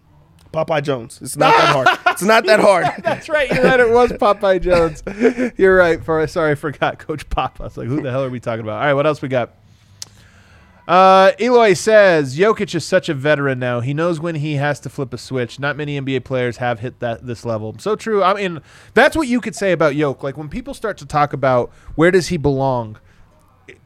Popeye 0.54 0.82
Jones. 0.82 1.20
It's 1.22 1.36
not 1.36 1.56
that 1.58 1.74
hard. 1.74 1.88
It's 2.18 2.24
not 2.24 2.46
that 2.48 2.60
hard. 2.60 2.88
That's 3.04 3.30
right. 3.30 3.48
You're 3.52 3.64
right. 3.64 3.80
It 3.80 3.92
was 3.92 4.12
Popeye 4.12 4.60
Jones. 4.60 5.04
You're 5.58 5.76
right. 5.76 6.04
For 6.04 6.26
sorry, 6.26 6.54
I 6.54 6.56
forgot 6.56 6.98
Coach 6.98 7.30
Pop. 7.30 7.62
I 7.62 7.66
was 7.66 7.78
like, 7.78 7.88
who 7.88 8.02
the 8.02 8.10
hell 8.10 8.24
are 8.24 8.30
we 8.30 8.40
talking 8.40 8.62
about? 8.62 8.80
All 8.82 8.88
right, 8.88 8.94
what 8.94 9.06
else 9.06 9.22
we 9.22 9.28
got? 9.28 9.54
Uh, 10.88 11.34
Eloy 11.38 11.74
says 11.74 12.38
Jokic 12.38 12.74
is 12.74 12.86
such 12.86 13.10
a 13.10 13.14
veteran 13.14 13.60
now. 13.60 13.82
He 13.82 13.94
knows 13.94 14.22
when 14.22 14.36
he 14.36 14.54
has 14.54 14.80
to 14.82 14.90
flip 14.90 15.14
a 15.14 15.18
switch. 15.18 15.60
Not 15.60 15.76
many 15.76 16.00
NBA 16.00 16.24
players 16.24 16.58
have 16.58 16.80
hit 16.80 17.00
that 17.02 17.28
this 17.28 17.44
level. 17.44 17.76
So 17.78 17.98
true. 17.98 18.24
I 18.24 18.34
mean, 18.34 18.62
that's 18.94 19.16
what 19.16 19.28
you 19.28 19.42
could 19.42 19.56
say 19.56 19.74
about 19.74 19.94
Jokic. 19.94 20.24
Like 20.24 20.38
when 20.38 20.48
people 20.48 20.74
start 20.74 20.98
to 21.00 21.06
talk 21.06 21.34
about 21.34 21.72
where 21.96 22.12
does 22.12 22.30
he 22.30 22.38
belong 22.38 22.98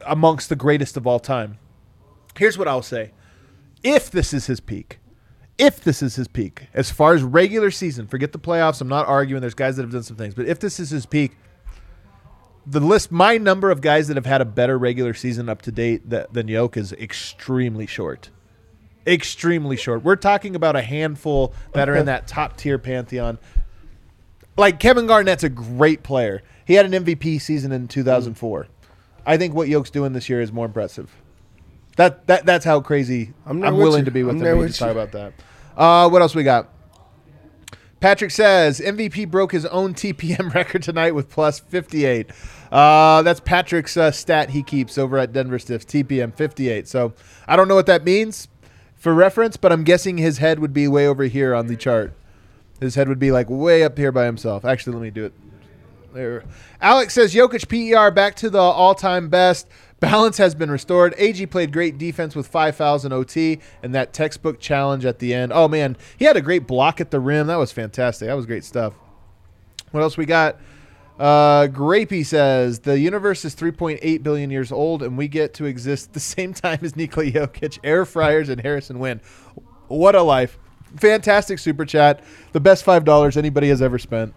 amongst 0.06 0.48
the 0.48 0.56
greatest 0.56 0.96
of 0.96 1.06
all 1.06 1.18
time. 1.18 1.58
Here's 2.36 2.56
what 2.56 2.68
I'll 2.68 2.82
say: 2.82 3.12
If 3.82 4.10
this 4.10 4.32
is 4.32 4.46
his 4.46 4.60
peak, 4.60 4.98
if 5.58 5.82
this 5.82 6.02
is 6.02 6.16
his 6.16 6.28
peak, 6.28 6.68
as 6.74 6.90
far 6.90 7.14
as 7.14 7.22
regular 7.22 7.70
season, 7.70 8.06
forget 8.06 8.32
the 8.32 8.38
playoffs. 8.38 8.80
I'm 8.80 8.88
not 8.88 9.06
arguing. 9.06 9.40
There's 9.40 9.54
guys 9.54 9.76
that 9.76 9.82
have 9.82 9.92
done 9.92 10.02
some 10.02 10.16
things, 10.16 10.34
but 10.34 10.46
if 10.46 10.60
this 10.60 10.80
is 10.80 10.90
his 10.90 11.06
peak, 11.06 11.36
the 12.66 12.80
list, 12.80 13.10
my 13.10 13.38
number 13.38 13.70
of 13.70 13.80
guys 13.80 14.08
that 14.08 14.16
have 14.16 14.26
had 14.26 14.40
a 14.40 14.44
better 14.44 14.78
regular 14.78 15.14
season 15.14 15.48
up 15.48 15.62
to 15.62 15.72
date 15.72 16.08
that, 16.10 16.32
than 16.32 16.48
Yoke 16.48 16.76
is 16.76 16.92
extremely 16.92 17.86
short. 17.86 18.30
Extremely 19.06 19.76
short. 19.76 20.04
We're 20.04 20.16
talking 20.16 20.54
about 20.54 20.76
a 20.76 20.82
handful 20.82 21.54
that 21.72 21.88
are 21.88 21.96
in 21.96 22.06
that 22.06 22.28
top 22.28 22.56
tier 22.56 22.78
pantheon. 22.78 23.38
Like 24.56 24.78
Kevin 24.78 25.06
Garnett's 25.06 25.42
a 25.42 25.48
great 25.48 26.02
player. 26.02 26.42
He 26.64 26.74
had 26.74 26.92
an 26.92 27.04
MVP 27.04 27.40
season 27.40 27.72
in 27.72 27.88
2004. 27.88 28.68
I 29.26 29.36
think 29.36 29.54
what 29.54 29.68
Yoke's 29.68 29.90
doing 29.90 30.12
this 30.12 30.28
year 30.28 30.40
is 30.40 30.52
more 30.52 30.66
impressive. 30.66 31.14
That 31.96 32.26
that 32.26 32.46
that's 32.46 32.64
how 32.64 32.80
crazy 32.80 33.34
I'm 33.44 33.62
I'm, 33.62 33.76
willing 33.76 34.00
you. 34.00 34.04
to 34.06 34.10
be 34.10 34.22
with 34.22 34.36
I'm 34.36 34.42
him. 34.42 34.58
We 34.58 34.66
just 34.66 34.78
talk 34.78 34.90
about 34.90 35.12
that. 35.12 35.32
Uh, 35.76 36.08
what 36.08 36.22
else 36.22 36.34
we 36.34 36.42
got? 36.42 36.68
Patrick 38.02 38.32
says 38.32 38.80
MVP 38.80 39.30
broke 39.30 39.52
his 39.52 39.64
own 39.66 39.94
TPM 39.94 40.52
record 40.54 40.82
tonight 40.82 41.12
with 41.12 41.30
plus 41.30 41.60
58. 41.60 42.28
Uh, 42.72 43.22
that's 43.22 43.38
Patrick's 43.38 43.96
uh, 43.96 44.10
stat 44.10 44.50
he 44.50 44.64
keeps 44.64 44.98
over 44.98 45.18
at 45.18 45.32
Denver 45.32 45.60
Stiffs, 45.60 45.84
TPM 45.84 46.34
58. 46.34 46.88
So 46.88 47.12
I 47.46 47.54
don't 47.54 47.68
know 47.68 47.76
what 47.76 47.86
that 47.86 48.02
means 48.02 48.48
for 48.96 49.14
reference, 49.14 49.56
but 49.56 49.70
I'm 49.70 49.84
guessing 49.84 50.18
his 50.18 50.38
head 50.38 50.58
would 50.58 50.72
be 50.72 50.88
way 50.88 51.06
over 51.06 51.22
here 51.24 51.54
on 51.54 51.68
the 51.68 51.76
chart. 51.76 52.12
His 52.80 52.96
head 52.96 53.08
would 53.08 53.20
be 53.20 53.30
like 53.30 53.48
way 53.48 53.84
up 53.84 53.96
here 53.96 54.10
by 54.10 54.24
himself. 54.24 54.64
Actually, 54.64 54.94
let 54.94 55.02
me 55.02 55.10
do 55.10 55.26
it. 55.26 55.32
There. 56.12 56.42
Alex 56.80 57.14
says 57.14 57.32
Jokic 57.32 57.68
PER 57.68 58.10
back 58.10 58.34
to 58.36 58.50
the 58.50 58.58
all-time 58.58 59.28
best. 59.28 59.68
Balance 60.02 60.36
has 60.38 60.56
been 60.56 60.68
restored. 60.68 61.14
AG 61.16 61.46
played 61.46 61.72
great 61.72 61.96
defense 61.96 62.34
with 62.34 62.48
five 62.48 62.74
fouls 62.74 63.04
in 63.04 63.12
OT 63.12 63.60
and 63.84 63.94
that 63.94 64.12
textbook 64.12 64.58
challenge 64.58 65.04
at 65.04 65.20
the 65.20 65.32
end. 65.32 65.52
Oh 65.54 65.68
man, 65.68 65.96
he 66.16 66.24
had 66.24 66.36
a 66.36 66.40
great 66.40 66.66
block 66.66 67.00
at 67.00 67.12
the 67.12 67.20
rim. 67.20 67.46
That 67.46 67.54
was 67.54 67.70
fantastic. 67.70 68.26
That 68.26 68.34
was 68.34 68.44
great 68.44 68.64
stuff. 68.64 68.94
What 69.92 70.00
else 70.00 70.16
we 70.16 70.26
got? 70.26 70.58
Uh, 71.20 71.68
Grapey 71.68 72.26
says 72.26 72.80
the 72.80 72.98
universe 72.98 73.44
is 73.44 73.54
3.8 73.54 74.24
billion 74.24 74.50
years 74.50 74.72
old, 74.72 75.04
and 75.04 75.16
we 75.16 75.28
get 75.28 75.54
to 75.54 75.66
exist 75.66 76.14
the 76.14 76.20
same 76.34 76.52
time 76.52 76.80
as 76.82 76.96
Nikola 76.96 77.30
Jokic, 77.30 77.78
air 77.84 78.04
fryers, 78.04 78.48
and 78.48 78.60
Harrison 78.60 78.98
Wynn. 78.98 79.20
What 79.86 80.16
a 80.16 80.22
life! 80.22 80.58
Fantastic 80.96 81.60
super 81.60 81.84
chat. 81.84 82.24
The 82.50 82.60
best 82.60 82.82
five 82.82 83.04
dollars 83.04 83.36
anybody 83.36 83.68
has 83.68 83.80
ever 83.80 84.00
spent. 84.00 84.34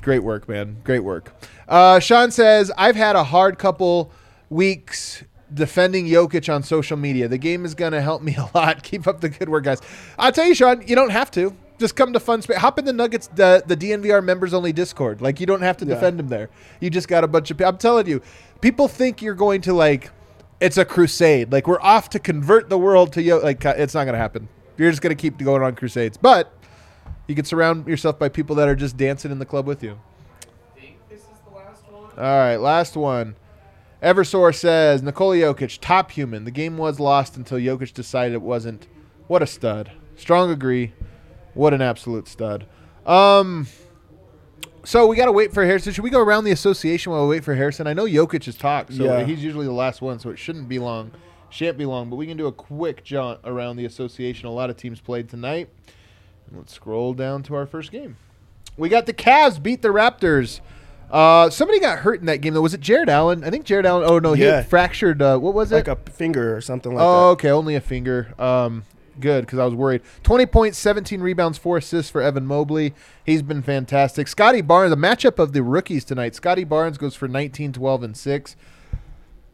Great 0.00 0.22
work, 0.22 0.48
man. 0.48 0.78
Great 0.82 1.04
work. 1.04 1.30
Uh, 1.68 2.00
Sean 2.00 2.30
says 2.30 2.72
I've 2.78 2.96
had 2.96 3.16
a 3.16 3.24
hard 3.24 3.58
couple 3.58 4.10
weeks 4.50 5.24
defending 5.52 6.06
Jokic 6.06 6.52
on 6.52 6.62
social 6.62 6.96
media. 6.96 7.28
The 7.28 7.38
game 7.38 7.64
is 7.64 7.74
gonna 7.74 8.00
help 8.00 8.22
me 8.22 8.34
a 8.38 8.48
lot. 8.54 8.82
Keep 8.82 9.06
up 9.06 9.20
the 9.20 9.28
good 9.28 9.48
work, 9.48 9.64
guys. 9.64 9.80
I'll 10.18 10.32
tell 10.32 10.46
you, 10.46 10.54
Sean, 10.54 10.86
you 10.86 10.94
don't 10.94 11.10
have 11.10 11.30
to. 11.32 11.54
Just 11.78 11.96
come 11.96 12.12
to 12.12 12.20
Fun 12.20 12.40
Space. 12.40 12.58
Hop 12.58 12.78
in 12.78 12.84
the 12.84 12.92
Nuggets, 12.92 13.26
the, 13.34 13.62
the 13.66 13.76
DNVR 13.76 14.22
members 14.22 14.54
only 14.54 14.72
Discord. 14.72 15.20
Like 15.20 15.40
you 15.40 15.46
don't 15.46 15.62
have 15.62 15.76
to 15.78 15.84
defend 15.84 16.20
him 16.20 16.28
there. 16.28 16.48
You 16.80 16.88
just 16.88 17.08
got 17.08 17.24
a 17.24 17.26
bunch 17.28 17.50
of. 17.50 17.60
I'm 17.60 17.78
telling 17.78 18.06
you, 18.06 18.22
people 18.60 18.86
think 18.86 19.20
you're 19.20 19.34
going 19.34 19.60
to 19.62 19.72
like. 19.72 20.10
It's 20.60 20.78
a 20.78 20.84
crusade. 20.84 21.50
Like 21.50 21.66
we're 21.66 21.80
off 21.80 22.10
to 22.10 22.20
convert 22.20 22.68
the 22.68 22.78
world 22.78 23.12
to 23.14 23.22
Yo. 23.22 23.38
Like 23.38 23.64
it's 23.64 23.92
not 23.92 24.04
gonna 24.04 24.18
happen. 24.18 24.48
You're 24.78 24.90
just 24.90 25.02
gonna 25.02 25.16
keep 25.16 25.36
going 25.38 25.62
on 25.62 25.74
crusades, 25.74 26.16
but 26.16 26.52
you 27.26 27.34
can 27.34 27.44
surround 27.44 27.88
yourself 27.88 28.20
by 28.20 28.28
people 28.28 28.54
that 28.56 28.68
are 28.68 28.76
just 28.76 28.96
dancing 28.96 29.32
in 29.32 29.40
the 29.40 29.44
club 29.46 29.66
with 29.66 29.82
you. 29.82 29.98
All 32.16 32.38
right, 32.38 32.56
last 32.56 32.96
one. 32.96 33.34
Eversource 34.04 34.56
says 34.56 35.02
Nikola 35.02 35.36
Jokic, 35.36 35.78
top 35.80 36.10
human. 36.10 36.44
The 36.44 36.50
game 36.50 36.76
was 36.76 37.00
lost 37.00 37.36
until 37.38 37.58
Jokic 37.58 37.94
decided 37.94 38.34
it 38.34 38.42
wasn't. 38.42 38.86
What 39.28 39.42
a 39.42 39.46
stud. 39.46 39.90
Strong 40.14 40.50
agree. 40.50 40.92
What 41.54 41.72
an 41.72 41.80
absolute 41.80 42.28
stud. 42.28 42.66
Um, 43.06 43.66
so 44.84 45.06
we 45.06 45.16
got 45.16 45.24
to 45.26 45.32
wait 45.32 45.54
for 45.54 45.64
Harrison. 45.64 45.92
Should 45.94 46.04
we 46.04 46.10
go 46.10 46.20
around 46.20 46.44
the 46.44 46.50
association 46.50 47.12
while 47.12 47.22
we 47.22 47.36
wait 47.36 47.44
for 47.44 47.54
Harrison? 47.54 47.86
I 47.86 47.94
know 47.94 48.04
Jokic 48.04 48.44
has 48.44 48.56
talked, 48.56 48.92
so 48.92 49.04
Yeah. 49.04 49.24
he's 49.24 49.42
usually 49.42 49.66
the 49.66 49.72
last 49.72 50.02
one, 50.02 50.18
so 50.18 50.28
it 50.28 50.38
shouldn't 50.38 50.68
be 50.68 50.78
long. 50.78 51.10
Shan't 51.48 51.78
be 51.78 51.86
long, 51.86 52.10
but 52.10 52.16
we 52.16 52.26
can 52.26 52.36
do 52.36 52.46
a 52.46 52.52
quick 52.52 53.04
jaunt 53.04 53.40
around 53.44 53.76
the 53.76 53.86
association. 53.86 54.46
A 54.48 54.52
lot 54.52 54.68
of 54.68 54.76
teams 54.76 55.00
played 55.00 55.28
tonight. 55.30 55.70
Let's 56.52 56.74
scroll 56.74 57.14
down 57.14 57.42
to 57.44 57.54
our 57.54 57.64
first 57.64 57.90
game. 57.90 58.16
We 58.76 58.88
got 58.90 59.06
the 59.06 59.14
Cavs 59.14 59.62
beat 59.62 59.80
the 59.80 59.88
Raptors. 59.88 60.60
Uh, 61.10 61.48
somebody 61.50 61.78
got 61.80 61.98
hurt 62.00 62.20
in 62.20 62.26
that 62.26 62.38
game 62.40 62.54
though. 62.54 62.60
Was 62.62 62.74
it 62.74 62.80
Jarrett 62.80 63.08
Allen? 63.08 63.44
I 63.44 63.50
think 63.50 63.64
Jarrett 63.64 63.86
Allen. 63.86 64.04
Oh 64.08 64.18
no, 64.18 64.32
he 64.32 64.42
Yeah. 64.44 64.56
had 64.56 64.68
fractured. 64.68 65.22
Uh, 65.22 65.38
what 65.38 65.54
was 65.54 65.70
it? 65.72 65.86
like 65.86 65.88
a 65.88 65.96
finger 66.10 66.56
or 66.56 66.60
something 66.60 66.92
like 66.92 67.00
that. 67.00 67.04
oh, 67.06 67.20
that. 67.20 67.32
okay, 67.32 67.50
only 67.50 67.74
a 67.76 67.80
finger. 67.80 68.34
Um, 68.38 68.84
good 69.20 69.46
because 69.46 69.58
I 69.60 69.64
was 69.64 69.74
worried. 69.74 70.02
Twenty 70.24 70.44
points, 70.46 70.76
seventeen 70.78 71.20
rebounds, 71.20 71.56
four 71.56 71.76
assists 71.76 72.10
for 72.10 72.20
Evan 72.20 72.46
Mobley. 72.46 72.94
He's 73.24 73.42
been 73.42 73.62
fantastic. 73.62 74.26
Scottie 74.26 74.60
Barnes, 74.60 74.90
the 74.90 74.96
matchup 74.96 75.38
of 75.38 75.52
the 75.52 75.62
rookies 75.62 76.04
tonight. 76.04 76.34
Scottie 76.34 76.64
Barnes 76.64 76.98
goes 76.98 77.14
for 77.14 77.28
19, 77.28 77.72
12, 77.72 78.02
and 78.02 78.16
six. 78.16 78.56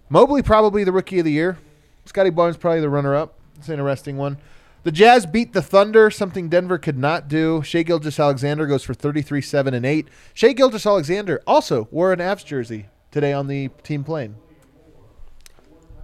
Mobley 0.08 0.42
probably 0.42 0.82
the 0.84 0.92
rookie 0.92 1.18
of 1.18 1.24
the 1.24 1.32
year. 1.32 1.58
Scottie 2.06 2.30
Barnes 2.30 2.56
probably 2.56 2.80
the 2.80 2.88
runner-up. 2.88 3.34
It's 3.58 3.68
an 3.68 3.74
interesting 3.74 4.16
one. 4.16 4.38
The 4.82 4.92
Jazz 4.92 5.26
beat 5.26 5.52
the 5.52 5.60
Thunder, 5.60 6.10
something 6.10 6.48
Denver 6.48 6.78
could 6.78 6.96
not 6.96 7.28
do. 7.28 7.62
Shai 7.62 7.82
Gilgeous-Alexander 7.82 8.66
goes 8.66 8.82
for 8.82 8.94
33, 8.94 9.42
7, 9.42 9.74
and 9.74 9.84
8. 9.84 10.08
Shai 10.32 10.52
Gilgeous-Alexander 10.52 11.42
also 11.46 11.86
wore 11.90 12.12
an 12.12 12.18
Avs 12.18 12.44
jersey 12.44 12.86
today 13.10 13.32
on 13.32 13.46
the 13.46 13.68
team 13.82 14.04
plane. 14.04 14.36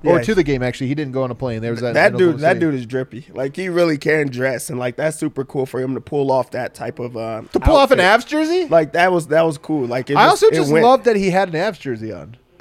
or 0.04 0.20
to 0.22 0.34
the 0.34 0.44
game. 0.44 0.62
Actually, 0.62 0.88
he 0.88 0.94
didn't 0.94 1.12
go 1.12 1.22
on 1.22 1.30
a 1.30 1.34
plane. 1.34 1.62
There 1.62 1.70
was 1.70 1.80
that. 1.80 1.94
that 1.94 2.16
dude, 2.16 2.40
that 2.40 2.58
dude 2.60 2.74
is 2.74 2.84
drippy. 2.86 3.26
Like 3.32 3.56
he 3.56 3.68
really 3.70 3.96
can 3.98 4.28
dress, 4.28 4.68
and 4.70 4.78
like 4.78 4.96
that's 4.96 5.18
super 5.18 5.44
cool 5.44 5.66
for 5.66 5.80
him 5.80 5.94
to 5.94 6.00
pull 6.00 6.30
off 6.30 6.50
that 6.50 6.74
type 6.74 6.98
of 6.98 7.16
uh, 7.16 7.42
to 7.52 7.58
pull 7.58 7.76
off 7.76 7.90
an 7.90 7.98
outfit. 7.98 8.26
Avs 8.26 8.28
jersey. 8.28 8.66
Like 8.66 8.92
that 8.92 9.10
was 9.10 9.28
that 9.28 9.42
was 9.42 9.58
cool. 9.58 9.86
Like 9.86 10.10
I 10.10 10.14
just, 10.14 10.44
also 10.44 10.50
just 10.50 10.70
love 10.70 11.04
that 11.04 11.16
he 11.16 11.30
had 11.30 11.48
an 11.48 11.54
Avs 11.54 11.80
jersey 11.80 12.12
on. 12.12 12.36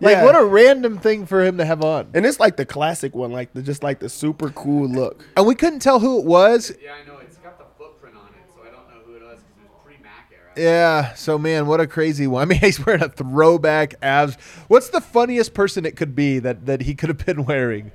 like 0.00 0.12
Yeah. 0.16 0.24
what 0.24 0.34
a 0.36 0.44
random 0.44 0.98
thing 0.98 1.26
for 1.26 1.44
him 1.44 1.58
to 1.58 1.64
have 1.64 1.82
on. 1.82 2.08
and 2.14 2.24
it's 2.26 2.38
like 2.40 2.56
the 2.56 2.64
classic 2.66 3.14
one, 3.14 3.32
like 3.32 3.52
the 3.52 3.62
just 3.62 3.82
like 3.82 3.98
the 4.00 4.08
super 4.08 4.50
cool 4.50 4.88
look. 4.88 5.24
And 5.36 5.46
we 5.46 5.54
couldn't 5.54 5.80
tell 5.80 5.98
who 6.00 6.18
it 6.20 6.24
was. 6.24 6.72
Yeah, 6.82 6.92
I 7.02 7.06
know. 7.06 7.18
It's 7.18 7.36
got 7.38 7.58
the 7.58 7.64
footprint 7.78 8.16
on 8.16 8.26
it, 8.28 8.48
so 8.54 8.62
I 8.62 8.66
don't 8.70 8.88
know 8.88 9.00
who 9.06 9.14
it 9.16 9.22
was 9.22 9.38
because 9.40 9.64
it 9.64 9.70
was 9.70 9.78
pre-Mac 9.84 10.30
era. 10.32 10.52
Yeah. 10.56 11.14
So 11.14 11.38
man, 11.38 11.66
what 11.66 11.80
a 11.80 11.86
crazy 11.86 12.26
one. 12.26 12.42
I 12.42 12.44
mean, 12.46 12.60
he's 12.60 12.84
wearing 12.84 13.02
a 13.02 13.08
throwback 13.08 14.00
Avs. 14.00 14.38
What's 14.68 14.90
the 14.90 15.00
funniest 15.00 15.54
person 15.54 15.84
it 15.86 15.96
could 15.96 16.14
be 16.14 16.38
that 16.40 16.66
that 16.66 16.82
he 16.82 16.94
could 16.94 17.08
have 17.08 17.24
been 17.24 17.44
wearing? 17.44 17.90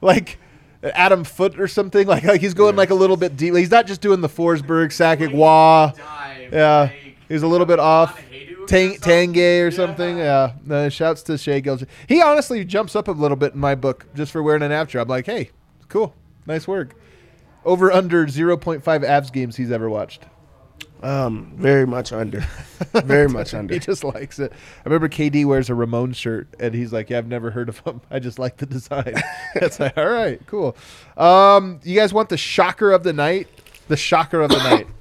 Like 0.00 0.38
Adam 0.82 1.24
Foote 1.24 1.58
or 1.60 1.68
something. 1.68 2.06
Like 2.06 2.24
like 2.24 2.40
he's 2.40 2.54
going 2.54 2.74
like 2.76 2.90
a 2.90 2.94
little 2.94 3.16
bit 3.16 3.36
deep. 3.36 3.54
He's 3.54 3.70
not 3.70 3.86
just 3.86 4.00
doing 4.00 4.20
the 4.22 4.28
Forsberg, 4.28 4.88
Sakic, 4.88 5.32
Wah. 5.32 5.88
Dive, 5.92 6.52
Yeah, 6.52 6.78
like, 6.80 6.92
he's 7.28 7.42
a 7.42 7.46
little 7.46 7.66
bit 7.66 7.78
off. 7.78 8.18
Hejduk 8.70 8.96
or 8.96 8.98
Tang, 8.98 8.98
something. 8.98 9.32
Tanguay 9.34 9.66
or 9.66 9.70
something. 9.70 10.18
Yeah. 10.18 10.52
Uh, 10.68 10.88
shouts 10.88 11.22
to 11.24 11.38
Shea 11.38 11.60
Gilch. 11.60 11.86
He 12.08 12.20
honestly 12.22 12.64
jumps 12.64 12.96
up 12.96 13.08
a 13.08 13.12
little 13.12 13.36
bit 13.36 13.54
in 13.54 13.60
my 13.60 13.74
book 13.74 14.06
just 14.14 14.32
for 14.32 14.42
wearing 14.42 14.62
an 14.62 14.72
after. 14.72 14.98
I'm 14.98 15.08
like, 15.08 15.26
hey, 15.26 15.50
cool, 15.88 16.14
nice 16.46 16.66
work. 16.66 16.94
Over 17.64 17.92
under 17.92 18.26
0.5 18.26 18.82
Avs 18.82 19.32
games 19.32 19.56
he's 19.56 19.70
ever 19.70 19.90
watched. 19.90 20.24
Um, 21.02 21.54
very 21.56 21.86
much 21.86 22.12
under, 22.12 22.44
very 22.92 23.28
much 23.30 23.54
under. 23.54 23.72
He 23.72 23.80
just 23.80 24.04
likes 24.04 24.38
it. 24.38 24.52
I 24.52 24.82
remember 24.84 25.08
KD 25.08 25.46
wears 25.46 25.70
a 25.70 25.74
Ramon 25.74 26.12
shirt, 26.12 26.48
and 26.58 26.74
he's 26.74 26.92
like, 26.92 27.08
"Yeah, 27.08 27.18
I've 27.18 27.26
never 27.26 27.50
heard 27.50 27.70
of 27.70 27.78
him. 27.78 28.02
I 28.10 28.18
just 28.18 28.38
like 28.38 28.58
the 28.58 28.66
design." 28.66 29.14
It's 29.54 29.80
like, 29.80 29.96
all 29.96 30.08
right, 30.08 30.40
cool. 30.46 30.76
Um, 31.16 31.80
you 31.82 31.96
guys 31.96 32.12
want 32.12 32.28
the 32.28 32.36
shocker 32.36 32.92
of 32.92 33.02
the 33.02 33.12
night? 33.12 33.48
The 33.88 33.96
shocker 33.96 34.42
of 34.42 34.50
the 34.50 34.58
night. 34.58 34.86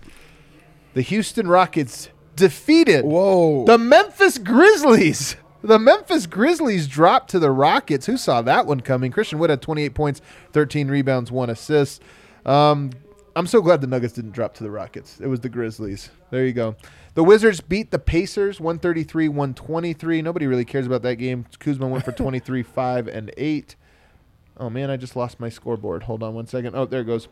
The 0.95 1.03
Houston 1.03 1.47
Rockets 1.47 2.09
defeated 2.39 3.05
Whoa. 3.05 3.65
the 3.65 3.77
Memphis 3.77 4.37
Grizzlies. 4.37 5.35
The 5.61 5.77
Memphis 5.77 6.25
Grizzlies 6.25 6.87
dropped 6.87 7.29
to 7.31 7.39
the 7.39 7.51
Rockets. 7.51 8.05
Who 8.05 8.17
saw 8.17 8.41
that 8.41 8.65
one 8.65 8.79
coming? 8.79 9.11
Christian 9.11 9.39
Wood 9.39 9.49
had 9.49 9.61
28 9.61 9.93
points, 9.93 10.21
13 10.53 10.87
rebounds, 10.87 11.31
one 11.31 11.49
assist. 11.49 12.01
Um, 12.45 12.91
I'm 13.35 13.45
so 13.45 13.61
glad 13.61 13.81
the 13.81 13.87
Nuggets 13.87 14.13
didn't 14.13 14.31
drop 14.31 14.53
to 14.55 14.63
the 14.63 14.71
Rockets. 14.71 15.19
It 15.19 15.27
was 15.27 15.41
the 15.41 15.49
Grizzlies. 15.49 16.09
There 16.31 16.45
you 16.45 16.53
go. 16.53 16.75
The 17.13 17.23
Wizards 17.23 17.59
beat 17.59 17.91
the 17.91 17.99
Pacers 17.99 18.59
133 18.59 19.27
123. 19.27 20.21
Nobody 20.21 20.47
really 20.47 20.65
cares 20.65 20.85
about 20.87 21.01
that 21.01 21.15
game. 21.15 21.45
Kuzma 21.59 21.87
went 21.87 22.05
for 22.05 22.11
23 22.13 22.63
5 22.63 23.07
and 23.07 23.31
8. 23.35 23.75
Oh 24.57 24.69
man, 24.69 24.89
I 24.89 24.97
just 24.97 25.15
lost 25.15 25.39
my 25.39 25.49
scoreboard. 25.49 26.03
Hold 26.03 26.23
on 26.23 26.33
one 26.33 26.47
second. 26.47 26.75
Oh, 26.75 26.85
there 26.85 27.01
it 27.01 27.05
goes. 27.05 27.27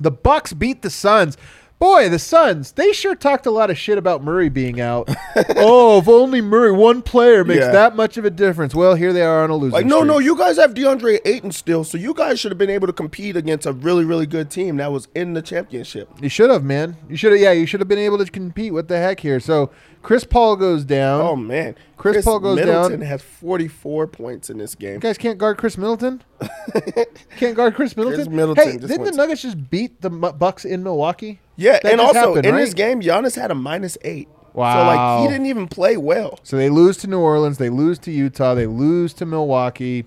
The 0.00 0.10
Bucks 0.10 0.52
beat 0.52 0.82
the 0.82 0.90
Suns. 0.90 1.36
Boy, 1.78 2.08
the 2.08 2.18
Suns, 2.18 2.72
they 2.72 2.92
sure 2.92 3.14
talked 3.14 3.46
a 3.46 3.52
lot 3.52 3.70
of 3.70 3.78
shit 3.78 3.98
about 3.98 4.24
Murray 4.24 4.48
being 4.48 4.80
out. 4.80 5.08
oh, 5.56 5.98
if 6.00 6.08
only 6.08 6.40
Murray, 6.40 6.72
one 6.72 7.02
player 7.02 7.44
makes 7.44 7.60
Yeah. 7.60 7.70
that 7.70 7.94
much 7.94 8.16
of 8.16 8.24
a 8.24 8.30
difference. 8.30 8.74
Well, 8.74 8.96
here 8.96 9.12
they 9.12 9.22
are 9.22 9.44
on 9.44 9.50
a 9.50 9.54
losing 9.56 9.74
Like, 9.74 9.86
no, 9.86 9.98
streak. 9.98 10.08
no, 10.08 10.18
you 10.18 10.36
guys 10.36 10.56
have 10.56 10.74
DeAndre 10.74 11.20
Ayton 11.24 11.52
still, 11.52 11.84
so 11.84 11.96
you 11.96 12.14
guys 12.14 12.40
should 12.40 12.50
have 12.50 12.58
been 12.58 12.68
able 12.68 12.88
to 12.88 12.92
compete 12.92 13.36
against 13.36 13.64
a 13.64 13.72
really, 13.72 14.04
really 14.04 14.26
good 14.26 14.50
team 14.50 14.78
that 14.78 14.90
was 14.90 15.06
in 15.14 15.34
the 15.34 15.42
championship. 15.42 16.08
You 16.20 16.28
should 16.28 16.50
have, 16.50 16.64
man. 16.64 16.96
You 17.08 17.16
should 17.16 17.30
have, 17.30 17.40
yeah, 17.40 17.52
you 17.52 17.64
should 17.64 17.78
have 17.78 17.88
been 17.88 17.98
able 18.00 18.18
to 18.18 18.26
compete. 18.26 18.72
What 18.72 18.88
the 18.88 18.98
heck 18.98 19.20
here? 19.20 19.38
So 19.38 19.70
Chris 20.02 20.24
Paul 20.24 20.56
goes 20.56 20.84
down. 20.84 21.20
Oh 21.20 21.36
man, 21.36 21.74
Chris 21.96 22.24
Paul 22.24 22.38
goes 22.40 22.56
Middleton 22.56 23.00
down. 23.00 23.08
has 23.08 23.20
44 23.22 24.06
points 24.06 24.48
in 24.48 24.56
this 24.58 24.74
game. 24.74 24.94
You 24.94 25.00
guys 25.00 25.18
can't 25.18 25.38
guard 25.38 25.58
Khris 25.58 25.76
Middleton? 25.76 26.22
can't 27.36 27.56
guard 27.56 27.74
Khris 27.74 27.96
Middleton? 27.96 28.34
Middleton 28.34 28.64
hey, 28.64 28.76
didn't 28.78 29.04
the 29.04 29.12
Nuggets 29.12 29.42
just 29.42 29.68
beat 29.70 30.00
the 30.00 30.10
Bucks 30.10 30.64
in 30.64 30.82
Milwaukee? 30.82 31.40
Yeah, 31.56 31.78
That 31.82 31.92
and 31.92 32.00
also 32.00 32.14
happened, 32.14 32.46
in 32.46 32.54
right? 32.54 32.60
this 32.60 32.74
game, 32.74 33.00
Giannis 33.00 33.34
had 33.34 33.50
a 33.50 33.54
minus 33.54 33.98
eight. 34.02 34.28
Wow. 34.54 34.72
So 34.74 34.86
like 34.86 35.22
he 35.22 35.28
didn't 35.32 35.46
even 35.46 35.68
play 35.68 35.96
well. 35.96 36.38
So 36.42 36.56
they 36.56 36.70
lose 36.70 36.96
to 36.98 37.06
New 37.06 37.20
Orleans, 37.20 37.58
they 37.58 37.68
lose 37.70 37.98
to 38.00 38.10
Utah, 38.12 38.54
they 38.54 38.66
lose 38.66 39.12
to 39.14 39.26
Milwaukee. 39.26 40.06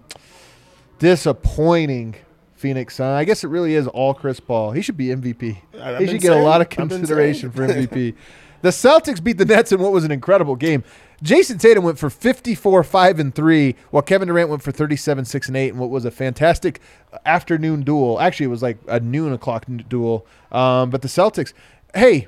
Disappointing 0.99 2.15
Phoenix 2.55 2.95
Sun. 2.95 3.15
I 3.15 3.23
guess 3.23 3.43
it 3.43 3.47
really 3.47 3.73
is 3.73 3.87
all 3.87 4.13
Chris 4.13 4.39
Paul. 4.39 4.71
He 4.71 4.81
should 4.81 4.97
be 4.97 5.07
MVP. 5.07 5.57
I've 5.81 5.99
he 5.99 6.07
should 6.07 6.21
get 6.21 6.31
a 6.33 6.35
lot 6.41 6.61
of 6.61 6.67
saying- 6.71 6.89
consideration 6.89 7.51
for. 7.51 7.67
MVP. 7.67 8.15
the 8.61 8.69
Celtics 8.69 9.23
beat 9.23 9.37
the 9.37 9.45
Nets 9.45 9.71
in 9.71 9.79
what 9.79 9.91
was 9.91 10.03
an 10.03 10.11
incredible 10.11 10.55
game. 10.55 10.83
Jayson 11.23 11.59
Tatum 11.59 11.83
went 11.83 11.99
for 11.99 12.09
54 12.09 12.83
5 12.83 13.19
and 13.19 13.35
3 13.35 13.75
while 13.91 14.01
Kevin 14.01 14.27
Durant 14.27 14.49
went 14.49 14.63
for 14.63 14.71
37 14.71 15.25
6 15.25 15.47
and 15.47 15.57
8 15.57 15.69
in 15.69 15.77
what 15.77 15.89
was 15.89 16.03
a 16.03 16.11
fantastic 16.11 16.81
afternoon 17.25 17.83
duel. 17.83 18.19
Actually, 18.19 18.45
it 18.45 18.49
was 18.49 18.63
like 18.63 18.77
a 18.87 18.99
noon 18.99 19.31
o'clock 19.33 19.65
duel. 19.87 20.25
Um, 20.51 20.89
but 20.89 21.03
the 21.03 21.07
Celtics, 21.07 21.53
hey, 21.93 22.27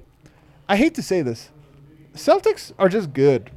I 0.70 0.76
hate 0.76 0.94
to 0.96 1.02
say 1.02 1.22
this. 1.22 1.50
Celtics 2.14 2.72
are 2.78 2.90
just 2.90 3.14
good. 3.14 3.50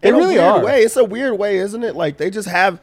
They 0.00 0.08
in 0.08 0.16
really 0.16 0.36
a 0.36 0.42
weird 0.42 0.54
are. 0.56 0.64
way. 0.64 0.82
It's 0.82 0.96
a 0.96 1.04
weird 1.04 1.38
way, 1.38 1.58
isn't 1.58 1.84
it? 1.84 1.94
Like 1.94 2.16
they 2.16 2.30
just 2.30 2.48
have 2.48 2.80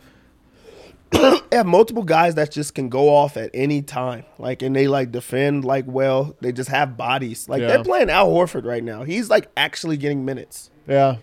have 1.52 1.66
multiple 1.66 2.04
guys 2.04 2.36
that 2.36 2.52
just 2.52 2.76
can 2.76 2.90
go 2.90 3.10
off 3.10 3.38
at 3.38 3.50
any 3.54 3.82
time. 3.82 4.26
Like 4.38 4.62
and 4.62 4.76
they 4.76 4.88
like 4.88 5.12
defend 5.12 5.66
like 5.66 5.86
well. 5.88 6.36
They 6.42 6.52
just 6.52 6.70
have 6.70 6.98
bodies. 6.98 7.48
Like 7.48 7.62
Yeah. 7.62 7.68
they're 7.68 7.84
playing 7.84 8.10
Al 8.10 8.30
Horford 8.30 8.66
right 8.66 8.84
now. 8.84 9.04
He's 9.04 9.30
like 9.30 9.50
actually 9.56 9.98
getting 9.98 10.26
minutes. 10.26 10.70
Yeah. 10.88 11.18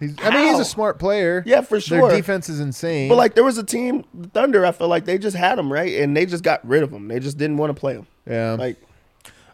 He's, 0.00 0.14
I 0.22 0.30
mean, 0.30 0.46
he's 0.46 0.60
a 0.60 0.64
smart 0.64 1.00
player. 1.00 1.42
Yeah, 1.44 1.60
for 1.62 1.80
sure. 1.80 2.08
Their 2.08 2.16
defense 2.18 2.48
is 2.48 2.60
insane. 2.60 3.08
But 3.08 3.16
like 3.16 3.34
there 3.34 3.42
was 3.42 3.58
a 3.58 3.64
team, 3.64 4.04
Thunder. 4.32 4.64
I 4.64 4.70
feel 4.70 4.86
like 4.86 5.04
they 5.06 5.18
just 5.18 5.36
had 5.36 5.58
him 5.58 5.72
right, 5.72 6.00
and 6.00 6.16
they 6.16 6.24
just 6.24 6.44
got 6.44 6.64
rid 6.66 6.84
of 6.84 6.92
him. 6.92 7.08
They 7.08 7.18
just 7.18 7.36
didn't 7.36 7.56
want 7.56 7.74
to 7.74 7.80
play 7.80 7.94
him. 7.94 8.06
yeah. 8.24 8.52
Like 8.52 8.76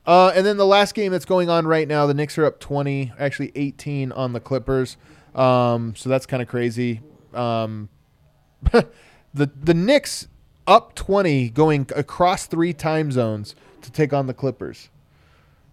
Uh, 0.06 0.32
and 0.34 0.44
then 0.44 0.58
the 0.58 0.66
last 0.66 0.94
game 0.94 1.12
that's 1.12 1.24
going 1.24 1.48
on 1.48 1.66
right 1.66 1.88
now, 1.88 2.06
the 2.06 2.12
Knicks 2.12 2.36
are 2.36 2.44
up 2.44 2.60
20, 2.60 3.12
actually 3.18 3.52
18 3.54 4.12
on 4.12 4.34
the 4.34 4.40
Clippers. 4.40 4.98
Um, 5.34 5.94
so 5.96 6.10
that's 6.10 6.26
kind 6.26 6.42
of 6.42 6.48
crazy. 6.48 7.00
Um, 7.32 7.88
the 9.35 9.51
the 9.61 9.74
Knicks 9.74 10.28
up 10.66 10.95
20 10.95 11.51
going 11.51 11.87
across 11.95 12.47
three 12.47 12.72
time 12.72 13.12
zones 13.12 13.55
to 13.82 13.91
take 13.93 14.12
on 14.12 14.26
the 14.26 14.35
Clippers. 14.35 14.89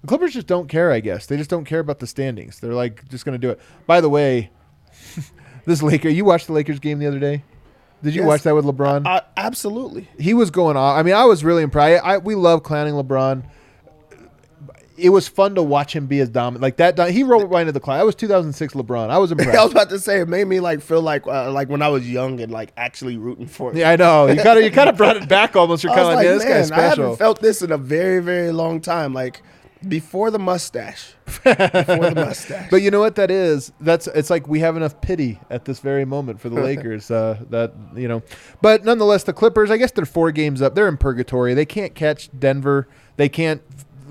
The 0.01 0.07
Clippers 0.07 0.34
just 0.34 0.47
don't 0.47 0.68
care, 0.68 0.91
I 0.91 0.99
guess. 0.99 1.28
They 1.28 1.38
just 1.38 1.49
don't 1.49 1.64
care 1.66 1.80
about 1.80 1.99
the 1.99 2.07
standings. 2.07 2.59
They're 2.59 2.74
like 2.74 3.07
just 3.09 3.24
going 3.24 3.34
to 3.34 3.39
do 3.39 3.51
it. 3.51 3.59
By 3.86 4.01
the 4.01 4.09
way, 4.09 4.49
this 5.66 5.82
Laker, 5.84 6.09
you 6.09 6.26
watched 6.26 6.47
the 6.47 6.53
Lakers 6.53 6.80
game 6.80 6.99
the 6.99 7.07
other 7.07 7.20
day? 7.20 7.43
Did 8.03 8.16
you 8.16 8.22
Yes. 8.22 8.28
watch 8.28 8.41
that 8.43 8.55
with 8.55 8.66
LeBron? 8.66 9.05
I, 9.05 9.22
absolutely. 9.38 10.09
he 10.20 10.34
was 10.34 10.49
going 10.49 10.76
off. 10.76 10.97
I 10.97 11.03
mean, 11.03 11.14
I 11.14 11.26
was 11.26 11.43
really 11.43 11.62
impressed. 11.62 12.03
I, 12.03 12.18
we 12.18 12.34
love 12.34 12.64
clowning 12.64 12.95
LeBron. 12.95 13.43
It 15.02 15.10
was 15.10 15.28
fun 15.28 15.56
to 15.56 15.64
watch 15.64 15.95
him 15.95 16.08
be 16.08 16.20
as 16.20 16.30
dominant. 16.30 16.62
Like 16.62 16.78
that, 16.78 17.12
he 17.12 17.24
rolled 17.24 17.49
right 17.49 17.62
into 17.62 17.72
the 17.72 17.80
clown. 17.80 17.99
That 17.99 18.06
was 18.06 18.16
2006 18.16 18.74
LeBron. 18.74 19.10
I 19.10 19.18
was 19.18 19.32
impressed. 19.32 19.58
I 19.58 19.64
was 19.64 19.72
about 19.72 19.89
to 19.89 19.99
say 19.99 20.22
it 20.22 20.28
made 20.28 20.47
me 20.47 20.60
like 20.60 20.82
feel 20.82 21.02
like 21.02 21.26
uh, 21.28 21.52
like 21.52 21.70
when 21.70 21.82
I 21.82 21.89
was 21.89 22.10
young 22.10 22.39
and 22.39 22.52
like 22.52 22.72
actually 22.78 23.18
rooting 23.18 23.47
for. 23.47 23.72
Him. 23.72 23.78
yeah, 23.78 23.91
I 23.91 23.95
know. 23.95 24.28
You 24.28 24.41
kind 24.41 24.58
of 24.58 24.64
you 24.64 24.72
kind 24.82 24.89
of 24.89 24.97
brought 24.97 25.18
it 25.18 25.28
back 25.28 25.56
almost. 25.56 25.84
You're 25.84 25.93
kind 25.93 26.08
of 26.08 26.14
like, 26.14 26.18
like, 26.18 26.26
yeah, 26.26 26.34
this 26.34 26.45
guy's 26.45 26.68
special. 26.68 26.82
I 26.82 26.89
haven't 26.89 27.18
felt 27.18 27.41
this 27.41 27.62
in 27.62 27.72
a 27.72 27.78
very 27.78 28.22
very 28.22 28.52
long 28.52 28.82
time. 28.82 29.14
Like 29.14 29.41
before 29.88 30.30
the 30.30 30.39
mustache. 30.39 31.14
before 31.26 31.56
the 31.56 32.14
mustache. 32.16 32.68
But 32.72 32.82
you 32.82 32.91
know 32.91 32.99
what 32.99 33.16
that 33.16 33.32
is? 33.32 33.72
That's 33.80 34.08
it's 34.08 34.30
like 34.30 34.47
we 34.47 34.60
have 34.60 34.78
enough 34.78 35.02
pity 35.02 35.39
at 35.49 35.66
this 35.66 35.80
very 35.80 36.06
moment 36.06 36.39
for 36.39 36.49
the 36.49 36.62
Lakers. 36.62 37.10
Uh, 37.10 37.39
that 37.49 37.74
you 37.95 38.08
know, 38.08 38.22
but 38.62 38.86
nonetheless, 38.86 39.24
the 39.24 39.34
Clippers. 39.34 39.72
I 39.72 39.78
guess 39.78 39.91
they're 39.91 40.06
four 40.06 40.32
games 40.32 40.62
up. 40.62 40.76
They're 40.76 40.88
in 40.88 40.97
purgatory. 40.97 41.54
They 41.54 41.66
can't 41.66 41.95
catch 41.95 42.30
Denver. 42.38 42.88
They 43.18 43.30
can't. 43.30 43.62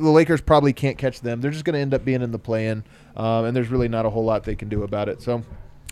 The 0.01 0.11
Lakers 0.11 0.41
probably 0.41 0.73
can't 0.73 0.99
catch 0.99 1.21
them. 1.21 1.41
They're 1.41 1.51
just 1.51 1.65
going 1.65 1.75
to 1.75 1.81
end 1.81 1.95
up 1.95 2.05
being 2.05 2.23
in 2.23 2.31
the 2.31 2.39
play-in, 2.39 2.85
um, 3.17 3.45
and 3.45 3.57
there's 3.57 3.69
really 3.69 3.89
not 3.89 4.07
a 4.07 4.11
whole 4.11 4.25
lot 4.25 4.45
they 4.45 4.57
can 4.57 4.69
do 4.69 4.83
about 4.83 5.09
it. 5.09 5.23
So, 5.23 5.43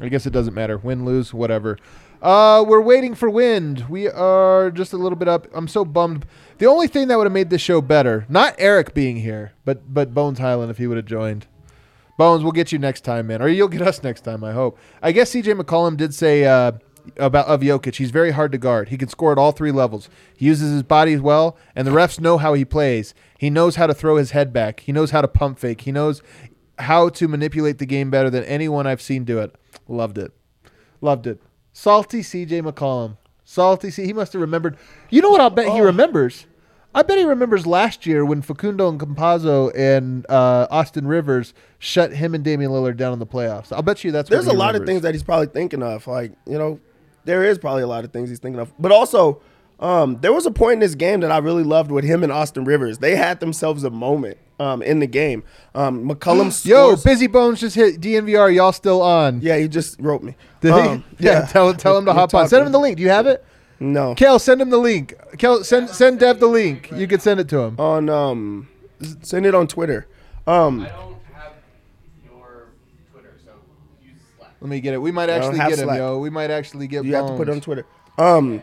I 0.01 0.09
guess 0.09 0.27
it 0.27 0.33
doesn't 0.33 0.55
matter. 0.55 0.79
Win, 0.79 1.05
lose, 1.05 1.35
whatever. 1.35 1.79
Uh, 2.21 2.65
we're 2.67 2.81
waiting 2.81 3.15
for 3.15 3.31
wind. 3.31 3.89
We 3.89 4.09
are 4.09 4.71
just 4.71 4.93
a 4.93 4.97
little 4.97 5.17
bit 5.17 5.29
up. 5.29 5.47
I'm 5.55 5.69
so 5.69 5.85
bummed. 5.85 6.27
The 6.59 6.67
only 6.67 6.89
thing 6.89 7.09
that 7.09 7.17
would 7.17 7.27
have 7.27 7.33
made 7.33 7.51
this 7.51 7.61
show 7.63 7.81
better, 7.81 8.27
not 8.29 8.57
Eric 8.59 8.93
being 8.93 9.17
here, 9.17 9.53
but 9.65 9.93
but 9.93 10.15
Bones 10.15 10.41
Hyland 10.41 10.71
if 10.71 10.79
he 10.79 10.87
would 10.89 10.97
have 10.97 11.07
joined. 11.07 11.47
Bones, 12.17 12.43
we'll 12.43 12.51
get 12.51 12.73
you 12.73 12.81
next 12.81 13.03
time, 13.03 13.29
man. 13.29 13.41
Or 13.41 13.49
you'll 13.49 13.69
get 13.69 13.83
us 13.83 14.03
next 14.03 14.23
time, 14.23 14.43
I 14.43 14.53
hope. 14.53 14.77
I 15.01 15.13
guess 15.13 15.33
CJ 15.33 15.61
McCollum 15.61 15.97
did 15.97 16.13
say 16.13 16.45
uh, 16.45 16.73
about 17.17 17.47
of 17.47 17.61
Jokic, 17.61 17.97
he's 17.97 18.11
very 18.11 18.31
hard 18.31 18.53
to 18.53 18.59
guard. 18.59 18.89
He 18.89 18.99
can 18.99 19.09
score 19.09 19.33
at 19.33 19.39
all 19.39 19.53
three 19.53 19.73
levels. 19.73 20.09
He 20.37 20.47
uses 20.47 20.73
his 20.73 20.83
body 20.83 21.17
well, 21.17 21.57
and 21.75 21.87
the 21.87 21.93
refs 21.93 22.21
know 22.21 22.39
how 22.39 22.55
he 22.55 22.65
plays. 22.65 23.15
He 23.39 23.51
knows 23.51 23.77
how 23.77 23.87
to 23.87 23.95
throw 23.95 24.17
his 24.17 24.33
head 24.33 24.53
back. 24.53 24.81
He 24.81 24.93
knows 24.93 25.11
how 25.11 25.21
to 25.21 25.29
pump 25.29 25.59
fake. 25.59 25.83
He 25.83 25.93
knows 25.93 26.23
how 26.79 27.09
to 27.11 27.29
manipulate 27.29 27.79
the 27.79 27.87
game 27.87 28.11
better 28.11 28.31
than 28.31 28.45
anyone 28.45 28.87
I've 28.87 29.03
seen 29.03 29.25
do 29.25 29.39
it. 29.39 29.55
Loved 29.89 30.19
it. 30.19 30.33
Loved 31.01 31.27
it. 31.27 31.41
Salty 31.73 32.21
CJ 32.21 32.63
McCollum. 32.63 33.17
Salty 33.45 33.91
C. 33.91 34.05
He 34.05 34.13
must 34.13 34.33
have 34.35 34.43
remembered. 34.43 34.77
You 35.11 35.23
know 35.23 35.31
what 35.31 35.41
I'll 35.41 35.49
bet 35.49 35.69
he 35.69 35.81
remembers? 35.81 36.47
I 36.95 37.03
bet 37.03 37.19
he 37.19 37.25
remembers 37.25 37.67
last 37.67 38.07
year 38.07 38.25
when 38.25 38.43
Facundo 38.43 38.89
and 38.89 38.99
Campazzo 38.99 39.73
and 39.77 40.27
uh, 40.29 40.67
Austin 40.71 41.07
Rivers 41.07 41.55
shut 41.79 42.13
him 42.13 42.35
and 42.35 42.43
Damian 42.43 42.71
Lillard 42.73 42.97
down 42.97 43.13
in 43.13 43.19
the 43.19 43.27
playoffs. 43.27 43.73
I'll 43.73 43.83
bet 43.83 44.05
you 44.05 44.11
that's 44.11 44.29
There's 44.29 44.47
a 44.47 44.51
he 44.51 44.57
lot 44.57 44.75
of 44.75 44.85
things 44.85 45.03
that 45.03 45.15
he's 45.15 45.23
probably 45.23 45.47
thinking 45.47 45.83
of. 45.83 46.07
Like 46.07 46.33
you 46.47 46.59
know, 46.59 46.81
there 47.29 47.45
is 47.45 47.59
probably 47.59 47.83
a 47.83 47.87
lot 47.87 48.05
of 48.05 48.13
things 48.13 48.31
he's 48.31 48.39
thinking 48.39 48.59
of. 48.59 48.73
But 48.79 48.91
also, 48.91 49.41
um, 49.81 50.19
there 50.23 50.33
was 50.33 50.47
a 50.47 50.51
point 50.51 50.75
in 50.75 50.79
this 50.81 50.95
game 50.95 51.21
that 51.21 51.31
I 51.31 51.39
really 51.39 51.63
loved 51.63 51.91
with 51.91 52.05
him 52.05 52.23
and 52.25 52.33
Austin 52.33 52.65
Rivers. 52.65 52.99
They 52.99 53.15
had 53.15 53.39
themselves 53.39 53.85
a 53.85 53.91
moment 53.91 54.39
um, 54.59 54.83
in 54.83 54.99
the 54.99 55.07
game. 55.07 55.45
Um, 55.75 56.09
McCollum 56.09 56.65
Yo, 56.65 56.97
Busy 56.97 57.27
Bones 57.27 57.61
just 57.61 57.77
hit 57.77 58.01
DNVR. 58.01 58.53
Y'all 58.55 58.73
still 58.73 59.03
on? 59.03 59.41
Yeah, 59.41 59.57
he 59.59 59.69
just 59.69 60.01
wrote 60.01 60.23
me. 60.23 60.35
Did 60.61 60.73
Um, 60.73 61.05
he? 61.19 61.27
Yeah. 61.27 61.43
Tell 61.47 61.73
tell 61.75 61.99
him 61.99 62.07
to 62.07 62.11
We're 62.13 62.15
hop 62.19 62.35
on. 62.35 62.49
Send 62.49 62.67
him 62.67 62.73
the 62.73 62.81
link. 62.81 62.97
Do 62.97 63.03
you 63.03 63.11
have 63.11 63.27
it? 63.27 63.45
No. 63.79 64.15
Kel, 64.17 64.39
send 64.41 64.61
him 64.61 64.71
the 64.71 64.79
link. 64.79 65.15
Kel, 65.39 65.63
send 65.63 65.91
send 65.91 66.19
Dev 66.19 66.41
the 66.41 66.49
link. 66.49 66.91
You 66.91 67.07
can 67.07 67.21
send 67.21 67.39
it 67.39 67.49
to 67.51 67.61
him. 67.61 67.79
On 67.79 68.09
um, 68.09 68.69
send 69.23 69.47
it 69.47 69.55
on 69.55 69.69
Twitter. 69.69 70.09
Um, 70.49 70.81
I 70.81 70.89
don't 70.89 71.17
have 71.35 71.53
your 72.25 72.71
Twitter, 73.13 73.35
so 73.45 73.53
use 74.03 74.15
Slack. 74.37 74.48
Let 74.61 74.71
me 74.71 74.81
get 74.81 74.95
it. 74.95 74.99
We 74.99 75.13
might 75.13 75.31
actually 75.31 75.59
get 75.59 75.73
him, 75.79 75.85
Slack. 75.87 75.99
yo. 75.99 76.19
We 76.19 76.31
might 76.31 76.51
actually 76.51 76.87
get. 76.89 77.05
you 77.05 77.15
have 77.15 77.27
to 77.29 77.37
put 77.37 77.49
it 77.49 77.53
on 77.53 77.61
Twitter. 77.61 77.87
Um, 78.17 78.63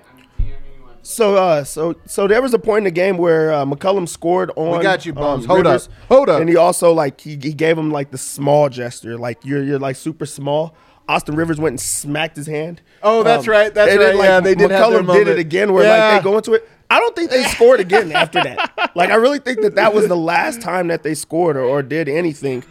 so 1.02 1.36
uh, 1.36 1.64
so 1.64 1.96
so 2.06 2.28
there 2.28 2.42
was 2.42 2.54
a 2.54 2.60
point 2.60 2.80
in 2.80 2.84
the 2.86 2.92
game 2.92 3.18
where 3.18 3.54
uh, 3.54 3.64
McCollum 3.66 4.08
scored 4.10 4.52
on. 4.56 4.78
We 4.78 4.84
got 4.84 5.06
you, 5.06 5.14
Bones. 5.14 5.44
um, 5.44 5.50
Hold 5.50 5.60
up. 5.68 5.74
Rivers, 5.74 5.90
Hold 6.10 6.30
up. 6.30 6.42
And 6.42 6.50
he 6.50 6.56
also 6.58 6.92
like 6.94 7.22
he, 7.22 7.38
he 7.42 7.54
gave 7.54 7.78
him 7.78 7.92
like 7.92 8.12
the 8.12 8.18
small 8.18 8.70
gesture, 8.70 9.18
like 9.18 9.46
you're 9.46 9.64
you're 9.64 9.80
like 9.80 9.96
super 9.96 10.26
small. 10.26 10.76
Austin 11.08 11.36
Rivers 11.36 11.60
went 11.60 11.74
and 11.74 11.80
smacked 11.80 12.36
his 12.36 12.48
hand. 12.48 12.82
Oh, 13.04 13.22
that's 13.22 13.48
right. 13.48 13.72
That's 13.72 13.92
and 13.92 14.02
then, 14.02 14.18
right. 14.18 14.24
Yeah, 14.26 14.40
they 14.40 14.56
did 14.56 14.72
McCollum 14.72 15.14
did 15.14 15.28
it 15.28 15.38
again, 15.38 15.72
where 15.72 15.84
Yeah. 15.84 16.14
like 16.14 16.24
they 16.24 16.30
go 16.30 16.36
into 16.38 16.54
it. 16.54 16.68
I 16.90 17.00
don't 17.00 17.16
think 17.16 17.30
they 17.30 17.44
scored 17.50 17.80
again 17.80 18.12
after 18.12 18.42
that. 18.42 18.92
Like 18.96 19.12
I 19.12 19.16
really 19.16 19.38
think 19.40 19.62
that 19.62 19.76
that 19.76 19.94
was 19.94 20.08
the 20.08 20.18
last 20.18 20.62
time 20.62 20.88
that 20.88 21.04
they 21.04 21.14
scored 21.14 21.58
or, 21.58 21.64
or 21.64 21.84
did 21.84 22.10
anything. 22.10 22.64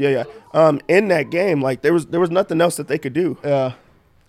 Yeah, 0.00 0.08
yeah. 0.08 0.24
Um, 0.54 0.80
in 0.88 1.08
that 1.08 1.30
game, 1.30 1.60
like 1.62 1.82
there 1.82 1.92
was 1.92 2.06
there 2.06 2.20
was 2.20 2.30
nothing 2.30 2.60
else 2.60 2.76
that 2.76 2.88
they 2.88 2.98
could 2.98 3.12
do. 3.12 3.36
Yeah. 3.44 3.72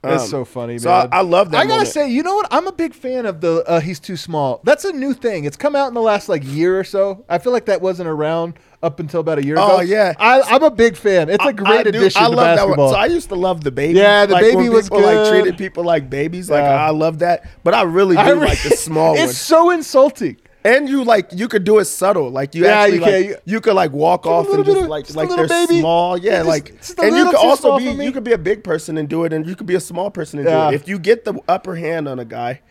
That's 0.03 0.23
Um, 0.23 0.29
so 0.29 0.45
funny, 0.45 0.79
so 0.79 0.89
man. 0.89 1.09
I- 1.11 1.19
I 1.19 1.21
love 1.21 1.51
that 1.51 1.57
I 1.59 1.63
gotta 1.65 1.73
moment. 1.73 1.89
say, 1.89 2.09
you 2.09 2.23
know 2.23 2.33
what? 2.33 2.47
I'm 2.49 2.65
a 2.65 2.71
big 2.71 2.95
fan 2.95 3.27
of 3.27 3.39
the 3.39 3.63
uh, 3.67 3.79
"He's 3.79 3.99
Too 3.99 4.17
Small." 4.17 4.59
That's 4.63 4.83
a 4.83 4.91
new 4.91 5.13
thing. 5.13 5.45
It's 5.45 5.55
come 5.55 5.75
out 5.75 5.89
in 5.89 5.93
the 5.93 6.01
last 6.01 6.27
like 6.27 6.41
year 6.43 6.79
or 6.79 6.83
so. 6.83 7.23
I 7.29 7.37
feel 7.37 7.53
like 7.53 7.65
that 7.65 7.81
wasn't 7.81 8.09
around 8.09 8.55
up 8.81 8.99
until 8.99 9.19
about 9.19 9.37
a 9.37 9.45
year 9.45 9.53
ago. 9.53 9.67
Oh, 9.77 9.81
yeah. 9.81 10.13
I, 10.19 10.41
I'm 10.41 10.63
a 10.63 10.71
big 10.71 10.97
fan. 10.97 11.29
It's 11.29 11.45
a 11.45 11.53
great 11.53 11.81
I 11.81 11.83
do- 11.83 11.89
addition 11.89 12.19
I 12.19 12.25
to 12.25 12.31
love 12.31 12.37
basketball. 12.57 12.75
that 12.77 12.81
one. 12.81 12.93
So 12.93 12.99
I 12.99 13.05
used 13.05 13.29
to 13.29 13.35
love 13.35 13.63
the 13.63 13.69
baby. 13.69 13.99
Yeah, 13.99 14.25
the 14.25 14.33
like, 14.33 14.41
baby 14.43 14.69
was 14.69 14.89
people, 14.89 15.01
Like 15.03 15.29
treated 15.29 15.55
people 15.59 15.83
like 15.83 16.09
babies. 16.09 16.49
Like 16.49 16.63
Yeah. 16.63 16.83
I 16.83 16.89
love 16.89 17.19
that, 17.19 17.47
but 17.63 17.75
I 17.75 17.83
really 17.83 18.15
do 18.15 18.21
I 18.23 18.31
like 18.31 18.63
the 18.63 18.71
small 18.75 19.13
it's 19.17 19.23
one. 19.25 19.33
so 19.33 19.69
insulting. 19.69 20.37
And 20.63 20.87
you 20.87 21.03
like 21.03 21.29
you 21.33 21.47
could 21.47 21.63
do 21.63 21.79
it 21.79 21.85
subtle. 21.85 22.29
Like 22.29 22.53
you 22.53 22.65
Yeah, 22.65 22.71
actually 22.81 22.95
you 22.97 23.01
like, 23.01 23.11
can. 23.11 23.35
you, 23.45 23.61
could 23.61 23.73
like 23.73 23.91
walk 23.91 24.25
off 24.27 24.47
and 24.49 24.63
just 24.63 24.79
bit 24.79 24.89
like 24.89 25.05
just 25.05 25.17
like 25.17 25.29
they're 25.29 25.47
baby. 25.47 25.79
small. 25.79 26.17
Yeah, 26.17 26.43
Just- 26.43 26.47
like 26.47 26.69
and 27.03 27.15
you 27.15 27.25
could 27.25 27.35
also 27.35 27.77
be 27.79 27.85
you 27.85 28.11
could 28.11 28.23
be 28.23 28.33
a 28.33 28.37
big 28.37 28.63
person 28.63 28.97
and 28.97 29.09
do 29.09 29.23
it, 29.23 29.33
and 29.33 29.47
you 29.47 29.55
could 29.55 29.65
be 29.67 29.75
a 29.75 29.79
small 29.79 30.11
person 30.11 30.39
and 30.39 30.47
Yeah. 30.47 30.69
do 30.69 30.73
it. 30.73 30.75
If 30.81 30.87
you 30.87 30.99
get 30.99 31.25
the 31.25 31.33
upper 31.47 31.75
hand 31.75 32.07
on 32.07 32.19
a 32.19 32.25
guy, 32.25 32.61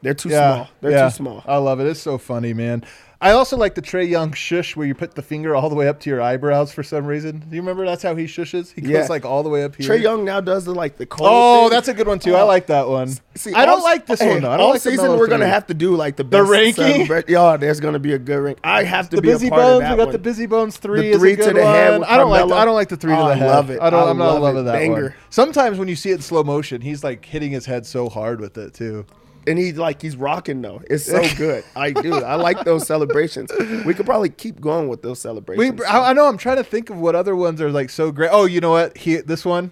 they're 0.00 0.14
too 0.14 0.30
Yeah, 0.30 0.54
small. 0.54 0.68
They're 0.80 1.04
too 1.06 1.14
small. 1.14 1.42
I 1.46 1.56
love 1.58 1.80
it. 1.80 1.86
It's 1.86 2.00
so 2.00 2.16
funny, 2.18 2.54
man. 2.54 2.82
I 3.24 3.32
also 3.32 3.56
like 3.56 3.74
the 3.74 3.80
Trae 3.80 4.06
Young 4.06 4.32
shush 4.34 4.76
where 4.76 4.86
you 4.86 4.94
put 4.94 5.14
the 5.14 5.22
finger 5.22 5.56
all 5.56 5.70
the 5.70 5.74
way 5.74 5.88
up 5.88 5.98
to 6.00 6.10
your 6.10 6.20
eyebrows 6.20 6.72
for 6.72 6.82
some 6.82 7.06
reason. 7.06 7.38
Do 7.48 7.56
you 7.56 7.62
remember 7.62 7.86
that's 7.86 8.02
how 8.02 8.14
he 8.14 8.26
shushes? 8.26 8.72
He 8.74 8.82
goes 8.82 9.08
like 9.08 9.24
all 9.24 9.42
the 9.42 9.48
way 9.48 9.64
up 9.64 9.76
here. 9.76 9.88
Trae 9.88 10.02
Young 10.02 10.26
now 10.26 10.42
does 10.42 10.66
the 10.66 10.74
like 10.74 10.98
the 10.98 11.06
cold. 11.06 11.30
Oh, 11.32 11.60
thing. 11.62 11.70
that's 11.70 11.88
a 11.88 11.94
good 11.94 12.06
one 12.06 12.18
too. 12.18 12.34
I 12.36 12.42
Oh. 12.42 12.46
like 12.46 12.66
that 12.66 12.86
one. 12.86 13.08
See, 13.34 13.54
I 13.54 13.64
don't 13.64 13.78
all- 13.78 13.82
like 13.82 14.04
this 14.04 14.20
hey, 14.20 14.28
one 14.34 14.42
though. 14.42 14.50
I 14.50 14.56
don't 14.58 14.66
all 14.66 14.72
like 14.72 14.82
season 14.82 15.16
we're 15.18 15.26
gonna 15.26 15.48
have 15.48 15.66
to 15.68 15.74
do 15.74 15.96
like 15.96 16.16
the 16.16 16.22
The 16.22 16.42
best 16.42 16.50
ranking? 16.50 16.84
celebra- 17.06 17.26
Yeah, 17.28 17.56
there's 17.56 17.80
gonna 17.80 17.98
be 17.98 18.12
a 18.12 18.18
good 18.18 18.36
rank. 18.40 18.58
I 18.62 18.84
have 18.84 19.08
to 19.08 19.16
the 19.16 19.22
be 19.22 19.28
busy 19.28 19.46
a 19.46 19.50
part 19.50 19.62
bones. 19.62 19.74
of 19.76 19.80
that 19.80 19.90
we 19.92 19.96
got 19.96 20.06
one. 20.08 20.12
the 20.12 20.18
busy 20.18 20.44
bones 20.46 20.76
three. 20.76 21.12
The 21.12 21.18
three 21.18 21.36
to 21.36 21.52
the 21.52 21.64
head 21.64 21.90
one. 21.92 22.00
with 22.00 22.08
I 22.10 22.16
don't 22.18 22.28
like. 22.30 22.40
Carmelo. 22.40 22.60
I 22.60 22.64
don't 22.66 22.74
like 22.74 22.88
the 22.90 22.96
three 22.98 23.14
Oh, 23.14 23.16
to 23.16 23.22
the 23.22 23.30
I 23.30 23.34
head. 23.36 23.46
love 23.48 23.70
it. 23.70 23.80
I 23.80 23.88
don't. 23.88 24.06
I 24.06 24.10
I'm 24.10 24.18
not 24.18 24.32
love 24.34 24.42
loving 24.42 24.64
that 24.66 24.72
Banger. 24.72 25.02
one. 25.02 25.14
Sometimes 25.30 25.78
when 25.78 25.88
you 25.88 25.96
see 25.96 26.10
it 26.10 26.16
in 26.16 26.20
slow 26.20 26.42
motion, 26.44 26.82
he's 26.82 27.02
like 27.02 27.24
hitting 27.24 27.52
his 27.52 27.64
head 27.64 27.86
so 27.86 28.10
hard 28.10 28.38
with 28.42 28.58
it 28.58 28.74
too. 28.74 29.06
And 29.46 29.58
he's 29.58 29.76
like 29.76 30.00
he's 30.02 30.16
rocking 30.16 30.62
though. 30.62 30.82
It's 30.88 31.04
so 31.04 31.22
good. 31.36 31.64
I 31.76 31.92
do. 31.92 32.14
I 32.14 32.36
like 32.36 32.64
those 32.64 32.86
celebrations. 32.86 33.50
We 33.84 33.94
could 33.94 34.06
probably 34.06 34.30
keep 34.30 34.60
going 34.60 34.88
with 34.88 35.02
those 35.02 35.18
We, 35.18 35.28
celebrations. 35.28 35.80
I, 35.82 36.10
I 36.10 36.12
know. 36.12 36.26
I'm 36.26 36.38
trying 36.38 36.56
to 36.56 36.64
think 36.64 36.90
of 36.90 36.96
what 36.98 37.14
other 37.14 37.36
ones 37.36 37.60
are 37.60 37.70
like 37.70 37.90
so 37.90 38.10
great. 38.12 38.30
Oh, 38.32 38.44
you 38.46 38.60
know 38.60 38.70
what? 38.70 38.96
He 38.96 39.16
this 39.16 39.44
one, 39.44 39.70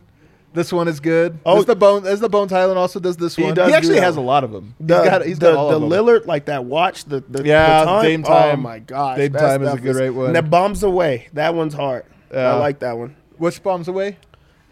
this 0.54 0.72
one 0.72 0.88
is 0.88 1.00
good. 1.00 1.38
Oh. 1.46 1.58
Oh, 1.58 1.62
the 1.62 1.74
bone. 1.76 2.06
As 2.06 2.20
the 2.20 2.28
Bones 2.28 2.52
Hyland 2.52 2.78
also 2.78 3.00
does 3.00 3.16
this 3.16 3.36
He 3.36 3.44
one. 3.44 3.54
does 3.54 3.68
he 3.68 3.74
actually 3.74 4.00
has 4.00 4.16
a 4.16 4.20
lot 4.20 4.44
of 4.44 4.52
them. 4.52 4.74
the 4.80 4.98
he's 5.00 5.10
got. 5.10 5.26
He's 5.26 5.38
the, 5.38 5.50
got 5.52 5.56
all 5.56 5.68
the 5.70 5.76
of 5.76 5.82
them. 5.82 5.90
Lillard 5.90 6.26
like 6.26 6.44
that 6.46 6.64
watch 6.64 7.04
the 7.04 7.20
the 7.28 7.44
Yeah, 7.44 7.80
the 7.80 7.84
time. 7.86 8.02
Dame 8.04 8.24
Oh 8.28 8.56
my 8.56 8.78
gosh, 8.78 9.16
Dame 9.18 9.32
Time 9.32 9.62
is 9.62 9.72
a 9.74 9.78
great 9.78 10.10
one. 10.10 10.26
And 10.26 10.36
that 10.36 10.50
bombs 10.50 10.82
away. 10.82 11.28
That 11.32 11.54
one's 11.54 11.74
hard. 11.74 12.04
I 12.34 12.54
like 12.56 12.80
that 12.80 12.96
one. 12.98 13.16
Which 13.38 13.62
bombs 13.62 13.88
away? 13.88 14.18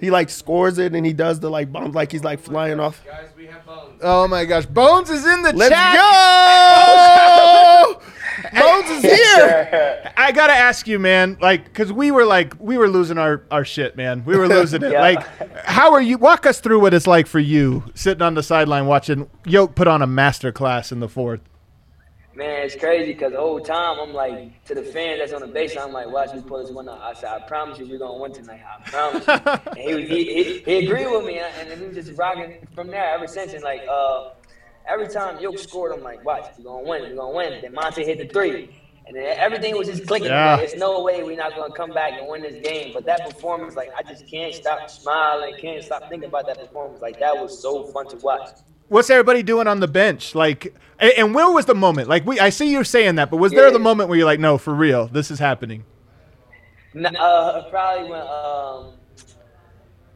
He 0.00 0.10
like 0.10 0.30
scores 0.30 0.78
it 0.78 0.94
and 0.94 1.04
he 1.04 1.12
does 1.12 1.40
the 1.40 1.50
like 1.50 1.70
bombs 1.70 1.94
like 1.94 2.10
he's 2.10 2.24
like 2.24 2.40
flying 2.40 2.80
off. 2.80 3.04
Guys, 3.04 3.28
we 3.36 3.46
have 3.46 3.64
bones. 3.66 4.00
Oh 4.02 4.26
my 4.26 4.44
gosh, 4.44 4.66
Bones 4.66 5.10
is 5.10 5.26
in 5.26 5.42
the 5.42 5.52
Let's 5.52 5.74
chat. 5.74 5.96
go! 5.96 8.00
Bones 8.58 8.90
is 8.90 9.02
here. 9.02 10.12
I 10.16 10.32
gotta 10.32 10.54
ask 10.54 10.88
you, 10.88 10.98
man, 10.98 11.36
like, 11.42 11.64
because 11.64 11.92
we 11.92 12.10
were 12.10 12.24
like, 12.24 12.54
we 12.58 12.78
were 12.78 12.88
losing 12.88 13.18
our 13.18 13.44
our 13.50 13.64
shit, 13.64 13.96
man. 13.96 14.24
We 14.24 14.36
were 14.36 14.48
losing 14.48 14.82
it. 14.82 14.90
Yeah. 15.00 15.02
Like, 15.02 15.64
how 15.66 15.92
are 15.92 16.00
you? 16.00 16.16
Walk 16.18 16.46
us 16.46 16.60
through 16.60 16.80
what 16.80 16.94
it's 16.94 17.06
like 17.06 17.26
for 17.26 17.38
you 17.38 17.84
sitting 17.94 18.22
on 18.22 18.34
the 18.34 18.42
sideline 18.42 18.86
watching 18.86 19.28
Yoke 19.44 19.74
put 19.74 19.86
on 19.86 20.02
a 20.02 20.06
master 20.06 20.52
class 20.52 20.90
in 20.90 21.00
the 21.00 21.08
fourth. 21.08 21.40
Man, 22.40 22.64
it's 22.64 22.74
crazy 22.74 23.12
because 23.12 23.32
the 23.32 23.38
whole 23.38 23.60
time 23.60 24.00
I'm 24.00 24.14
like 24.14 24.64
to 24.64 24.74
the 24.74 24.82
fans 24.82 25.18
that's 25.20 25.34
on 25.34 25.42
the 25.42 25.46
baseline, 25.46 25.84
I'm 25.88 25.92
like, 25.92 26.08
watch 26.10 26.32
me 26.32 26.40
pull 26.40 26.62
this 26.62 26.70
one 26.70 26.88
out. 26.88 26.98
I 27.02 27.12
said, 27.12 27.28
I 27.28 27.40
promise 27.46 27.78
you, 27.78 27.86
we're 27.86 27.98
gonna 27.98 28.18
win 28.18 28.32
tonight. 28.32 28.62
I 28.66 28.82
promise 28.88 29.26
you. 29.26 29.32
and 29.72 29.78
he, 29.78 29.94
was- 29.94 30.08
he, 30.08 30.24
he 30.24 30.58
he 30.60 30.86
agreed 30.86 31.06
with 31.10 31.26
me, 31.26 31.38
and, 31.38 31.70
and 31.70 31.78
we 31.82 31.88
was 31.88 31.96
just 32.06 32.18
rocking 32.18 32.66
from 32.74 32.86
there 32.86 33.04
ever 33.14 33.26
since. 33.26 33.52
And 33.52 33.62
like 33.62 33.82
uh, 33.86 34.30
every 34.88 35.08
time 35.08 35.38
Yoke 35.38 35.58
scored, 35.58 35.92
I'm 35.92 36.02
like, 36.02 36.24
watch, 36.24 36.46
we're 36.56 36.64
gonna 36.64 36.88
win, 36.88 37.02
we're 37.10 37.16
gonna 37.16 37.36
win. 37.36 37.60
Then 37.60 37.74
Monte 37.74 38.06
hit 38.06 38.16
the 38.16 38.26
three. 38.26 38.74
And 39.06 39.14
then 39.14 39.36
everything 39.38 39.76
was 39.76 39.88
just 39.88 40.06
clicking. 40.06 40.28
Yeah. 40.28 40.54
Like, 40.56 40.78
no 40.78 41.02
way 41.02 41.22
we're 41.22 41.36
not 41.36 41.54
gonna 41.54 41.74
come 41.74 41.90
back 41.90 42.14
and 42.18 42.26
win 42.26 42.40
this 42.40 42.66
game. 42.66 42.92
But 42.94 43.04
that 43.04 43.28
performance, 43.28 43.76
like 43.76 43.90
I 43.98 44.02
just 44.02 44.26
can't 44.26 44.54
stop 44.54 44.88
smiling, 44.88 45.56
can't 45.60 45.84
stop 45.84 46.08
thinking 46.08 46.30
about 46.30 46.46
that 46.46 46.58
performance. 46.58 47.02
Like 47.02 47.20
that 47.20 47.36
was 47.36 47.60
so 47.60 47.84
fun 47.88 48.08
to 48.08 48.16
watch. 48.16 48.48
What's 48.90 49.08
everybody 49.08 49.44
doing 49.44 49.68
on 49.68 49.78
the 49.78 49.86
bench? 49.86 50.34
Like, 50.34 50.74
and, 50.98 51.12
and 51.16 51.34
where 51.34 51.48
was 51.48 51.64
the 51.64 51.76
moment? 51.76 52.08
Like, 52.08 52.26
we, 52.26 52.40
I 52.40 52.50
see 52.50 52.72
you 52.72 52.82
saying 52.82 53.14
that, 53.14 53.30
but 53.30 53.36
was 53.36 53.52
there 53.52 53.70
the 53.70 53.78
moment 53.78 54.08
where 54.08 54.18
you're 54.18 54.26
like, 54.26 54.40
no, 54.40 54.58
for 54.58 54.74
real, 54.74 55.06
this 55.06 55.30
is 55.30 55.38
happening? 55.38 55.84
N- 56.96 57.14
Uh, 57.16 57.62
probably 57.70 58.10
when 58.10 58.20
um 58.20 58.94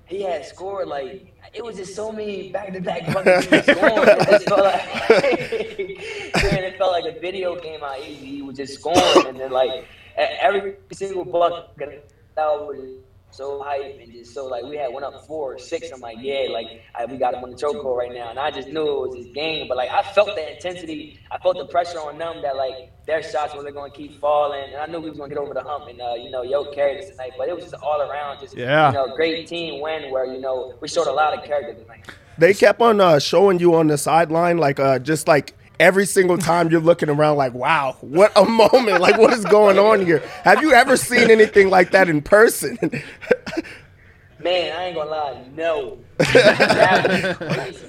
he 0.07 0.23
had 0.23 0.45
scored 0.45 0.89
like 0.89 1.33
it 1.55 1.65
was 1.65 1.77
just 1.77 1.95
so 1.95 2.11
many 2.11 2.51
back 2.51 2.73
to 2.73 2.81
back 2.81 3.07
buckets 3.15 3.47
he 3.47 3.57
was 3.57 3.65
scoring. 3.65 4.09
It 4.09 4.29
just 4.29 4.49
felt 4.49 4.61
like 4.65 4.85
man, 6.53 6.65
it 6.65 6.77
felt 6.77 6.91
like 6.91 7.05
a 7.17 7.21
video 7.21 7.55
game 7.61 7.79
how 7.81 7.97
easy 7.97 8.27
he 8.27 8.43
was 8.43 8.57
just 8.57 8.75
scoring, 8.75 9.27
and 9.29 9.39
then 9.39 9.53
like 9.53 9.87
every 10.17 10.75
single 10.93 11.25
bucket 11.25 12.11
that 12.35 12.45
was 12.47 12.99
so 13.35 13.63
hype 13.63 13.99
and 14.01 14.13
just 14.13 14.33
so 14.33 14.47
like 14.47 14.65
we 14.65 14.77
had 14.77 14.93
went 14.93 15.05
up 15.05 15.27
four 15.27 15.55
or 15.55 15.59
six. 15.59 15.91
I'm 15.91 16.01
like, 16.01 16.19
yeah, 16.21 16.47
like 16.51 16.83
I, 16.95 17.05
we 17.07 17.17
got 17.17 17.35
him 17.35 17.43
on 17.45 17.51
the 17.51 17.57
chokehold 17.57 17.97
right 17.97 18.13
now, 18.13 18.31
and 18.31 18.39
I 18.39 18.51
just 18.51 18.69
knew 18.69 18.83
it 19.05 19.09
was 19.09 19.17
his 19.17 19.35
game. 19.35 19.69
But 19.69 19.77
like 19.77 19.91
I 19.91 20.03
felt 20.03 20.35
the 20.35 20.55
intensity, 20.55 21.19
I 21.31 21.39
felt 21.39 21.57
the 21.59 21.67
pressure 21.67 21.99
on 21.99 22.19
them 22.19 22.43
that 22.43 22.57
like 22.57 22.93
their 23.07 23.23
shots 23.23 23.55
were 23.55 23.71
going 23.71 23.91
to 23.91 23.97
keep 23.97 24.21
falling, 24.21 24.73
and 24.73 24.77
I 24.77 24.87
knew 24.87 25.01
we 25.01 25.11
was 25.11 25.19
going 25.19 25.31
to 25.31 25.35
get 25.35 25.43
over 25.43 25.55
the 25.55 25.63
hump. 25.63 25.89
And 25.89 26.01
uh, 26.01 26.15
you 26.15 26.31
know, 26.31 26.43
Yo 26.43 26.65
carried 26.73 27.03
us 27.03 27.11
tonight, 27.11 27.33
but 27.37 27.49
it 27.49 27.55
was 27.55 27.65
just 27.65 27.75
all 27.83 28.01
around, 28.01 28.41
just 28.41 28.57
Yeah. 28.57 28.89
you 28.89 28.95
know, 28.95 29.15
great 29.17 29.47
team 29.47 29.81
win 29.81 30.11
where 30.11 30.25
you 30.27 30.41
know 30.41 30.75
we 30.81 30.89
showed 30.89 31.07
a 31.07 31.13
lot 31.13 31.37
of 31.37 31.45
character 31.45 31.75
tonight. 31.75 32.05
They 32.39 32.53
kept 32.55 32.81
on 32.81 33.01
uh, 33.01 33.19
showing 33.21 33.61
you 33.61 33.75
on 33.75 33.87
the 33.89 33.99
sideline, 33.99 34.59
like 34.59 34.81
uh, 34.81 34.99
just 34.99 35.29
like 35.29 35.55
every 35.81 36.07
single 36.07 36.39
time 36.39 36.71
you're 36.71 36.81
looking 36.81 37.09
around, 37.09 37.37
like, 37.37 37.55
wow, 37.55 37.97
what 38.01 38.33
a 38.37 38.45
moment! 38.49 39.01
Like, 39.01 39.19
what 39.19 39.33
is 39.33 39.45
going 39.45 39.79
on 39.79 40.05
here? 40.05 40.21
Have 40.43 40.63
you 40.63 40.73
ever 40.73 40.97
seen 40.97 41.31
anything 41.31 41.71
like 41.71 41.91
that 41.93 42.09
in 42.09 42.23
person? 42.23 42.79
Man, 44.41 44.77
I 44.77 44.85
ain't 44.87 44.97
gonna 44.97 45.11
lie, 45.11 45.45
no. 45.57 45.99
that 46.19 47.39
was 47.41 47.55
crazy. 47.55 47.87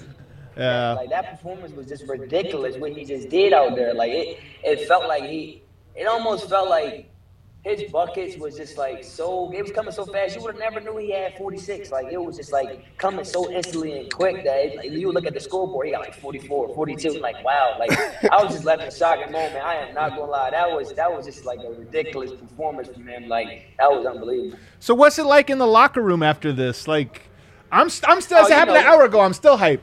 Yeah. 0.58 0.94
Like 0.94 1.10
that 1.10 1.32
performance 1.32 1.74
was 1.74 1.88
just 1.88 2.08
ridiculous 2.08 2.78
what 2.78 2.94
he 2.94 3.04
just 3.04 3.30
did 3.30 3.52
out 3.52 3.76
there. 3.76 3.94
Like 3.94 4.12
it, 4.12 4.40
it 4.64 4.88
felt 4.88 5.06
like 5.08 5.24
he, 5.24 5.62
it 5.96 6.08
almost 6.08 6.50
felt 6.50 6.70
like 6.70 7.12
his 7.66 7.92
buckets 7.92 8.38
was 8.38 8.56
just 8.56 8.78
like 8.78 9.04
so. 9.04 9.52
It 9.52 9.64
was 9.64 9.72
coming 9.72 9.92
so 9.92 10.06
fast. 10.06 10.36
You 10.36 10.44
would 10.44 10.52
have 10.54 10.60
never 10.60 10.80
knew 10.80 10.98
he 10.98 11.10
had 11.12 11.36
46. 11.36 11.92
Like 11.92 12.12
it 12.12 12.22
was 12.24 12.38
just 12.38 12.54
like 12.54 12.96
coming 13.00 13.26
so 13.26 13.52
instantly 13.52 13.98
and 13.98 14.14
quick 14.14 14.44
that 14.44 14.58
it, 14.66 14.78
like, 14.78 14.92
you 14.92 15.12
look 15.12 15.26
at 15.26 15.34
the 15.34 15.40
scoreboard, 15.40 15.88
he 15.88 15.92
got 15.92 16.02
like 16.02 16.14
44, 16.14 16.76
42. 16.76 17.14
Like 17.20 17.44
wow. 17.44 17.76
Like 17.80 17.92
I 18.32 18.44
was 18.44 18.54
just 18.54 18.66
left 18.66 18.84
in 18.84 18.92
shock 18.92 19.18
and 19.24 19.32
moment. 19.32 19.66
I 19.66 19.76
am 19.78 19.96
not 19.96 20.12
gonna 20.12 20.32
lie. 20.32 20.52
That 20.52 20.72
was 20.72 20.94
that 20.94 21.12
was 21.12 21.26
just 21.26 21.44
like 21.44 21.58
a 21.66 21.72
ridiculous 21.72 22.32
performance 22.40 22.88
from 22.90 23.08
him. 23.08 23.28
Like 23.28 23.64
that 23.80 23.90
was 23.90 24.06
unbelievable. 24.06 24.60
So 24.80 24.94
what's 24.94 25.18
it 25.18 25.26
like 25.26 25.50
in 25.50 25.58
the 25.58 25.66
locker 25.68 26.04
room 26.04 26.22
after 26.22 26.54
this? 26.54 26.88
Like, 26.88 27.24
I'm 27.72 27.90
st- 27.90 28.08
I'm 28.08 28.22
still. 28.22 28.38
Oh, 28.42 28.46
it 28.46 28.52
happened 28.52 28.76
know- 28.76 28.82
an 28.82 28.86
hour 28.86 29.06
ago. 29.06 29.22
I'm 29.22 29.34
still 29.34 29.58
hyped. 29.58 29.80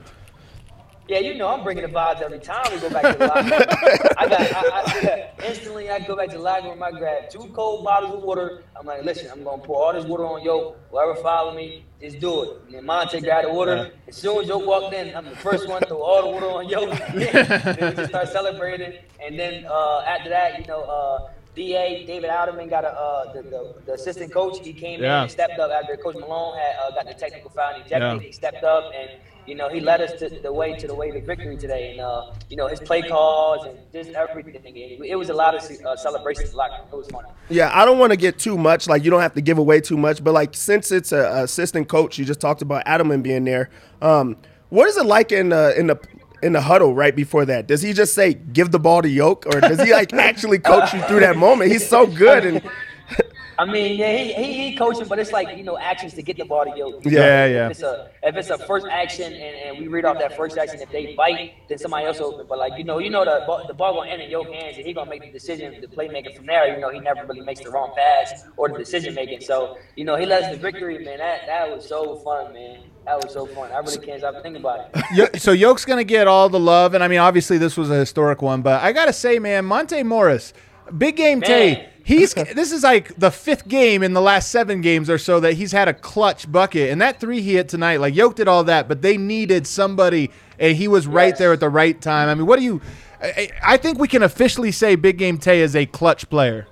Yeah, 1.12 1.18
you 1.18 1.34
know 1.34 1.48
I'm 1.48 1.62
bringing 1.62 1.82
the 1.82 1.90
vibes 1.90 2.22
every 2.22 2.39
time 2.39 2.64
we 2.72 2.80
go 2.80 2.89
back 2.89 3.02
to 3.12 3.18
the 3.18 3.26
locker 3.26 3.43
room. 3.43 4.09
I 4.16 4.28
got 4.28 4.40
I, 4.40 5.30
I, 5.43 5.47
instantly 5.47 5.90
I 5.90 5.98
go 5.98 6.16
back 6.16 6.30
to 6.30 6.36
the 6.39 6.43
locker 6.43 6.68
room. 6.68 6.82
I 6.82 6.90
grab 6.90 7.28
two 7.28 7.51
cold 7.52 7.84
bottles 7.84 8.14
of 8.14 8.22
water. 8.22 8.62
I'm 8.74 8.86
like, 8.86 9.05
listen, 9.05 9.28
I'm 9.30 9.44
gonna 9.44 9.60
pour 9.62 9.84
all 9.84 9.93
this 9.93 10.06
water 10.06 10.24
on 10.24 10.43
Yo. 10.43 10.74
Whoever 10.90 11.14
follow 11.16 11.55
me, 11.55 11.84
just 12.01 12.18
do 12.18 12.44
it. 12.44 12.60
And 12.64 12.74
then 12.76 12.86
Monte 12.86 13.20
grabbed 13.20 13.47
the 13.47 13.52
water. 13.52 13.93
As 14.09 14.16
soon 14.16 14.40
as 14.40 14.48
Yo 14.48 14.56
walked 14.56 14.94
in, 14.94 15.14
I'm 15.14 15.26
the 15.26 15.36
first 15.36 15.68
one 15.68 15.82
to 15.82 15.89
throw 15.89 16.01
all 16.01 16.22
the 16.22 16.28
water 16.28 16.47
on 16.47 16.66
Yo. 16.70 16.86
then 17.14 17.90
we 17.90 17.94
just 17.94 18.09
start 18.09 18.28
celebrating. 18.30 18.94
And 19.22 19.39
then 19.39 19.66
uh, 19.68 20.01
after 20.09 20.30
that, 20.30 20.60
you 20.60 20.66
know. 20.66 20.80
Uh, 20.84 21.28
DA 21.55 22.06
David 22.06 22.30
Adelman 22.30 22.70
got 22.70 22.82
a 22.84 22.89
uh, 22.89 23.32
the, 23.34 23.43
the, 23.43 23.74
the 23.84 23.93
assistant 23.93 24.32
coach. 24.32 24.59
He 24.64 24.72
came 24.72 25.01
in 25.01 25.05
Yeah. 25.05 25.20
and 25.24 25.30
stepped 25.30 25.59
up 25.59 25.70
after 25.70 25.98
Coach 25.98 26.14
Malone 26.14 26.56
had 26.56 26.76
uh, 26.80 26.90
got 26.93 27.05
the 27.05 27.12
technical 27.12 27.51
foul 27.51 27.74
and 27.74 27.84
ejected. 27.84 28.01
Yeah. 28.01 28.18
He 28.26 28.32
stepped 28.32 28.64
up 28.64 28.90
and 28.97 29.10
you 29.47 29.55
know 29.55 29.69
he 29.69 29.81
led 29.81 30.01
us 30.01 30.12
to 30.20 30.28
the 30.28 30.52
way 30.52 30.77
to 30.77 30.86
the 30.86 30.94
way 30.94 31.10
to 31.10 31.20
victory 31.20 31.56
today. 31.56 31.93
And 31.93 32.01
uh, 32.01 32.32
you 32.48 32.56
know 32.56 32.69
his 32.69 32.81
play 32.81 33.02
calls 33.02 33.66
and 33.66 33.78
just 33.93 34.10
everything. 34.10 34.77
It, 34.77 35.01
it 35.05 35.16
was 35.16 35.28
a 35.31 35.35
lot 35.35 35.55
of 35.55 35.62
uh, 35.62 35.97
celebrations. 35.97 36.52
A 36.52 36.56
lot. 36.56 36.70
It 36.93 36.97
was 36.97 37.09
fun. 37.09 37.24
Yeah, 37.48 37.70
I 37.73 37.85
don't 37.85 37.98
want 37.98 38.12
to 38.12 38.16
get 38.16 38.39
too 38.39 38.56
much. 38.56 38.86
Like, 38.86 39.05
you 39.05 39.10
don't 39.10 39.20
have 39.20 39.35
to 39.35 39.40
give 39.40 39.59
away 39.59 39.81
too 39.81 39.97
much. 39.97 40.23
But 40.23 40.32
like, 40.32 40.55
since 40.55 40.90
it's 40.90 41.12
a, 41.12 41.19
a 41.19 41.44
assistant 41.44 41.89
coach, 41.89 42.19
you 42.19 42.24
just 42.24 42.40
talked 42.40 42.62
about 42.62 42.85
Adelman 42.86 43.23
being 43.23 43.44
there. 43.44 43.70
Um, 44.01 44.36
what 44.69 44.89
is 44.89 44.97
it 44.97 45.06
like 45.06 45.32
in 45.32 45.51
the 45.51 45.78
in 45.78 45.86
the 45.86 46.01
in 46.43 46.52
the 46.52 46.60
huddle 46.60 46.94
right 46.94 47.14
before 47.14 47.44
that? 47.44 47.66
Does 47.66 47.82
he 47.82 47.93
just 47.93 48.14
say 48.14 48.35
give 48.35 48.70
the 48.70 48.78
ball 48.78 49.02
to 49.02 49.09
Yoke, 49.09 49.47
or 49.47 49.60
does 49.60 49.81
he 49.82 49.93
like 49.93 50.12
actually 50.14 50.59
coach 50.59 50.93
you 50.93 51.01
through 51.02 51.20
that 51.20 51.36
moment? 51.36 51.70
He's 51.70 51.86
so 51.86 52.06
good, 52.06 52.44
and 52.44 52.62
I 53.59 53.65
mean, 53.65 53.99
yeah, 53.99 54.16
he, 54.16 54.33
he, 54.33 54.53
he 54.70 54.77
coaching, 54.77 55.07
but 55.09 55.19
it's 55.19 55.33
like 55.33 55.57
you 55.57 55.65
know 55.65 55.79
actions 55.79 56.15
to 56.15 56.23
get 56.23 56.37
the 56.37 56.45
ball 56.45 56.65
to 56.65 56.77
yo. 56.77 57.01
Yeah, 57.05 57.47
yeah. 57.47 57.66
If 57.66 57.70
it's 57.73 57.83
a 57.83 58.11
if 58.23 58.37
it's 58.37 58.51
a 58.51 58.59
first 58.59 58.87
action 58.87 59.33
and, 59.33 59.57
and 59.57 59.79
we 59.79 59.89
read 59.89 60.05
off 60.05 60.19
that 60.19 60.37
first 60.37 60.57
action, 60.59 60.81
if 60.81 60.91
they 60.91 61.15
bite, 61.15 61.55
then 61.69 61.79
somebody 61.79 62.07
else 62.07 62.20
open. 62.20 62.47
But 62.49 62.59
like 62.59 62.79
you 62.79 62.85
know, 62.85 62.99
you 62.99 63.11
know 63.11 63.24
the 63.24 63.45
ball, 63.47 63.65
the 63.66 63.74
ball 63.74 63.95
gonna 63.95 64.11
end 64.11 64.23
in 64.23 64.31
your 64.31 64.45
hands, 64.53 64.77
and 64.77 64.87
he 64.87 64.93
gonna 64.93 65.11
make 65.11 65.23
the 65.23 65.31
decision, 65.31 65.81
the 65.81 65.87
playmaking 65.87 66.37
from 66.37 66.47
there. 66.47 66.74
You 66.74 66.81
know, 66.81 66.91
he 66.91 67.01
never 67.01 67.24
really 67.27 67.43
makes 67.43 67.61
the 67.61 67.70
wrong 67.70 67.93
pass 67.97 68.45
or 68.57 68.69
the 68.69 68.79
decision 68.79 69.15
making. 69.15 69.41
So 69.41 69.77
you 69.97 70.05
know, 70.05 70.16
he 70.16 70.27
led 70.27 70.53
the 70.53 70.59
victory, 70.59 71.05
man. 71.05 71.19
That 71.19 71.47
that 71.47 71.70
was 71.70 71.89
so 71.89 72.16
fun, 72.16 72.53
man. 72.53 72.81
That 73.05 73.23
was 73.23 73.33
so 73.33 73.47
fun. 73.47 73.73
I 73.73 73.79
really 73.79 73.99
can't 73.99 74.20
stop 74.20 74.43
thinking 74.43 74.61
about 74.61 74.91
it. 74.95 75.41
So 75.43 75.53
Yoke's 75.53 75.85
gonna 75.85 76.05
get 76.05 76.29
all 76.29 76.49
the 76.49 76.61
love, 76.61 76.95
and 76.95 77.03
I 77.03 77.09
mean, 77.09 77.19
obviously 77.19 77.59
this 77.59 77.77
was 77.77 77.91
a 77.91 77.97
historic 77.97 78.43
one, 78.43 78.62
but 78.62 78.83
I 78.83 78.93
gotta 78.93 79.12
say, 79.12 79.39
man, 79.39 79.65
Monte 79.65 80.03
Morris, 80.05 80.53
big 80.97 81.16
game 81.16 81.41
Tay. 81.41 81.91
Man. 82.09 82.19
He's 82.19 82.35
this 82.55 82.73
is 82.73 82.83
like 82.83 83.15
the 83.16 83.31
fifth 83.31 83.69
game 83.69 84.03
in 84.03 84.12
the 84.12 84.20
last 84.20 84.51
seven 84.51 84.81
games 84.81 85.09
or 85.11 85.19
so 85.19 85.41
that 85.41 85.55
he's 85.55 85.73
had 85.73 85.89
a 85.89 85.95
clutch 85.95 86.51
bucket, 86.51 86.91
and 86.91 87.01
that 87.01 87.20
three 87.20 87.41
he 87.41 87.55
hit 87.55 87.69
tonight, 87.69 87.99
like 87.99 88.15
Yoke 88.15 88.37
did 88.37 88.49
all 88.49 88.65
that, 88.65 88.89
but 88.89 89.03
they 89.03 89.16
needed 89.16 89.66
somebody, 89.66 90.31
and 90.59 90.77
he 90.77 90.89
was 90.89 91.07
right 91.07 91.29
Yes. 91.31 91.39
there 91.39 91.53
at 91.53 91.61
the 91.61 91.69
right 91.69 92.01
time. 92.01 92.29
I 92.29 92.35
mean, 92.35 92.47
what 92.47 92.59
do 92.59 92.65
you? 92.65 92.81
I, 93.23 93.51
I 93.62 93.77
think 93.77 93.99
we 93.99 94.09
can 94.09 94.23
officially 94.23 94.73
say 94.73 94.97
Big 94.97 95.16
Game 95.16 95.39
Tay 95.39 95.61
is 95.61 95.77
a 95.77 95.87
clutch 95.87 96.29
player. 96.29 96.66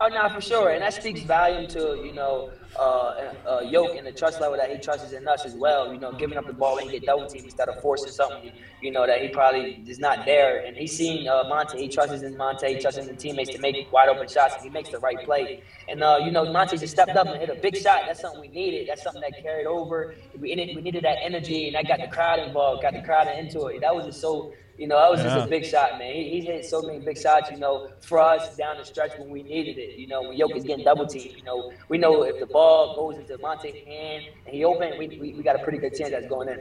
Oh 0.00 0.08
no, 0.08 0.28
for 0.28 0.40
sure, 0.40 0.70
and 0.70 0.82
that 0.82 0.94
speaks 0.94 1.20
volume 1.22 1.68
to 1.68 2.00
you 2.04 2.12
know 2.12 2.50
uh, 2.78 3.34
uh, 3.46 3.60
Yoke 3.60 3.96
and 3.96 4.06
the 4.06 4.12
trust 4.12 4.40
level 4.40 4.56
that 4.56 4.70
he 4.70 4.78
trusts 4.78 5.12
in 5.12 5.26
us 5.28 5.44
as 5.44 5.54
well. 5.54 5.92
You 5.92 6.00
know, 6.00 6.12
giving 6.12 6.38
up 6.38 6.46
the 6.46 6.52
ball 6.52 6.78
and 6.78 6.90
get 6.90 7.04
double 7.04 7.26
team 7.26 7.44
instead 7.44 7.68
of 7.68 7.80
forcing 7.80 8.12
something 8.12 8.52
you 8.82 8.90
know 8.90 9.06
that 9.06 9.22
he 9.22 9.28
probably 9.28 9.82
is 9.86 9.98
not 9.98 10.26
there. 10.26 10.64
And 10.64 10.76
he's 10.76 10.94
seen 10.94 11.28
uh, 11.28 11.44
Monte. 11.48 11.78
He 11.78 11.88
trusts 11.88 12.22
in 12.22 12.36
Monte. 12.36 12.66
He 12.74 12.80
trusts 12.80 12.98
in 12.98 13.06
the 13.06 13.14
teammates 13.14 13.50
to 13.50 13.58
make 13.58 13.90
wide 13.92 14.08
open 14.08 14.28
shots, 14.28 14.56
and 14.56 14.64
he 14.64 14.70
makes 14.70 14.90
the 14.90 14.98
right 14.98 15.24
play. 15.24 15.62
And 15.88 16.02
uh, 16.02 16.18
you 16.22 16.32
know, 16.32 16.50
Monte 16.52 16.76
just 16.78 16.92
stepped 16.92 17.16
up 17.16 17.28
and 17.28 17.38
hit 17.38 17.48
a 17.48 17.54
big 17.54 17.76
shot. 17.76 18.02
That's 18.06 18.20
something 18.20 18.40
we 18.40 18.48
needed. 18.48 18.88
That's 18.88 19.02
something 19.02 19.22
that 19.22 19.40
carried 19.40 19.66
over. 19.66 20.14
We 20.38 20.54
needed, 20.54 20.74
we 20.76 20.82
needed 20.82 21.04
that 21.04 21.18
energy, 21.22 21.68
and 21.68 21.76
that 21.76 21.86
got 21.86 22.00
the 22.00 22.14
crowd 22.14 22.40
involved, 22.40 22.82
got 22.82 22.92
the 22.92 23.02
crowd 23.02 23.28
into 23.28 23.66
it. 23.66 23.80
That 23.80 23.94
was 23.94 24.06
just 24.06 24.20
so. 24.20 24.52
You 24.82 24.88
know, 24.88 24.98
that 24.98 25.12
was 25.12 25.22
just 25.22 25.46
a 25.46 25.48
big 25.48 25.64
shot, 25.64 25.96
man. 25.96 26.12
He, 26.12 26.28
he 26.28 26.40
hit 26.40 26.64
so 26.64 26.82
many 26.82 26.98
big 26.98 27.16
shots, 27.16 27.52
you 27.52 27.56
know, 27.56 27.92
for 28.00 28.18
us 28.18 28.56
down 28.56 28.78
the 28.78 28.84
stretch 28.84 29.16
when 29.16 29.30
we 29.30 29.44
needed 29.44 29.78
it. 29.78 29.96
You 29.96 30.08
know, 30.08 30.22
when 30.22 30.36
Yoke 30.36 30.56
is 30.56 30.64
getting 30.64 30.84
double 30.84 31.06
teamed, 31.06 31.36
you 31.36 31.44
know, 31.44 31.72
we 31.88 31.98
know 31.98 32.24
if 32.24 32.40
the 32.40 32.46
ball 32.46 32.96
goes 32.96 33.16
into 33.16 33.38
Monte's 33.38 33.76
hand 33.86 34.24
and 34.44 34.52
he 34.52 34.64
open, 34.64 34.98
we, 34.98 35.06
we, 35.06 35.34
we 35.34 35.42
got 35.44 35.54
a 35.54 35.60
pretty 35.60 35.78
good 35.78 35.94
chance 35.94 36.10
that's 36.10 36.26
going 36.26 36.48
in. 36.48 36.60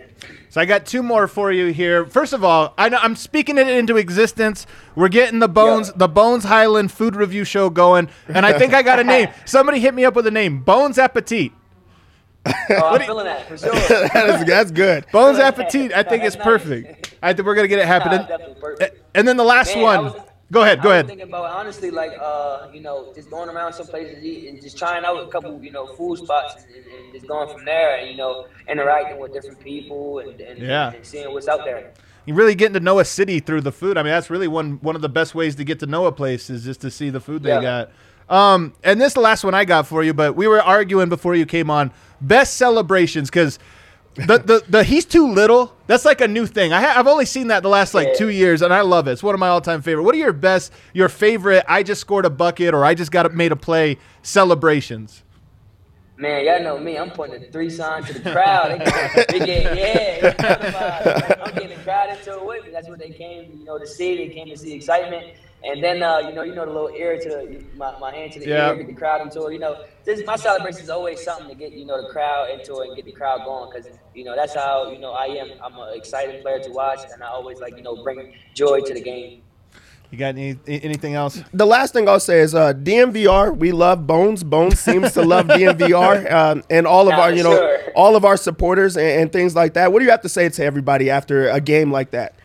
So 0.49 0.61
I 0.61 0.65
got 0.65 0.85
two 0.85 1.01
more 1.01 1.27
for 1.27 1.51
you 1.51 1.73
here. 1.73 2.05
First 2.05 2.33
of 2.33 2.43
all, 2.43 2.75
I 2.77 2.89
know, 2.89 2.99
I'm 3.01 3.15
speaking 3.15 3.57
it 3.57 3.67
into 3.67 3.97
existence. 3.97 4.67
We're 4.95 5.09
getting 5.09 5.39
the 5.39 5.49
Bones 5.49 5.87
Yeah. 5.87 5.93
the 5.95 6.07
Bones 6.07 6.43
Hyland 6.43 6.91
food 6.91 7.15
review 7.15 7.43
show 7.43 7.71
going, 7.71 8.07
and 8.27 8.45
I 8.45 8.55
think 8.59 8.75
I 8.75 8.83
got 8.83 8.99
a 8.99 9.03
name. 9.15 9.29
Somebody 9.45 9.79
hit 9.79 9.95
me 9.95 10.05
up 10.05 10.15
with 10.15 10.27
a 10.27 10.31
name. 10.31 10.61
Bones 10.61 10.99
Appetit. 10.99 11.53
Oh, 12.45 12.53
I'm 12.95 13.01
feeling 13.01 13.25
that 13.25 13.47
for 13.47 13.57
sure. 13.57 13.71
that 13.71 14.39
is, 14.41 14.45
that's 14.45 14.71
good. 14.71 15.05
Bones 15.11 15.37
Right. 15.37 15.45
Appetit. 15.47 15.93
I 15.93 16.03
think 16.03 16.23
it's 16.23 16.35
nice. 16.35 16.43
perfect. 16.43 17.15
I 17.21 17.33
think 17.33 17.45
we're 17.45 17.55
gonna 17.55 17.67
get 17.67 17.79
it 17.79 17.85
happening. 17.85 18.25
Nah. 18.27 18.87
And 19.13 19.27
then 19.27 19.37
the 19.37 19.43
last 19.43 19.75
Man, 19.75 19.83
one. 19.83 20.03
was- 20.05 20.15
go 20.51 20.63
ahead. 20.63 20.81
Go 20.81 20.89
I 20.89 20.91
was 20.91 20.93
ahead. 20.93 21.07
thinking 21.07 21.27
about 21.27 21.45
honestly, 21.45 21.91
like 21.91 22.13
uh, 22.19 22.67
you 22.73 22.81
know, 22.81 23.11
just 23.13 23.29
going 23.29 23.49
around 23.49 23.73
some 23.73 23.85
places 23.87 24.17
and 24.47 24.59
just 24.61 24.77
trying 24.77 25.05
out 25.05 25.17
a 25.21 25.27
couple, 25.27 25.63
you 25.63 25.71
know, 25.71 25.85
food 25.95 26.17
spots 26.17 26.55
and, 26.65 26.75
and, 26.75 26.85
and 26.85 27.13
just 27.13 27.27
going 27.27 27.47
from 27.49 27.63
there 27.65 27.97
and 27.99 28.09
you 28.09 28.17
know, 28.17 28.47
interacting 28.67 29.19
with 29.19 29.33
different 29.33 29.59
people 29.59 30.19
and, 30.19 30.39
and, 30.41 30.59
Yeah. 30.59 30.91
and 30.93 31.05
seeing 31.05 31.31
what's 31.31 31.47
out 31.47 31.63
there. 31.63 31.91
You're 32.25 32.35
really 32.37 32.53
getting 32.55 32.73
to 32.75 32.79
know 32.79 32.99
a 32.99 33.05
city 33.05 33.39
through 33.39 33.61
the 33.61 33.71
food. 33.71 33.97
I 33.97 34.03
mean, 34.03 34.11
that's 34.11 34.29
really 34.29 34.47
one 34.47 34.73
one 34.81 34.95
of 34.95 35.01
the 35.01 35.09
best 35.09 35.35
ways 35.35 35.55
to 35.55 35.63
get 35.63 35.79
to 35.79 35.85
know 35.85 36.05
a 36.05 36.11
place 36.11 36.49
is 36.49 36.63
just 36.63 36.81
to 36.81 36.91
see 36.91 37.09
the 37.11 37.19
food 37.19 37.43
they 37.43 37.49
got. 37.61 37.91
Um, 38.31 38.73
and 38.83 38.99
this 38.99 39.09
is 39.09 39.13
the 39.13 39.19
last 39.19 39.43
one 39.43 39.53
I 39.53 39.65
got 39.65 39.85
for 39.87 40.03
you, 40.03 40.13
but 40.13 40.37
we 40.37 40.47
were 40.47 40.61
arguing 40.61 41.09
before 41.09 41.35
you 41.35 41.45
came 41.45 41.69
on 41.69 41.91
best 42.21 42.55
celebrations 42.55 43.29
because 43.29 43.59
the, 44.15 44.37
the 44.37 44.63
the 44.69 44.83
he's 44.85 45.05
too 45.05 45.27
little. 45.27 45.75
That's 45.87 46.05
like 46.05 46.21
a 46.21 46.27
new 46.29 46.45
thing. 46.45 46.71
I 46.71 46.81
ha- 46.81 46.93
I've 46.97 47.07
only 47.07 47.25
seen 47.25 47.47
that 47.47 47.61
the 47.61 47.69
last 47.69 47.93
like 47.93 48.15
two 48.15 48.29
years, 48.29 48.61
and 48.61 48.73
I 48.73 48.81
love 48.81 49.09
it. 49.09 49.11
It's 49.11 49.23
one 49.23 49.33
of 49.33 49.39
my 49.39 49.49
all 49.49 49.59
time 49.59 49.81
favorite. 49.81 50.03
What 50.03 50.15
are 50.15 50.17
your 50.17 50.31
best, 50.31 50.71
your 50.93 51.09
favorite? 51.09 51.65
I 51.67 51.83
just 51.83 51.99
scored 51.99 52.25
a 52.25 52.29
bucket 52.29 52.73
or 52.73 52.85
I 52.85 52.93
just 52.93 53.11
got 53.11 53.25
a, 53.25 53.29
made 53.29 53.51
a 53.51 53.57
play 53.57 53.97
celebrations. 54.21 55.23
Man, 56.15 56.45
y'all 56.45 56.61
know 56.61 56.79
me. 56.79 56.97
I'm 56.97 57.09
pointing 57.09 57.41
the 57.41 57.47
three 57.47 57.69
sign 57.69 58.03
to 58.03 58.13
the 58.13 58.31
crowd. 58.31 58.79
They 59.27 59.39
get, 59.39 59.75
yeah. 59.75 61.35
I'm 61.43 61.53
getting 61.55 61.75
the 61.75 61.83
crowd 61.83 62.11
into 62.11 62.33
it 62.33 62.45
with 62.45 62.65
me. 62.65 62.71
That's 62.71 62.87
what 62.87 62.99
they 62.99 63.09
came, 63.09 63.57
you 63.57 63.65
know, 63.65 63.79
to 63.79 63.87
see. 63.87 64.15
They 64.15 64.33
came 64.33 64.47
to 64.47 64.57
see 64.57 64.73
excitement. 64.73 65.33
And 65.63 65.83
then, 65.83 66.01
uh, 66.01 66.17
you 66.19 66.33
know, 66.33 66.41
you 66.41 66.55
know 66.55 66.65
the 66.65 66.71
little 66.71 66.89
ear 66.89 67.19
to 67.19 67.29
the, 67.29 67.63
my, 67.77 67.97
my 67.99 68.11
hand 68.15 68.31
to 68.33 68.39
the 68.39 68.47
Yeah. 68.47 68.69
ear, 68.69 68.75
get 68.77 68.87
the 68.87 68.93
crowd 68.93 69.21
into 69.21 69.45
it. 69.45 69.53
You 69.53 69.59
know, 69.59 69.77
this 70.05 70.21
my 70.25 70.35
celebration 70.35 70.81
is 70.81 70.89
always 70.89 71.21
something 71.23 71.49
to 71.49 71.55
get 71.55 71.71
you 71.73 71.85
know 71.85 72.01
the 72.01 72.09
crowd 72.09 72.49
into 72.49 72.79
it 72.81 72.87
and 72.87 72.95
get 72.95 73.05
the 73.05 73.11
crowd 73.11 73.45
going 73.45 73.69
because 73.71 73.87
you 74.15 74.23
know 74.23 74.35
that's 74.35 74.55
how 74.55 74.89
you 74.91 74.97
know 74.99 75.11
I 75.11 75.25
am. 75.25 75.49
I'm 75.63 75.77
an 75.77 75.95
exciting 75.95 76.41
player 76.41 76.59
to 76.59 76.71
watch, 76.71 76.99
and 77.13 77.21
I 77.23 77.27
always 77.27 77.59
like 77.59 77.77
you 77.77 77.83
know 77.83 77.95
bring 78.03 78.33
joy 78.55 78.81
to 78.81 78.93
the 78.93 79.01
game. 79.01 79.43
You 80.09 80.17
got 80.17 80.29
any 80.35 80.57
anything 80.67 81.13
else? 81.13 81.41
The 81.53 81.65
last 81.65 81.93
thing 81.93 82.09
I'll 82.09 82.19
say 82.19 82.39
is 82.39 82.53
uh, 82.55 82.73
DNVR. 82.73 83.55
We 83.55 83.71
love 83.71 84.05
Bones. 84.07 84.43
Bones 84.43 84.79
seems 84.79 85.13
to 85.13 85.21
love 85.21 85.45
DNVR 85.47 86.29
um, 86.31 86.63
and 86.69 86.85
all 86.87 87.07
of 87.07 87.11
Nah, 87.15 87.21
our, 87.21 87.29
for 87.29 87.35
you 87.35 87.43
know, 87.43 87.55
sure. 87.55 87.79
all 87.95 88.15
of 88.17 88.25
our 88.25 88.35
supporters 88.35 88.97
and, 88.97 89.07
and 89.21 89.31
things 89.31 89.55
like 89.55 89.75
that. 89.75 89.93
What 89.93 89.99
do 89.99 90.05
you 90.05 90.11
have 90.11 90.21
to 90.23 90.29
say 90.29 90.49
to 90.49 90.65
everybody 90.65 91.09
after 91.09 91.47
a 91.49 91.61
game 91.61 91.91
like 91.93 92.11
that? 92.11 92.35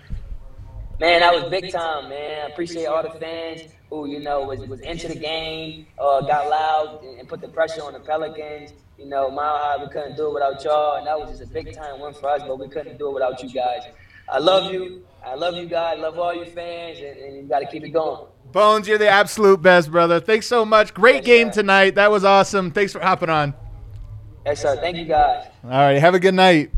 Man, 0.98 1.20
that 1.20 1.34
was 1.34 1.50
big 1.50 1.70
time, 1.70 2.08
man. 2.08 2.46
I 2.46 2.48
appreciate 2.48 2.86
all 2.86 3.02
the 3.02 3.18
fans 3.18 3.62
who, 3.90 4.08
you 4.08 4.18
know, 4.18 4.44
was, 4.44 4.60
was 4.60 4.80
into 4.80 5.08
the 5.08 5.14
game, 5.14 5.86
uh, 5.98 6.22
got 6.22 6.48
loud 6.48 7.04
and, 7.04 7.28
put 7.28 7.42
the 7.42 7.48
pressure 7.48 7.82
on 7.82 7.92
the 7.92 8.00
Pelicans. 8.00 8.72
You 8.98 9.04
know, 9.04 9.30
Mile 9.30 9.58
High, 9.58 9.76
we 9.82 9.90
couldn't 9.90 10.16
do 10.16 10.28
it 10.28 10.34
without 10.34 10.64
y'all, 10.64 10.96
and 10.96 11.06
that 11.06 11.18
was 11.18 11.38
just 11.38 11.42
a 11.42 11.52
big 11.52 11.74
time 11.74 12.00
win 12.00 12.14
for 12.14 12.30
us, 12.30 12.40
but 12.46 12.58
we 12.58 12.68
couldn't 12.68 12.96
do 12.96 13.10
it 13.10 13.12
without 13.12 13.42
you 13.42 13.50
guys. 13.50 13.82
I 14.26 14.38
love 14.38 14.72
you. 14.72 15.04
I 15.24 15.34
love 15.34 15.54
you 15.54 15.66
guys. 15.66 15.98
love 15.98 16.18
all 16.18 16.34
you 16.34 16.46
fans, 16.46 16.98
and, 16.98 17.18
and 17.18 17.36
you 17.36 17.42
got 17.42 17.58
to 17.60 17.66
keep 17.66 17.84
it 17.84 17.90
going. 17.90 18.26
Bones, 18.52 18.88
you're 18.88 18.96
the 18.96 19.08
absolute 19.08 19.60
best, 19.60 19.90
brother. 19.90 20.18
Thanks 20.18 20.46
so 20.46 20.64
much. 20.64 20.94
Great 20.94 21.16
Yes, 21.16 21.24
game 21.26 21.48
sir. 21.48 21.60
tonight. 21.60 21.96
That 21.96 22.10
was 22.10 22.24
awesome. 22.24 22.70
Thanks 22.70 22.92
for 22.92 23.00
hopping 23.00 23.28
on. 23.28 23.52
Yes, 24.46 24.62
sir. 24.62 24.76
Thank 24.76 24.96
you 24.96 25.04
guys. 25.04 25.46
All 25.62 25.70
right, 25.70 25.98
have 25.98 26.14
a 26.14 26.20
good 26.20 26.34
night. 26.34 26.70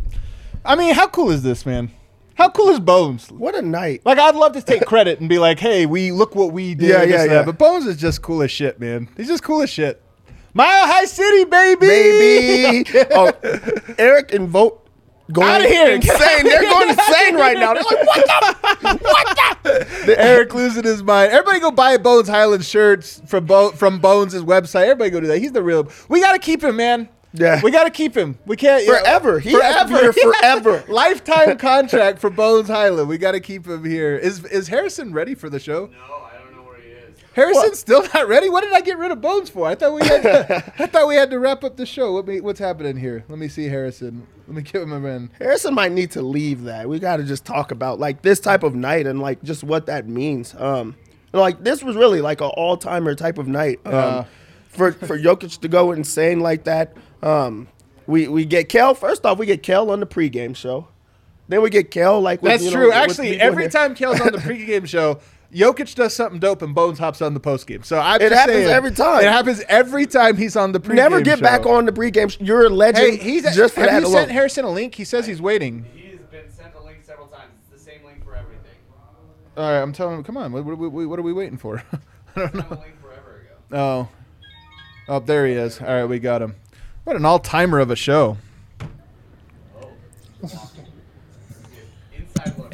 I 0.65 0.75
mean, 0.75 0.95
how 0.95 1.07
cool 1.07 1.31
is 1.31 1.43
this, 1.45 1.65
man? 1.65 1.93
How 2.39 2.49
cool 2.49 2.69
is 2.69 2.79
Bones? 2.79 3.33
What 3.33 3.57
a 3.57 3.63
night. 3.63 4.03
Like, 4.05 4.17
I'd 4.17 4.37
love 4.37 4.53
to 4.53 4.63
take 4.63 4.87
credit 4.87 5.19
and 5.19 5.29
be 5.29 5.41
like, 5.41 5.59
"Hey, 5.59 5.87
we 5.87 6.13
look 6.13 6.37
what 6.37 6.53
we 6.53 6.77
did." 6.77 6.89
Yeah, 6.89 7.03
yeah, 7.03 7.25
yeah. 7.25 7.43
But 7.43 7.59
Bones 7.59 7.85
is 7.85 7.97
just 7.97 8.23
cool 8.23 8.43
as 8.43 8.51
shit, 8.53 8.79
man. 8.79 9.09
He's 9.17 9.27
just 9.27 9.43
cool 9.43 9.61
as 9.61 9.69
shit. 9.71 10.01
Mile 10.55 10.87
High 10.87 11.05
City, 11.07 11.45
baby, 11.47 11.87
Baby. 11.89 12.91
oh, 13.11 13.33
Eric 13.99 14.33
and 14.33 14.49
Vogt 14.49 14.89
going 15.33 15.63
of 15.65 15.69
here. 15.69 15.91
insane. 15.97 16.45
They're 16.45 16.63
going 16.63 16.91
insane 16.91 17.35
right 17.35 17.59
now. 17.59 17.75
They're 17.75 17.83
like, 17.83 18.07
what 18.07 18.27
the? 18.27 18.99
What 19.03 19.63
the? 20.07 20.15
Eric 20.17 20.55
losing 20.55 20.85
his 20.85 21.03
mind. 21.03 21.33
Everybody 21.33 21.59
go 21.59 21.73
buy 21.73 21.97
Bones 21.97 22.29
Hyland 22.29 22.65
shirts 22.65 23.21
from 23.27 23.47
Bo- 23.47 23.73
from 23.73 23.99
Bones' 23.99 24.35
website. 24.35 24.83
Everybody 24.83 25.11
go 25.11 25.21
do 25.21 25.27
that. 25.27 25.39
He's 25.39 25.51
the 25.51 25.63
real. 25.63 25.91
We 26.09 26.21
got 26.21 26.35
to 26.35 26.39
keep 26.39 26.63
him, 26.63 26.77
man. 26.77 27.09
Yeah. 27.39 27.61
we 27.63 27.71
got 27.71 27.85
to 27.85 27.91
keep 27.91 28.17
him. 28.17 28.39
We 28.47 28.57
can't 28.57 28.85
Forever. 28.87 29.39
He 29.41 29.53
has 29.53 29.83
to 29.83 29.95
be 29.95 30.01
here 30.01 30.13
forever. 30.13 30.85
Lifetime 30.89 31.57
contract 31.59 32.19
for 32.19 32.31
Bones 32.31 32.69
Hyland. 32.69 33.09
We 33.09 33.19
got 33.19 33.33
to 33.33 33.41
keep 33.41 33.67
him 33.67 33.85
here. 33.85 34.17
Is 34.17 34.45
is 34.47 34.69
Harrison 34.69 35.13
ready 35.13 35.35
for 35.35 35.49
the 35.49 35.59
show? 35.61 35.87
No, 35.87 35.99
I 35.99 36.39
don't 36.43 36.57
know 36.57 36.63
where 36.63 36.79
he 36.81 36.89
is. 36.91 37.17
Harrison's 37.35 37.79
still 37.79 38.03
not 38.15 38.29
ready. 38.29 38.49
What 38.51 38.63
did 38.65 38.73
I 38.73 38.81
get 38.81 38.99
rid 38.99 39.11
of 39.11 39.21
Bones 39.21 39.49
for? 39.51 39.67
I 39.69 39.75
thought 39.75 39.93
we 39.95 40.07
had. 40.07 40.23
To, 40.23 40.73
I 40.83 40.87
thought 40.87 41.07
we 41.09 41.15
had 41.15 41.31
to 41.31 41.39
wrap 41.39 41.63
up 41.65 41.77
the 41.77 41.87
show. 41.87 42.13
What 42.13 42.27
me, 42.27 42.41
what's 42.41 42.59
happening 42.61 42.97
here? 42.97 43.25
Let 43.29 43.39
me 43.39 43.49
see 43.49 43.67
Harrison. 43.67 44.27
Let 44.47 44.57
me 44.57 44.63
give 44.63 44.83
him 44.83 44.93
a 44.93 45.01
man. 45.01 45.31
Harrison 45.39 45.75
might 45.75 45.93
need 45.93 46.11
to 46.13 46.23
leave 46.23 46.65
that. 46.65 46.89
We 46.89 46.99
got 46.99 47.19
to 47.19 47.25
just 47.25 47.45
talk 47.45 47.71
about 47.71 47.99
like 48.01 48.23
this 48.23 48.41
type 48.41 48.63
of 48.63 48.75
night 48.75 49.07
and 49.07 49.21
like 49.21 49.43
just 49.43 49.63
what 49.63 49.87
that 49.87 50.09
means. 50.09 50.55
Um, 50.59 50.97
like 51.33 51.63
this 51.63 51.83
was 51.83 51.95
really 51.97 52.21
like 52.23 52.41
an 52.41 52.51
all 52.55 52.77
timer 52.79 53.15
type 53.15 53.37
of 53.39 53.47
night. 53.47 53.79
Um, 53.85 53.93
Yeah. 53.93 54.25
for 54.69 54.93
for 54.93 55.19
Jokic 55.19 55.61
to 55.61 55.69
go 55.69 55.93
insane 55.93 56.41
like 56.41 56.65
that. 56.65 56.97
Um, 57.23 57.69
we 58.07 58.29
we 58.29 58.45
get 58.45 58.69
Kel 58.69 58.95
first 58.95 59.25
off. 59.27 59.39
We 59.39 59.47
get 59.47 59.63
Kel 59.63 59.91
on 59.91 60.01
the 60.01 60.07
pregame 60.07 60.55
show. 60.57 60.89
Then 61.49 61.63
we 61.63 61.71
get 61.71 61.91
Kel 61.91 62.21
like 62.21 62.43
with, 62.43 62.53
That's 62.53 62.65
you 62.65 62.71
know, 62.71 62.77
true. 62.77 62.87
with 62.89 62.95
Actually, 62.97 63.31
people 63.33 63.47
every 63.47 63.69
time 63.69 63.95
Kel's 63.95 64.21
on 64.21 64.33
the 64.33 64.39
pregame 64.39 64.87
show, 64.87 65.19
Jokic 65.53 65.95
does 65.95 66.15
something 66.15 66.39
dope 66.39 66.61
and 66.63 66.75
Bones 66.75 66.99
hops 66.99 67.23
on 67.23 67.33
the 67.35 67.41
postgame. 67.41 67.85
So 67.85 67.99
I'm 67.99 68.17
It 68.21 68.29
just 68.29 68.35
happens 68.35 68.57
saying, 68.59 68.69
every 68.69 68.91
time. 68.91 69.21
It 69.25 69.29
happens 69.29 69.63
every 69.69 70.07
time 70.07 70.37
he's 70.37 70.57
on 70.57 70.73
the 70.73 70.81
pregame. 70.81 70.95
never 70.97 71.21
get 71.23 71.39
show. 71.39 71.43
back 71.45 71.65
on 71.67 71.87
the 71.87 71.93
pregame. 71.93 72.31
sh- 72.31 72.37
You're 72.41 72.67
a 72.67 72.69
legend. 72.69 73.13
Hey, 73.13 73.17
he's 73.17 73.43
just 73.57 73.75
for 73.75 73.81
have 73.81 73.91
that 73.91 74.01
you 74.03 74.07
alone. 74.09 74.13
sent 74.25 74.31
Harrison 74.31 74.65
a 74.67 74.71
link? 74.71 74.95
He 74.95 75.05
says 75.05 75.27
he's 75.27 75.41
waiting. 75.41 75.87
He's 75.95 76.21
been 76.31 76.51
sent 76.51 76.75
a 76.75 76.83
link 76.85 76.99
several 77.03 77.29
times. 77.29 77.53
It's 77.73 77.83
the 77.83 77.91
same 77.91 78.05
link 78.05 78.23
for 78.25 78.35
everything. 78.37 78.77
All 79.57 79.65
right, 79.73 79.81
I'm 79.81 79.95
telling 79.95 80.19
him. 80.19 80.25
Come 80.25 80.37
on, 80.37 80.53
what, 80.53 80.65
what, 80.67 80.79
what, 80.79 80.93
what 81.09 81.19
are 81.19 81.23
we 81.23 81.33
waiting 81.33 81.57
for? 81.59 81.83
I 82.37 82.41
don't 82.41 82.55
know. 82.55 82.67
link. 82.71 82.95
Oh, 83.71 84.09
oh, 85.09 85.19
there 85.21 85.47
he 85.47 85.53
is. 85.55 85.81
All 85.81 85.87
right, 85.89 86.05
we 86.05 86.19
got 86.19 86.41
him. 86.43 86.55
What 87.09 87.17
an 87.17 87.25
all-timer 87.25 87.79
of 87.79 87.91
a 87.91 87.97
show. 87.97 88.37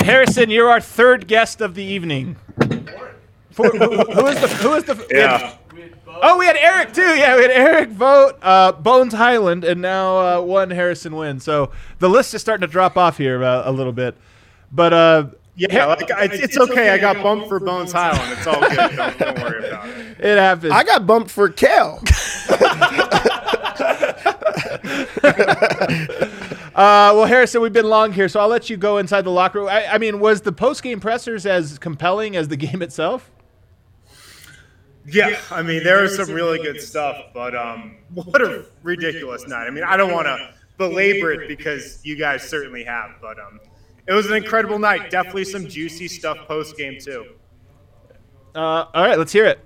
Harrison, 0.01 0.51
you're 0.51 0.69
our 0.69 0.81
third 0.81 1.29
guest 1.29 1.61
of 1.61 1.77
the 1.77 1.85
evening. 1.85 2.35
For, 3.53 3.69
who, 3.69 3.79
who 3.79 4.27
is 4.27 4.41
the 4.41 4.49
who 4.49 4.75
is 4.75 4.83
the 4.83 5.07
Yeah. 5.09 5.57
Oh, 6.09 6.37
we 6.37 6.47
had 6.47 6.57
Eric 6.57 6.93
too. 6.93 7.15
Yeah, 7.15 7.37
we 7.37 7.43
had 7.43 7.53
Eric 7.53 7.91
Vogt 7.91 8.41
uh, 8.43 8.73
Bones 8.73 9.15
Hyland, 9.15 9.63
and 9.63 9.81
now 9.81 10.17
uh, 10.19 10.41
one 10.43 10.71
Harrison 10.71 11.15
Wynn. 11.15 11.39
So 11.39 11.71
the 12.01 12.09
list 12.09 12.35
is 12.35 12.41
starting 12.41 12.67
to 12.67 12.73
drop 12.73 12.97
off 12.97 13.17
here 13.19 13.45
uh, 13.45 13.63
a 13.65 13.71
little 13.71 13.93
bit. 13.93 14.17
But 14.73 14.93
uh, 14.93 15.27
Yeah, 15.55 15.87
like 15.87 16.11
I, 16.11 16.25
it's 16.25 16.59
okay. 16.59 16.91
I 16.91 16.99
got 16.99 17.23
bumped 17.23 17.47
for 17.47 17.61
Bones 17.61 17.93
Hyland. 17.93 18.33
It's 18.37 18.49
all 18.49 18.61
good. 18.69 18.97
Don't, 18.97 19.17
don't 19.17 19.41
worry 19.41 19.69
about 19.69 19.89
it. 19.89 20.19
it 20.19 20.39
happens. 20.39 20.73
I 20.73 20.83
got 20.83 21.07
bumped 21.07 21.31
for 21.31 21.49
Kel. 21.51 22.03
Uh, 26.75 27.15
well, 27.15 27.25
Harrison, 27.25 27.63
we've 27.63 27.73
been 27.73 27.89
long 27.89 28.13
here, 28.13 28.29
so 28.29 28.41
I'll 28.41 28.49
let 28.49 28.69
you 28.69 28.77
go 28.77 28.99
inside 28.99 29.23
the 29.23 29.31
locker 29.31 29.61
room. 29.61 29.69
I, 29.69 29.87
I 29.87 29.99
mean, 29.99 30.19
was 30.19 30.41
the 30.41 30.51
post 30.51 30.83
game 30.83 30.99
pressers 30.99 31.47
as 31.47 31.79
compelling 31.79 32.35
as 32.35 32.49
the 32.49 32.57
game 32.57 32.83
itself? 32.83 33.31
Yeah, 35.07 35.39
I 35.51 35.63
mean 35.63 35.85
there 35.85 36.03
was 36.03 36.17
some 36.17 36.31
really 36.31 36.59
good 36.59 36.81
stuff, 36.81 37.17
but 37.33 37.55
um, 37.55 37.99
what 38.13 38.41
a 38.41 38.65
ridiculous 38.83 39.47
night. 39.47 39.67
I 39.67 39.71
mean, 39.71 39.85
I 39.85 39.97
don't 39.97 40.13
want 40.13 40.27
to 40.27 40.55
belabor 40.79 41.33
it 41.33 41.47
because 41.47 42.01
you 42.05 42.17
guys 42.17 42.43
certainly 42.43 42.83
have, 42.85 43.11
but 43.21 43.39
um, 43.39 43.61
it 44.09 44.13
was 44.13 44.27
an 44.27 44.35
incredible 44.35 44.79
night. 44.79 45.11
Definitely 45.11 45.45
some 45.45 45.69
juicy 45.69 46.09
stuff 46.09 46.39
post 46.49 46.77
game 46.77 46.99
too. 46.99 47.35
Uh, 48.55 48.87
all 48.95 49.07
right, 49.07 49.19
let's 49.19 49.33
hear 49.33 49.45
it. 49.45 49.61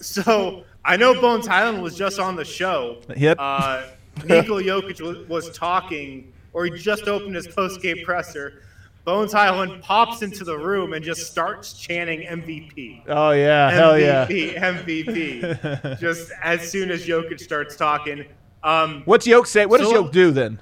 So 0.00 0.64
I 0.84 0.96
know 0.96 1.20
Bones 1.20 1.46
Hyland 1.46 1.82
was 1.82 1.96
just 1.96 2.18
on 2.18 2.36
the 2.36 2.44
show. 2.44 2.98
Yep. 3.16 3.36
Uh, 3.40 3.84
Nikola 4.24 4.62
Jokic 4.62 5.00
was, 5.00 5.26
was 5.28 5.56
talking, 5.56 6.32
or 6.52 6.64
he 6.64 6.70
just 6.72 7.06
opened 7.08 7.34
his 7.36 7.46
post-game 7.48 8.04
presser. 8.04 8.62
Bones 9.04 9.32
Hyland 9.32 9.82
pops 9.82 10.22
into 10.22 10.44
the 10.44 10.56
room 10.56 10.92
and 10.92 11.04
just 11.04 11.28
starts 11.30 11.72
chanting 11.72 12.20
MVP. 12.20 13.02
Oh 13.08 13.32
yeah, 13.32 13.70
hell 13.70 13.98
yeah. 13.98 14.26
MVP, 14.26 14.54
MVP. 14.56 15.98
just 16.00 16.30
as 16.42 16.70
soon 16.70 16.90
as 16.90 17.04
Jokic 17.06 17.40
starts 17.40 17.74
talking. 17.76 18.24
Um, 18.62 19.02
What's 19.04 19.26
Yoke 19.26 19.46
say? 19.48 19.66
What 19.66 19.78
does 19.78 19.88
So- 19.88 19.94
Yoke 19.94 20.12
do 20.12 20.30
then? 20.30 20.60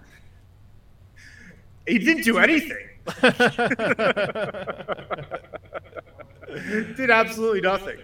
he 1.86 1.98
didn't 1.98 2.22
do 2.24 2.38
anything. 2.38 2.86
Did 6.96 7.10
absolutely 7.10 7.60
nothing. 7.60 7.98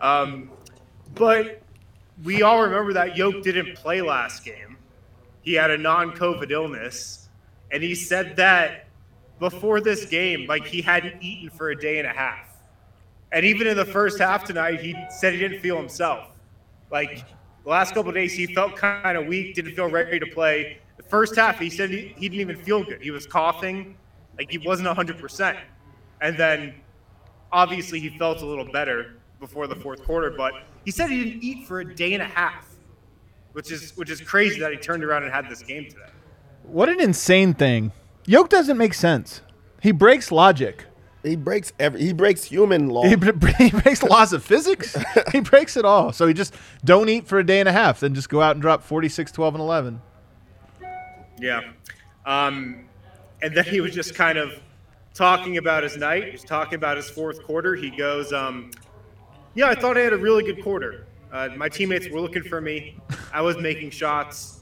Um, 0.00 0.50
but 1.14 1.62
we 2.24 2.42
all 2.42 2.62
remember 2.62 2.92
that 2.92 3.16
Yoke 3.16 3.42
didn't 3.42 3.74
play 3.76 4.00
last 4.02 4.44
game. 4.44 4.76
He 5.42 5.54
had 5.54 5.70
a 5.70 5.78
non-COVID 5.78 6.50
illness, 6.50 7.28
and 7.70 7.82
he 7.82 7.94
said 7.94 8.36
that 8.36 8.86
before 9.38 9.80
this 9.80 10.04
game, 10.06 10.46
like 10.46 10.66
he 10.66 10.80
hadn't 10.80 11.20
eaten 11.22 11.50
for 11.50 11.70
a 11.70 11.76
day 11.76 11.98
and 11.98 12.06
a 12.06 12.12
half. 12.12 12.48
And 13.32 13.44
even 13.44 13.66
in 13.66 13.76
the 13.76 13.84
first 13.84 14.18
half 14.18 14.44
tonight, 14.44 14.80
he 14.80 14.94
said 15.10 15.32
he 15.32 15.40
didn't 15.40 15.60
feel 15.60 15.76
himself. 15.76 16.28
Like 16.90 17.24
the 17.64 17.70
last 17.70 17.94
couple 17.94 18.10
of 18.10 18.14
days, 18.14 18.34
he 18.34 18.46
felt 18.46 18.76
kind 18.76 19.16
of 19.16 19.26
weak, 19.26 19.54
didn't 19.54 19.74
feel 19.74 19.90
ready 19.90 20.20
to 20.20 20.26
play. 20.26 20.78
The 20.96 21.02
first 21.02 21.34
half, 21.34 21.58
he 21.58 21.70
said 21.70 21.90
he, 21.90 22.14
he 22.16 22.28
didn't 22.28 22.42
even 22.42 22.56
feel 22.56 22.84
good. 22.84 23.00
He 23.00 23.10
was 23.10 23.26
coughing, 23.26 23.96
like 24.38 24.50
he 24.50 24.58
wasn't 24.58 24.88
100%. 24.88 25.58
And 26.20 26.36
then 26.36 26.74
obviously 27.50 27.98
he 27.98 28.10
felt 28.18 28.42
a 28.42 28.46
little 28.46 28.70
better 28.70 29.16
before 29.42 29.66
the 29.66 29.74
fourth 29.74 30.02
quarter, 30.04 30.30
but 30.30 30.54
he 30.86 30.90
said 30.90 31.10
he 31.10 31.24
didn't 31.24 31.42
eat 31.42 31.66
for 31.66 31.80
a 31.80 31.94
day 31.94 32.14
and 32.14 32.22
a 32.22 32.26
half, 32.26 32.66
which 33.52 33.70
is 33.70 33.94
which 33.96 34.08
is 34.08 34.22
crazy 34.22 34.60
that 34.60 34.70
he 34.72 34.78
turned 34.78 35.04
around 35.04 35.24
and 35.24 35.32
had 35.32 35.50
this 35.50 35.62
game 35.62 35.84
today. 35.84 36.08
What 36.62 36.88
an 36.88 37.00
insane 37.00 37.52
thing. 37.52 37.92
Yoke 38.24 38.48
doesn't 38.48 38.78
make 38.78 38.94
sense. 38.94 39.42
He 39.82 39.90
breaks 39.90 40.30
logic. 40.30 40.84
He 41.24 41.36
breaks 41.36 41.72
every. 41.78 42.00
He 42.02 42.12
breaks 42.12 42.44
human 42.44 42.88
law. 42.88 43.02
He, 43.02 43.10
he 43.58 43.70
breaks 43.70 44.02
laws 44.02 44.32
of 44.32 44.44
physics. 44.44 44.96
he 45.32 45.40
breaks 45.40 45.76
it 45.76 45.84
all. 45.84 46.12
So 46.12 46.26
he 46.26 46.34
just 46.34 46.54
don't 46.84 47.08
eat 47.08 47.26
for 47.26 47.38
a 47.38 47.44
day 47.44 47.60
and 47.60 47.68
a 47.68 47.72
half, 47.72 48.00
then 48.00 48.14
just 48.14 48.28
go 48.28 48.40
out 48.40 48.52
and 48.52 48.62
drop 48.62 48.82
46, 48.82 49.32
12, 49.32 49.54
and 49.54 49.60
11. 49.60 50.02
Yeah. 51.40 51.60
Um, 52.24 52.86
and 53.42 53.56
then 53.56 53.64
he 53.64 53.80
was 53.80 53.92
just 53.92 54.14
kind 54.14 54.38
of 54.38 54.52
talking 55.14 55.58
about 55.58 55.82
his 55.82 55.96
night. 55.96 56.30
He's 56.30 56.44
talking 56.44 56.76
about 56.76 56.96
his 56.96 57.10
fourth 57.10 57.42
quarter. 57.42 57.74
He 57.74 57.90
goes, 57.90 58.32
um, 58.32 58.70
Yeah, 59.54 59.68
I 59.68 59.74
thought 59.74 59.96
I 59.96 60.00
had 60.00 60.12
a 60.12 60.18
really 60.18 60.42
good 60.42 60.62
quarter. 60.62 61.06
Uh, 61.30 61.50
my 61.56 61.68
teammates 61.68 62.08
were 62.08 62.20
looking 62.20 62.42
for 62.42 62.60
me. 62.60 62.96
I 63.32 63.40
was 63.42 63.56
making 63.58 63.90
shots. 63.90 64.60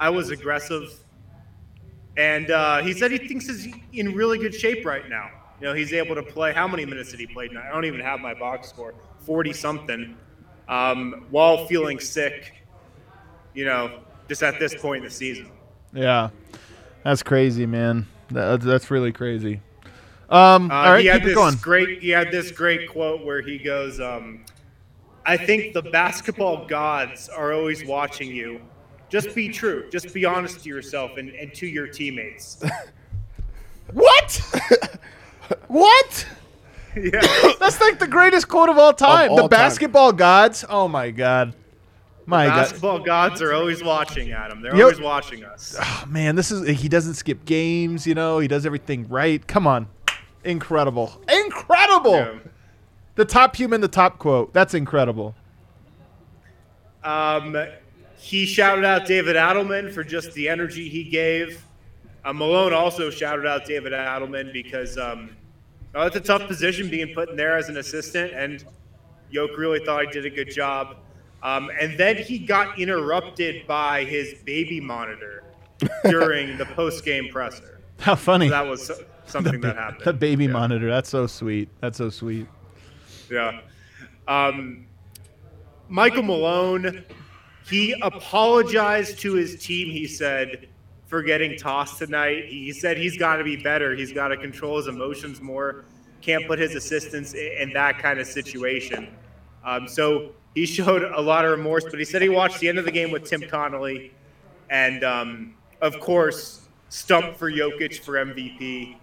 I 0.00 0.10
was 0.10 0.30
aggressive. 0.30 0.92
And 2.16 2.50
uh, 2.50 2.82
he 2.82 2.92
said 2.92 3.10
he 3.10 3.18
thinks 3.18 3.46
he's 3.46 3.74
in 3.92 4.14
really 4.14 4.38
good 4.38 4.54
shape 4.54 4.84
right 4.84 5.08
now. 5.08 5.30
You 5.60 5.68
know, 5.68 5.74
he's 5.74 5.92
able 5.92 6.14
to 6.16 6.22
play. 6.22 6.52
How 6.52 6.66
many 6.66 6.84
minutes 6.84 7.10
did 7.12 7.20
he 7.20 7.26
play? 7.26 7.48
I 7.56 7.72
don't 7.72 7.84
even 7.84 8.00
have 8.00 8.20
my 8.20 8.34
box 8.34 8.68
score. 8.68 8.94
40 9.20 9.52
something. 9.52 10.16
Um, 10.68 11.26
while 11.30 11.66
feeling 11.66 12.00
sick, 12.00 12.66
you 13.54 13.64
know, 13.64 14.00
just 14.28 14.42
at 14.42 14.58
this 14.58 14.74
point 14.74 14.98
in 14.98 15.04
the 15.04 15.10
season. 15.14 15.50
Yeah. 15.92 16.30
That's 17.04 17.22
crazy, 17.22 17.66
man. 17.66 18.06
That, 18.30 18.60
that's 18.60 18.90
really 18.90 19.12
crazy. 19.12 19.60
Um, 20.32 20.70
Uh, 20.70 20.74
all 20.74 20.92
right, 20.92 21.00
he 21.00 21.06
had 21.06 21.16
keep 21.20 21.22
it 21.24 21.26
this 21.26 21.34
going. 21.36 21.54
great. 21.56 22.00
He 22.02 22.08
had 22.10 22.30
this 22.32 22.50
great 22.50 22.88
quote 22.88 23.24
where 23.24 23.42
he 23.42 23.58
goes, 23.58 24.00
um, 24.00 24.44
"I 25.26 25.36
think 25.36 25.74
the 25.74 25.82
basketball 25.82 26.66
gods 26.66 27.28
are 27.28 27.52
always 27.52 27.84
watching 27.84 28.28
you. 28.34 28.60
Just 29.10 29.34
be 29.34 29.48
true. 29.50 29.88
Just 29.90 30.14
be 30.14 30.24
honest 30.24 30.62
to 30.62 30.68
yourself 30.70 31.18
and, 31.18 31.28
and 31.30 31.52
to 31.54 31.66
your 31.66 31.86
teammates." 31.86 32.62
What? 33.92 34.40
what? 35.68 36.26
yeah, 36.96 37.20
That's 37.60 37.80
like 37.80 37.98
the 37.98 38.06
greatest 38.06 38.48
quote 38.48 38.68
of 38.68 38.78
all 38.78 38.92
time. 38.94 39.30
all 39.30 39.36
the 39.36 39.42
time. 39.42 39.50
basketball 39.50 40.12
gods. 40.12 40.64
Oh 40.68 40.88
my 40.88 41.10
god. 41.10 41.54
My 42.24 42.46
god. 42.46 42.56
basketball 42.56 42.98
gods 43.00 43.42
are 43.42 43.52
always 43.52 43.82
watching, 43.82 44.32
Adam. 44.32 44.62
They're 44.62 44.74
Yo- 44.76 44.84
always 44.84 45.00
watching 45.00 45.44
us. 45.44 45.76
Oh, 45.78 46.04
man, 46.08 46.36
this 46.36 46.50
is 46.50 46.66
he 46.80 46.88
doesn't 46.88 47.14
skip 47.14 47.44
games, 47.44 48.06
you 48.06 48.14
know, 48.14 48.38
he 48.38 48.48
does 48.48 48.64
everything 48.64 49.08
right. 49.08 49.44
Come 49.46 49.66
on. 49.66 49.88
Incredible. 50.44 51.20
Incredible. 51.28 52.12
Yeah. 52.12 52.38
The 53.14 53.24
top 53.24 53.56
human, 53.56 53.80
the 53.80 53.88
top 53.88 54.18
quote. 54.18 54.52
That's 54.52 54.74
incredible. 54.74 55.34
Um, 57.04 57.56
he 58.16 58.46
shouted 58.46 58.84
out 58.84 59.06
David 59.06 59.36
Adelman 59.36 59.92
for 59.92 60.04
just 60.04 60.32
the 60.32 60.48
energy 60.48 60.88
he 60.88 61.04
gave. 61.04 61.64
Uh, 62.24 62.32
Malone 62.32 62.72
also 62.72 63.10
shouted 63.10 63.46
out 63.46 63.64
David 63.66 63.92
Adelman 63.92 64.52
because 64.52 64.96
um, 64.96 65.36
oh, 65.94 66.06
it's 66.06 66.16
a 66.16 66.20
tough 66.20 66.46
position 66.46 66.88
being 66.88 67.12
put 67.14 67.30
in 67.30 67.36
there 67.36 67.56
as 67.56 67.68
an 67.68 67.78
assistant, 67.78 68.32
and 68.32 68.64
Yoke 69.30 69.58
really 69.58 69.84
thought 69.84 70.04
he 70.06 70.10
did 70.12 70.24
a 70.24 70.30
good 70.30 70.52
job. 70.52 70.96
Um, 71.42 71.70
and 71.80 71.98
then 71.98 72.16
he 72.16 72.38
got 72.38 72.78
interrupted 72.78 73.66
by 73.66 74.04
his 74.04 74.34
baby 74.44 74.80
monitor 74.80 75.42
during 76.04 76.56
the 76.56 76.66
post-game 76.66 77.28
presser. 77.30 77.80
How 77.98 78.14
funny. 78.14 78.48
That 78.48 78.66
was 78.66 78.92
so- 79.26 79.32
something 79.40 79.60
that 79.60 79.76
happened. 79.76 80.04
The 80.04 80.12
baby 80.12 80.48
monitor. 80.48 80.88
That's 80.88 81.08
so 81.08 81.26
sweet. 81.26 81.68
That's 81.80 81.98
so 81.98 82.10
sweet. 82.10 82.46
Yeah. 83.30 83.60
Um, 84.28 84.86
Michael 85.88 86.22
Malone, 86.22 87.04
he 87.68 87.92
apologized 88.02 89.18
to 89.20 89.34
his 89.34 89.62
team, 89.64 89.90
he 89.90 90.06
said, 90.06 90.68
for 91.06 91.22
getting 91.22 91.56
tossed 91.56 91.98
tonight. 91.98 92.46
He 92.46 92.72
said 92.72 92.96
he's 92.96 93.18
got 93.18 93.36
to 93.36 93.44
be 93.44 93.56
better. 93.56 93.94
He's 93.94 94.12
got 94.12 94.28
to 94.28 94.36
control 94.36 94.76
his 94.78 94.86
emotions 94.86 95.40
more. 95.40 95.84
can't 96.20 96.46
put 96.46 96.58
his 96.58 96.74
assistants 96.74 97.34
in 97.34 97.72
that 97.74 97.98
kind 97.98 98.18
of 98.20 98.26
situation. 98.26 99.08
Um, 99.64 99.88
so 99.88 100.32
he 100.54 100.66
showed 100.76 101.02
a 101.02 101.20
lot 101.20 101.44
of 101.44 101.50
remorse, 101.50 101.84
but 101.84 101.98
he 101.98 102.04
said 102.04 102.22
he 102.22 102.28
watched 102.28 102.60
the 102.60 102.68
end 102.68 102.78
of 102.78 102.84
the 102.84 102.92
game 102.92 103.10
with 103.10 103.24
Tim 103.24 103.42
Connolly, 103.42 104.12
and 104.70 105.04
um, 105.04 105.54
of 105.80 105.98
course, 106.00 106.68
stumped 106.88 107.38
for 107.38 107.50
Jokic 107.50 107.98
for 108.00 108.12
MVP. 108.14 108.96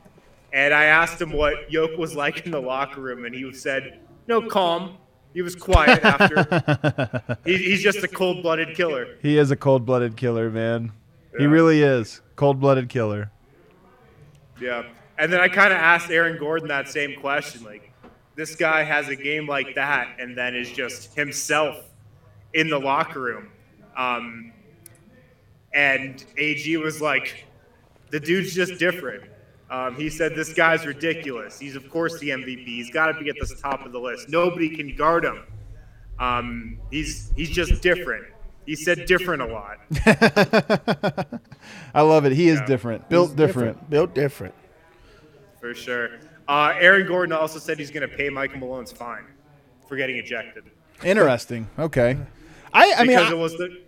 And 0.52 0.74
I 0.74 0.86
asked 0.86 1.22
him 1.22 1.32
what 1.32 1.72
Yoke 1.72 1.98
was 1.98 2.16
like 2.16 2.46
in 2.46 2.52
the 2.52 2.62
locker 2.62 3.02
room, 3.02 3.26
and 3.26 3.36
he 3.36 3.52
said, 3.54 4.00
"No, 4.28 4.42
calm. 4.42 4.98
He 5.34 5.42
was 5.42 5.56
quiet 5.56 6.04
after. 6.04 7.38
he, 7.46 7.58
he's 7.58 7.84
just 7.84 8.04
a 8.04 8.08
cold-blooded 8.08 8.76
killer." 8.76 9.18
He 9.22 9.38
is 9.38 9.52
a 9.52 9.56
cold-blooded 9.56 10.18
killer, 10.18 10.50
man. 10.50 10.92
He 11.38 11.46
really 11.46 11.82
is 11.84 12.22
cold-blooded 12.36 12.90
killer. 12.90 13.32
Yeah. 14.60 14.84
And 15.18 15.32
then 15.32 15.40
I 15.40 15.50
kind 15.50 15.72
of 15.72 15.80
asked 15.80 16.10
Aaron 16.10 16.40
Gordon 16.40 16.70
that 16.70 16.88
same 16.88 17.20
question. 17.20 17.64
Like, 17.64 17.92
this 18.36 18.56
guy 18.56 18.84
has 18.84 19.10
a 19.10 19.16
game 19.16 19.48
like 19.48 19.76
that 19.76 20.16
and 20.18 20.38
then 20.38 20.56
is 20.56 20.72
just 20.72 21.14
himself 21.14 21.76
in 22.54 22.70
the 22.70 22.80
locker 22.80 23.20
room. 23.20 23.50
Um, 23.98 24.54
and 25.74 26.24
AG 26.38 26.78
was 26.78 27.02
like, 27.02 27.46
the 28.12 28.20
dude's 28.20 28.56
just 28.56 28.80
different. 28.80 29.26
Um, 29.70 29.96
he 29.96 30.10
said, 30.10 30.36
this 30.36 30.54
guy's 30.54 30.86
ridiculous. 30.86 31.60
He's, 31.60 31.76
of 31.76 31.90
course, 31.92 32.20
the 32.20 32.30
MVP. 32.30 32.66
He's 32.66 32.90
got 32.90 33.08
to 33.12 33.22
be 33.22 33.30
at 33.30 33.36
the 33.40 33.56
top 33.62 33.86
of 33.86 33.92
the 33.92 34.00
list. 34.00 34.28
Nobody 34.30 34.76
can 34.76 34.96
guard 34.96 35.24
him. 35.26 35.44
Um, 36.20 36.80
he's, 36.90 37.32
he's 37.36 37.50
just 37.52 37.82
different. 37.84 38.26
He 38.66 38.76
said 38.76 39.06
different 39.06 39.42
a 39.42 39.46
lot. 39.46 39.78
I 41.94 42.02
love 42.02 42.26
it. 42.26 42.32
He 42.34 42.50
is 42.50 42.62
different, 42.62 43.08
built 43.10 43.30
He's 43.30 43.38
different. 43.38 43.90
built 43.90 44.14
different. 44.14 44.54
For 45.60 45.74
sure. 45.74 46.10
Uh, 46.48 46.74
Aaron 46.80 47.08
Gordon 47.08 47.34
also 47.34 47.60
said 47.60 47.78
he's 47.80 47.92
going 47.92 48.08
to 48.08 48.16
pay 48.16 48.30
Michael 48.30 48.60
Malone's 48.60 48.92
fine 48.92 49.26
for 49.88 49.96
getting 49.98 50.18
ejected. 50.18 50.64
Interesting. 51.04 51.68
Okay. 51.78 52.18
I 52.74 52.94
I 52.98 53.04
mean, 53.04 53.08
because 53.18 53.28
I- 53.32 53.36
it 53.36 53.38
was 53.38 53.54
the 53.54 53.82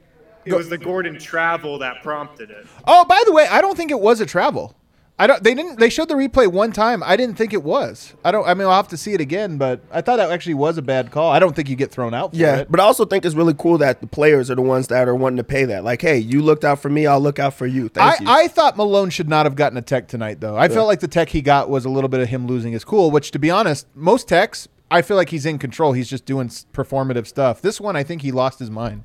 it 0.45 0.53
was 0.53 0.69
the 0.69 0.77
Gordon 0.77 1.19
travel 1.19 1.77
that 1.79 2.01
prompted 2.01 2.49
it. 2.49 2.65
oh, 2.87 3.05
by 3.05 3.21
the 3.25 3.31
way, 3.31 3.47
I 3.47 3.61
don't 3.61 3.75
think 3.77 3.91
it 3.91 3.99
was 3.99 4.21
a 4.21 4.25
travel. 4.25 4.75
I 5.21 5.27
don't. 5.27 5.43
They 5.43 5.53
didn't. 5.53 5.79
They 5.79 5.91
showed 5.91 6.07
the 6.07 6.15
replay 6.15 6.51
one 6.51 6.71
time. 6.71 7.03
I 7.05 7.15
didn't 7.15 7.35
think 7.35 7.53
it 7.53 7.61
was. 7.61 8.15
I 8.25 8.31
don't. 8.31 8.43
I 8.47 8.55
mean, 8.55 8.67
I'll 8.67 8.73
have 8.73 8.87
to 8.87 8.97
see 8.97 9.13
it 9.13 9.21
again. 9.21 9.59
But 9.59 9.79
I 9.91 10.01
thought 10.01 10.15
that 10.15 10.31
actually 10.31 10.55
was 10.55 10.79
a 10.79 10.81
bad 10.81 11.11
call. 11.11 11.31
I 11.31 11.37
don't 11.37 11.55
think 11.55 11.69
you 11.69 11.75
get 11.75 11.91
thrown 11.91 12.15
out 12.15 12.31
for 12.31 12.37
Yeah, 12.37 12.61
it. 12.61 12.71
but 12.71 12.79
I 12.79 12.83
also 12.85 13.05
think 13.05 13.23
it's 13.23 13.35
really 13.35 13.53
cool 13.53 13.77
that 13.77 14.01
the 14.01 14.07
players 14.07 14.49
are 14.49 14.55
the 14.55 14.63
ones 14.63 14.87
that 14.87 15.07
are 15.07 15.13
wanting 15.13 15.37
to 15.37 15.43
pay 15.43 15.65
that. 15.65 15.83
Like, 15.83 16.01
hey, 16.01 16.17
you 16.17 16.41
looked 16.41 16.65
out 16.65 16.81
for 16.81 16.89
me, 16.89 17.05
I'll 17.05 17.19
look 17.19 17.37
out 17.37 17.53
for 17.53 17.67
you. 17.67 17.87
Thank 17.87 18.19
I, 18.19 18.23
you. 18.23 18.29
I 18.45 18.47
thought 18.47 18.77
Malone 18.77 19.11
should 19.11 19.29
not 19.29 19.45
have 19.45 19.55
gotten 19.55 19.77
a 19.77 19.83
tech 19.83 20.07
tonight, 20.07 20.39
though. 20.39 20.57
I 20.57 20.69
felt 20.69 20.87
like 20.87 21.01
the 21.01 21.07
tech 21.07 21.29
he 21.29 21.43
got 21.43 21.69
was 21.69 21.85
a 21.85 21.89
little 21.89 22.09
bit 22.09 22.21
of 22.21 22.29
him 22.29 22.47
losing 22.47 22.73
his 22.73 22.83
cool, 22.83 23.11
which, 23.11 23.29
to 23.29 23.37
be 23.37 23.51
honest, 23.51 23.85
most 23.93 24.27
techs, 24.27 24.67
I 24.89 25.03
feel 25.03 25.17
like 25.17 25.29
he's 25.29 25.45
in 25.45 25.59
control. 25.59 25.93
He's 25.93 26.09
just 26.09 26.25
doing 26.25 26.47
performative 26.47 27.27
stuff. 27.27 27.61
This 27.61 27.79
one, 27.79 27.95
I 27.95 28.01
think 28.01 28.23
he 28.23 28.31
lost 28.31 28.57
his 28.57 28.71
mind. 28.71 29.03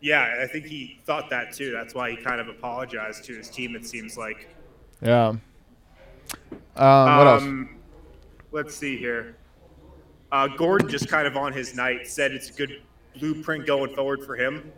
Yeah, 0.00 0.38
I 0.40 0.46
think 0.46 0.64
he 0.64 1.00
thought 1.04 1.28
that 1.30 1.52
too. 1.52 1.72
That's 1.72 1.92
why 1.92 2.12
he 2.12 2.16
kind 2.16 2.40
of 2.40 2.46
apologized 2.46 3.24
to 3.24 3.36
his 3.36 3.48
team. 3.48 3.74
It 3.74 3.84
seems 3.84 4.16
like. 4.16 4.48
Yeah. 5.02 5.28
Um, 5.28 5.38
what 6.76 7.26
else? 7.26 7.42
Um, 7.42 7.76
Let's 8.52 8.74
see 8.76 8.96
here. 8.96 9.36
Uh, 10.32 10.48
Gordon 10.48 10.88
just 10.88 11.08
kind 11.08 11.26
of 11.26 11.36
on 11.36 11.52
his 11.52 11.74
night 11.74 12.06
said 12.06 12.32
it's 12.32 12.50
a 12.50 12.52
good 12.52 12.82
blueprint 13.18 13.66
going 13.66 13.94
forward 13.94 14.24
for 14.24 14.36
him. 14.36 14.72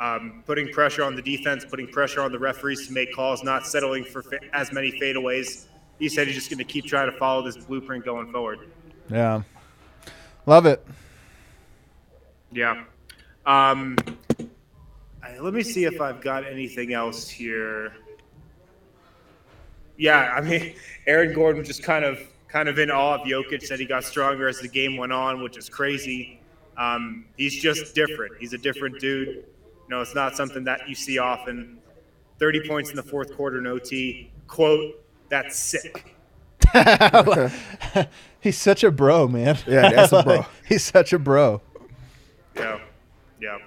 Um, 0.00 0.42
putting 0.46 0.72
pressure 0.72 1.02
on 1.02 1.16
the 1.16 1.22
defense, 1.22 1.64
putting 1.64 1.88
pressure 1.88 2.20
on 2.20 2.30
the 2.30 2.38
referees 2.38 2.86
to 2.86 2.92
make 2.92 3.12
calls, 3.12 3.42
not 3.42 3.66
settling 3.66 4.04
for 4.04 4.22
fa- 4.22 4.38
as 4.52 4.72
many 4.72 4.92
fadeaways. 4.92 5.66
He 5.98 6.08
said 6.08 6.28
he's 6.28 6.36
just 6.36 6.50
going 6.50 6.58
to 6.58 6.64
keep 6.64 6.84
trying 6.84 7.10
to 7.10 7.16
follow 7.18 7.42
this 7.42 7.56
blueprint 7.56 8.04
going 8.04 8.30
forward. 8.30 8.60
Yeah. 9.10 9.42
Love 10.46 10.66
it. 10.66 10.86
Yeah. 12.52 12.84
Um, 13.44 13.96
let 15.40 15.52
me 15.52 15.62
see 15.64 15.84
if 15.84 16.00
I've 16.00 16.20
got 16.20 16.44
anything 16.46 16.92
else 16.92 17.28
here. 17.28 17.92
Yeah, 19.98 20.32
I 20.34 20.40
mean, 20.40 20.74
Aaron 21.06 21.34
Gordon 21.34 21.58
was 21.58 21.68
just 21.68 21.82
kind 21.82 22.04
of 22.04 22.18
kind 22.48 22.68
of 22.68 22.78
in 22.78 22.90
awe 22.90 23.16
of 23.16 23.20
Jokic. 23.22 23.62
Said 23.62 23.78
he 23.78 23.84
got 23.84 24.04
stronger 24.04 24.48
as 24.48 24.60
the 24.60 24.68
game 24.68 24.96
went 24.96 25.12
on, 25.12 25.42
which 25.42 25.58
is 25.58 25.68
crazy. 25.68 26.40
Um, 26.78 27.26
he's 27.36 27.60
just 27.60 27.94
different. 27.94 28.36
He's 28.38 28.54
a 28.54 28.58
different 28.58 29.00
dude. 29.00 29.28
You 29.28 29.44
know, 29.90 30.00
it's 30.00 30.14
not 30.14 30.36
something 30.36 30.64
that 30.64 30.88
you 30.88 30.94
see 30.94 31.18
often. 31.18 31.78
Thirty 32.38 32.66
points 32.66 32.90
in 32.90 32.96
the 32.96 33.02
fourth 33.02 33.36
quarter, 33.36 33.60
no 33.60 33.78
T. 33.78 34.30
Quote: 34.46 35.04
That's 35.28 35.58
sick. 35.58 36.14
He's 38.40 38.56
such 38.56 38.84
a 38.84 38.90
bro, 38.90 39.26
man. 39.26 39.58
Yeah, 39.66 39.90
that's 39.90 40.12
a 40.12 40.22
bro. 40.22 40.46
He's 40.68 40.84
such 40.84 41.12
a 41.12 41.18
bro. 41.18 41.60
Yeah, 42.54 42.80
yeah. 43.40 43.58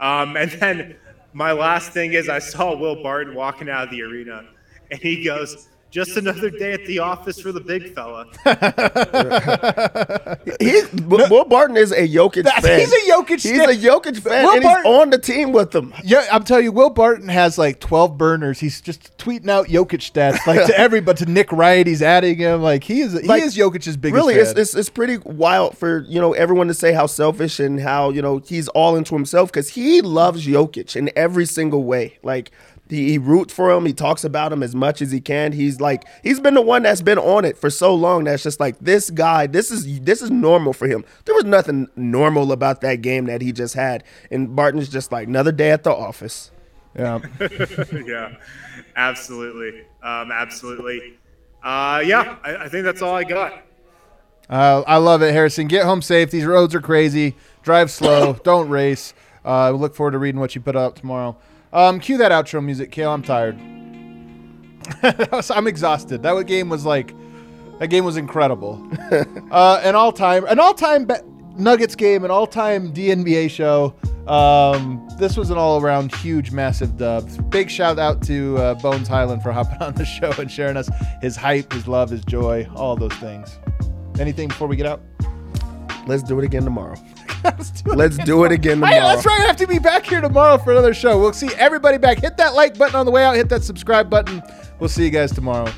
Um, 0.00 0.36
and 0.36 0.50
then 0.52 0.96
my 1.32 1.52
last 1.52 1.92
thing 1.92 2.14
is 2.14 2.28
I 2.28 2.38
saw 2.38 2.74
Will 2.76 3.02
Barton 3.02 3.34
walking 3.34 3.68
out 3.68 3.84
of 3.84 3.90
the 3.90 4.02
arena, 4.02 4.46
and 4.92 5.00
he 5.00 5.24
goes, 5.24 5.68
"Just 5.90 6.16
another 6.16 6.50
day 6.50 6.72
at 6.72 6.84
the 6.86 7.00
office 7.00 7.40
for 7.40 7.50
the 7.52 7.60
big 7.60 7.94
fella." 7.94 8.26
He, 10.60 10.80
Will 11.06 11.44
Barton 11.44 11.76
is 11.76 11.92
a 11.92 12.06
Jokic 12.08 12.44
That's- 12.44 12.64
fan. 12.64 12.80
he's 12.80 12.92
a 12.92 13.10
Jokic 13.12 13.42
He's 13.42 13.58
a 13.60 13.88
Jokic 13.88 14.18
fan, 14.18 14.44
Will 14.44 14.52
and 14.54 14.62
Barton- 14.62 14.92
he's 14.92 15.00
on 15.00 15.10
the 15.10 15.18
team 15.18 15.52
with 15.52 15.70
them. 15.72 15.92
Yeah, 16.04 16.26
I'm 16.32 16.44
telling 16.44 16.64
you, 16.64 16.72
Will 16.72 16.90
Barton 16.90 17.28
has 17.28 17.58
like 17.58 17.80
12 17.80 18.16
burners. 18.18 18.58
He's 18.60 18.80
just 18.80 19.16
tweeting 19.18 19.48
out 19.48 19.66
Jokic 19.68 20.00
stats 20.10 20.44
like 20.46 20.66
to 20.66 20.78
everybody. 20.78 21.24
To 21.24 21.30
Nick 21.30 21.52
Wright, 21.52 21.86
he's 21.86 22.02
adding 22.02 22.38
him. 22.38 22.62
Like 22.62 22.84
he 22.84 23.00
is, 23.02 23.14
Like, 23.24 23.42
he 23.42 23.46
is 23.48 23.56
Jokic's 23.56 23.96
biggest 23.96 24.14
really, 24.16 24.34
fan. 24.34 24.42
it's, 24.42 24.52
it's 24.58 24.74
it's 24.74 24.88
pretty 24.90 25.18
wild 25.18 25.76
for 25.76 26.00
you 26.08 26.20
know 26.20 26.32
everyone 26.32 26.68
to 26.68 26.74
say 26.74 26.92
how 26.92 27.06
selfish 27.06 27.60
and 27.60 27.80
how 27.80 28.10
you 28.10 28.22
know 28.22 28.38
he's 28.38 28.68
all 28.68 28.96
into 28.96 29.14
himself 29.14 29.50
because 29.52 29.70
he 29.70 30.00
loves 30.00 30.46
Jokic 30.46 30.96
in 30.96 31.10
every 31.16 31.46
single 31.46 31.84
way. 31.84 32.18
Like 32.22 32.50
he, 32.92 33.10
he 33.12 33.18
roots 33.18 33.54
for 33.54 33.70
him, 33.70 33.86
he 33.86 33.92
talks 33.94 34.22
about 34.22 34.52
him 34.52 34.62
as 34.62 34.74
much 34.74 35.00
as 35.00 35.10
he 35.10 35.20
can. 35.20 35.52
He's 35.52 35.80
like 35.80 36.04
he's 36.22 36.38
been 36.38 36.54
the 36.54 36.60
one 36.62 36.82
that's 36.82 37.00
been 37.00 37.18
on 37.18 37.44
it 37.44 37.56
for 37.56 37.70
so 37.70 37.94
long. 37.94 38.24
That's 38.24 38.42
just 38.42 38.60
like 38.60 38.78
this 38.80 39.08
guy. 39.10 39.46
This 39.46 39.70
is 39.70 40.00
this 40.00 40.20
is 40.20 40.30
normal 40.30 40.72
for 40.72 40.86
him. 40.86 41.04
There 41.24 41.34
was 41.34 41.44
nothing 41.44 41.88
normal 41.96 42.52
about 42.52 42.82
that 42.82 42.96
game 42.96 43.24
that 43.26 43.40
he 43.40 43.50
just 43.52 43.74
had, 43.74 44.04
and 44.30 44.54
Barton's 44.54 44.88
just 44.88 45.10
like 45.10 45.26
another 45.26 45.52
day 45.52 45.70
at 45.70 45.84
the 45.84 45.94
office. 45.94 46.50
yeah. 46.94 47.20
yeah, 48.04 48.36
absolutely, 48.94 49.80
um, 50.02 50.30
absolutely. 50.30 51.18
Uh, 51.62 52.02
yeah, 52.04 52.36
I, 52.44 52.56
I 52.56 52.68
think 52.68 52.84
that's 52.84 53.00
all 53.00 53.14
I 53.14 53.24
got. 53.24 53.62
Uh, 54.50 54.82
I 54.86 54.98
love 54.98 55.22
it, 55.22 55.32
Harrison. 55.32 55.66
Get 55.66 55.86
home 55.86 56.02
safe. 56.02 56.30
These 56.30 56.44
roads 56.44 56.74
are 56.74 56.80
crazy. 56.80 57.36
Drive 57.62 57.90
slow. 57.90 58.34
Don't 58.44 58.68
race. 58.68 59.14
Uh, 59.44 59.70
we 59.72 59.78
look 59.78 59.94
forward 59.94 60.10
to 60.10 60.18
reading 60.18 60.40
what 60.40 60.54
you 60.54 60.60
put 60.60 60.76
up 60.76 60.96
tomorrow. 60.96 61.36
Um, 61.72 62.00
cue 62.00 62.18
that 62.18 62.32
outro 62.32 62.62
music, 62.64 62.90
Kale. 62.90 63.10
I'm 63.10 63.22
tired. 63.22 63.58
Was- 65.32 65.50
I'm 65.54 65.66
exhausted. 65.66 66.22
That 66.22 66.46
game 66.46 66.68
was 66.68 66.84
like, 66.84 67.14
that 67.78 67.88
game 67.88 68.04
was 68.04 68.16
incredible. 68.16 68.86
uh, 69.50 69.80
an 69.82 69.94
all 69.94 70.12
time, 70.12 70.44
an 70.46 70.60
all 70.60 70.74
time 70.74 71.04
be- 71.06 71.14
Nuggets 71.56 71.94
game, 71.94 72.24
an 72.24 72.30
all 72.30 72.46
time 72.46 72.92
DNVR 72.92 73.50
show. 73.50 73.94
Um, 74.26 75.08
this 75.18 75.36
was 75.36 75.50
an 75.50 75.58
all 75.58 75.80
around 75.82 76.14
huge, 76.14 76.52
massive 76.52 76.96
dub. 76.96 77.28
Big 77.50 77.68
shout 77.70 77.98
out 77.98 78.22
to 78.22 78.56
uh, 78.58 78.74
Bones 78.74 79.08
Hyland 79.08 79.42
for 79.42 79.50
hopping 79.52 79.78
on 79.82 79.94
the 79.94 80.04
show 80.04 80.32
and 80.38 80.50
sharing 80.50 80.76
us 80.76 80.88
his 81.20 81.36
hype, 81.36 81.72
his 81.72 81.88
love, 81.88 82.10
his 82.10 82.24
joy, 82.24 82.68
all 82.76 82.96
those 82.96 83.14
things. 83.14 83.58
Anything 84.20 84.48
before 84.48 84.68
we 84.68 84.76
get 84.76 84.86
out? 84.86 85.00
Let's 86.06 86.22
do 86.22 86.38
it 86.38 86.44
again 86.44 86.64
tomorrow. 86.64 86.96
Let's 87.44 87.70
do 87.82 87.92
it 87.92 87.96
Let's 87.96 88.18
do 88.18 88.44
it 88.44 88.52
again 88.52 88.76
tomorrow. 88.76 88.92
that's 88.94 89.26
right. 89.26 89.40
I 89.40 89.46
have 89.46 89.56
to 89.56 89.66
be 89.66 89.78
back 89.78 90.06
here 90.06 90.20
tomorrow 90.20 90.58
for 90.58 90.72
another 90.72 90.94
show. 90.94 91.18
We'll 91.20 91.32
see 91.32 91.50
everybody 91.56 91.98
back. 91.98 92.20
Hit 92.20 92.36
that 92.36 92.54
like 92.54 92.78
button 92.78 92.94
on 92.96 93.06
the 93.06 93.12
way 93.12 93.24
out. 93.24 93.34
Hit 93.36 93.48
that 93.48 93.64
subscribe 93.64 94.08
button. 94.08 94.42
We'll 94.78 94.88
see 94.88 95.04
you 95.04 95.10
guys 95.10 95.32
tomorrow. 95.32 95.70